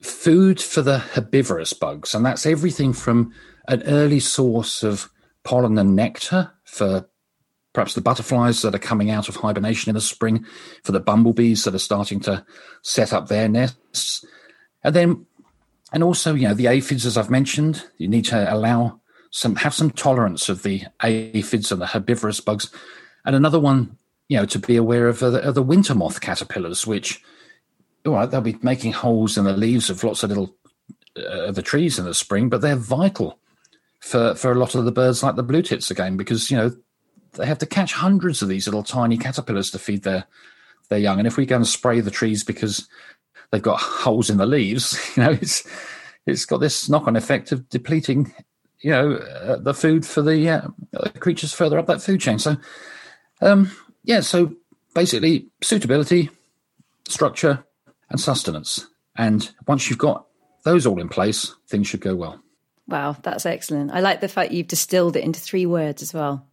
food 0.02 0.60
for 0.60 0.82
the 0.82 0.98
herbivorous 0.98 1.72
bugs, 1.72 2.14
and 2.14 2.24
that's 2.24 2.46
everything 2.46 2.92
from 2.92 3.32
an 3.68 3.82
early 3.84 4.20
source 4.20 4.82
of 4.82 5.10
pollen 5.44 5.78
and 5.78 5.94
nectar 5.94 6.52
for 6.64 7.08
perhaps 7.72 7.94
the 7.94 8.00
butterflies 8.00 8.62
that 8.62 8.74
are 8.74 8.80
coming 8.80 9.10
out 9.10 9.28
of 9.28 9.36
hibernation 9.36 9.90
in 9.90 9.94
the 9.94 10.00
spring, 10.00 10.44
for 10.82 10.92
the 10.92 11.00
bumblebees 11.00 11.64
that 11.64 11.74
are 11.74 11.78
starting 11.78 12.18
to 12.20 12.44
set 12.82 13.12
up 13.12 13.28
their 13.28 13.48
nests. 13.48 14.24
And 14.82 14.94
then, 14.94 15.26
and 15.92 16.02
also, 16.02 16.34
you 16.34 16.48
know, 16.48 16.54
the 16.54 16.66
aphids, 16.66 17.06
as 17.06 17.16
I've 17.16 17.30
mentioned, 17.30 17.84
you 17.96 18.08
need 18.08 18.24
to 18.26 18.52
allow 18.52 19.00
some, 19.30 19.56
have 19.56 19.74
some 19.74 19.90
tolerance 19.90 20.48
of 20.48 20.62
the 20.62 20.82
aphids 21.02 21.70
and 21.70 21.80
the 21.80 21.86
herbivorous 21.86 22.40
bugs. 22.40 22.70
And 23.24 23.36
another 23.36 23.60
one, 23.60 23.98
you 24.28 24.36
know, 24.36 24.46
to 24.46 24.58
be 24.58 24.76
aware 24.76 25.06
of 25.06 25.22
are 25.22 25.30
the, 25.30 25.48
are 25.48 25.52
the 25.52 25.62
winter 25.62 25.94
moth 25.94 26.20
caterpillars, 26.20 26.86
which, 26.86 27.22
all 28.06 28.14
right, 28.14 28.30
they'll 28.30 28.40
be 28.40 28.58
making 28.62 28.92
holes 28.92 29.36
in 29.36 29.44
the 29.44 29.56
leaves 29.56 29.90
of 29.90 30.02
lots 30.02 30.22
of 30.22 30.30
little 30.30 30.56
uh, 31.16 31.50
the 31.50 31.62
trees 31.62 31.98
in 31.98 32.04
the 32.04 32.14
spring, 32.14 32.48
but 32.48 32.60
they're 32.60 32.76
vital 32.76 33.38
for 34.00 34.34
for 34.34 34.52
a 34.52 34.54
lot 34.54 34.74
of 34.74 34.84
the 34.84 34.92
birds 34.92 35.22
like 35.22 35.36
the 35.36 35.42
blue 35.42 35.62
tits 35.62 35.90
again 35.90 36.16
because 36.16 36.50
you 36.50 36.56
know 36.56 36.72
they 37.32 37.46
have 37.46 37.58
to 37.58 37.66
catch 37.66 37.92
hundreds 37.92 38.42
of 38.42 38.48
these 38.48 38.66
little 38.66 38.82
tiny 38.82 39.16
caterpillars 39.16 39.70
to 39.70 39.78
feed 39.78 40.02
their 40.02 40.24
their 40.88 40.98
young. 40.98 41.18
And 41.18 41.26
if 41.26 41.36
we 41.36 41.46
go 41.46 41.56
and 41.56 41.66
spray 41.66 42.00
the 42.00 42.10
trees 42.10 42.44
because 42.44 42.88
they've 43.50 43.62
got 43.62 43.80
holes 43.80 44.30
in 44.30 44.38
the 44.38 44.46
leaves, 44.46 44.98
you 45.16 45.22
know, 45.22 45.30
it's 45.30 45.66
it's 46.26 46.44
got 46.44 46.58
this 46.58 46.88
knock 46.88 47.06
on 47.06 47.16
effect 47.16 47.52
of 47.52 47.68
depleting, 47.68 48.32
you 48.80 48.90
know, 48.90 49.14
uh, 49.14 49.56
the 49.56 49.74
food 49.74 50.06
for 50.06 50.22
the 50.22 50.48
uh, 50.48 51.08
creatures 51.18 51.52
further 51.52 51.78
up 51.78 51.86
that 51.86 52.02
food 52.02 52.20
chain. 52.20 52.38
So, 52.38 52.56
um, 53.40 53.70
yeah, 54.04 54.20
so 54.20 54.54
basically 54.94 55.48
suitability, 55.62 56.30
structure, 57.08 57.64
and 58.10 58.20
sustenance. 58.20 58.86
And 59.16 59.50
once 59.66 59.88
you've 59.88 59.98
got 59.98 60.26
those 60.64 60.86
all 60.86 61.00
in 61.00 61.08
place, 61.08 61.54
things 61.68 61.86
should 61.86 62.00
go 62.00 62.14
well. 62.14 62.42
Wow, 62.86 63.16
that's 63.22 63.46
excellent. 63.46 63.92
I 63.92 64.00
like 64.00 64.20
the 64.20 64.28
fact 64.28 64.52
you've 64.52 64.68
distilled 64.68 65.16
it 65.16 65.24
into 65.24 65.40
three 65.40 65.66
words 65.66 66.02
as 66.02 66.12
well. 66.12 66.46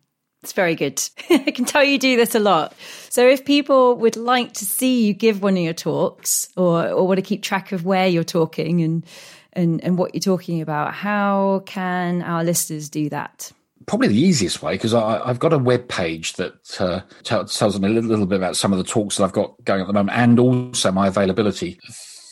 It's 0.43 0.53
very 0.53 0.76
good. 0.76 1.01
I 1.30 1.51
can 1.51 1.66
tell 1.66 1.84
you 1.84 1.97
do 1.97 2.16
this 2.16 2.36
a 2.36 2.39
lot. 2.39 2.76
So 3.10 3.28
if 3.28 3.43
people 3.43 3.95
would 3.95 4.16
like 4.16 4.53
to 4.53 4.66
see 4.66 5.05
you 5.05 5.14
give 5.14 5.41
one 5.41 5.58
of 5.58 5.64
your 5.64 5.74
talks 5.74 6.47
or, 6.55 6.88
or 6.89 7.08
want 7.08 7.18
to 7.18 7.24
keep 7.24 7.41
track 7.41 7.72
of 7.72 7.86
where 7.86 8.08
you're 8.08 8.24
talking 8.24 8.82
and, 8.82 9.05
and, 9.53 9.84
and 9.84 9.97
what 9.97 10.14
you're 10.14 10.22
talking 10.22 10.62
about, 10.62 10.93
how 10.93 11.64
can 11.66 12.22
our 12.22 12.43
listeners 12.43 12.89
do 12.89 13.10
that? 13.10 13.51
Probably 13.88 14.09
the 14.09 14.19
easiest 14.19 14.61
way 14.61 14.73
because 14.73 14.93
I've 14.93 15.39
got 15.39 15.53
a 15.53 15.57
web 15.57 15.88
page 15.88 16.33
that 16.33 16.81
uh, 16.81 17.01
tells 17.23 17.73
them 17.73 17.85
a 17.85 17.89
little, 17.89 18.09
little, 18.09 18.25
bit 18.25 18.35
about 18.35 18.57
some 18.57 18.73
of 18.73 18.77
the 18.77 18.83
talks 18.83 19.15
that 19.15 19.23
I've 19.23 19.31
got 19.31 19.55
going 19.63 19.79
at 19.79 19.88
the 19.88 19.93
moment 19.93 20.17
and 20.17 20.38
also 20.39 20.91
my 20.91 21.07
availability 21.07 21.79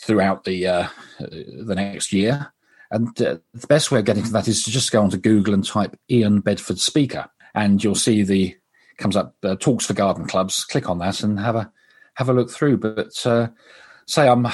throughout 0.04 0.44
the 0.44 0.68
uh, 0.68 0.88
the 1.20 1.74
next 1.76 2.12
year. 2.12 2.52
And 2.92 3.10
uh, 3.22 3.38
the 3.54 3.68
best 3.68 3.90
way 3.90 4.00
of 4.00 4.06
getting 4.06 4.24
to 4.24 4.32
that 4.34 4.50
is 4.50 4.64
to 4.64 4.72
just 4.72 4.92
go 4.92 5.02
onto 5.02 5.18
Google 5.18 5.54
and 5.54 5.66
type 5.66 5.98
Ian 6.10 6.42
Bedford 6.42 6.80
speaker, 6.80 7.30
and 7.54 7.84
you'll 7.84 7.96
see 7.96 8.24
the 8.24 8.56
comes 8.98 9.16
up 9.16 9.36
uh, 9.44 9.56
talks 9.56 9.86
for 9.86 9.94
garden 9.94 10.28
clubs. 10.28 10.64
Click 10.66 10.90
on 10.90 11.00
that 11.00 11.24
and 11.24 11.40
have 11.40 11.56
a 11.56 11.72
have 12.16 12.30
a 12.30 12.34
look 12.34 12.52
through. 12.52 12.78
But 12.78 13.26
uh, 13.26 13.48
say 14.06 14.28
I'm 14.28 14.46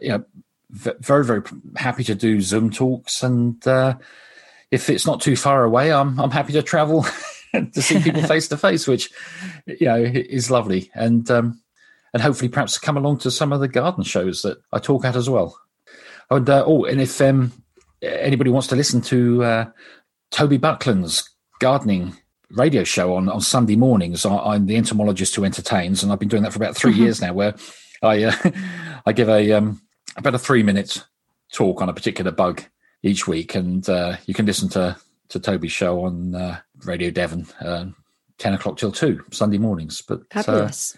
you 0.00 0.10
know 0.10 0.24
very 0.70 1.24
very 1.24 1.42
happy 1.76 2.04
to 2.04 2.14
do 2.14 2.40
Zoom 2.40 2.70
talks, 2.70 3.22
and 3.22 3.66
uh, 3.66 3.94
if 4.72 4.88
it's 4.88 5.06
not 5.06 5.20
too 5.20 5.36
far 5.36 5.62
away, 5.62 5.92
I'm 5.92 6.18
I'm 6.18 6.30
happy 6.30 6.54
to 6.54 6.62
travel 6.62 7.04
to 7.52 7.82
see 7.82 8.02
people 8.02 8.22
face 8.22 8.48
to 8.48 8.56
face, 8.56 8.88
which 8.88 9.10
you 9.66 9.86
know 9.86 10.02
is 10.02 10.50
lovely. 10.50 10.90
And 10.94 11.30
um, 11.30 11.60
and 12.12 12.22
hopefully 12.22 12.48
perhaps 12.48 12.78
come 12.78 12.96
along 12.96 13.18
to 13.18 13.30
some 13.30 13.52
of 13.52 13.60
the 13.60 13.68
garden 13.68 14.02
shows 14.02 14.42
that 14.42 14.58
I 14.72 14.78
talk 14.78 15.04
at 15.04 15.14
as 15.14 15.30
well. 15.30 15.56
And 16.30 16.48
uh, 16.48 16.64
oh, 16.66 16.84
and 16.84 17.00
if 17.00 17.20
um, 17.20 17.52
anybody 18.02 18.50
wants 18.50 18.68
to 18.68 18.76
listen 18.76 19.02
to 19.02 19.44
uh, 19.44 19.64
Toby 20.30 20.56
Buckland's 20.56 21.28
gardening 21.60 22.16
radio 22.50 22.84
show 22.84 23.14
on, 23.14 23.28
on 23.28 23.40
Sunday 23.40 23.76
mornings, 23.76 24.26
I, 24.26 24.56
am 24.56 24.66
the 24.66 24.76
entomologist 24.76 25.34
who 25.36 25.44
entertains, 25.44 26.02
and 26.02 26.10
I've 26.10 26.18
been 26.18 26.28
doing 26.28 26.42
that 26.42 26.52
for 26.52 26.58
about 26.58 26.76
3 26.76 26.92
mm-hmm. 26.92 27.02
years 27.02 27.20
now, 27.20 27.34
where 27.34 27.54
I 28.02 28.24
uh, 28.24 28.32
I 29.06 29.12
give 29.12 29.28
a 29.28 29.52
um, 29.52 29.82
about 30.16 30.34
a 30.34 30.38
three 30.38 30.62
minute 30.62 31.04
talk 31.52 31.82
on 31.82 31.90
a 31.90 31.94
particular 31.94 32.30
bug 32.30 32.62
each 33.02 33.26
week, 33.26 33.54
and 33.54 33.88
uh, 33.88 34.16
you 34.26 34.34
can 34.34 34.46
listen 34.46 34.68
to 34.70 34.96
to 35.28 35.40
Toby's 35.40 35.72
show 35.72 36.04
on 36.04 36.34
uh, 36.34 36.60
Radio 36.84 37.10
Devon, 37.10 37.46
uh, 37.60 37.86
ten 38.38 38.54
o'clock 38.54 38.76
till 38.76 38.92
two 38.92 39.24
Sunday 39.30 39.58
mornings. 39.58 40.02
But 40.02 40.20
uh, 40.34 40.42
fabulous. 40.42 40.96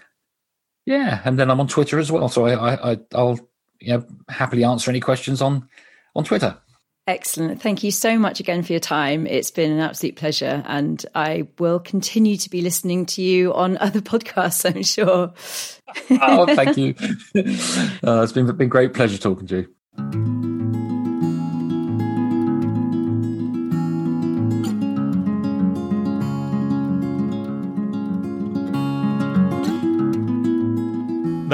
Yeah, 0.86 1.20
and 1.24 1.38
then 1.38 1.50
I'm 1.50 1.60
on 1.60 1.68
Twitter 1.68 1.98
as 1.98 2.12
well, 2.12 2.28
so 2.28 2.46
I, 2.46 2.92
I 2.92 2.98
I'll 3.14 3.38
you 3.80 3.94
know 3.94 4.06
happily 4.28 4.64
answer 4.64 4.90
any 4.90 5.00
questions 5.00 5.40
on 5.40 5.68
on 6.14 6.24
Twitter. 6.24 6.58
Excellent. 7.06 7.60
Thank 7.60 7.82
you 7.82 7.90
so 7.90 8.18
much 8.18 8.40
again 8.40 8.62
for 8.62 8.72
your 8.72 8.80
time. 8.80 9.26
It's 9.26 9.50
been 9.50 9.70
an 9.70 9.80
absolute 9.80 10.16
pleasure. 10.16 10.62
And 10.66 11.04
I 11.14 11.48
will 11.58 11.78
continue 11.78 12.38
to 12.38 12.48
be 12.48 12.62
listening 12.62 13.04
to 13.06 13.22
you 13.22 13.52
on 13.52 13.76
other 13.80 14.00
podcasts, 14.00 14.64
I'm 14.64 14.82
sure. 14.82 15.34
oh, 16.22 16.54
thank 16.54 16.76
you. 16.78 16.94
Uh, 18.06 18.22
it's 18.22 18.32
been, 18.32 18.50
been 18.56 18.68
great 18.68 18.94
pleasure 18.94 19.18
talking 19.18 19.46
to 19.46 19.56
you. 19.56 19.73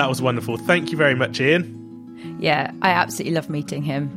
That 0.01 0.09
was 0.09 0.23
wonderful. 0.23 0.57
Thank 0.57 0.91
you 0.91 0.97
very 0.97 1.15
much, 1.15 1.43
Ian. 1.43 2.39
Yeah, 2.41 2.71
I 2.81 2.89
absolutely 2.89 3.35
love 3.35 3.51
meeting 3.51 3.83
him. 3.83 4.09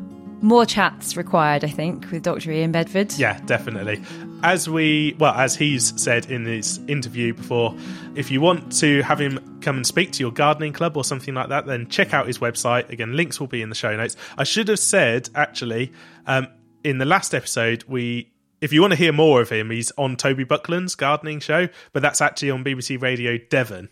More 0.42 0.66
chats 0.66 1.18
required, 1.18 1.66
I 1.66 1.68
think, 1.68 2.10
with 2.10 2.24
Dr. 2.24 2.54
Ian 2.54 2.72
Bedford. 2.72 3.12
Yeah, 3.18 3.38
definitely. 3.48 4.02
As 4.44 4.70
we, 4.70 5.14
well, 5.20 5.34
as 5.34 5.58
he's 5.58 6.02
said 6.02 6.32
in 6.32 6.46
his 6.46 6.80
interview 6.88 7.34
before, 7.34 7.76
if 8.16 8.32
you 8.32 8.40
want 8.40 8.72
to 8.78 9.02
have 9.02 9.20
him 9.20 9.60
come 9.60 9.76
and 9.76 9.86
speak 9.86 10.14
to 10.14 10.24
your 10.24 10.32
gardening 10.32 10.72
club 10.72 10.96
or 10.96 11.04
something 11.04 11.34
like 11.34 11.50
that, 11.50 11.66
then 11.66 11.90
check 11.90 12.14
out 12.14 12.28
his 12.28 12.40
website. 12.40 12.88
Again, 12.88 13.18
links 13.18 13.42
will 13.42 13.48
be 13.48 13.62
in 13.62 13.68
the 13.68 13.76
show 13.76 13.94
notes. 13.94 14.16
I 14.38 14.46
should 14.46 14.70
have 14.70 14.80
said, 14.80 15.30
actually, 15.36 15.92
um, 16.28 16.48
in 16.86 17.00
the 17.00 17.06
last 17.06 17.36
episode, 17.36 17.84
we 17.90 18.32
if 18.62 18.72
you 18.72 18.80
want 18.80 18.94
to 18.94 18.98
hear 18.98 19.12
more 19.12 19.42
of 19.42 19.50
him, 19.50 19.70
he's 19.70 19.92
on 19.98 20.16
Toby 20.16 20.46
Buckland's 20.46 20.96
gardening 20.96 21.42
show, 21.42 21.68
but 21.92 22.02
that's 22.02 22.22
actually 22.22 22.52
on 22.52 22.64
BBC 22.64 23.02
Radio 23.02 23.38
Devon 23.38 23.90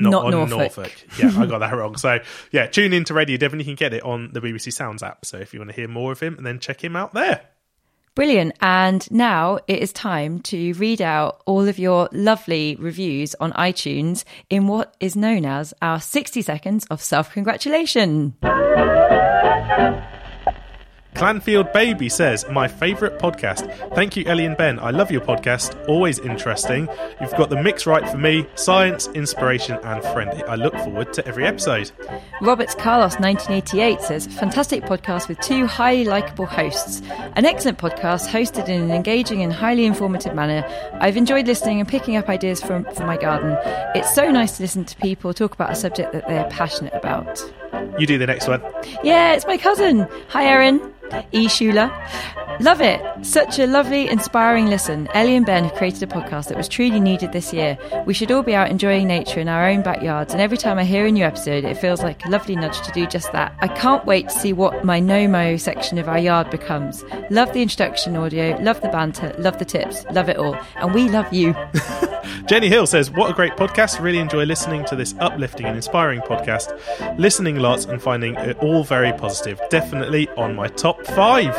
not, 0.00 0.10
not 0.10 0.24
on 0.26 0.50
Norfolk. 0.50 0.76
Norfolk. 0.76 0.92
Yeah, 1.18 1.32
I 1.36 1.46
got 1.46 1.58
that 1.58 1.72
wrong. 1.76 1.96
So 1.96 2.18
yeah, 2.50 2.66
tune 2.66 2.92
in 2.92 3.04
to 3.04 3.14
Radio 3.14 3.36
Devon. 3.36 3.58
You 3.58 3.64
can 3.64 3.74
get 3.74 3.94
it 3.94 4.02
on 4.02 4.30
the 4.32 4.40
BBC 4.40 4.72
Sounds 4.72 5.02
app. 5.02 5.24
So 5.24 5.38
if 5.38 5.52
you 5.52 5.60
want 5.60 5.70
to 5.70 5.76
hear 5.76 5.88
more 5.88 6.12
of 6.12 6.20
him, 6.20 6.36
and 6.36 6.46
then 6.46 6.58
check 6.58 6.82
him 6.82 6.96
out 6.96 7.14
there. 7.14 7.42
Brilliant. 8.14 8.56
And 8.60 9.08
now 9.12 9.60
it 9.68 9.78
is 9.78 9.92
time 9.92 10.40
to 10.40 10.72
read 10.72 11.00
out 11.00 11.40
all 11.46 11.68
of 11.68 11.78
your 11.78 12.08
lovely 12.10 12.76
reviews 12.80 13.36
on 13.36 13.52
iTunes 13.52 14.24
in 14.50 14.66
what 14.66 14.96
is 14.98 15.14
known 15.14 15.44
as 15.44 15.72
our 15.80 16.00
60 16.00 16.42
seconds 16.42 16.84
of 16.86 17.00
self 17.00 17.32
congratulation. 17.32 18.34
Clanfield 21.18 21.72
Baby 21.72 22.08
says, 22.08 22.46
My 22.48 22.68
favourite 22.68 23.18
podcast. 23.18 23.92
Thank 23.96 24.16
you, 24.16 24.24
Ellie 24.26 24.46
and 24.46 24.56
Ben. 24.56 24.78
I 24.78 24.90
love 24.90 25.10
your 25.10 25.20
podcast. 25.20 25.76
Always 25.88 26.20
interesting. 26.20 26.88
You've 27.20 27.34
got 27.34 27.50
the 27.50 27.60
mix 27.60 27.86
right 27.86 28.08
for 28.08 28.16
me 28.16 28.46
science, 28.54 29.08
inspiration, 29.08 29.80
and 29.82 30.00
friendly. 30.12 30.44
I 30.44 30.54
look 30.54 30.74
forward 30.74 31.12
to 31.14 31.26
every 31.26 31.44
episode. 31.44 31.90
Roberts 32.40 32.76
Carlos 32.76 33.18
1988 33.18 34.00
says, 34.00 34.26
Fantastic 34.28 34.84
podcast 34.84 35.26
with 35.26 35.40
two 35.40 35.66
highly 35.66 36.04
likable 36.04 36.46
hosts. 36.46 37.02
An 37.34 37.44
excellent 37.44 37.78
podcast 37.78 38.28
hosted 38.28 38.68
in 38.68 38.82
an 38.82 38.92
engaging 38.92 39.42
and 39.42 39.52
highly 39.52 39.86
informative 39.86 40.36
manner. 40.36 40.64
I've 41.00 41.16
enjoyed 41.16 41.48
listening 41.48 41.80
and 41.80 41.88
picking 41.88 42.14
up 42.14 42.28
ideas 42.28 42.62
from, 42.62 42.84
from 42.94 43.08
my 43.08 43.16
garden. 43.16 43.58
It's 43.96 44.14
so 44.14 44.30
nice 44.30 44.58
to 44.58 44.62
listen 44.62 44.84
to 44.84 44.96
people 44.98 45.34
talk 45.34 45.52
about 45.52 45.72
a 45.72 45.74
subject 45.74 46.12
that 46.12 46.28
they're 46.28 46.48
passionate 46.48 46.94
about. 46.94 47.42
You 47.98 48.06
do 48.06 48.18
the 48.18 48.26
next 48.26 48.48
one. 48.48 48.62
Yeah, 49.02 49.32
it's 49.32 49.46
my 49.46 49.56
cousin. 49.56 50.06
Hi, 50.28 50.44
Erin. 50.44 50.94
E. 51.32 51.48
Schuler. 51.48 51.90
Love 52.60 52.80
it. 52.80 53.00
Such 53.24 53.58
a 53.58 53.66
lovely, 53.66 54.08
inspiring 54.08 54.66
listen. 54.66 55.08
Ellie 55.14 55.36
and 55.36 55.46
Ben 55.46 55.64
have 55.64 55.74
created 55.74 56.02
a 56.02 56.06
podcast 56.06 56.48
that 56.48 56.56
was 56.56 56.68
truly 56.68 56.98
needed 56.98 57.32
this 57.32 57.52
year. 57.52 57.78
We 58.04 58.14
should 58.14 58.32
all 58.32 58.42
be 58.42 58.54
out 58.54 58.70
enjoying 58.70 59.06
nature 59.06 59.38
in 59.40 59.48
our 59.48 59.68
own 59.68 59.82
backyards, 59.82 60.32
and 60.32 60.42
every 60.42 60.58
time 60.58 60.78
I 60.78 60.84
hear 60.84 61.06
a 61.06 61.10
new 61.10 61.24
episode, 61.24 61.64
it 61.64 61.76
feels 61.76 62.02
like 62.02 62.24
a 62.24 62.28
lovely 62.28 62.56
nudge 62.56 62.80
to 62.82 62.92
do 62.92 63.06
just 63.06 63.30
that. 63.32 63.54
I 63.60 63.68
can't 63.68 64.04
wait 64.06 64.28
to 64.28 64.38
see 64.38 64.52
what 64.52 64.84
my 64.84 64.98
no-mow 64.98 65.56
section 65.56 65.98
of 65.98 66.08
our 66.08 66.18
yard 66.18 66.50
becomes. 66.50 67.04
Love 67.30 67.52
the 67.52 67.62
introduction 67.62 68.16
audio, 68.16 68.58
love 68.60 68.80
the 68.80 68.88
banter, 68.88 69.34
love 69.38 69.58
the 69.58 69.64
tips, 69.64 70.04
love 70.12 70.28
it 70.28 70.36
all. 70.36 70.58
And 70.76 70.92
we 70.92 71.08
love 71.08 71.32
you. 71.32 71.54
Jenny 72.48 72.68
Hill 72.68 72.86
says, 72.86 73.10
What 73.10 73.30
a 73.30 73.34
great 73.34 73.52
podcast. 73.52 74.00
Really 74.00 74.18
enjoy 74.18 74.44
listening 74.44 74.84
to 74.86 74.96
this 74.96 75.14
uplifting 75.18 75.66
and 75.66 75.76
inspiring 75.76 76.20
podcast. 76.20 76.78
Listening 77.18 77.56
lots 77.68 77.84
and 77.84 78.00
finding 78.00 78.34
it 78.36 78.56
all 78.60 78.82
very 78.82 79.12
positive. 79.12 79.60
Definitely 79.68 80.26
on 80.38 80.54
my 80.54 80.68
top 80.68 81.04
five. 81.06 81.54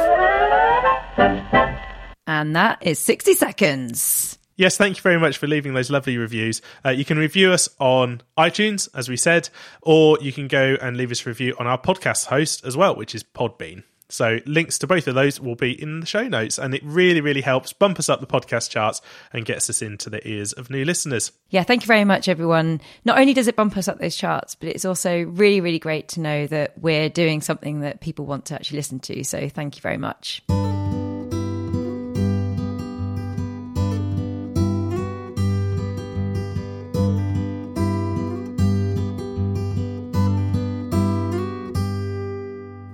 And 2.25 2.55
that 2.55 2.79
is 2.81 2.97
60 2.97 3.33
seconds. 3.35 4.39
Yes, 4.55 4.75
thank 4.75 4.97
you 4.97 5.03
very 5.03 5.19
much 5.19 5.37
for 5.37 5.45
leaving 5.45 5.75
those 5.75 5.91
lovely 5.91 6.17
reviews. 6.17 6.63
Uh, 6.83 6.89
you 6.89 7.05
can 7.05 7.19
review 7.19 7.51
us 7.51 7.69
on 7.79 8.21
iTunes, 8.37 8.89
as 8.95 9.07
we 9.07 9.17
said, 9.17 9.49
or 9.83 10.17
you 10.19 10.33
can 10.33 10.47
go 10.47 10.75
and 10.81 10.97
leave 10.97 11.11
us 11.11 11.25
a 11.25 11.29
review 11.29 11.55
on 11.59 11.67
our 11.67 11.79
podcast 11.79 12.25
host 12.25 12.65
as 12.65 12.75
well, 12.75 12.95
which 12.95 13.13
is 13.13 13.23
Podbean. 13.23 13.83
So 14.09 14.39
links 14.45 14.79
to 14.79 14.87
both 14.87 15.07
of 15.07 15.15
those 15.15 15.39
will 15.39 15.55
be 15.55 15.79
in 15.81 15.99
the 15.99 16.05
show 16.05 16.27
notes, 16.27 16.57
and 16.57 16.73
it 16.73 16.81
really, 16.83 17.21
really 17.21 17.41
helps 17.41 17.73
bump 17.73 17.99
us 17.99 18.09
up 18.09 18.19
the 18.19 18.27
podcast 18.27 18.69
charts 18.69 19.01
and 19.31 19.45
gets 19.45 19.69
us 19.69 19.81
into 19.81 20.09
the 20.09 20.27
ears 20.27 20.51
of 20.53 20.69
new 20.69 20.83
listeners. 20.83 21.31
Yeah, 21.49 21.63
thank 21.63 21.83
you 21.83 21.87
very 21.87 22.05
much, 22.05 22.27
everyone. 22.27 22.81
Not 23.05 23.19
only 23.19 23.33
does 23.33 23.47
it 23.47 23.55
bump 23.55 23.77
us 23.77 23.87
up 23.87 23.99
those 23.99 24.15
charts, 24.15 24.55
but 24.55 24.69
it's 24.69 24.85
also 24.85 25.23
really, 25.23 25.61
really 25.61 25.79
great 25.79 26.07
to 26.09 26.21
know 26.21 26.47
that 26.47 26.77
we're 26.79 27.09
doing 27.09 27.41
something 27.41 27.81
that 27.81 28.01
people 28.01 28.25
want 28.25 28.45
to 28.45 28.55
actually 28.55 28.77
listen 28.77 28.99
to. 29.01 29.23
So 29.23 29.47
thank 29.47 29.75
you 29.75 29.81
very 29.81 29.97
much. 29.97 30.41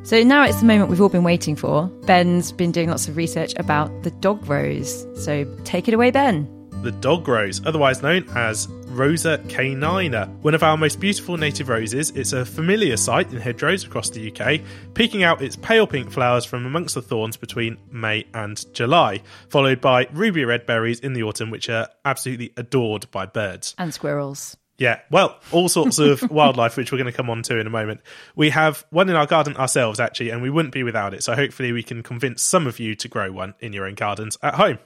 So 0.06 0.22
now 0.22 0.43
it's 0.43 0.60
the 0.60 0.68
moment 0.68 0.91
we've 0.91 1.01
all 1.01 1.10
been 1.10 1.24
waiting 1.24 1.56
for. 1.56 1.88
Ben's 2.06 2.51
been 2.51 2.72
doing 2.72 2.89
lots 2.89 3.08
of 3.08 3.18
research 3.18 3.56
about 3.58 4.03
the 4.03 4.12
dog 4.12 4.47
rose. 4.47 5.03
So 5.16 5.45
take 5.64 5.88
it 5.88 5.95
away, 5.95 6.12
Ben. 6.12 6.47
The 6.84 6.91
dog 6.91 7.28
rose, 7.28 7.66
otherwise 7.66 8.03
known 8.03 8.30
as 8.36 8.68
Rosa 8.86 9.39
canina, 9.47 10.30
one 10.41 10.53
of 10.53 10.62
our 10.62 10.78
most 10.78 10.99
beautiful 10.99 11.38
native 11.38 11.70
roses. 11.70 12.12
It's 12.12 12.34
a 12.34 12.45
familiar 12.45 12.97
sight 12.97 13.34
in 13.34 13.39
hedgerows 13.39 13.84
across 13.84 14.12
the 14.12 14.32
UK, 14.32 14.62
peeking 14.93 15.24
out 15.24 15.41
its 15.41 15.56
pale 15.56 15.88
pink 15.88 16.12
flowers 16.12 16.45
from 16.45 16.68
amongst 16.68 16.93
the 16.93 17.01
thorns 17.01 17.36
between 17.36 17.80
May 17.91 18.28
and 18.36 18.64
July, 18.76 19.24
followed 19.49 19.82
by 19.82 20.08
ruby 20.14 20.45
red 20.45 20.68
berries 20.68 20.99
in 20.99 21.14
the 21.14 21.24
autumn, 21.24 21.49
which 21.49 21.68
are 21.68 21.89
absolutely 22.06 22.53
adored 22.58 23.10
by 23.10 23.26
birds. 23.26 23.74
And 23.80 23.91
squirrels. 23.91 24.56
Yeah, 24.78 24.99
well, 25.09 25.39
all 25.51 25.69
sorts 25.69 25.99
of 25.99 26.21
wildlife, 26.30 26.76
which 26.76 26.91
we're 26.91 26.97
going 26.97 27.11
to 27.11 27.15
come 27.15 27.30
on 27.30 27.43
to 27.43 27.57
in 27.57 27.65
a 27.65 27.69
moment. 27.69 28.01
We 28.36 28.49
have 28.49 28.86
one 28.89 29.09
in 29.09 29.15
our 29.15 29.26
garden 29.26 29.55
ourselves, 29.55 29.99
actually, 29.99 30.32
and 30.32 30.41
we 30.41 30.49
wouldn't 30.49 30.73
be 30.73 30.84
without 30.84 31.13
it. 31.13 31.23
So 31.23 31.34
hopefully, 31.34 31.71
we 31.71 31.84
can 31.84 32.03
convince 32.03 32.41
some 32.41 32.67
of 32.67 32.80
you 32.80 32.95
to 32.95 33.07
grow 33.07 33.32
one 33.32 33.53
in 33.59 33.71
your 33.71 33.86
own 33.86 33.95
gardens 33.95 34.38
at 34.41 34.55
home. 34.55 34.80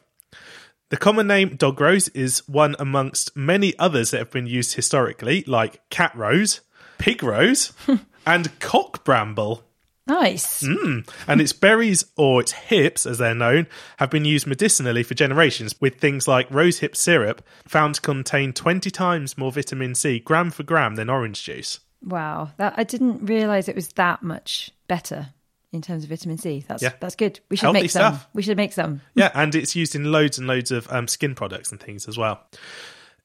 The 0.89 0.97
common 0.97 1.27
name 1.27 1.55
dog 1.55 1.79
rose 1.79 2.07
is 2.09 2.47
one 2.47 2.75
amongst 2.79 3.35
many 3.35 3.77
others 3.77 4.11
that 4.11 4.17
have 4.17 4.31
been 4.31 4.47
used 4.47 4.73
historically, 4.73 5.43
like 5.45 5.87
cat 5.89 6.15
rose, 6.15 6.61
pig 6.97 7.21
rose, 7.21 7.73
and 8.25 8.59
cock 8.59 9.03
bramble. 9.03 9.63
Nice. 10.09 10.63
Mm. 10.63 11.07
And 11.27 11.39
its 11.39 11.53
berries, 11.53 12.03
or 12.17 12.41
its 12.41 12.51
hips 12.51 13.05
as 13.05 13.17
they're 13.19 13.35
known, 13.35 13.67
have 13.97 14.09
been 14.09 14.25
used 14.25 14.47
medicinally 14.47 15.03
for 15.03 15.13
generations, 15.13 15.75
with 15.79 15.99
things 15.99 16.27
like 16.27 16.49
rosehip 16.49 16.95
syrup 16.95 17.41
found 17.67 17.95
to 17.95 18.01
contain 18.01 18.51
20 18.51 18.89
times 18.91 19.37
more 19.37 19.51
vitamin 19.51 19.95
C 19.95 20.19
gram 20.19 20.51
for 20.51 20.63
gram 20.63 20.95
than 20.95 21.09
orange 21.09 21.43
juice. 21.43 21.79
Wow, 22.03 22.51
that 22.57 22.73
I 22.77 22.83
didn't 22.83 23.25
realize 23.25 23.67
it 23.69 23.75
was 23.75 23.89
that 23.89 24.23
much 24.23 24.71
better 24.87 25.29
in 25.71 25.81
terms 25.81 26.03
of 26.03 26.09
vitamin 26.09 26.37
C. 26.37 26.63
That's 26.67 26.81
Yeah. 26.81 26.93
that's 26.99 27.15
good. 27.15 27.39
We 27.49 27.57
should 27.57 27.65
Healthy 27.65 27.81
make 27.81 27.91
some. 27.91 28.13
stuff. 28.15 28.27
We 28.33 28.41
should 28.41 28.57
make 28.57 28.73
some. 28.73 29.01
Yeah, 29.13 29.29
and 29.35 29.53
it's 29.53 29.75
used 29.75 29.95
in 29.95 30.11
loads 30.11 30.37
and 30.39 30.47
loads 30.47 30.71
of 30.71 30.91
um, 30.91 31.07
skin 31.07 31.35
products 31.35 31.71
and 31.71 31.79
things 31.79 32.07
as 32.07 32.17
well. 32.17 32.41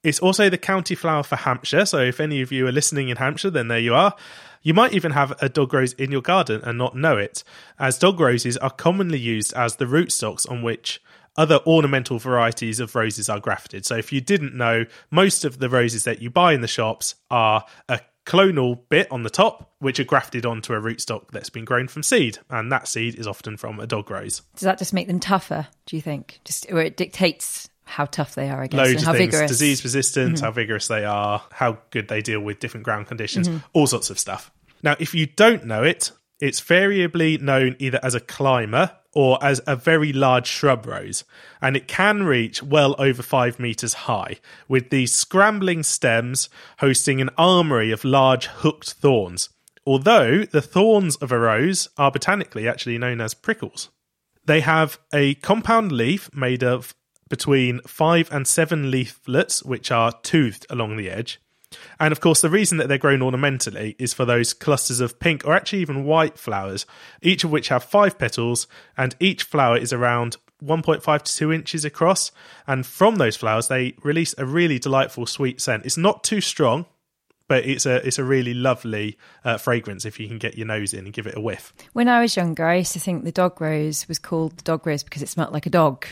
It's 0.05 0.21
also 0.21 0.49
the 0.49 0.59
county 0.59 0.95
flower 0.95 1.23
for 1.23 1.37
Hampshire. 1.37 1.87
So 1.87 1.99
if 1.99 2.21
any 2.21 2.43
of 2.43 2.53
you 2.53 2.67
are 2.69 2.73
listening 2.73 3.09
in 3.09 3.17
Hampshire, 3.17 3.51
then 3.51 3.69
there 3.69 3.79
you 3.79 3.95
are. 3.95 4.15
You 4.63 4.75
might 4.75 4.93
even 4.93 5.13
have 5.13 5.35
a 5.43 5.49
dog 5.49 5.73
rose 5.73 5.95
in 5.95 6.13
your 6.13 6.23
garden 6.23 6.61
and 6.63 6.79
not 6.79 6.95
know 6.95 7.17
it, 7.17 7.43
as 7.79 7.99
dog 7.99 8.21
roses 8.21 8.57
are 8.59 8.71
commonly 8.71 9.19
used 9.19 9.53
as 9.55 9.77
the 9.77 9.85
rootstocks 9.87 10.49
on 10.51 10.63
which 10.63 11.03
other 11.37 11.59
ornamental 11.67 12.19
varieties 12.19 12.81
of 12.81 12.95
roses 12.95 13.29
are 13.29 13.41
grafted. 13.41 13.85
So 13.85 13.97
if 13.97 14.13
you 14.13 14.21
didn't 14.21 14.55
know, 14.55 14.85
most 15.11 15.45
of 15.45 15.59
the 15.59 15.69
roses 15.69 16.05
that 16.05 16.23
you 16.23 16.31
buy 16.31 16.53
in 16.53 16.61
the 16.61 16.69
shops 16.69 17.15
are 17.31 17.65
a 17.89 18.01
clonal 18.25 18.79
bit 18.89 19.11
on 19.11 19.23
the 19.23 19.31
top, 19.31 19.73
which 19.81 20.01
are 20.01 20.05
grafted 20.05 20.47
onto 20.47 20.73
a 20.73 20.81
rootstock 20.81 21.31
that's 21.31 21.51
been 21.51 21.65
grown 21.65 21.89
from 21.89 22.03
seed, 22.03 22.39
and 22.49 22.73
that 22.73 22.89
seed 22.89 23.17
is 23.17 23.27
often 23.27 23.57
from 23.57 23.81
a 23.81 23.87
dog 23.87 24.11
rose. 24.11 24.43
Does 24.55 24.63
that 24.63 24.79
just 24.79 24.95
make 24.95 25.09
them 25.09 25.21
tougher? 25.21 25.67
Do 25.87 25.97
you 25.97 26.03
think? 26.03 26.41
Just 26.45 26.71
or 26.71 26.81
it 26.81 26.97
dictates 26.97 27.69
how 27.85 28.07
tough 28.07 28.35
they 28.35 28.49
are, 28.49 28.63
I 28.63 28.67
guess, 28.67 28.79
loads 28.79 28.93
and 28.93 29.03
how 29.03 29.13
things. 29.13 29.33
vigorous. 29.33 29.51
disease 29.51 29.85
resistant 29.85 30.37
mm-hmm. 30.37 30.45
how 30.45 30.51
vigorous 30.51 30.89
they 30.89 31.05
are 31.05 31.43
how 31.53 31.79
good 31.91 32.09
they 32.09 32.21
deal 32.21 32.41
with 32.41 32.61
different 32.61 32.85
ground 32.85 33.07
conditions 33.07 33.49
mm-hmm. 33.49 33.59
all 33.73 33.87
sorts 33.87 34.11
of 34.11 34.19
stuff. 34.19 34.51
Now 34.83 34.97
if 34.99 35.15
you 35.15 35.27
don't 35.27 35.65
know 35.65 35.83
it 35.83 36.13
it's 36.41 36.61
variably 36.61 37.39
known 37.39 37.77
either 37.79 38.01
as 38.03 38.15
a 38.15 38.21
climber 38.21 38.93
or 39.13 39.39
as 39.43 39.61
a 39.67 39.77
very 39.77 40.13
large 40.13 40.47
shrub 40.47 40.87
rose 40.87 41.25
and 41.63 41.77
it 41.77 41.87
can 41.87 42.25
reach 42.25 42.63
well 42.63 42.97
over 42.99 43.23
five 43.23 43.61
meters 43.61 43.95
high 43.95 44.37
with 44.67 44.91
these 44.91 45.15
scrambling 45.15 45.83
stems 45.83 46.49
hosting 46.79 47.21
an 47.21 47.31
armory 47.39 47.93
of 47.93 48.05
large 48.05 48.47
hooked 48.47 48.93
thorns 48.95 49.51
although 49.87 50.45
the 50.45 50.63
thorns 50.63 51.17
of 51.17 51.33
a 51.33 51.39
rose 51.39 51.89
are 51.97 52.11
botanically 52.11 52.69
actually 52.69 52.99
known 52.99 53.21
as 53.21 53.35
prickles. 53.35 53.91
They 54.45 54.61
have 54.61 54.99
a 55.13 55.35
compound 55.37 55.93
leaf 55.93 56.31
made 56.35 56.63
of 56.63 56.95
between 57.35 57.81
five 57.81 58.29
and 58.31 58.47
seven 58.47 58.93
leaflets, 58.93 59.61
which 59.65 59.91
are 59.91 60.13
toothed 60.23 60.65
along 60.71 60.97
the 60.97 61.11
edge. 61.11 61.41
And 61.99 62.13
of 62.13 62.21
course, 62.21 62.41
the 62.41 62.49
reason 62.49 62.79
that 62.79 62.87
they're 62.87 62.97
grown 62.97 63.23
ornamentally 63.23 63.97
is 63.99 64.15
for 64.15 64.25
those 64.25 64.55
clusters 64.55 65.01
of 65.01 65.19
pink 65.19 65.45
or 65.45 65.53
actually 65.53 65.81
even 65.81 66.05
white 66.05 66.39
flowers, 66.39 66.87
each 67.23 67.43
of 67.43 67.51
which 67.51 67.71
have 67.71 67.83
five 67.83 68.17
petals, 68.21 68.69
and 68.97 69.17
each 69.19 69.43
flower 69.43 69.77
is 69.77 69.93
around 69.93 70.37
1.5 70.63 71.23
to 71.23 71.37
2 71.37 71.53
inches 71.53 71.85
across. 71.85 72.31
And 72.69 72.87
from 72.87 73.17
those 73.17 73.35
flowers, 73.35 73.67
they 73.67 73.97
release 74.05 74.37
a 74.39 74.47
really 74.47 74.79
delightful 74.79 75.27
sweet 75.27 75.61
scent. 75.61 75.85
It's 75.85 75.97
not 75.97 76.23
too 76.23 76.41
strong, 76.41 76.87
but 77.49 77.65
it's 77.67 77.87
a 77.87 77.97
it's 78.07 78.19
a 78.19 78.25
really 78.25 78.55
lovely 78.55 79.19
uh, 79.45 79.59
fragrance 79.59 80.05
if 80.05 80.19
you 80.19 80.29
can 80.29 80.39
get 80.39 80.57
your 80.57 80.67
nose 80.67 80.95
in 80.95 81.05
and 81.05 81.13
give 81.13 81.27
it 81.27 81.37
a 81.37 81.41
whiff. 81.41 81.73
When 81.93 82.09
I 82.09 82.21
was 82.21 82.37
younger, 82.37 82.67
I 82.67 82.77
used 82.77 82.93
to 82.93 83.01
think 83.01 83.25
the 83.25 83.33
dog 83.33 83.61
rose 83.61 84.07
was 84.09 84.19
called 84.19 84.57
the 84.57 84.63
dog 84.63 84.87
rose 84.87 85.03
because 85.03 85.23
it 85.23 85.29
smelled 85.29 85.53
like 85.53 85.67
a 85.67 85.71
dog. 85.71 86.07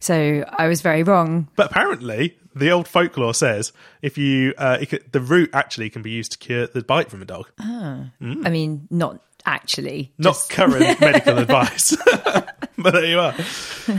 So 0.00 0.44
I 0.58 0.68
was 0.68 0.80
very 0.80 1.02
wrong. 1.02 1.48
But 1.56 1.70
apparently, 1.70 2.36
the 2.54 2.70
old 2.70 2.86
folklore 2.88 3.34
says 3.34 3.72
if 4.02 4.18
you 4.18 4.54
uh, 4.58 4.78
it 4.80 5.12
the 5.12 5.20
root 5.20 5.50
actually 5.52 5.90
can 5.90 6.02
be 6.02 6.10
used 6.10 6.32
to 6.32 6.38
cure 6.38 6.66
the 6.66 6.82
bite 6.82 7.10
from 7.10 7.22
a 7.22 7.26
dog. 7.26 7.50
I 7.58 8.10
mean, 8.20 8.86
not 8.90 9.20
actually. 9.46 10.12
Not 10.18 10.34
just- 10.34 10.50
current 10.50 11.00
medical 11.00 11.38
advice, 11.38 11.96
but 12.92 12.92
there 12.92 13.06
you 13.06 13.18
are. 13.18 13.34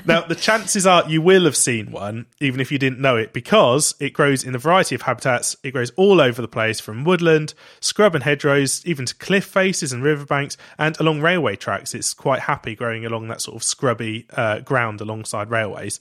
Now, 0.06 0.22
the 0.22 0.36
chances 0.36 0.86
are 0.86 1.10
you 1.10 1.20
will 1.20 1.46
have 1.46 1.56
seen 1.56 1.90
one, 1.90 2.28
even 2.40 2.60
if 2.60 2.72
you 2.72 2.78
didn't 2.78 3.00
know 3.00 3.18
it, 3.18 3.34
because 3.34 3.96
it 4.00 4.12
grows 4.12 4.44
in 4.44 4.54
a 4.54 4.60
variety 4.60 4.94
of 4.94 5.02
habitats. 5.02 5.56
It 5.64 5.72
grows 5.72 5.90
all 5.96 6.22
over 6.22 6.40
the 6.40 6.48
place, 6.48 6.80
from 6.80 7.04
woodland, 7.04 7.56
scrub 7.80 8.14
and 8.14 8.24
hedgerows, 8.24 8.86
even 8.86 9.08
to 9.08 9.16
cliff 9.16 9.46
faces 9.46 9.92
and 9.92 10.04
riverbanks, 10.04 10.56
and 10.78 11.00
along 11.00 11.22
railway 11.22 11.56
tracks. 11.56 11.96
It's 11.96 12.14
quite 12.14 12.42
happy 12.42 12.76
growing 12.76 13.08
along 13.08 13.28
that 13.30 13.42
sort 13.42 13.56
of 13.56 13.64
scrubby 13.64 14.28
uh, 14.38 14.60
ground 14.60 15.02
alongside 15.02 15.50
railways. 15.50 16.00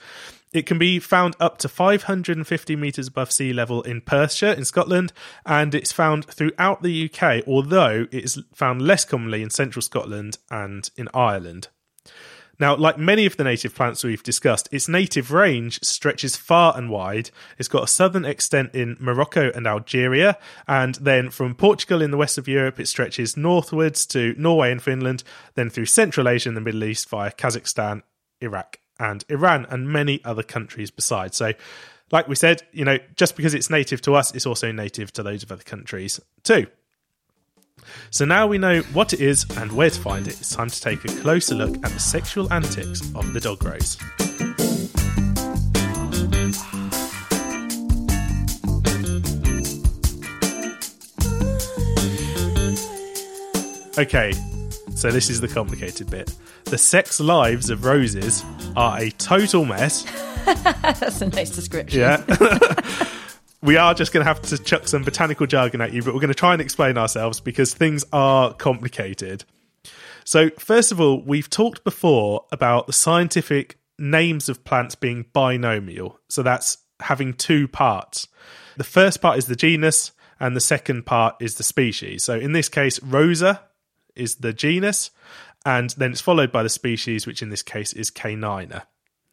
It 0.52 0.66
can 0.66 0.78
be 0.78 0.98
found 0.98 1.36
up 1.40 1.56
to 1.58 1.68
550 1.70 2.76
metres 2.76 3.08
above 3.08 3.32
sea 3.32 3.54
level 3.54 3.80
in 3.80 4.02
Perthshire 4.02 4.52
in 4.52 4.66
Scotland, 4.66 5.14
and 5.46 5.74
it's 5.74 5.90
found 5.90 6.26
throughout 6.26 6.82
the 6.82 7.10
UK, 7.10 7.48
although 7.48 8.06
it 8.12 8.24
is 8.24 8.42
found 8.52 8.82
less 8.82 9.06
commonly 9.06 9.42
in 9.42 9.48
central 9.48 9.82
Scotland 9.82 10.36
and 10.50 10.90
in 10.96 11.08
Ireland. 11.14 11.68
Now, 12.58 12.76
like 12.76 12.98
many 12.98 13.26
of 13.26 13.36
the 13.36 13.44
native 13.44 13.74
plants 13.74 14.04
we've 14.04 14.22
discussed, 14.22 14.68
its 14.70 14.88
native 14.88 15.32
range 15.32 15.80
stretches 15.82 16.36
far 16.36 16.76
and 16.76 16.90
wide. 16.90 17.30
It's 17.58 17.68
got 17.68 17.84
a 17.84 17.88
southern 17.88 18.24
extent 18.24 18.74
in 18.74 18.96
Morocco 19.00 19.50
and 19.54 19.66
Algeria, 19.66 20.38
and 20.66 20.94
then 20.96 21.30
from 21.30 21.54
Portugal 21.54 22.02
in 22.02 22.10
the 22.10 22.16
west 22.16 22.38
of 22.38 22.48
Europe, 22.48 22.78
it 22.78 22.88
stretches 22.88 23.36
northwards 23.36 24.06
to 24.06 24.34
Norway 24.38 24.70
and 24.70 24.82
Finland, 24.82 25.24
then 25.54 25.70
through 25.70 25.86
Central 25.86 26.28
Asia 26.28 26.48
and 26.48 26.56
the 26.56 26.60
Middle 26.60 26.84
East 26.84 27.08
via 27.08 27.30
Kazakhstan, 27.30 28.02
Iraq, 28.40 28.78
and 28.98 29.24
Iran, 29.28 29.66
and 29.70 29.88
many 29.88 30.24
other 30.24 30.42
countries 30.42 30.90
besides. 30.90 31.36
So, 31.36 31.52
like 32.12 32.28
we 32.28 32.36
said, 32.36 32.62
you 32.72 32.84
know, 32.84 32.98
just 33.16 33.36
because 33.36 33.54
it's 33.54 33.70
native 33.70 34.00
to 34.02 34.14
us, 34.14 34.34
it's 34.34 34.46
also 34.46 34.70
native 34.70 35.12
to 35.14 35.22
loads 35.22 35.42
of 35.42 35.50
other 35.50 35.64
countries 35.64 36.20
too. 36.42 36.66
So 38.14 38.24
now 38.24 38.46
we 38.46 38.58
know 38.58 38.80
what 38.92 39.12
it 39.12 39.20
is 39.20 39.44
and 39.56 39.72
where 39.72 39.90
to 39.90 40.00
find 40.00 40.28
it, 40.28 40.38
it's 40.38 40.54
time 40.54 40.70
to 40.70 40.80
take 40.80 41.04
a 41.04 41.08
closer 41.08 41.56
look 41.56 41.74
at 41.84 41.90
the 41.90 41.98
sexual 41.98 42.52
antics 42.52 43.00
of 43.14 43.32
the 43.32 43.40
dog 43.40 43.64
rose. 43.64 43.96
Okay, 53.96 54.32
so 54.94 55.10
this 55.10 55.28
is 55.28 55.40
the 55.40 55.48
complicated 55.48 56.08
bit. 56.08 56.34
The 56.66 56.78
sex 56.78 57.18
lives 57.18 57.70
of 57.70 57.84
roses 57.84 58.44
are 58.76 59.00
a 59.00 59.10
total 59.10 59.64
mess. 59.64 60.04
That's 60.44 61.20
a 61.20 61.28
nice 61.28 61.50
description. 61.50 62.00
Yeah. 62.00 63.08
we 63.64 63.78
are 63.78 63.94
just 63.94 64.12
going 64.12 64.22
to 64.22 64.28
have 64.28 64.42
to 64.42 64.58
chuck 64.58 64.86
some 64.86 65.02
botanical 65.02 65.46
jargon 65.46 65.80
at 65.80 65.92
you, 65.92 66.02
but 66.02 66.12
we're 66.12 66.20
going 66.20 66.28
to 66.28 66.34
try 66.34 66.52
and 66.52 66.60
explain 66.60 66.98
ourselves 66.98 67.40
because 67.40 67.72
things 67.72 68.04
are 68.12 68.52
complicated. 68.52 69.44
So, 70.24 70.50
first 70.58 70.92
of 70.92 71.00
all, 71.00 71.22
we've 71.22 71.48
talked 71.48 71.82
before 71.82 72.44
about 72.52 72.86
the 72.86 72.92
scientific 72.92 73.78
names 73.98 74.50
of 74.50 74.64
plants 74.64 74.94
being 74.94 75.24
binomial. 75.32 76.20
So, 76.28 76.42
that's 76.42 76.76
having 77.00 77.32
two 77.32 77.66
parts. 77.66 78.28
The 78.76 78.84
first 78.84 79.22
part 79.22 79.38
is 79.38 79.46
the 79.46 79.56
genus, 79.56 80.12
and 80.38 80.54
the 80.54 80.60
second 80.60 81.06
part 81.06 81.36
is 81.40 81.54
the 81.54 81.62
species. 81.62 82.22
So, 82.22 82.34
in 82.34 82.52
this 82.52 82.68
case, 82.68 83.02
Rosa 83.02 83.62
is 84.14 84.36
the 84.36 84.52
genus, 84.52 85.10
and 85.64 85.90
then 85.90 86.12
it's 86.12 86.20
followed 86.20 86.52
by 86.52 86.62
the 86.62 86.68
species, 86.68 87.26
which 87.26 87.40
in 87.40 87.48
this 87.48 87.62
case 87.62 87.94
is 87.94 88.10
canina. 88.10 88.82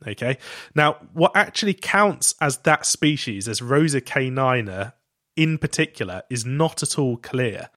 Okay. 0.08 0.38
Now, 0.74 0.97
what 1.14 1.32
actually 1.36 1.74
counts 1.74 2.36
as 2.41 2.58
that 2.60 2.86
species, 2.86 3.47
as 3.47 3.62
Rosa 3.62 4.02
canina 4.02 4.93
in 5.36 5.58
particular, 5.58 6.24
is 6.30 6.45
not 6.45 6.84
at 6.84 6.97
all 6.97 7.18
clear. 7.18 7.70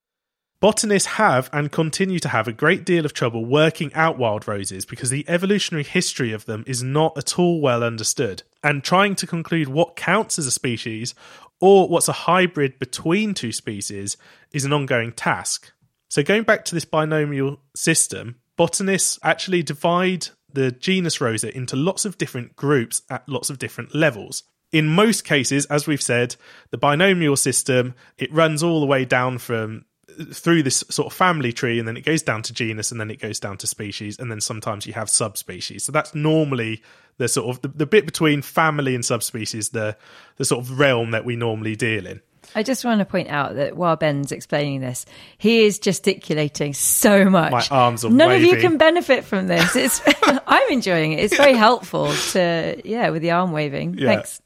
Botanists 0.61 1.09
have 1.17 1.51
and 1.53 1.71
continue 1.71 2.19
to 2.19 2.29
have 2.31 2.49
a 2.49 2.53
great 2.53 2.87
deal 2.87 3.05
of 3.05 3.13
trouble 3.13 3.45
working 3.45 3.93
out 3.93 4.19
wild 4.19 4.49
roses 4.49 4.87
because 4.87 5.11
the 5.11 5.29
evolutionary 5.29 5.85
history 5.85 6.33
of 6.33 6.47
them 6.47 6.65
is 6.67 6.83
not 6.83 7.19
at 7.19 7.39
all 7.39 7.61
well 7.61 7.85
understood. 7.85 8.43
And 8.63 8.83
trying 8.83 9.15
to 9.17 9.27
conclude 9.27 9.69
what 9.69 9.95
counts 9.95 10.39
as 10.39 10.47
a 10.47 10.51
species 10.51 11.15
or 11.61 11.87
what's 11.89 12.09
a 12.09 12.13
hybrid 12.13 12.79
between 12.79 13.35
two 13.35 13.53
species 13.53 14.17
is 14.53 14.65
an 14.65 14.73
ongoing 14.73 15.13
task. 15.13 15.71
So, 16.09 16.23
going 16.23 16.45
back 16.45 16.65
to 16.67 16.75
this 16.75 16.87
binomial 16.87 17.61
system, 17.77 18.37
botanists 18.57 19.19
actually 19.23 19.63
divide 19.63 20.29
the 20.55 20.71
genus 20.71 21.21
Rosa 21.21 21.55
into 21.55 21.77
lots 21.77 22.05
of 22.05 22.19
different 22.19 22.57
groups 22.57 23.03
at 23.11 23.29
lots 23.29 23.51
of 23.51 23.59
different 23.59 23.95
levels. 23.95 24.45
In 24.73 24.89
most 24.89 25.25
cases, 25.25 25.67
as 25.67 25.87
we've 25.87 26.03
said, 26.03 26.37
the 26.71 26.79
binomial 26.79 27.37
system 27.37 27.95
it 28.19 28.33
runs 28.33 28.63
all 28.63 28.81
the 28.81 28.87
way 28.87 29.05
down 29.05 29.39
from 29.39 29.85
through 30.33 30.63
this 30.63 30.85
sort 30.91 31.07
of 31.07 31.13
family 31.13 31.53
tree 31.53 31.79
and 31.79 31.89
then 31.89 31.97
it 31.97 32.05
goes 32.05 32.23
down 32.23 32.43
to 32.43 32.53
genus 32.53 32.93
and 32.93 33.01
then 33.01 33.11
it 33.11 33.21
goes 33.21 33.41
down 33.41 33.57
to 33.59 33.67
species 33.67 34.19
and 34.19 34.31
then 34.31 34.41
sometimes 34.41 34.87
you 34.87 34.93
have 34.93 35.11
subspecies 35.11 35.85
so 35.85 35.91
that's 35.91 36.15
normally 36.15 36.83
the 37.17 37.27
sort 37.27 37.49
of 37.49 37.63
the, 37.63 37.69
the 37.69 37.87
bit 37.87 38.05
between 38.05 38.43
family 38.43 38.95
and 38.95 39.05
subspecies 39.05 39.71
the 39.71 39.97
the 40.37 40.45
sort 40.45 40.61
of 40.65 40.79
realm 40.79 41.11
that 41.11 41.25
we 41.25 41.37
normally 41.37 41.75
deal 41.75 42.07
in 42.07 42.21
I 42.55 42.63
just 42.63 42.85
want 42.85 43.01
to 43.01 43.05
point 43.05 43.29
out 43.29 43.57
that 43.57 43.77
while 43.77 43.97
Ben's 43.97 44.31
explaining 44.33 44.81
this, 44.81 45.07
he 45.39 45.65
is 45.65 45.79
gesticulating 45.79 46.73
so 46.75 47.25
much. 47.29 47.51
My 47.53 47.67
arms 47.71 48.05
are 48.05 48.11
None 48.11 48.29
waving. 48.29 48.51
of 48.51 48.55
you 48.57 48.61
can 48.69 48.79
benefit 48.79 49.25
from 49.25 49.47
this. 49.49 49.75
It's 49.75 50.01
I'm 50.47 50.71
enjoying 50.73 51.13
it. 51.13 51.21
It's 51.21 51.37
very 51.37 51.55
helpful 51.55 52.13
to 52.33 52.81
yeah 52.85 53.11
with 53.11 53.23
the 53.23 53.33
arm 53.33 53.53
waving. 53.53 53.97
Yeah. 53.99 54.15
Thanks. 54.15 54.41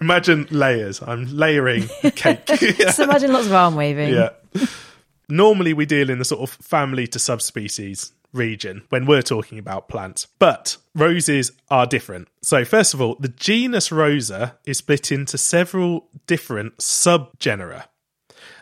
imagine 0.00 0.46
layers 0.50 1.02
i'm 1.02 1.24
layering 1.36 1.88
cake 2.14 2.46
Just 2.46 3.00
imagine 3.00 3.32
lots 3.32 3.46
of 3.46 3.52
arm 3.52 3.74
waving. 3.74 4.14
yeah 4.14 4.28
normally 5.28 5.72
we 5.74 5.86
deal 5.86 6.08
in 6.08 6.18
the 6.20 6.24
sort 6.24 6.40
of 6.40 6.50
family 6.64 7.06
to 7.08 7.18
subspecies 7.18 8.12
region 8.32 8.82
when 8.88 9.06
we're 9.06 9.22
talking 9.22 9.58
about 9.58 9.88
plants. 9.88 10.26
But 10.38 10.76
roses 10.94 11.52
are 11.70 11.86
different. 11.86 12.28
So, 12.42 12.64
first 12.64 12.94
of 12.94 13.00
all, 13.00 13.16
the 13.18 13.28
genus 13.28 13.90
Rosa 13.90 14.58
is 14.64 14.78
split 14.78 15.12
into 15.12 15.38
several 15.38 16.08
different 16.26 16.78
subgenera. 16.78 17.84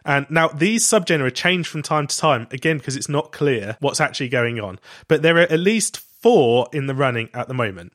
And 0.04 0.26
now 0.30 0.48
these 0.48 0.84
subgenera 0.84 1.34
change 1.34 1.66
from 1.66 1.82
time 1.82 2.06
to 2.06 2.16
time, 2.16 2.46
again, 2.52 2.78
because 2.78 2.96
it's 2.96 3.08
not 3.08 3.32
clear 3.32 3.76
what's 3.80 4.00
actually 4.00 4.28
going 4.28 4.60
on. 4.60 4.78
But 5.08 5.22
there 5.22 5.36
are 5.36 5.40
at 5.40 5.58
least 5.58 5.98
four 5.98 6.68
in 6.72 6.86
the 6.86 6.94
running 6.94 7.28
at 7.34 7.48
the 7.48 7.54
moment. 7.54 7.92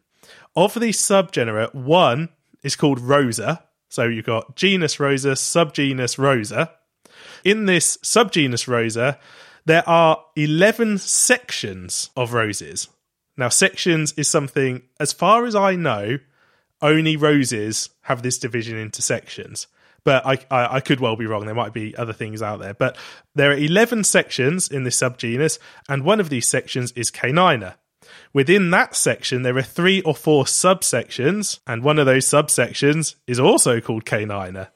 Of 0.55 0.73
these 0.73 0.97
subgenera, 0.97 1.73
one 1.73 2.29
is 2.63 2.75
called 2.75 2.99
Rosa. 2.99 3.63
So 3.87 4.03
you've 4.03 4.25
got 4.25 4.55
genus 4.55 4.99
Rosa, 4.99 5.31
subgenus 5.31 6.17
Rosa. 6.17 6.71
In 7.43 7.65
this 7.65 7.97
subgenus 7.97 8.67
Rosa, 8.67 9.17
there 9.65 9.87
are 9.87 10.23
11 10.35 10.97
sections 10.99 12.09
of 12.15 12.33
roses. 12.33 12.89
Now, 13.37 13.49
sections 13.49 14.13
is 14.17 14.27
something, 14.27 14.83
as 14.99 15.13
far 15.13 15.45
as 15.45 15.55
I 15.55 15.75
know, 15.75 16.19
only 16.81 17.15
roses 17.15 17.89
have 18.01 18.23
this 18.23 18.37
division 18.37 18.77
into 18.77 19.01
sections. 19.01 19.67
But 20.03 20.25
I, 20.25 20.39
I, 20.49 20.75
I 20.75 20.79
could 20.79 20.99
well 20.99 21.15
be 21.15 21.27
wrong. 21.27 21.45
There 21.45 21.53
might 21.53 21.73
be 21.73 21.95
other 21.95 22.13
things 22.13 22.41
out 22.41 22.59
there. 22.59 22.73
But 22.73 22.97
there 23.35 23.51
are 23.51 23.57
11 23.57 24.03
sections 24.03 24.67
in 24.67 24.83
this 24.83 24.99
subgenus, 24.99 25.59
and 25.87 26.03
one 26.03 26.19
of 26.19 26.29
these 26.29 26.47
sections 26.47 26.91
is 26.93 27.11
canina. 27.11 27.75
Within 28.33 28.71
that 28.71 28.95
section, 28.95 29.43
there 29.43 29.57
are 29.57 29.61
three 29.61 30.01
or 30.01 30.15
four 30.15 30.45
subsections, 30.45 31.59
and 31.67 31.83
one 31.83 31.99
of 31.99 32.07
those 32.07 32.25
subsections 32.25 33.15
is 33.27 33.39
also 33.39 33.79
called 33.79 34.05
canina. 34.05 34.69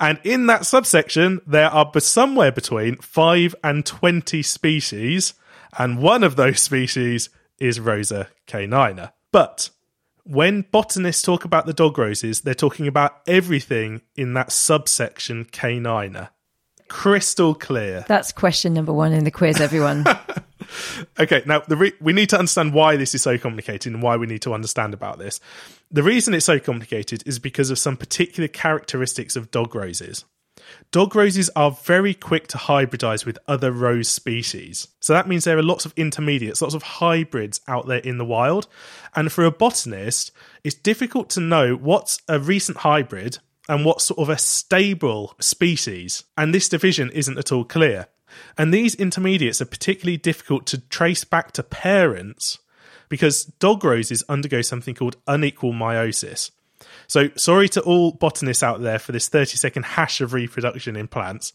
And 0.00 0.18
in 0.24 0.46
that 0.46 0.66
subsection, 0.66 1.40
there 1.46 1.70
are 1.70 1.90
somewhere 2.00 2.52
between 2.52 2.96
5 2.96 3.54
and 3.62 3.84
20 3.84 4.42
species, 4.42 5.34
and 5.78 6.02
one 6.02 6.22
of 6.22 6.36
those 6.36 6.60
species 6.68 7.30
is 7.58 7.80
Rosa 7.80 8.28
canina. 8.46 9.12
But 9.32 9.70
when 10.24 10.62
botanists 10.70 11.22
talk 11.22 11.44
about 11.44 11.66
the 11.66 11.72
dog 11.72 11.98
roses, 11.98 12.42
they're 12.42 12.54
talking 12.54 12.86
about 12.86 13.20
everything 13.26 14.02
in 14.16 14.34
that 14.34 14.52
subsection 14.52 15.44
canina. 15.46 16.30
Crystal 16.88 17.54
clear. 17.54 18.04
That's 18.08 18.32
question 18.32 18.72
number 18.72 18.92
one 18.92 19.12
in 19.12 19.24
the 19.24 19.30
quiz, 19.30 19.60
everyone. 19.60 20.04
Okay, 21.18 21.42
now 21.46 21.60
the 21.60 21.76
re- 21.76 21.92
we 22.00 22.12
need 22.12 22.28
to 22.30 22.38
understand 22.38 22.72
why 22.74 22.96
this 22.96 23.14
is 23.14 23.22
so 23.22 23.38
complicated 23.38 23.92
and 23.92 24.02
why 24.02 24.16
we 24.16 24.26
need 24.26 24.42
to 24.42 24.54
understand 24.54 24.94
about 24.94 25.18
this. 25.18 25.40
The 25.90 26.02
reason 26.02 26.34
it's 26.34 26.44
so 26.44 26.58
complicated 26.58 27.22
is 27.24 27.38
because 27.38 27.70
of 27.70 27.78
some 27.78 27.96
particular 27.96 28.48
characteristics 28.48 29.36
of 29.36 29.50
dog 29.50 29.74
roses. 29.74 30.24
Dog 30.90 31.14
roses 31.14 31.48
are 31.56 31.70
very 31.70 32.12
quick 32.12 32.46
to 32.48 32.58
hybridize 32.58 33.24
with 33.24 33.38
other 33.46 33.72
rose 33.72 34.08
species. 34.08 34.88
So 35.00 35.14
that 35.14 35.26
means 35.28 35.44
there 35.44 35.56
are 35.56 35.62
lots 35.62 35.86
of 35.86 35.94
intermediates, 35.96 36.60
lots 36.60 36.74
of 36.74 36.82
hybrids 36.82 37.60
out 37.66 37.86
there 37.86 38.00
in 38.00 38.18
the 38.18 38.24
wild. 38.24 38.68
And 39.14 39.32
for 39.32 39.44
a 39.44 39.50
botanist, 39.50 40.30
it's 40.62 40.74
difficult 40.74 41.30
to 41.30 41.40
know 41.40 41.74
what's 41.74 42.20
a 42.28 42.38
recent 42.38 42.78
hybrid 42.78 43.38
and 43.68 43.84
what's 43.84 44.04
sort 44.04 44.20
of 44.20 44.28
a 44.28 44.38
stable 44.38 45.34
species. 45.40 46.24
And 46.36 46.54
this 46.54 46.68
division 46.68 47.10
isn't 47.12 47.38
at 47.38 47.52
all 47.52 47.64
clear. 47.64 48.08
And 48.58 48.74
these 48.74 48.94
intermediates 48.94 49.62
are 49.62 49.66
particularly 49.66 50.18
difficult 50.18 50.66
to 50.66 50.78
trace 50.78 51.24
back 51.24 51.52
to 51.52 51.62
parents 51.62 52.58
because 53.08 53.44
dog 53.44 53.84
roses 53.84 54.22
undergo 54.28 54.62
something 54.62 54.94
called 54.94 55.16
unequal 55.26 55.72
meiosis. 55.72 56.50
So, 57.06 57.30
sorry 57.36 57.68
to 57.70 57.80
all 57.82 58.12
botanists 58.12 58.62
out 58.62 58.80
there 58.82 58.98
for 58.98 59.12
this 59.12 59.28
30 59.28 59.56
second 59.56 59.84
hash 59.84 60.20
of 60.20 60.32
reproduction 60.32 60.96
in 60.96 61.08
plants. 61.08 61.52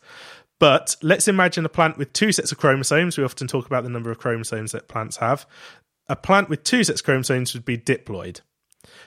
But 0.59 0.95
let's 1.01 1.27
imagine 1.27 1.65
a 1.65 1.69
plant 1.69 1.97
with 1.97 2.13
two 2.13 2.31
sets 2.31 2.51
of 2.51 2.57
chromosomes. 2.57 3.17
We 3.17 3.23
often 3.23 3.47
talk 3.47 3.65
about 3.65 3.83
the 3.83 3.89
number 3.89 4.11
of 4.11 4.19
chromosomes 4.19 4.71
that 4.71 4.87
plants 4.87 5.17
have. 5.17 5.45
A 6.07 6.15
plant 6.15 6.49
with 6.49 6.63
two 6.63 6.83
sets 6.83 7.01
of 7.01 7.05
chromosomes 7.05 7.53
would 7.53 7.65
be 7.65 7.77
diploid. 7.77 8.41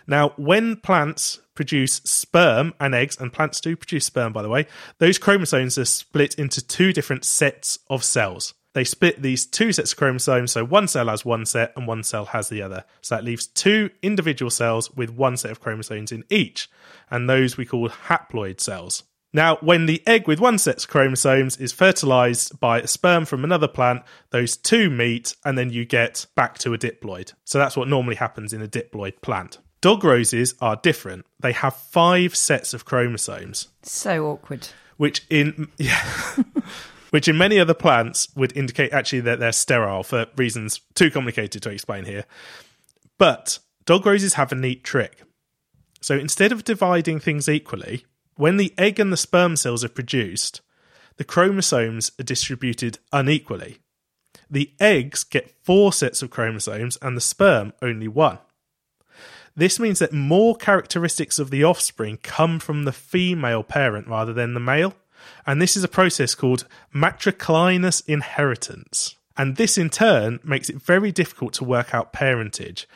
Now, 0.07 0.31
when 0.37 0.77
plants 0.77 1.41
produce 1.55 1.97
sperm 2.05 2.75
and 2.81 2.95
eggs, 2.95 3.17
and 3.19 3.33
plants 3.33 3.61
do 3.61 3.77
produce 3.77 4.07
sperm, 4.07 4.33
by 4.33 4.43
the 4.43 4.49
way, 4.49 4.67
those 4.99 5.19
chromosomes 5.19 5.79
are 5.79 5.85
split 5.85 6.35
into 6.35 6.67
two 6.67 6.93
different 6.93 7.25
sets 7.25 7.79
of 7.89 8.05
cells. 8.05 8.55
They 8.77 8.85
split 8.85 9.23
these 9.23 9.47
two 9.47 9.73
sets 9.73 9.93
of 9.93 9.99
chromosomes, 9.99 10.53
so 10.53 10.63
one 10.63 10.87
cell 10.87 11.09
has 11.09 11.25
one 11.25 11.47
set 11.47 11.73
and 11.77 11.87
one 11.87 12.03
cell 12.03 12.27
has 12.27 12.51
the 12.51 12.61
other. 12.61 12.85
So 13.01 13.15
that 13.15 13.25
leaves 13.25 13.47
two 13.47 13.89
individual 14.03 14.51
cells 14.51 14.91
with 14.91 15.09
one 15.09 15.39
set 15.39 15.51
of 15.51 15.61
chromosomes 15.61 16.13
in 16.13 16.25
each, 16.29 16.69
and 17.11 17.27
those 17.27 17.57
we 17.57 17.65
call 17.65 17.89
haploid 17.89 18.61
cells. 18.61 19.05
Now, 19.33 19.57
when 19.63 19.87
the 19.87 20.07
egg 20.07 20.29
with 20.29 20.41
one 20.41 20.59
set 20.59 20.85
of 20.85 20.91
chromosomes 20.91 21.57
is 21.57 21.73
fertilized 21.73 22.61
by 22.61 22.81
a 22.81 22.87
sperm 22.87 23.25
from 23.25 23.45
another 23.45 23.67
plant, 23.67 24.03
those 24.29 24.59
two 24.59 24.91
meet 24.91 25.35
and 25.43 25.57
then 25.57 25.71
you 25.71 25.87
get 25.87 26.27
back 26.35 26.59
to 26.59 26.75
a 26.75 26.79
diploid. 26.79 27.33
So 27.47 27.59
that's 27.59 27.79
what 27.79 27.89
normally 27.89 28.17
happens 28.17 28.53
in 28.53 28.61
a 28.61 28.69
diploid 28.69 29.23
plant. 29.23 29.57
Dog 29.81 30.05
roses 30.05 30.55
are 30.61 30.77
different. 30.77 31.25
They 31.41 31.53
have 31.53 31.75
five 31.75 32.37
sets 32.37 32.75
of 32.75 32.85
chromosomes, 32.85 33.69
so 33.81 34.27
awkward. 34.27 34.69
which 34.99 35.25
in 35.31 35.69
yeah, 35.79 36.05
which 37.11 37.29
in 37.29 37.39
many 37.39 37.59
other 37.59 37.75
plants 37.75 38.29
would 38.35 38.57
indicate 38.57 38.93
actually 38.93 39.21
that 39.21 39.39
they're 39.39 39.53
sterile 39.53 40.03
for 40.03 40.27
reasons 40.37 40.81
too 40.95 41.11
complicated 41.11 41.63
to 41.63 41.71
explain 41.71 42.05
here. 42.05 42.25
But 43.19 43.59
dog 43.85 44.05
roses 44.07 44.35
have 44.35 44.53
a 44.53 44.57
neat 44.57 44.85
trick. 44.85 45.23
So 46.01 46.17
instead 46.17 46.53
of 46.53 46.65
dividing 46.65 47.21
things 47.21 47.49
equally, 47.49 48.05
when 48.37 48.59
the 48.59 48.75
egg 48.77 49.01
and 49.01 49.13
the 49.13 49.17
sperm 49.17 49.57
cells 49.57 49.83
are 49.83 49.89
produced, 49.89 50.61
the 51.17 51.25
chromosomes 51.25 52.13
are 52.21 52.25
distributed 52.25 52.99
unequally. 53.13 53.79
The 54.51 54.73
eggs 54.79 55.25
get 55.25 55.55
four 55.65 55.93
sets 55.93 56.23
of 56.23 56.31
chromosomes 56.31 56.99
and 57.01 57.17
the 57.17 57.23
sperm 57.23 57.73
only 57.83 58.09
one. 58.09 58.39
This 59.57 59.81
means 59.81 59.99
that 60.01 60.13
more 60.13 60.55
characteristics 60.55 61.39
of 61.39 61.51
the 61.51 61.65
offspring 61.65 62.19
come 62.19 62.59
from 62.59 62.85
the 62.85 62.93
female 62.93 63.63
parent 63.63 64.07
rather 64.07 64.35
than 64.35 64.53
the 64.53 64.61
male. 64.61 64.95
And 65.47 65.61
this 65.61 65.77
is 65.77 65.85
a 65.85 65.89
process 65.89 66.35
called 66.35 66.67
matriclinous 66.95 68.03
inheritance. 68.07 69.17
And 69.37 69.57
this 69.57 69.77
in 69.77 69.91
turn 69.91 70.41
makes 70.43 70.71
it 70.71 70.81
very 70.81 71.13
difficult 71.13 71.53
to 71.55 71.65
work 71.65 71.95
out 71.95 72.13
parentage, 72.13 72.89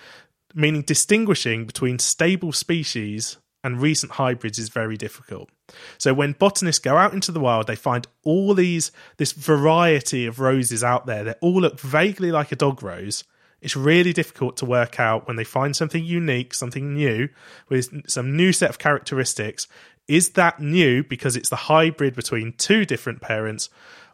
meaning 0.54 0.82
distinguishing 0.82 1.66
between 1.66 1.98
stable 1.98 2.52
species 2.52 3.36
and 3.62 3.80
recent 3.80 4.12
hybrids 4.12 4.58
is 4.58 4.70
very 4.70 4.96
difficult. 4.96 5.50
So 5.98 6.14
when 6.14 6.32
botanists 6.32 6.82
go 6.82 6.96
out 6.96 7.12
into 7.12 7.30
the 7.30 7.40
wild, 7.40 7.66
they 7.66 7.76
find 7.76 8.06
all 8.24 8.54
these 8.54 8.90
this 9.18 9.32
variety 9.32 10.26
of 10.26 10.40
roses 10.40 10.82
out 10.82 11.06
there 11.06 11.24
that 11.24 11.38
all 11.40 11.60
look 11.60 11.78
vaguely 11.78 12.32
like 12.32 12.52
a 12.52 12.56
dog 12.56 12.82
rose. 12.82 13.24
It's 13.60 13.76
really 13.76 14.12
difficult 14.12 14.56
to 14.58 14.64
work 14.64 14.98
out 14.98 15.26
when 15.26 15.36
they 15.36 15.44
find 15.44 15.76
something 15.76 16.04
unique, 16.04 16.54
something 16.54 16.94
new, 16.94 17.28
with 17.68 18.08
some 18.10 18.36
new 18.36 18.52
set 18.52 18.70
of 18.70 18.78
characteristics. 18.78 19.68
Is 20.08 20.30
that 20.30 20.60
new 20.60 21.04
because 21.04 21.36
it's 21.36 21.50
the 21.50 21.56
hybrid 21.56 22.14
between 22.16 22.54
two 22.54 22.84
different 22.84 23.20
parents, 23.20 23.68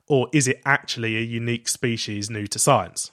or 0.09 0.28
is 0.32 0.49
it 0.49 0.61
actually 0.64 1.16
a 1.16 1.20
unique 1.20 1.68
species 1.68 2.28
new 2.28 2.47
to 2.49 2.59
science? 2.59 3.12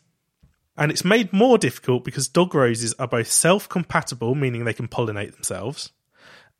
And 0.75 0.91
it's 0.91 1.05
made 1.05 1.31
more 1.31 1.57
difficult 1.57 2.03
because 2.03 2.27
dog 2.27 2.55
roses 2.55 2.93
are 2.97 3.07
both 3.07 3.27
self 3.31 3.69
compatible, 3.69 4.33
meaning 4.33 4.65
they 4.65 4.73
can 4.73 4.87
pollinate 4.87 5.33
themselves, 5.33 5.91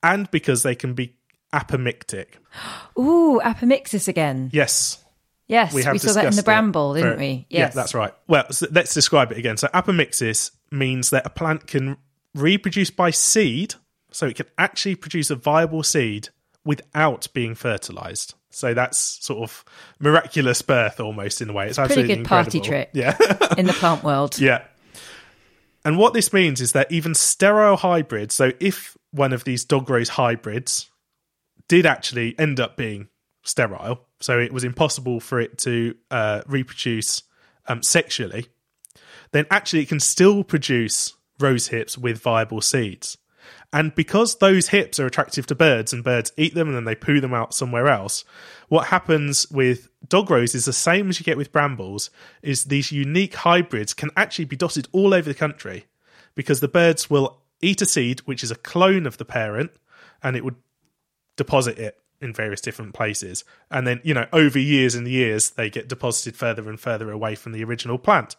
and 0.04 0.30
because 0.30 0.62
they 0.64 0.76
can 0.76 0.94
be 0.94 1.16
apomictic. 1.52 2.28
Ooh, 3.00 3.42
apomixis 3.44 4.08
again. 4.08 4.50
Yes. 4.54 5.03
Yes, 5.48 5.74
We 5.74 5.84
we, 5.92 5.98
saw 6.00 6.14
that 6.14 6.26
in 6.26 6.36
the 6.36 6.44
bramble, 6.44 6.94
didn't 6.94 7.14
for- 7.14 7.20
we? 7.20 7.46
Yeah, 7.50 7.70
that's 7.70 7.94
right. 7.94 8.14
Well, 8.28 8.52
so 8.52 8.68
let's 8.72 8.94
describe 8.94 9.32
it 9.32 9.38
again. 9.38 9.58
So, 9.58 9.68
apomixis 9.68 10.52
means 10.72 11.10
that 11.10 11.26
a 11.26 11.30
plant 11.30 11.68
can 11.68 11.98
reproduce 12.34 12.90
by 12.90 13.12
seed, 13.12 13.76
so 14.12 14.28
it 14.28 14.36
can 14.36 14.48
actually 14.58 14.96
produce 14.96 15.30
a 15.30 15.36
viable 15.36 15.84
seed 15.84 16.30
without 16.66 17.28
being 17.34 17.56
fertilized. 17.56 18.36
So 18.50 18.74
that's 18.74 18.98
sort 18.98 19.42
of 19.50 19.66
miraculous 20.00 20.62
birth 20.62 21.00
almost 21.00 21.42
in 21.42 21.50
a 21.50 21.54
way. 21.54 21.68
It's 21.68 21.78
Pretty 21.78 21.92
absolutely 21.94 22.16
good 22.18 22.26
party 22.26 22.60
trick. 22.60 22.90
Yeah. 22.94 23.18
in 23.58 23.66
the 23.66 23.74
plant 23.74 24.04
world. 24.04 24.40
Yeah. 24.40 24.64
And 25.84 25.98
what 25.98 26.14
this 26.14 26.32
means 26.32 26.62
is 26.62 26.72
that 26.74 26.92
even 26.92 27.16
sterile 27.16 27.78
hybrids, 27.78 28.36
so 28.36 28.52
if 28.60 28.96
one 29.12 29.34
of 29.34 29.44
these 29.44 29.66
dog 29.66 29.90
rose 29.90 30.10
hybrids 30.10 30.90
did 31.68 31.86
actually 31.86 32.38
end 32.40 32.60
up 32.60 32.78
being 32.78 33.10
sterile, 33.44 34.06
so 34.24 34.40
it 34.40 34.54
was 34.54 34.64
impossible 34.64 35.20
for 35.20 35.42
it 35.42 35.58
to 35.60 35.96
uh, 36.10 36.44
reproduce 36.48 37.24
um, 37.68 37.84
sexually, 37.84 38.48
then 39.34 39.46
actually 39.52 39.82
it 39.82 39.90
can 39.90 40.00
still 40.00 40.46
produce 40.46 41.14
rose 41.42 41.68
hips 41.68 41.98
with 41.98 42.22
viable 42.22 42.62
seeds. 42.62 43.18
And 43.74 43.94
because 43.94 44.38
those 44.38 44.70
hips 44.70 44.98
are 44.98 45.08
attractive 45.08 45.46
to 45.48 45.56
birds 45.56 45.92
and 45.92 46.06
birds 46.06 46.32
eat 46.38 46.54
them 46.54 46.70
and 46.70 46.78
then 46.78 46.86
they 46.86 46.96
poo 46.96 47.20
them 47.20 47.34
out 47.34 47.54
somewhere 47.54 47.90
else, 47.90 48.24
what 48.70 48.88
happens 48.88 49.50
with 49.52 49.90
dog 50.08 50.30
rose 50.30 50.56
is 50.56 50.64
the 50.64 50.72
same 50.72 51.10
as 51.10 51.20
you 51.20 51.26
get 51.26 51.38
with 51.38 51.52
brambles, 51.52 52.10
is 52.42 52.66
these 52.66 52.94
unique 52.94 53.36
hybrids 53.36 53.94
can 53.94 54.10
actually 54.16 54.46
be 54.46 54.56
dotted 54.56 54.88
all 54.94 55.14
over 55.14 55.28
the 55.28 55.36
country 55.36 55.86
because 56.34 56.62
the 56.62 56.70
birds 56.70 57.10
will 57.10 57.42
eat 57.62 57.82
a 57.82 57.86
seed 57.86 58.22
which 58.22 58.42
is 58.42 58.52
a 58.52 58.56
clone 58.56 59.06
of 59.06 59.18
the 59.18 59.26
parent 59.26 59.72
and 60.22 60.38
it 60.38 60.46
would 60.46 60.56
deposit 61.36 61.78
it 61.78 62.00
in 62.24 62.34
various 62.34 62.62
different 62.62 62.94
places. 62.94 63.44
And 63.70 63.86
then, 63.86 64.02
you 64.04 64.14
know, 64.14 64.28
over 64.34 64.58
years 64.58 64.96
and 64.96 65.08
years, 65.08 65.52
they 65.52 65.70
get 65.70 65.88
deposited 65.90 66.36
further 66.36 66.70
and 66.70 66.80
further 66.80 67.12
away 67.12 67.36
from 67.36 67.52
the 67.52 67.64
original 67.64 67.98
plant. 67.98 68.36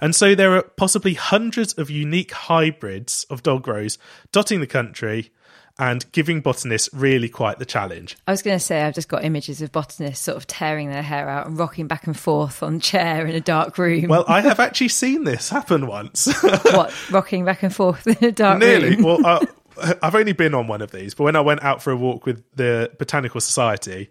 And 0.00 0.14
so 0.14 0.34
there 0.34 0.54
are 0.56 0.62
possibly 0.62 1.14
hundreds 1.14 1.72
of 1.74 1.90
unique 1.90 2.32
hybrids 2.32 3.24
of 3.30 3.42
dog 3.42 3.66
rose 3.66 3.98
dotting 4.32 4.60
the 4.60 4.66
country 4.66 5.32
and 5.78 6.10
giving 6.12 6.40
botanists 6.40 6.88
really 6.94 7.28
quite 7.28 7.58
the 7.58 7.66
challenge. 7.66 8.16
I 8.26 8.30
was 8.30 8.42
going 8.42 8.56
to 8.56 8.64
say, 8.64 8.82
I've 8.82 8.94
just 8.94 9.08
got 9.08 9.24
images 9.24 9.60
of 9.60 9.72
botanists 9.72 10.24
sort 10.24 10.36
of 10.38 10.46
tearing 10.46 10.90
their 10.90 11.02
hair 11.02 11.28
out 11.28 11.46
and 11.46 11.58
rocking 11.58 11.86
back 11.86 12.06
and 12.06 12.16
forth 12.16 12.62
on 12.62 12.76
a 12.76 12.80
chair 12.80 13.26
in 13.26 13.34
a 13.34 13.40
dark 13.40 13.76
room. 13.76 14.06
Well, 14.08 14.24
I 14.26 14.40
have 14.40 14.58
actually 14.66 14.88
seen 14.88 15.24
this 15.24 15.50
happen 15.50 15.86
once. 15.86 16.26
what, 16.42 16.94
rocking 17.10 17.44
back 17.44 17.62
and 17.62 17.74
forth 17.74 18.06
in 18.06 18.24
a 18.24 18.32
dark 18.32 18.60
Nearly. 18.60 18.96
room? 18.96 19.02
Well, 19.02 19.26
I, 19.26 19.32
uh, 19.34 19.46
I've 20.02 20.14
only 20.14 20.32
been 20.32 20.54
on 20.54 20.66
one 20.66 20.82
of 20.82 20.90
these, 20.90 21.14
but 21.14 21.24
when 21.24 21.36
I 21.36 21.40
went 21.40 21.62
out 21.62 21.82
for 21.82 21.90
a 21.90 21.96
walk 21.96 22.26
with 22.26 22.42
the 22.54 22.90
Botanical 22.98 23.40
Society, 23.40 24.10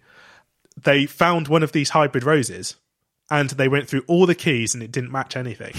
they 0.81 1.05
found 1.05 1.47
one 1.47 1.63
of 1.63 1.71
these 1.71 1.89
hybrid 1.89 2.23
roses 2.23 2.75
and 3.29 3.49
they 3.51 3.67
went 3.67 3.87
through 3.87 4.03
all 4.07 4.25
the 4.25 4.35
keys 4.35 4.73
and 4.73 4.83
it 4.83 4.91
didn't 4.91 5.11
match 5.11 5.35
anything. 5.35 5.73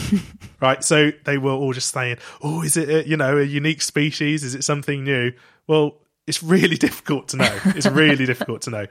right? 0.60 0.82
So 0.82 1.12
they 1.24 1.38
were 1.38 1.52
all 1.52 1.72
just 1.72 1.92
saying, 1.92 2.18
"Oh, 2.42 2.62
is 2.62 2.76
it 2.76 2.88
a, 2.88 3.08
you 3.08 3.16
know, 3.16 3.38
a 3.38 3.44
unique 3.44 3.82
species? 3.82 4.42
Is 4.42 4.54
it 4.54 4.64
something 4.64 5.04
new?" 5.04 5.32
Well, 5.66 5.96
it's 6.26 6.42
really 6.42 6.76
difficult 6.86 7.28
to 7.28 7.36
know. 7.36 7.58
It's 7.66 7.86
really 7.86 8.26
difficult 8.32 8.62
to 8.62 8.70
know. 8.70 8.86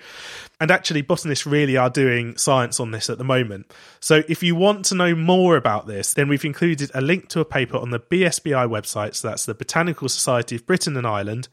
And 0.59 0.71
actually, 0.71 1.01
botanists 1.01 1.45
really 1.45 1.77
are 1.77 1.89
doing 1.89 2.37
science 2.37 2.79
on 2.79 2.91
this 2.91 3.09
at 3.09 3.17
the 3.17 3.23
moment. 3.23 3.71
So, 3.99 4.23
if 4.27 4.41
you 4.41 4.55
want 4.55 4.85
to 4.85 4.95
know 4.95 5.15
more 5.15 5.57
about 5.57 5.87
this, 5.87 6.13
then 6.13 6.27
we've 6.27 6.45
included 6.45 6.91
a 6.93 7.01
link 7.01 7.29
to 7.29 7.41
a 7.41 7.45
paper 7.45 7.77
on 7.77 7.89
the 7.89 7.99
BSBI 7.99 8.67
website. 8.67 9.15
So, 9.15 9.27
that's 9.27 9.45
the 9.45 9.53
Botanical 9.53 10.09
Society 10.09 10.55
of 10.55 10.65
Britain 10.65 10.95
and 10.97 11.05
Ireland, 11.05 11.47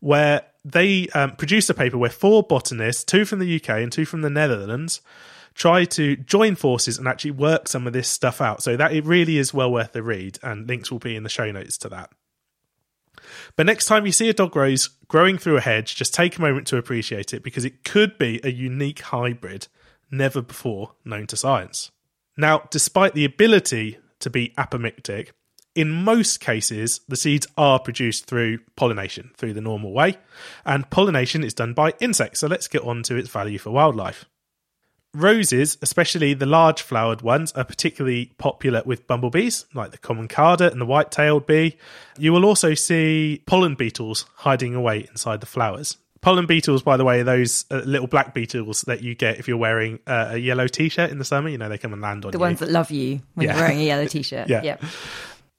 where 0.00 0.42
they 0.64 1.08
um, 1.10 1.36
produced 1.36 1.70
a 1.70 1.74
paper 1.74 1.96
where 1.96 2.10
four 2.10 2.42
botanists, 2.42 3.04
two 3.04 3.24
from 3.24 3.38
the 3.38 3.56
UK 3.56 3.70
and 3.70 3.92
two 3.92 4.04
from 4.04 4.22
the 4.22 4.30
Netherlands, 4.30 5.00
try 5.54 5.84
to 5.84 6.16
join 6.16 6.54
forces 6.54 6.98
and 6.98 7.08
actually 7.08 7.30
work 7.30 7.68
some 7.68 7.86
of 7.86 7.92
this 7.92 8.08
stuff 8.08 8.40
out. 8.40 8.62
So, 8.62 8.76
that 8.76 8.92
it 8.92 9.04
really 9.04 9.38
is 9.38 9.54
well 9.54 9.70
worth 9.70 9.92
the 9.92 10.02
read, 10.02 10.40
and 10.42 10.66
links 10.66 10.90
will 10.90 10.98
be 10.98 11.14
in 11.14 11.22
the 11.22 11.28
show 11.28 11.52
notes 11.52 11.78
to 11.78 11.88
that. 11.90 12.10
But 13.56 13.66
next 13.66 13.86
time 13.86 14.06
you 14.06 14.12
see 14.12 14.28
a 14.28 14.34
dog 14.34 14.56
rose 14.56 14.88
growing 15.08 15.38
through 15.38 15.56
a 15.56 15.60
hedge, 15.60 15.96
just 15.96 16.14
take 16.14 16.36
a 16.36 16.40
moment 16.40 16.66
to 16.68 16.76
appreciate 16.76 17.34
it 17.34 17.42
because 17.42 17.64
it 17.64 17.84
could 17.84 18.18
be 18.18 18.40
a 18.42 18.50
unique 18.50 19.00
hybrid 19.00 19.68
never 20.10 20.42
before 20.42 20.94
known 21.04 21.26
to 21.28 21.36
science. 21.36 21.90
Now, 22.36 22.68
despite 22.70 23.14
the 23.14 23.24
ability 23.24 23.98
to 24.20 24.30
be 24.30 24.54
apomictic, 24.56 25.30
in 25.74 25.90
most 25.90 26.40
cases, 26.40 27.00
the 27.08 27.16
seeds 27.16 27.46
are 27.56 27.78
produced 27.78 28.26
through 28.26 28.58
pollination, 28.76 29.30
through 29.36 29.54
the 29.54 29.60
normal 29.60 29.92
way, 29.92 30.18
and 30.64 30.88
pollination 30.90 31.44
is 31.44 31.54
done 31.54 31.74
by 31.74 31.94
insects. 32.00 32.40
So 32.40 32.48
let's 32.48 32.68
get 32.68 32.82
on 32.82 33.02
to 33.04 33.16
its 33.16 33.28
value 33.28 33.58
for 33.58 33.70
wildlife. 33.70 34.24
Roses, 35.14 35.76
especially 35.82 36.34
the 36.34 36.46
large 36.46 36.82
flowered 36.82 37.22
ones, 37.22 37.52
are 37.52 37.64
particularly 37.64 38.32
popular 38.38 38.82
with 38.84 39.06
bumblebees, 39.06 39.66
like 39.74 39.90
the 39.90 39.98
common 39.98 40.28
carder 40.28 40.68
and 40.68 40.80
the 40.80 40.86
white 40.86 41.10
tailed 41.10 41.46
bee. 41.46 41.76
You 42.18 42.32
will 42.32 42.44
also 42.44 42.74
see 42.74 43.42
pollen 43.46 43.74
beetles 43.74 44.24
hiding 44.36 44.74
away 44.74 45.06
inside 45.10 45.40
the 45.40 45.46
flowers. 45.46 45.96
Pollen 46.20 46.46
beetles, 46.46 46.82
by 46.82 46.96
the 46.98 47.04
way, 47.04 47.20
are 47.20 47.24
those 47.24 47.64
uh, 47.70 47.76
little 47.78 48.06
black 48.06 48.34
beetles 48.34 48.82
that 48.82 49.02
you 49.02 49.14
get 49.14 49.38
if 49.38 49.48
you're 49.48 49.56
wearing 49.56 49.98
uh, 50.06 50.28
a 50.32 50.36
yellow 50.36 50.68
t 50.68 50.88
shirt 50.90 51.10
in 51.10 51.18
the 51.18 51.24
summer. 51.24 51.48
You 51.48 51.58
know, 51.58 51.68
they 51.70 51.78
come 51.78 51.92
and 51.94 52.02
land 52.02 52.24
on 52.24 52.30
The 52.30 52.36
you. 52.36 52.38
The 52.38 52.44
ones 52.44 52.58
that 52.60 52.70
love 52.70 52.90
you 52.90 53.22
when 53.34 53.46
Yeah. 53.46 53.54
you're 53.54 53.62
wearing 53.62 53.78
a 53.80 53.84
yellow 53.84 54.06
t-shirt. 54.06 54.48
Yeah. 54.48 54.62
Yep. 54.62 54.84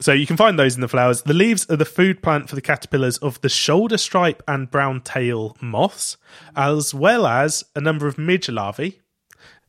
So 0.01 0.13
you 0.13 0.25
can 0.25 0.37
find 0.37 0.57
those 0.57 0.75
in 0.75 0.81
the 0.81 0.87
flowers. 0.87 1.23
The 1.23 1.33
leaves 1.33 1.69
are 1.69 1.75
the 1.75 1.85
food 1.85 2.23
plant 2.23 2.47
for 2.49 2.55
the 2.55 2.61
caterpillars 2.61 3.17
of 3.19 3.41
the 3.41 3.49
shoulder 3.49 3.97
stripe 3.97 4.41
and 4.47 4.69
brown 4.69 5.01
tail 5.01 5.55
moths, 5.61 6.17
as 6.55 6.93
well 6.93 7.27
as 7.27 7.63
a 7.75 7.81
number 7.81 8.07
of 8.07 8.17
midge 8.17 8.47
larvae, 8.49 8.99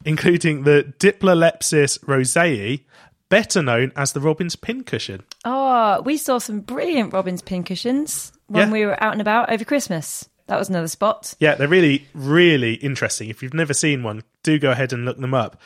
including 0.05 0.64
the 0.64 0.92
Diplolepis 0.98 1.98
rosae, 2.07 2.84
better 3.28 3.62
known 3.62 3.92
as 3.96 4.12
the 4.12 4.20
robin's 4.20 4.57
pincushion. 4.57 5.22
Oh, 5.44 6.03
we 6.03 6.16
saw 6.16 6.38
some 6.38 6.61
brilliant 6.61 7.12
Robin's 7.12 7.42
pincushions 7.42 8.32
when 8.46 8.68
Yeah. 8.68 8.72
we 8.72 8.86
were 8.86 9.03
out 9.03 9.12
and 9.12 9.20
about 9.20 9.50
over 9.50 9.64
Christmas. 9.64 10.28
That 10.48 10.59
was 10.59 10.68
another 10.68 10.88
spot. 10.88 11.34
Yeah, 11.40 11.55
they're 11.55 11.68
really, 11.68 12.07
really 12.14 12.74
interesting. 12.74 13.30
If 13.30 13.42
you've 13.42 13.55
never 13.55 13.72
seen 13.72 14.03
one, 14.03 14.22
do 14.42 14.59
go 14.59 14.72
ahead 14.72 14.92
and 14.92 15.05
look 15.05 15.18
them 15.18 15.32
up. 15.34 15.61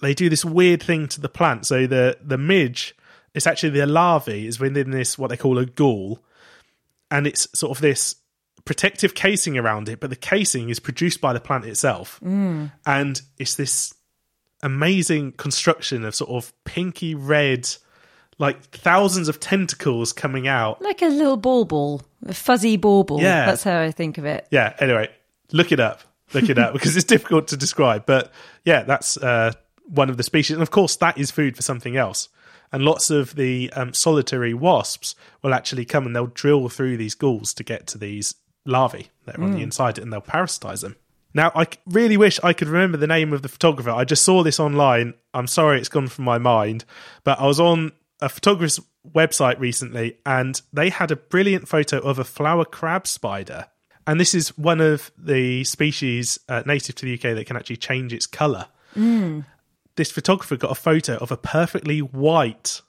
They 0.00 0.14
do 0.14 0.30
this 0.30 0.44
weird 0.44 0.82
thing 0.82 1.08
to 1.08 1.20
the 1.20 1.28
plant. 1.28 1.66
So 1.66 1.86
the 1.86 2.16
the 2.24 2.38
midge, 2.38 2.94
it's 3.34 3.46
actually 3.46 3.70
the 3.70 3.86
larvae 3.86 4.46
is 4.46 4.58
within 4.58 4.92
this 4.92 5.18
what 5.18 5.28
they 5.28 5.36
call 5.36 5.58
a 5.58 5.66
gall, 5.66 6.20
and 7.10 7.26
it's 7.26 7.48
sort 7.58 7.76
of 7.76 7.82
this 7.82 8.14
protective 8.64 9.14
casing 9.14 9.56
around 9.58 9.88
it, 9.88 10.00
but 10.00 10.10
the 10.10 10.16
casing 10.16 10.68
is 10.68 10.78
produced 10.80 11.20
by 11.20 11.32
the 11.32 11.40
plant 11.40 11.64
itself, 11.64 12.20
and 12.22 13.20
it's 13.38 13.54
this 13.54 13.94
amazing 14.62 15.32
construction 15.32 16.04
of 16.04 16.14
sort 16.14 16.30
of 16.30 16.52
pinky 16.64 17.14
red, 17.14 17.68
like 18.38 18.62
thousands 18.70 19.28
of 19.28 19.40
tentacles 19.40 20.12
coming 20.12 20.46
out. 20.48 20.82
Like 20.82 21.02
a 21.02 21.06
little 21.06 21.36
bauble, 21.36 22.02
a 22.26 22.34
fuzzy 22.34 22.76
bauble. 22.76 23.20
Yeah. 23.20 23.46
That's 23.46 23.64
how 23.64 23.80
I 23.80 23.90
think 23.90 24.18
of 24.18 24.24
it. 24.24 24.46
yeah 24.50 24.74
anyway 24.78 25.08
look 25.52 25.72
it 25.72 25.80
up. 25.80 26.02
Look 26.32 26.48
it 26.48 26.58
up 26.58 26.72
because 26.74 26.96
it's 26.96 27.04
difficult 27.04 27.48
to 27.48 27.56
describe. 27.56 28.06
But 28.06 28.32
yeah 28.64 28.82
that's 28.82 29.16
uh, 29.16 29.52
one 29.84 30.10
of 30.10 30.16
the 30.16 30.22
species. 30.22 30.54
And 30.54 30.62
of 30.62 30.70
course 30.70 30.96
that 30.96 31.18
is 31.18 31.30
food 31.30 31.56
for 31.56 31.62
something 31.62 31.96
else. 31.96 32.28
And 32.72 32.84
lots 32.84 33.10
of 33.10 33.34
the 33.34 33.72
um, 33.72 33.92
solitary 33.94 34.54
wasps 34.54 35.16
will 35.42 35.54
actually 35.54 35.84
come 35.84 36.06
and 36.06 36.14
they'll 36.14 36.26
drill 36.28 36.68
through 36.68 36.98
these 36.98 37.16
galls 37.16 37.52
to 37.54 37.64
get 37.64 37.88
to 37.88 37.98
these 37.98 38.34
larvae 38.64 39.10
that 39.24 39.38
are 39.38 39.42
on 39.42 39.52
the 39.52 39.62
inside 39.62 39.98
and 39.98 40.12
they'll 40.12 40.20
parasitize 40.20 40.82
them. 40.82 40.96
Now 41.32 41.52
I 41.54 41.66
really 41.86 42.16
wish 42.16 42.40
i 42.42 42.52
could 42.52 42.68
remember 42.68 42.98
the 42.98 43.06
name 43.06 43.32
of 43.32 43.42
the 43.42 43.48
photographer. 43.48 43.90
I 43.90 44.04
just 44.04 44.24
saw 44.24 44.42
this 44.42 44.60
online. 44.60 45.14
I'm 45.32 45.46
sorry 45.46 45.78
it's 45.78 45.88
gone 45.88 46.08
from 46.08 46.24
my 46.24 46.38
mind 46.38 46.84
but 47.24 47.38
i 47.40 47.46
was 47.46 47.60
on 47.60 47.92
a 48.20 48.28
photographer's 48.28 48.80
website 49.08 49.58
recently 49.58 50.18
and 50.26 50.60
they 50.72 50.90
had 50.90 51.10
a 51.10 51.16
brilliant 51.16 51.68
photo 51.68 51.98
of 51.98 52.18
a 52.18 52.24
flower 52.24 52.64
crab 52.64 53.06
spider. 53.06 53.66
And 54.06 54.18
this 54.18 54.34
is 54.34 54.56
one 54.58 54.80
of 54.80 55.10
the 55.16 55.64
species 55.64 56.38
uh, 56.48 56.62
native 56.66 56.96
to 56.96 57.06
the 57.06 57.14
UK 57.14 57.36
that 57.36 57.46
can 57.46 57.56
actually 57.56 57.76
change 57.76 58.12
its 58.12 58.26
colour. 58.26 58.66
This 59.96 60.10
photographer 60.10 60.56
got 60.56 60.70
a 60.70 60.76
photo 60.76 61.16
of 61.16 61.30
a 61.30 61.36
perfectly 61.36 62.00
white 62.00 62.80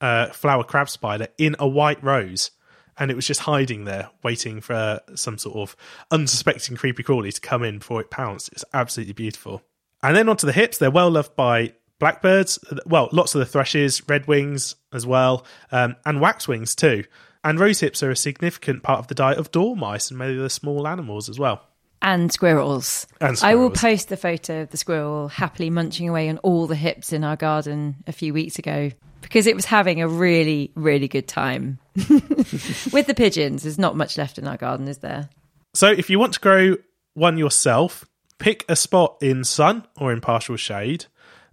uh, 0.00 0.28
flower 0.28 0.64
crab 0.64 0.88
spider 0.88 1.28
in 1.38 1.56
a 1.58 1.68
white 1.68 2.02
rose, 2.02 2.50
and 2.98 3.10
it 3.10 3.14
was 3.14 3.26
just 3.26 3.40
hiding 3.40 3.84
there, 3.84 4.10
waiting 4.22 4.60
for 4.60 5.00
some 5.14 5.38
sort 5.38 5.56
of 5.56 5.76
unsuspecting 6.10 6.76
creepy 6.76 7.02
crawly 7.02 7.32
to 7.32 7.40
come 7.40 7.62
in 7.62 7.78
before 7.78 8.00
it 8.00 8.10
pounced. 8.10 8.50
It's 8.52 8.64
absolutely 8.72 9.12
beautiful. 9.12 9.62
And 10.02 10.16
then 10.16 10.28
onto 10.28 10.46
the 10.46 10.52
hips, 10.52 10.78
they're 10.78 10.90
well 10.90 11.10
loved 11.10 11.36
by 11.36 11.74
blackbirds, 11.98 12.58
well, 12.84 13.08
lots 13.12 13.34
of 13.34 13.38
the 13.38 13.46
thrushes, 13.46 14.00
redwings 14.02 14.74
as 14.92 15.06
well, 15.06 15.46
um, 15.72 15.96
and 16.04 16.20
waxwings 16.20 16.74
too. 16.74 17.04
And 17.42 17.60
rose 17.60 17.80
hips 17.80 18.02
are 18.02 18.10
a 18.10 18.16
significant 18.16 18.82
part 18.82 18.98
of 18.98 19.06
the 19.06 19.14
diet 19.14 19.38
of 19.38 19.50
dormice 19.50 20.10
and 20.10 20.18
many 20.18 20.34
of 20.36 20.42
the 20.42 20.50
small 20.50 20.86
animals 20.88 21.28
as 21.28 21.38
well. 21.38 21.62
And 22.02 22.30
squirrels. 22.32 23.06
And 23.20 23.38
I 23.42 23.54
will 23.54 23.70
post 23.70 24.08
the 24.08 24.16
photo 24.16 24.62
of 24.62 24.70
the 24.70 24.76
squirrel 24.76 25.28
happily 25.28 25.70
munching 25.70 26.08
away 26.08 26.28
on 26.28 26.38
all 26.38 26.66
the 26.66 26.74
hips 26.74 27.12
in 27.12 27.24
our 27.24 27.36
garden 27.36 27.96
a 28.06 28.12
few 28.12 28.34
weeks 28.34 28.58
ago. 28.58 28.90
because 29.26 29.48
it 29.48 29.56
was 29.56 29.64
having 29.64 30.00
a 30.02 30.08
really, 30.08 30.70
really 30.76 31.08
good 31.08 31.26
time. 31.26 31.80
With 32.92 33.06
the 33.06 33.14
pigeons, 33.16 33.62
there's 33.62 33.78
not 33.78 33.96
much 33.96 34.18
left 34.18 34.38
in 34.38 34.46
our 34.46 34.56
garden, 34.56 34.86
is 34.86 34.98
there? 34.98 35.30
So 35.74 35.88
if 35.90 36.10
you 36.10 36.18
want 36.18 36.34
to 36.34 36.40
grow 36.40 36.76
one 37.14 37.38
yourself, 37.38 38.04
pick 38.38 38.64
a 38.68 38.76
spot 38.76 39.16
in 39.22 39.44
sun 39.44 39.86
or 39.98 40.12
in 40.12 40.20
partial 40.20 40.56
shade. 40.56 41.06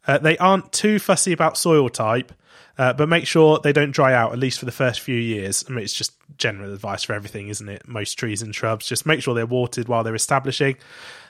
Uh, 0.06 0.18
they 0.18 0.38
aren't 0.38 0.72
too 0.74 1.00
fussy 1.00 1.32
about 1.32 1.58
soil 1.58 1.88
type, 1.88 2.34
uh, 2.78 2.92
but 2.92 3.08
make 3.08 3.26
sure 3.26 3.60
they 3.60 3.72
don't 3.72 3.92
dry 3.92 4.14
out 4.14 4.34
at 4.34 4.40
least 4.40 4.60
for 4.60 4.66
the 4.66 4.72
first 4.72 5.00
few 5.00 5.16
years. 5.16 5.64
I 5.68 5.72
mean, 5.72 5.84
it's 5.84 5.94
just 5.94 6.12
general 6.38 6.74
advice 6.74 7.04
for 7.04 7.14
everything, 7.14 7.48
isn't 7.48 7.70
it? 7.70 7.88
Most 7.88 8.16
trees 8.16 8.42
and 8.42 8.54
shrubs, 8.54 8.86
just 8.86 9.06
make 9.06 9.22
sure 9.22 9.34
they're 9.34 9.46
watered 9.46 9.88
while 9.88 10.04
they're 10.04 10.16
establishing. 10.16 10.76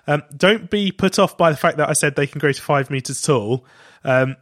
Um, 0.07 0.23
don't 0.35 0.69
be 0.69 0.91
put 0.91 1.19
off 1.19 1.37
by 1.37 1.51
the 1.51 1.57
fact 1.57 1.77
that 1.77 1.89
I 1.89 1.93
said 1.93 2.15
they 2.15 2.27
can 2.27 2.39
grow 2.39 2.51
to 2.51 2.61
five 2.61 2.89
meters 2.89 3.21
tall. 3.21 3.65
Um, 4.03 4.37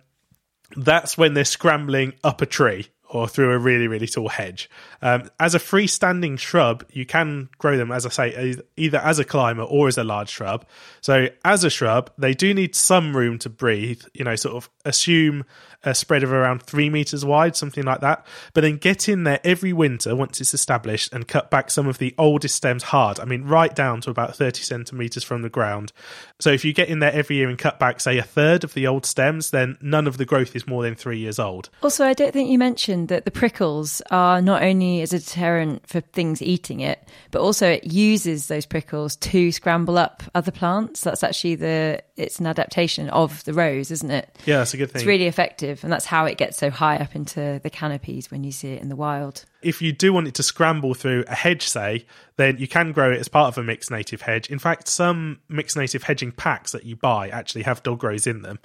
that's 0.77 1.17
when 1.17 1.33
they're 1.33 1.43
scrambling 1.43 2.13
up 2.23 2.41
a 2.41 2.45
tree 2.45 2.87
or 3.11 3.27
through 3.27 3.51
a 3.51 3.57
really, 3.57 3.87
really 3.87 4.07
tall 4.07 4.29
hedge. 4.29 4.69
Um, 5.01 5.29
as 5.39 5.53
a 5.53 5.59
freestanding 5.59 6.39
shrub, 6.39 6.85
you 6.91 7.05
can 7.05 7.49
grow 7.57 7.77
them, 7.77 7.91
as 7.91 8.05
I 8.05 8.09
say, 8.09 8.55
either 8.77 8.99
as 8.99 9.19
a 9.19 9.25
climber 9.25 9.63
or 9.63 9.89
as 9.89 9.97
a 9.97 10.03
large 10.03 10.29
shrub. 10.29 10.65
So, 11.01 11.27
as 11.43 11.63
a 11.65 11.69
shrub, 11.69 12.09
they 12.17 12.33
do 12.33 12.53
need 12.53 12.73
some 12.73 13.15
room 13.15 13.37
to 13.39 13.49
breathe, 13.49 14.03
you 14.13 14.23
know, 14.23 14.35
sort 14.37 14.55
of 14.55 14.69
assume 14.85 15.43
a 15.83 15.95
spread 15.95 16.23
of 16.23 16.31
around 16.31 16.63
three 16.63 16.89
meters 16.89 17.25
wide, 17.25 17.55
something 17.55 17.83
like 17.83 18.01
that. 18.01 18.25
But 18.53 18.61
then 18.61 18.77
get 18.77 19.09
in 19.09 19.23
there 19.23 19.39
every 19.43 19.73
winter 19.73 20.15
once 20.15 20.39
it's 20.39 20.53
established 20.53 21.13
and 21.13 21.27
cut 21.27 21.49
back 21.49 21.71
some 21.71 21.87
of 21.87 21.97
the 21.97 22.13
oldest 22.17 22.55
stems 22.55 22.83
hard. 22.83 23.19
I 23.19 23.25
mean, 23.25 23.43
right 23.43 23.73
down 23.73 24.01
to 24.01 24.09
about 24.09 24.35
30 24.35 24.61
centimeters 24.61 25.23
from 25.23 25.41
the 25.41 25.49
ground. 25.49 25.91
So 26.39 26.51
if 26.51 26.63
you 26.63 26.73
get 26.73 26.89
in 26.89 26.99
there 26.99 27.11
every 27.11 27.37
year 27.37 27.49
and 27.49 27.57
cut 27.57 27.79
back, 27.79 27.99
say, 27.99 28.17
a 28.17 28.23
third 28.23 28.63
of 28.63 28.73
the 28.73 28.87
old 28.87 29.05
stems, 29.05 29.51
then 29.51 29.77
none 29.81 30.07
of 30.07 30.17
the 30.17 30.25
growth 30.25 30.55
is 30.55 30.67
more 30.67 30.83
than 30.83 30.95
three 30.95 31.19
years 31.19 31.39
old. 31.39 31.69
Also, 31.81 32.05
I 32.05 32.13
don't 32.13 32.33
think 32.33 32.49
you 32.49 32.59
mentioned 32.59 33.07
that 33.07 33.25
the 33.25 33.31
prickles 33.31 34.01
are 34.11 34.41
not 34.41 34.63
only 34.63 35.01
as 35.01 35.13
a 35.13 35.19
deterrent 35.19 35.87
for 35.87 36.01
things 36.01 36.41
eating 36.41 36.79
it, 36.79 37.03
but 37.31 37.41
also 37.41 37.67
it 37.67 37.85
uses 37.85 38.47
those 38.47 38.65
prickles 38.65 39.15
to 39.17 39.51
scramble 39.51 39.97
up 39.97 40.23
other 40.35 40.51
plants. 40.51 41.01
That's 41.01 41.23
actually 41.23 41.55
the, 41.55 42.03
it's 42.21 42.39
an 42.39 42.45
adaptation 42.45 43.09
of 43.09 43.43
the 43.43 43.53
rose, 43.53 43.91
isn't 43.91 44.11
it? 44.11 44.29
Yeah, 44.45 44.59
that's 44.59 44.73
a 44.73 44.77
good 44.77 44.91
thing. 44.91 45.01
It's 45.01 45.07
really 45.07 45.25
effective 45.27 45.83
and 45.83 45.91
that's 45.91 46.05
how 46.05 46.25
it 46.25 46.37
gets 46.37 46.57
so 46.57 46.69
high 46.69 46.97
up 46.97 47.15
into 47.15 47.59
the 47.63 47.69
canopies 47.69 48.29
when 48.29 48.43
you 48.43 48.51
see 48.51 48.73
it 48.73 48.81
in 48.81 48.89
the 48.89 48.95
wild. 48.95 49.45
If 49.61 49.81
you 49.81 49.91
do 49.91 50.13
want 50.13 50.27
it 50.27 50.35
to 50.35 50.43
scramble 50.43 50.93
through 50.93 51.25
a 51.27 51.35
hedge, 51.35 51.67
say, 51.67 52.05
then 52.37 52.57
you 52.57 52.67
can 52.67 52.91
grow 52.91 53.11
it 53.11 53.19
as 53.19 53.27
part 53.27 53.47
of 53.47 53.57
a 53.57 53.63
mixed 53.63 53.91
native 53.91 54.21
hedge. 54.21 54.49
In 54.49 54.59
fact, 54.59 54.87
some 54.87 55.39
mixed 55.49 55.75
native 55.75 56.03
hedging 56.03 56.31
packs 56.31 56.71
that 56.71 56.85
you 56.85 56.95
buy 56.95 57.29
actually 57.29 57.63
have 57.63 57.83
dog 57.83 58.03
rose 58.03 58.27
in 58.27 58.43
them. 58.43 58.59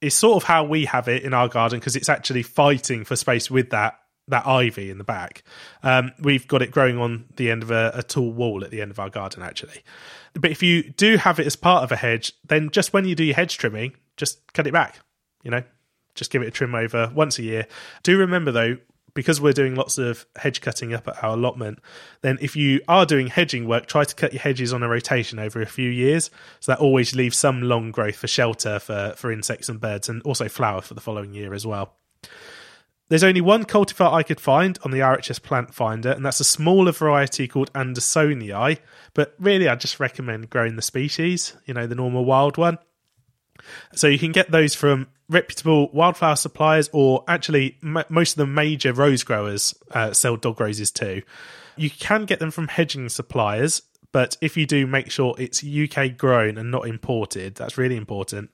It's 0.00 0.16
sort 0.16 0.42
of 0.42 0.46
how 0.46 0.64
we 0.64 0.86
have 0.86 1.08
it 1.08 1.22
in 1.22 1.34
our 1.34 1.48
garden 1.48 1.78
because 1.78 1.96
it's 1.96 2.08
actually 2.08 2.42
fighting 2.42 3.04
for 3.04 3.16
space 3.16 3.50
with 3.50 3.70
that 3.70 3.98
that 4.28 4.46
ivy 4.46 4.90
in 4.90 4.98
the 4.98 5.04
back. 5.04 5.42
Um, 5.82 6.12
we've 6.20 6.48
got 6.48 6.62
it 6.62 6.70
growing 6.70 6.98
on 6.98 7.26
the 7.36 7.50
end 7.50 7.62
of 7.62 7.70
a, 7.70 7.92
a, 7.94 8.02
tall 8.02 8.32
wall 8.32 8.64
at 8.64 8.70
the 8.70 8.82
end 8.82 8.90
of 8.90 8.98
our 8.98 9.08
garden, 9.08 9.42
actually. 9.42 9.84
But 10.34 10.50
if 10.50 10.62
you 10.62 10.90
do 10.90 11.16
have 11.16 11.38
it 11.38 11.46
as 11.46 11.56
part 11.56 11.84
of 11.84 11.92
a 11.92 11.96
hedge, 11.96 12.32
then 12.44 12.70
just 12.70 12.92
when 12.92 13.04
you 13.04 13.14
do 13.14 13.24
your 13.24 13.36
hedge 13.36 13.56
trimming, 13.56 13.94
just 14.16 14.52
cut 14.52 14.66
it 14.66 14.72
back. 14.72 14.98
You 15.42 15.52
know, 15.52 15.62
just 16.14 16.32
give 16.32 16.42
it 16.42 16.48
a 16.48 16.50
trim 16.50 16.74
over 16.74 17.12
once 17.14 17.38
a 17.38 17.42
year. 17.42 17.66
Do 18.02 18.18
remember 18.18 18.50
though, 18.50 18.78
because 19.14 19.40
we're 19.40 19.52
doing 19.52 19.76
lots 19.76 19.96
of 19.96 20.26
hedge 20.36 20.60
cutting 20.60 20.92
up 20.92 21.08
at 21.08 21.22
our 21.22 21.34
allotment, 21.34 21.78
then 22.20 22.36
if 22.40 22.54
you 22.56 22.80
are 22.88 23.06
doing 23.06 23.28
hedging 23.28 23.66
work, 23.66 23.86
try 23.86 24.04
to 24.04 24.14
cut 24.14 24.32
your 24.32 24.42
hedges 24.42 24.72
on 24.72 24.82
a 24.82 24.88
rotation 24.88 25.38
over 25.38 25.62
a 25.62 25.66
few 25.66 25.88
years. 25.88 26.30
So 26.60 26.72
that 26.72 26.80
always 26.80 27.14
leaves 27.14 27.38
some 27.38 27.62
long 27.62 27.92
growth 27.92 28.16
for 28.16 28.26
shelter 28.26 28.78
for, 28.78 29.14
for 29.16 29.30
insects 29.32 29.68
and 29.68 29.80
birds 29.80 30.08
and 30.08 30.20
also 30.22 30.48
flower 30.48 30.82
for 30.82 30.94
the 30.94 31.00
following 31.00 31.32
year 31.32 31.54
as 31.54 31.66
well. 31.66 31.94
There's 33.08 33.24
only 33.24 33.40
one 33.40 33.64
cultivar 33.64 34.12
I 34.12 34.24
could 34.24 34.40
find 34.40 34.78
on 34.84 34.90
the 34.90 34.98
RHS 34.98 35.40
plant 35.40 35.72
finder, 35.72 36.10
and 36.10 36.26
that's 36.26 36.40
a 36.40 36.44
smaller 36.44 36.92
variety 36.92 37.46
called 37.46 37.72
Andersonii. 37.72 38.78
But 39.14 39.34
really, 39.38 39.68
I 39.68 39.76
just 39.76 40.00
recommend 40.00 40.50
growing 40.50 40.76
the 40.76 40.82
species, 40.82 41.54
you 41.66 41.74
know, 41.74 41.86
the 41.86 41.94
normal 41.94 42.24
wild 42.24 42.56
one. 42.56 42.78
So 43.94 44.08
you 44.08 44.18
can 44.18 44.32
get 44.32 44.50
those 44.50 44.74
from 44.74 45.08
reputable 45.28 45.90
wildflower 45.92 46.36
suppliers, 46.36 46.90
or 46.92 47.24
actually, 47.28 47.78
m- 47.82 48.04
most 48.08 48.32
of 48.32 48.38
the 48.38 48.46
major 48.46 48.92
rose 48.92 49.22
growers 49.22 49.74
uh, 49.92 50.12
sell 50.12 50.36
dog 50.36 50.60
roses 50.60 50.90
too. 50.90 51.22
You 51.76 51.90
can 51.90 52.24
get 52.24 52.40
them 52.40 52.50
from 52.50 52.68
hedging 52.68 53.08
suppliers, 53.08 53.82
but 54.12 54.36
if 54.40 54.56
you 54.56 54.66
do, 54.66 54.86
make 54.86 55.10
sure 55.10 55.34
it's 55.38 55.62
UK 55.64 56.16
grown 56.16 56.58
and 56.58 56.70
not 56.70 56.88
imported. 56.88 57.54
That's 57.54 57.76
really 57.76 57.96
important. 57.96 58.50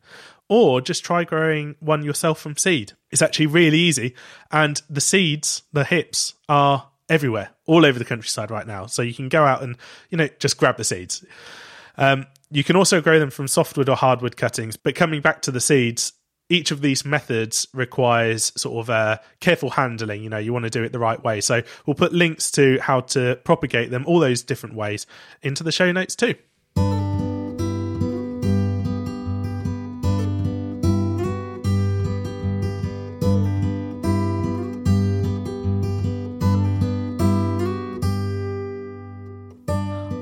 Or 0.48 0.80
just 0.80 1.04
try 1.04 1.24
growing 1.24 1.76
one 1.80 2.02
yourself 2.02 2.38
from 2.38 2.56
seed. 2.56 2.92
It's 3.10 3.22
actually 3.22 3.46
really 3.46 3.78
easy, 3.78 4.14
and 4.50 4.80
the 4.90 5.00
seeds, 5.00 5.62
the 5.72 5.84
hips, 5.84 6.34
are 6.48 6.88
everywhere, 7.08 7.50
all 7.66 7.86
over 7.86 7.98
the 7.98 8.04
countryside 8.04 8.50
right 8.50 8.66
now. 8.66 8.86
So 8.86 9.02
you 9.02 9.14
can 9.14 9.28
go 9.28 9.44
out 9.44 9.62
and 9.62 9.76
you 10.10 10.18
know 10.18 10.28
just 10.38 10.58
grab 10.58 10.76
the 10.76 10.84
seeds. 10.84 11.24
Um, 11.96 12.26
you 12.50 12.64
can 12.64 12.76
also 12.76 13.00
grow 13.00 13.18
them 13.18 13.30
from 13.30 13.48
softwood 13.48 13.88
or 13.88 13.96
hardwood 13.96 14.36
cuttings, 14.36 14.76
but 14.76 14.94
coming 14.94 15.20
back 15.20 15.42
to 15.42 15.50
the 15.50 15.60
seeds, 15.60 16.12
each 16.48 16.70
of 16.70 16.82
these 16.82 17.04
methods 17.04 17.66
requires 17.72 18.52
sort 18.56 18.84
of 18.84 18.90
uh, 18.90 19.18
careful 19.40 19.70
handling. 19.70 20.22
You 20.22 20.28
know, 20.28 20.38
you 20.38 20.52
want 20.52 20.64
to 20.64 20.70
do 20.70 20.82
it 20.82 20.92
the 20.92 20.98
right 20.98 21.22
way. 21.22 21.40
So 21.40 21.62
we'll 21.86 21.94
put 21.94 22.12
links 22.12 22.50
to 22.52 22.78
how 22.78 23.00
to 23.00 23.36
propagate 23.44 23.90
them, 23.90 24.04
all 24.06 24.20
those 24.20 24.42
different 24.42 24.74
ways, 24.74 25.06
into 25.42 25.64
the 25.64 25.72
show 25.72 25.90
notes 25.92 26.14
too. 26.14 26.34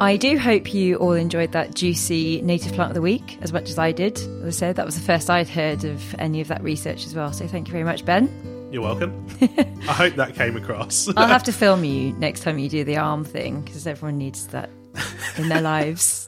I 0.00 0.16
do 0.16 0.38
hope 0.38 0.72
you 0.72 0.96
all 0.96 1.12
enjoyed 1.12 1.52
that 1.52 1.74
juicy 1.74 2.40
native 2.40 2.72
plant 2.72 2.90
of 2.90 2.94
the 2.94 3.02
week 3.02 3.36
as 3.42 3.52
much 3.52 3.68
as 3.68 3.78
I 3.78 3.92
did. 3.92 4.16
As 4.18 4.44
I 4.46 4.50
said, 4.50 4.76
that 4.76 4.86
was 4.86 4.94
the 4.94 5.02
first 5.02 5.28
I'd 5.28 5.46
heard 5.46 5.84
of 5.84 6.14
any 6.18 6.40
of 6.40 6.48
that 6.48 6.62
research 6.62 7.04
as 7.04 7.14
well. 7.14 7.34
So 7.34 7.46
thank 7.46 7.68
you 7.68 7.72
very 7.72 7.84
much, 7.84 8.06
Ben. 8.06 8.68
You're 8.72 8.80
welcome. 8.80 9.26
I 9.42 9.92
hope 9.92 10.14
that 10.14 10.34
came 10.34 10.56
across. 10.56 11.06
I'll 11.18 11.28
have 11.28 11.42
to 11.44 11.52
film 11.52 11.84
you 11.84 12.14
next 12.14 12.40
time 12.40 12.58
you 12.58 12.70
do 12.70 12.82
the 12.82 12.96
arm 12.96 13.26
thing 13.26 13.60
because 13.60 13.86
everyone 13.86 14.16
needs 14.16 14.46
that 14.48 14.70
in 15.36 15.50
their 15.50 15.60
lives. 15.60 16.19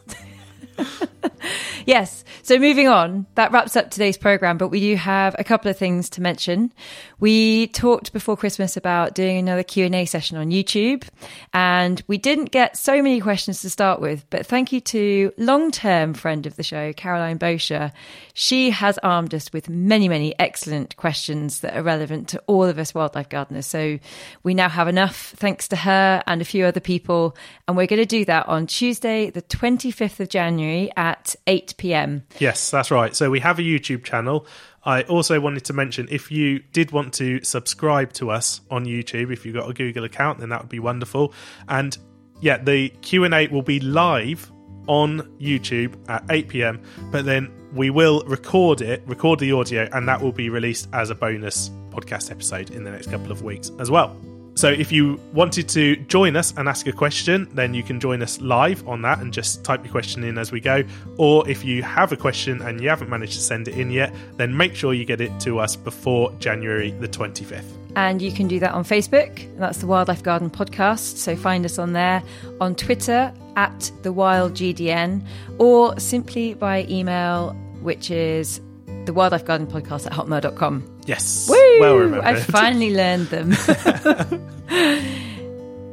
yes. 1.87 2.25
So 2.43 2.59
moving 2.59 2.89
on, 2.89 3.27
that 3.35 3.53
wraps 3.53 3.77
up 3.77 3.91
today's 3.91 4.17
program, 4.17 4.59
but 4.59 4.69
we 4.69 4.81
do 4.81 4.97
have 4.97 5.37
a 5.39 5.45
couple 5.45 5.71
of 5.71 5.77
things 5.77 6.11
to 6.11 6.23
mention. 6.23 6.73
We 7.21 7.69
talked 7.69 8.13
before 8.13 8.37
Christmas 8.37 8.77
about 8.77 9.15
doing 9.15 9.39
another 9.39 9.63
Q&A 9.63 10.05
session 10.07 10.37
on 10.37 10.51
YouTube, 10.51 11.07
and 11.53 12.03
we 12.07 12.19
didn't 12.19 12.51
get 12.51 12.77
so 12.77 13.03
many 13.03 13.21
questions 13.21 13.61
to 13.63 13.71
start 13.71 14.01
with, 14.01 14.25
but 14.31 14.47
thank 14.47 14.73
you 14.73 14.81
to 14.81 15.33
long-term 15.37 16.15
friend 16.15 16.47
of 16.47 16.57
the 16.57 16.63
show, 16.63 16.93
Caroline 16.95 17.39
Boscher. 17.39 17.93
She 18.35 18.71
has 18.71 18.99
armed 18.99 19.35
us 19.35 19.53
with 19.53 19.69
many, 19.69 20.09
many 20.09 20.35
excellent 20.39 20.97
questions 20.97 21.61
that 21.61 21.77
are 21.77 21.83
relevant 21.83 22.29
to 22.31 22.43
all 22.47 22.65
of 22.65 22.79
us 22.79 22.95
wildlife 22.95 23.29
gardeners. 23.29 23.67
So 23.67 23.99
we 24.43 24.55
now 24.55 24.69
have 24.69 24.89
enough 24.89 25.35
thanks 25.37 25.69
to 25.69 25.77
her 25.77 26.23
and 26.27 26.41
a 26.41 26.45
few 26.45 26.65
other 26.65 26.81
people, 26.81 27.37
and 27.69 27.77
we're 27.77 27.87
going 27.87 28.01
to 28.01 28.07
do 28.07 28.25
that 28.25 28.49
on 28.49 28.67
Tuesday, 28.67 29.31
the 29.31 29.43
25th 29.43 30.19
of 30.19 30.29
January 30.29 30.62
at 30.97 31.37
8 31.47 31.75
p.m. 31.77 32.25
Yes, 32.39 32.71
that's 32.71 32.91
right. 32.91 33.15
So 33.15 33.31
we 33.31 33.41
have 33.41 33.59
a 33.59 33.63
YouTube 33.63 34.05
channel. 34.05 34.47
I 34.85 35.03
also 35.03 35.39
wanted 35.41 35.65
to 35.67 35.73
mention 35.73 36.09
if 36.11 36.31
you 36.31 36.61
did 36.73 36.91
want 36.91 37.15
to 37.15 37.43
subscribe 37.45 38.13
to 38.15 38.31
us 38.31 38.61
on 38.71 38.85
YouTube, 38.85 39.33
if 39.33 39.47
you've 39.47 39.55
got 39.55 39.71
a 39.71 39.73
Google 39.73 40.05
account, 40.05 40.41
then 40.41 40.49
that 40.49 40.61
would 40.61 40.71
be 40.71 40.81
wonderful. 40.81 41.33
And 41.69 41.97
yeah, 42.41 42.59
the 42.59 42.89
Q&A 42.89 43.47
will 43.49 43.63
be 43.63 43.79
live 43.81 44.51
on 44.89 45.21
YouTube 45.41 45.95
at 46.09 46.25
8 46.29 46.49
p.m. 46.49 46.83
But 47.11 47.25
then 47.25 47.53
we 47.73 47.91
will 47.91 48.23
record 48.27 48.81
it, 48.81 49.03
record 49.07 49.39
the 49.39 49.53
audio, 49.53 49.89
and 49.93 50.09
that 50.09 50.21
will 50.21 50.33
be 50.33 50.49
released 50.49 50.89
as 50.93 51.11
a 51.11 51.15
bonus 51.15 51.71
podcast 51.91 52.31
episode 52.31 52.71
in 52.71 52.85
the 52.85 52.91
next 52.91 53.11
couple 53.11 53.31
of 53.31 53.43
weeks 53.43 53.71
as 53.79 53.91
well. 53.91 54.17
So 54.55 54.69
if 54.69 54.93
you 54.93 55.19
wanted 55.33 55.69
to 55.71 55.97
join 55.97 56.37
us 56.37 56.53
and 56.57 56.69
ask 56.69 56.87
a 56.87 56.93
question, 56.93 57.49
then 57.55 57.73
you 57.75 57.83
can 57.83 57.99
join 57.99 58.23
us 58.23 58.41
live 58.41 58.87
on 58.87 59.03
that 59.03 59.21
and 59.21 59.33
just 59.33 59.65
type 59.65 59.83
your 59.83 59.91
question 59.91 60.25
in 60.25 60.37
as 60.39 60.53
we 60.53 60.61
go. 60.61 60.85
Or 61.17 61.49
if 61.49 61.65
you 61.65 61.83
have 61.83 62.13
a 62.13 62.17
question 62.17 62.61
and 62.63 62.81
you 62.81 62.89
haven't 62.89 63.09
managed 63.09 63.33
to 63.35 63.41
send 63.41 63.69
it 63.69 63.79
in 63.79 63.91
yet, 63.91 64.15
then 64.37 64.57
make 64.57 64.75
sure 64.75 64.93
you 64.93 65.05
get 65.05 65.21
it 65.21 65.39
to 65.41 65.59
us 65.59 65.75
before 65.75 66.33
January 66.39 66.91
the 66.93 67.09
25th. 67.09 67.65
And 67.97 68.23
you 68.23 68.33
can 68.33 68.49
do 68.49 68.59
that 68.61 68.73
on 68.73 68.85
Facebook. 68.85 69.59
That's 69.59 69.79
the 69.79 69.87
Wildlife 69.87 70.23
Garden 70.23 70.51
Podcast. 70.51 71.17
So 71.17 71.37
find 71.37 71.65
us 71.65 71.79
on 71.79 71.93
there. 71.93 72.23
On 72.61 72.75
Twitter 72.75 73.33
at 73.57 73.91
the 74.03 74.13
Wild 74.13 74.55
GDN, 74.55 75.27
or 75.59 75.99
simply 75.99 76.55
by 76.55 76.87
email, 76.89 77.53
which 77.83 78.11
is 78.11 78.61
the 79.05 79.13
Wildlife 79.13 79.45
Garden 79.45 79.67
Podcast 79.67 80.07
at 80.07 80.13
hotmail.com. 80.13 80.92
Yes. 81.07 81.49
Woo! 81.49 81.81
Well 81.81 81.97
remembered. 81.97 82.25
I 82.25 82.41
finally 82.41 82.95
learned 82.95 83.29
them. 83.29 83.51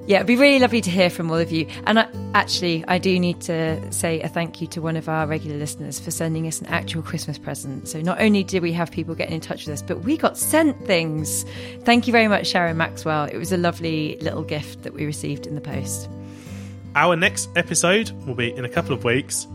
yeah, 0.10 0.18
it'd 0.18 0.28
be 0.28 0.36
really 0.36 0.60
lovely 0.60 0.82
to 0.82 0.90
hear 0.90 1.10
from 1.10 1.32
all 1.32 1.38
of 1.38 1.52
you. 1.52 1.68
And 1.86 2.00
I, 2.00 2.08
actually, 2.34 2.84
I 2.88 2.98
do 2.98 3.20
need 3.20 3.42
to 3.42 3.92
say 3.92 4.22
a 4.22 4.28
thank 4.28 4.62
you 4.62 4.68
to 4.68 4.82
one 4.82 4.96
of 4.96 5.10
our 5.10 5.26
regular 5.26 5.58
listeners 5.58 6.00
for 6.00 6.12
sending 6.12 6.48
us 6.48 6.62
an 6.62 6.68
actual 6.68 7.02
Christmas 7.02 7.38
present. 7.38 7.88
So 7.88 8.02
not 8.02 8.22
only 8.22 8.44
did 8.44 8.62
we 8.62 8.72
have 8.74 8.92
people 8.92 9.16
getting 9.16 9.36
in 9.36 9.42
touch 9.42 9.66
with 9.66 9.74
us, 9.74 9.82
but 9.82 10.02
we 10.02 10.18
got 10.18 10.38
sent 10.38 10.86
things. 10.86 11.46
Thank 11.84 12.08
you 12.08 12.12
very 12.12 12.28
much, 12.28 12.48
Sharon 12.48 12.78
Maxwell. 12.78 13.26
It 13.26 13.38
was 13.38 13.52
a 13.52 13.58
lovely 13.58 14.18
little 14.22 14.44
gift 14.44 14.84
that 14.84 14.94
we 14.94 15.06
received 15.06 15.48
in 15.48 15.56
the 15.56 15.62
post. 15.62 16.10
Our 16.96 17.16
next 17.16 17.50
episode 17.56 18.12
will 18.26 18.36
be 18.36 18.52
in 18.52 18.66
a 18.66 18.70
couple 18.70 18.94
of 18.94 19.04
weeks. 19.04 19.48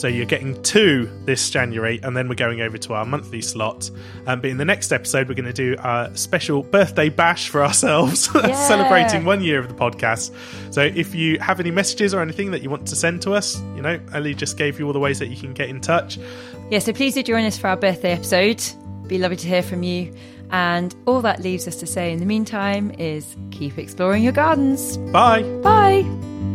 So 0.00 0.08
you're 0.08 0.24
getting 0.24 0.60
two 0.62 1.10
this 1.26 1.50
January, 1.50 2.00
and 2.02 2.16
then 2.16 2.26
we're 2.26 2.34
going 2.34 2.62
over 2.62 2.78
to 2.78 2.94
our 2.94 3.04
monthly 3.04 3.42
slot. 3.42 3.90
Um, 4.26 4.40
but 4.40 4.48
in 4.48 4.56
the 4.56 4.64
next 4.64 4.92
episode, 4.92 5.28
we're 5.28 5.34
going 5.34 5.44
to 5.44 5.52
do 5.52 5.76
a 5.78 6.10
special 6.14 6.62
birthday 6.62 7.10
bash 7.10 7.50
for 7.50 7.62
ourselves, 7.62 8.30
Yeah. 8.34 8.52
celebrating 8.66 9.26
one 9.26 9.42
year 9.42 9.58
of 9.58 9.68
the 9.68 9.74
podcast. 9.74 10.32
So 10.72 10.80
if 10.80 11.14
you 11.14 11.38
have 11.40 11.60
any 11.60 11.70
messages 11.70 12.14
or 12.14 12.22
anything 12.22 12.50
that 12.52 12.62
you 12.62 12.70
want 12.70 12.86
to 12.88 12.96
send 12.96 13.20
to 13.22 13.32
us, 13.34 13.60
you 13.76 13.82
know, 13.82 14.00
Ali 14.14 14.34
just 14.34 14.56
gave 14.56 14.78
you 14.78 14.86
all 14.86 14.94
the 14.94 14.98
ways 14.98 15.18
that 15.18 15.26
you 15.28 15.36
can 15.36 15.52
get 15.52 15.68
in 15.68 15.82
touch. 15.82 16.18
Yeah, 16.70 16.78
so 16.78 16.94
please 16.94 17.12
do 17.12 17.22
join 17.22 17.44
us 17.44 17.58
for 17.58 17.68
our 17.68 17.76
birthday 17.76 18.12
episode. 18.12 18.62
Be 19.06 19.18
lovely 19.18 19.36
to 19.36 19.46
hear 19.46 19.62
from 19.62 19.82
you. 19.82 20.14
And 20.50 20.94
all 21.06 21.20
that 21.20 21.40
leaves 21.40 21.68
us 21.68 21.76
to 21.76 21.86
say 21.86 22.10
in 22.10 22.20
the 22.20 22.26
meantime 22.26 22.90
is 22.98 23.36
keep 23.50 23.76
exploring 23.76 24.22
your 24.22 24.32
gardens. 24.32 24.96
Bye. 25.12 25.42
Bye. 25.62 26.49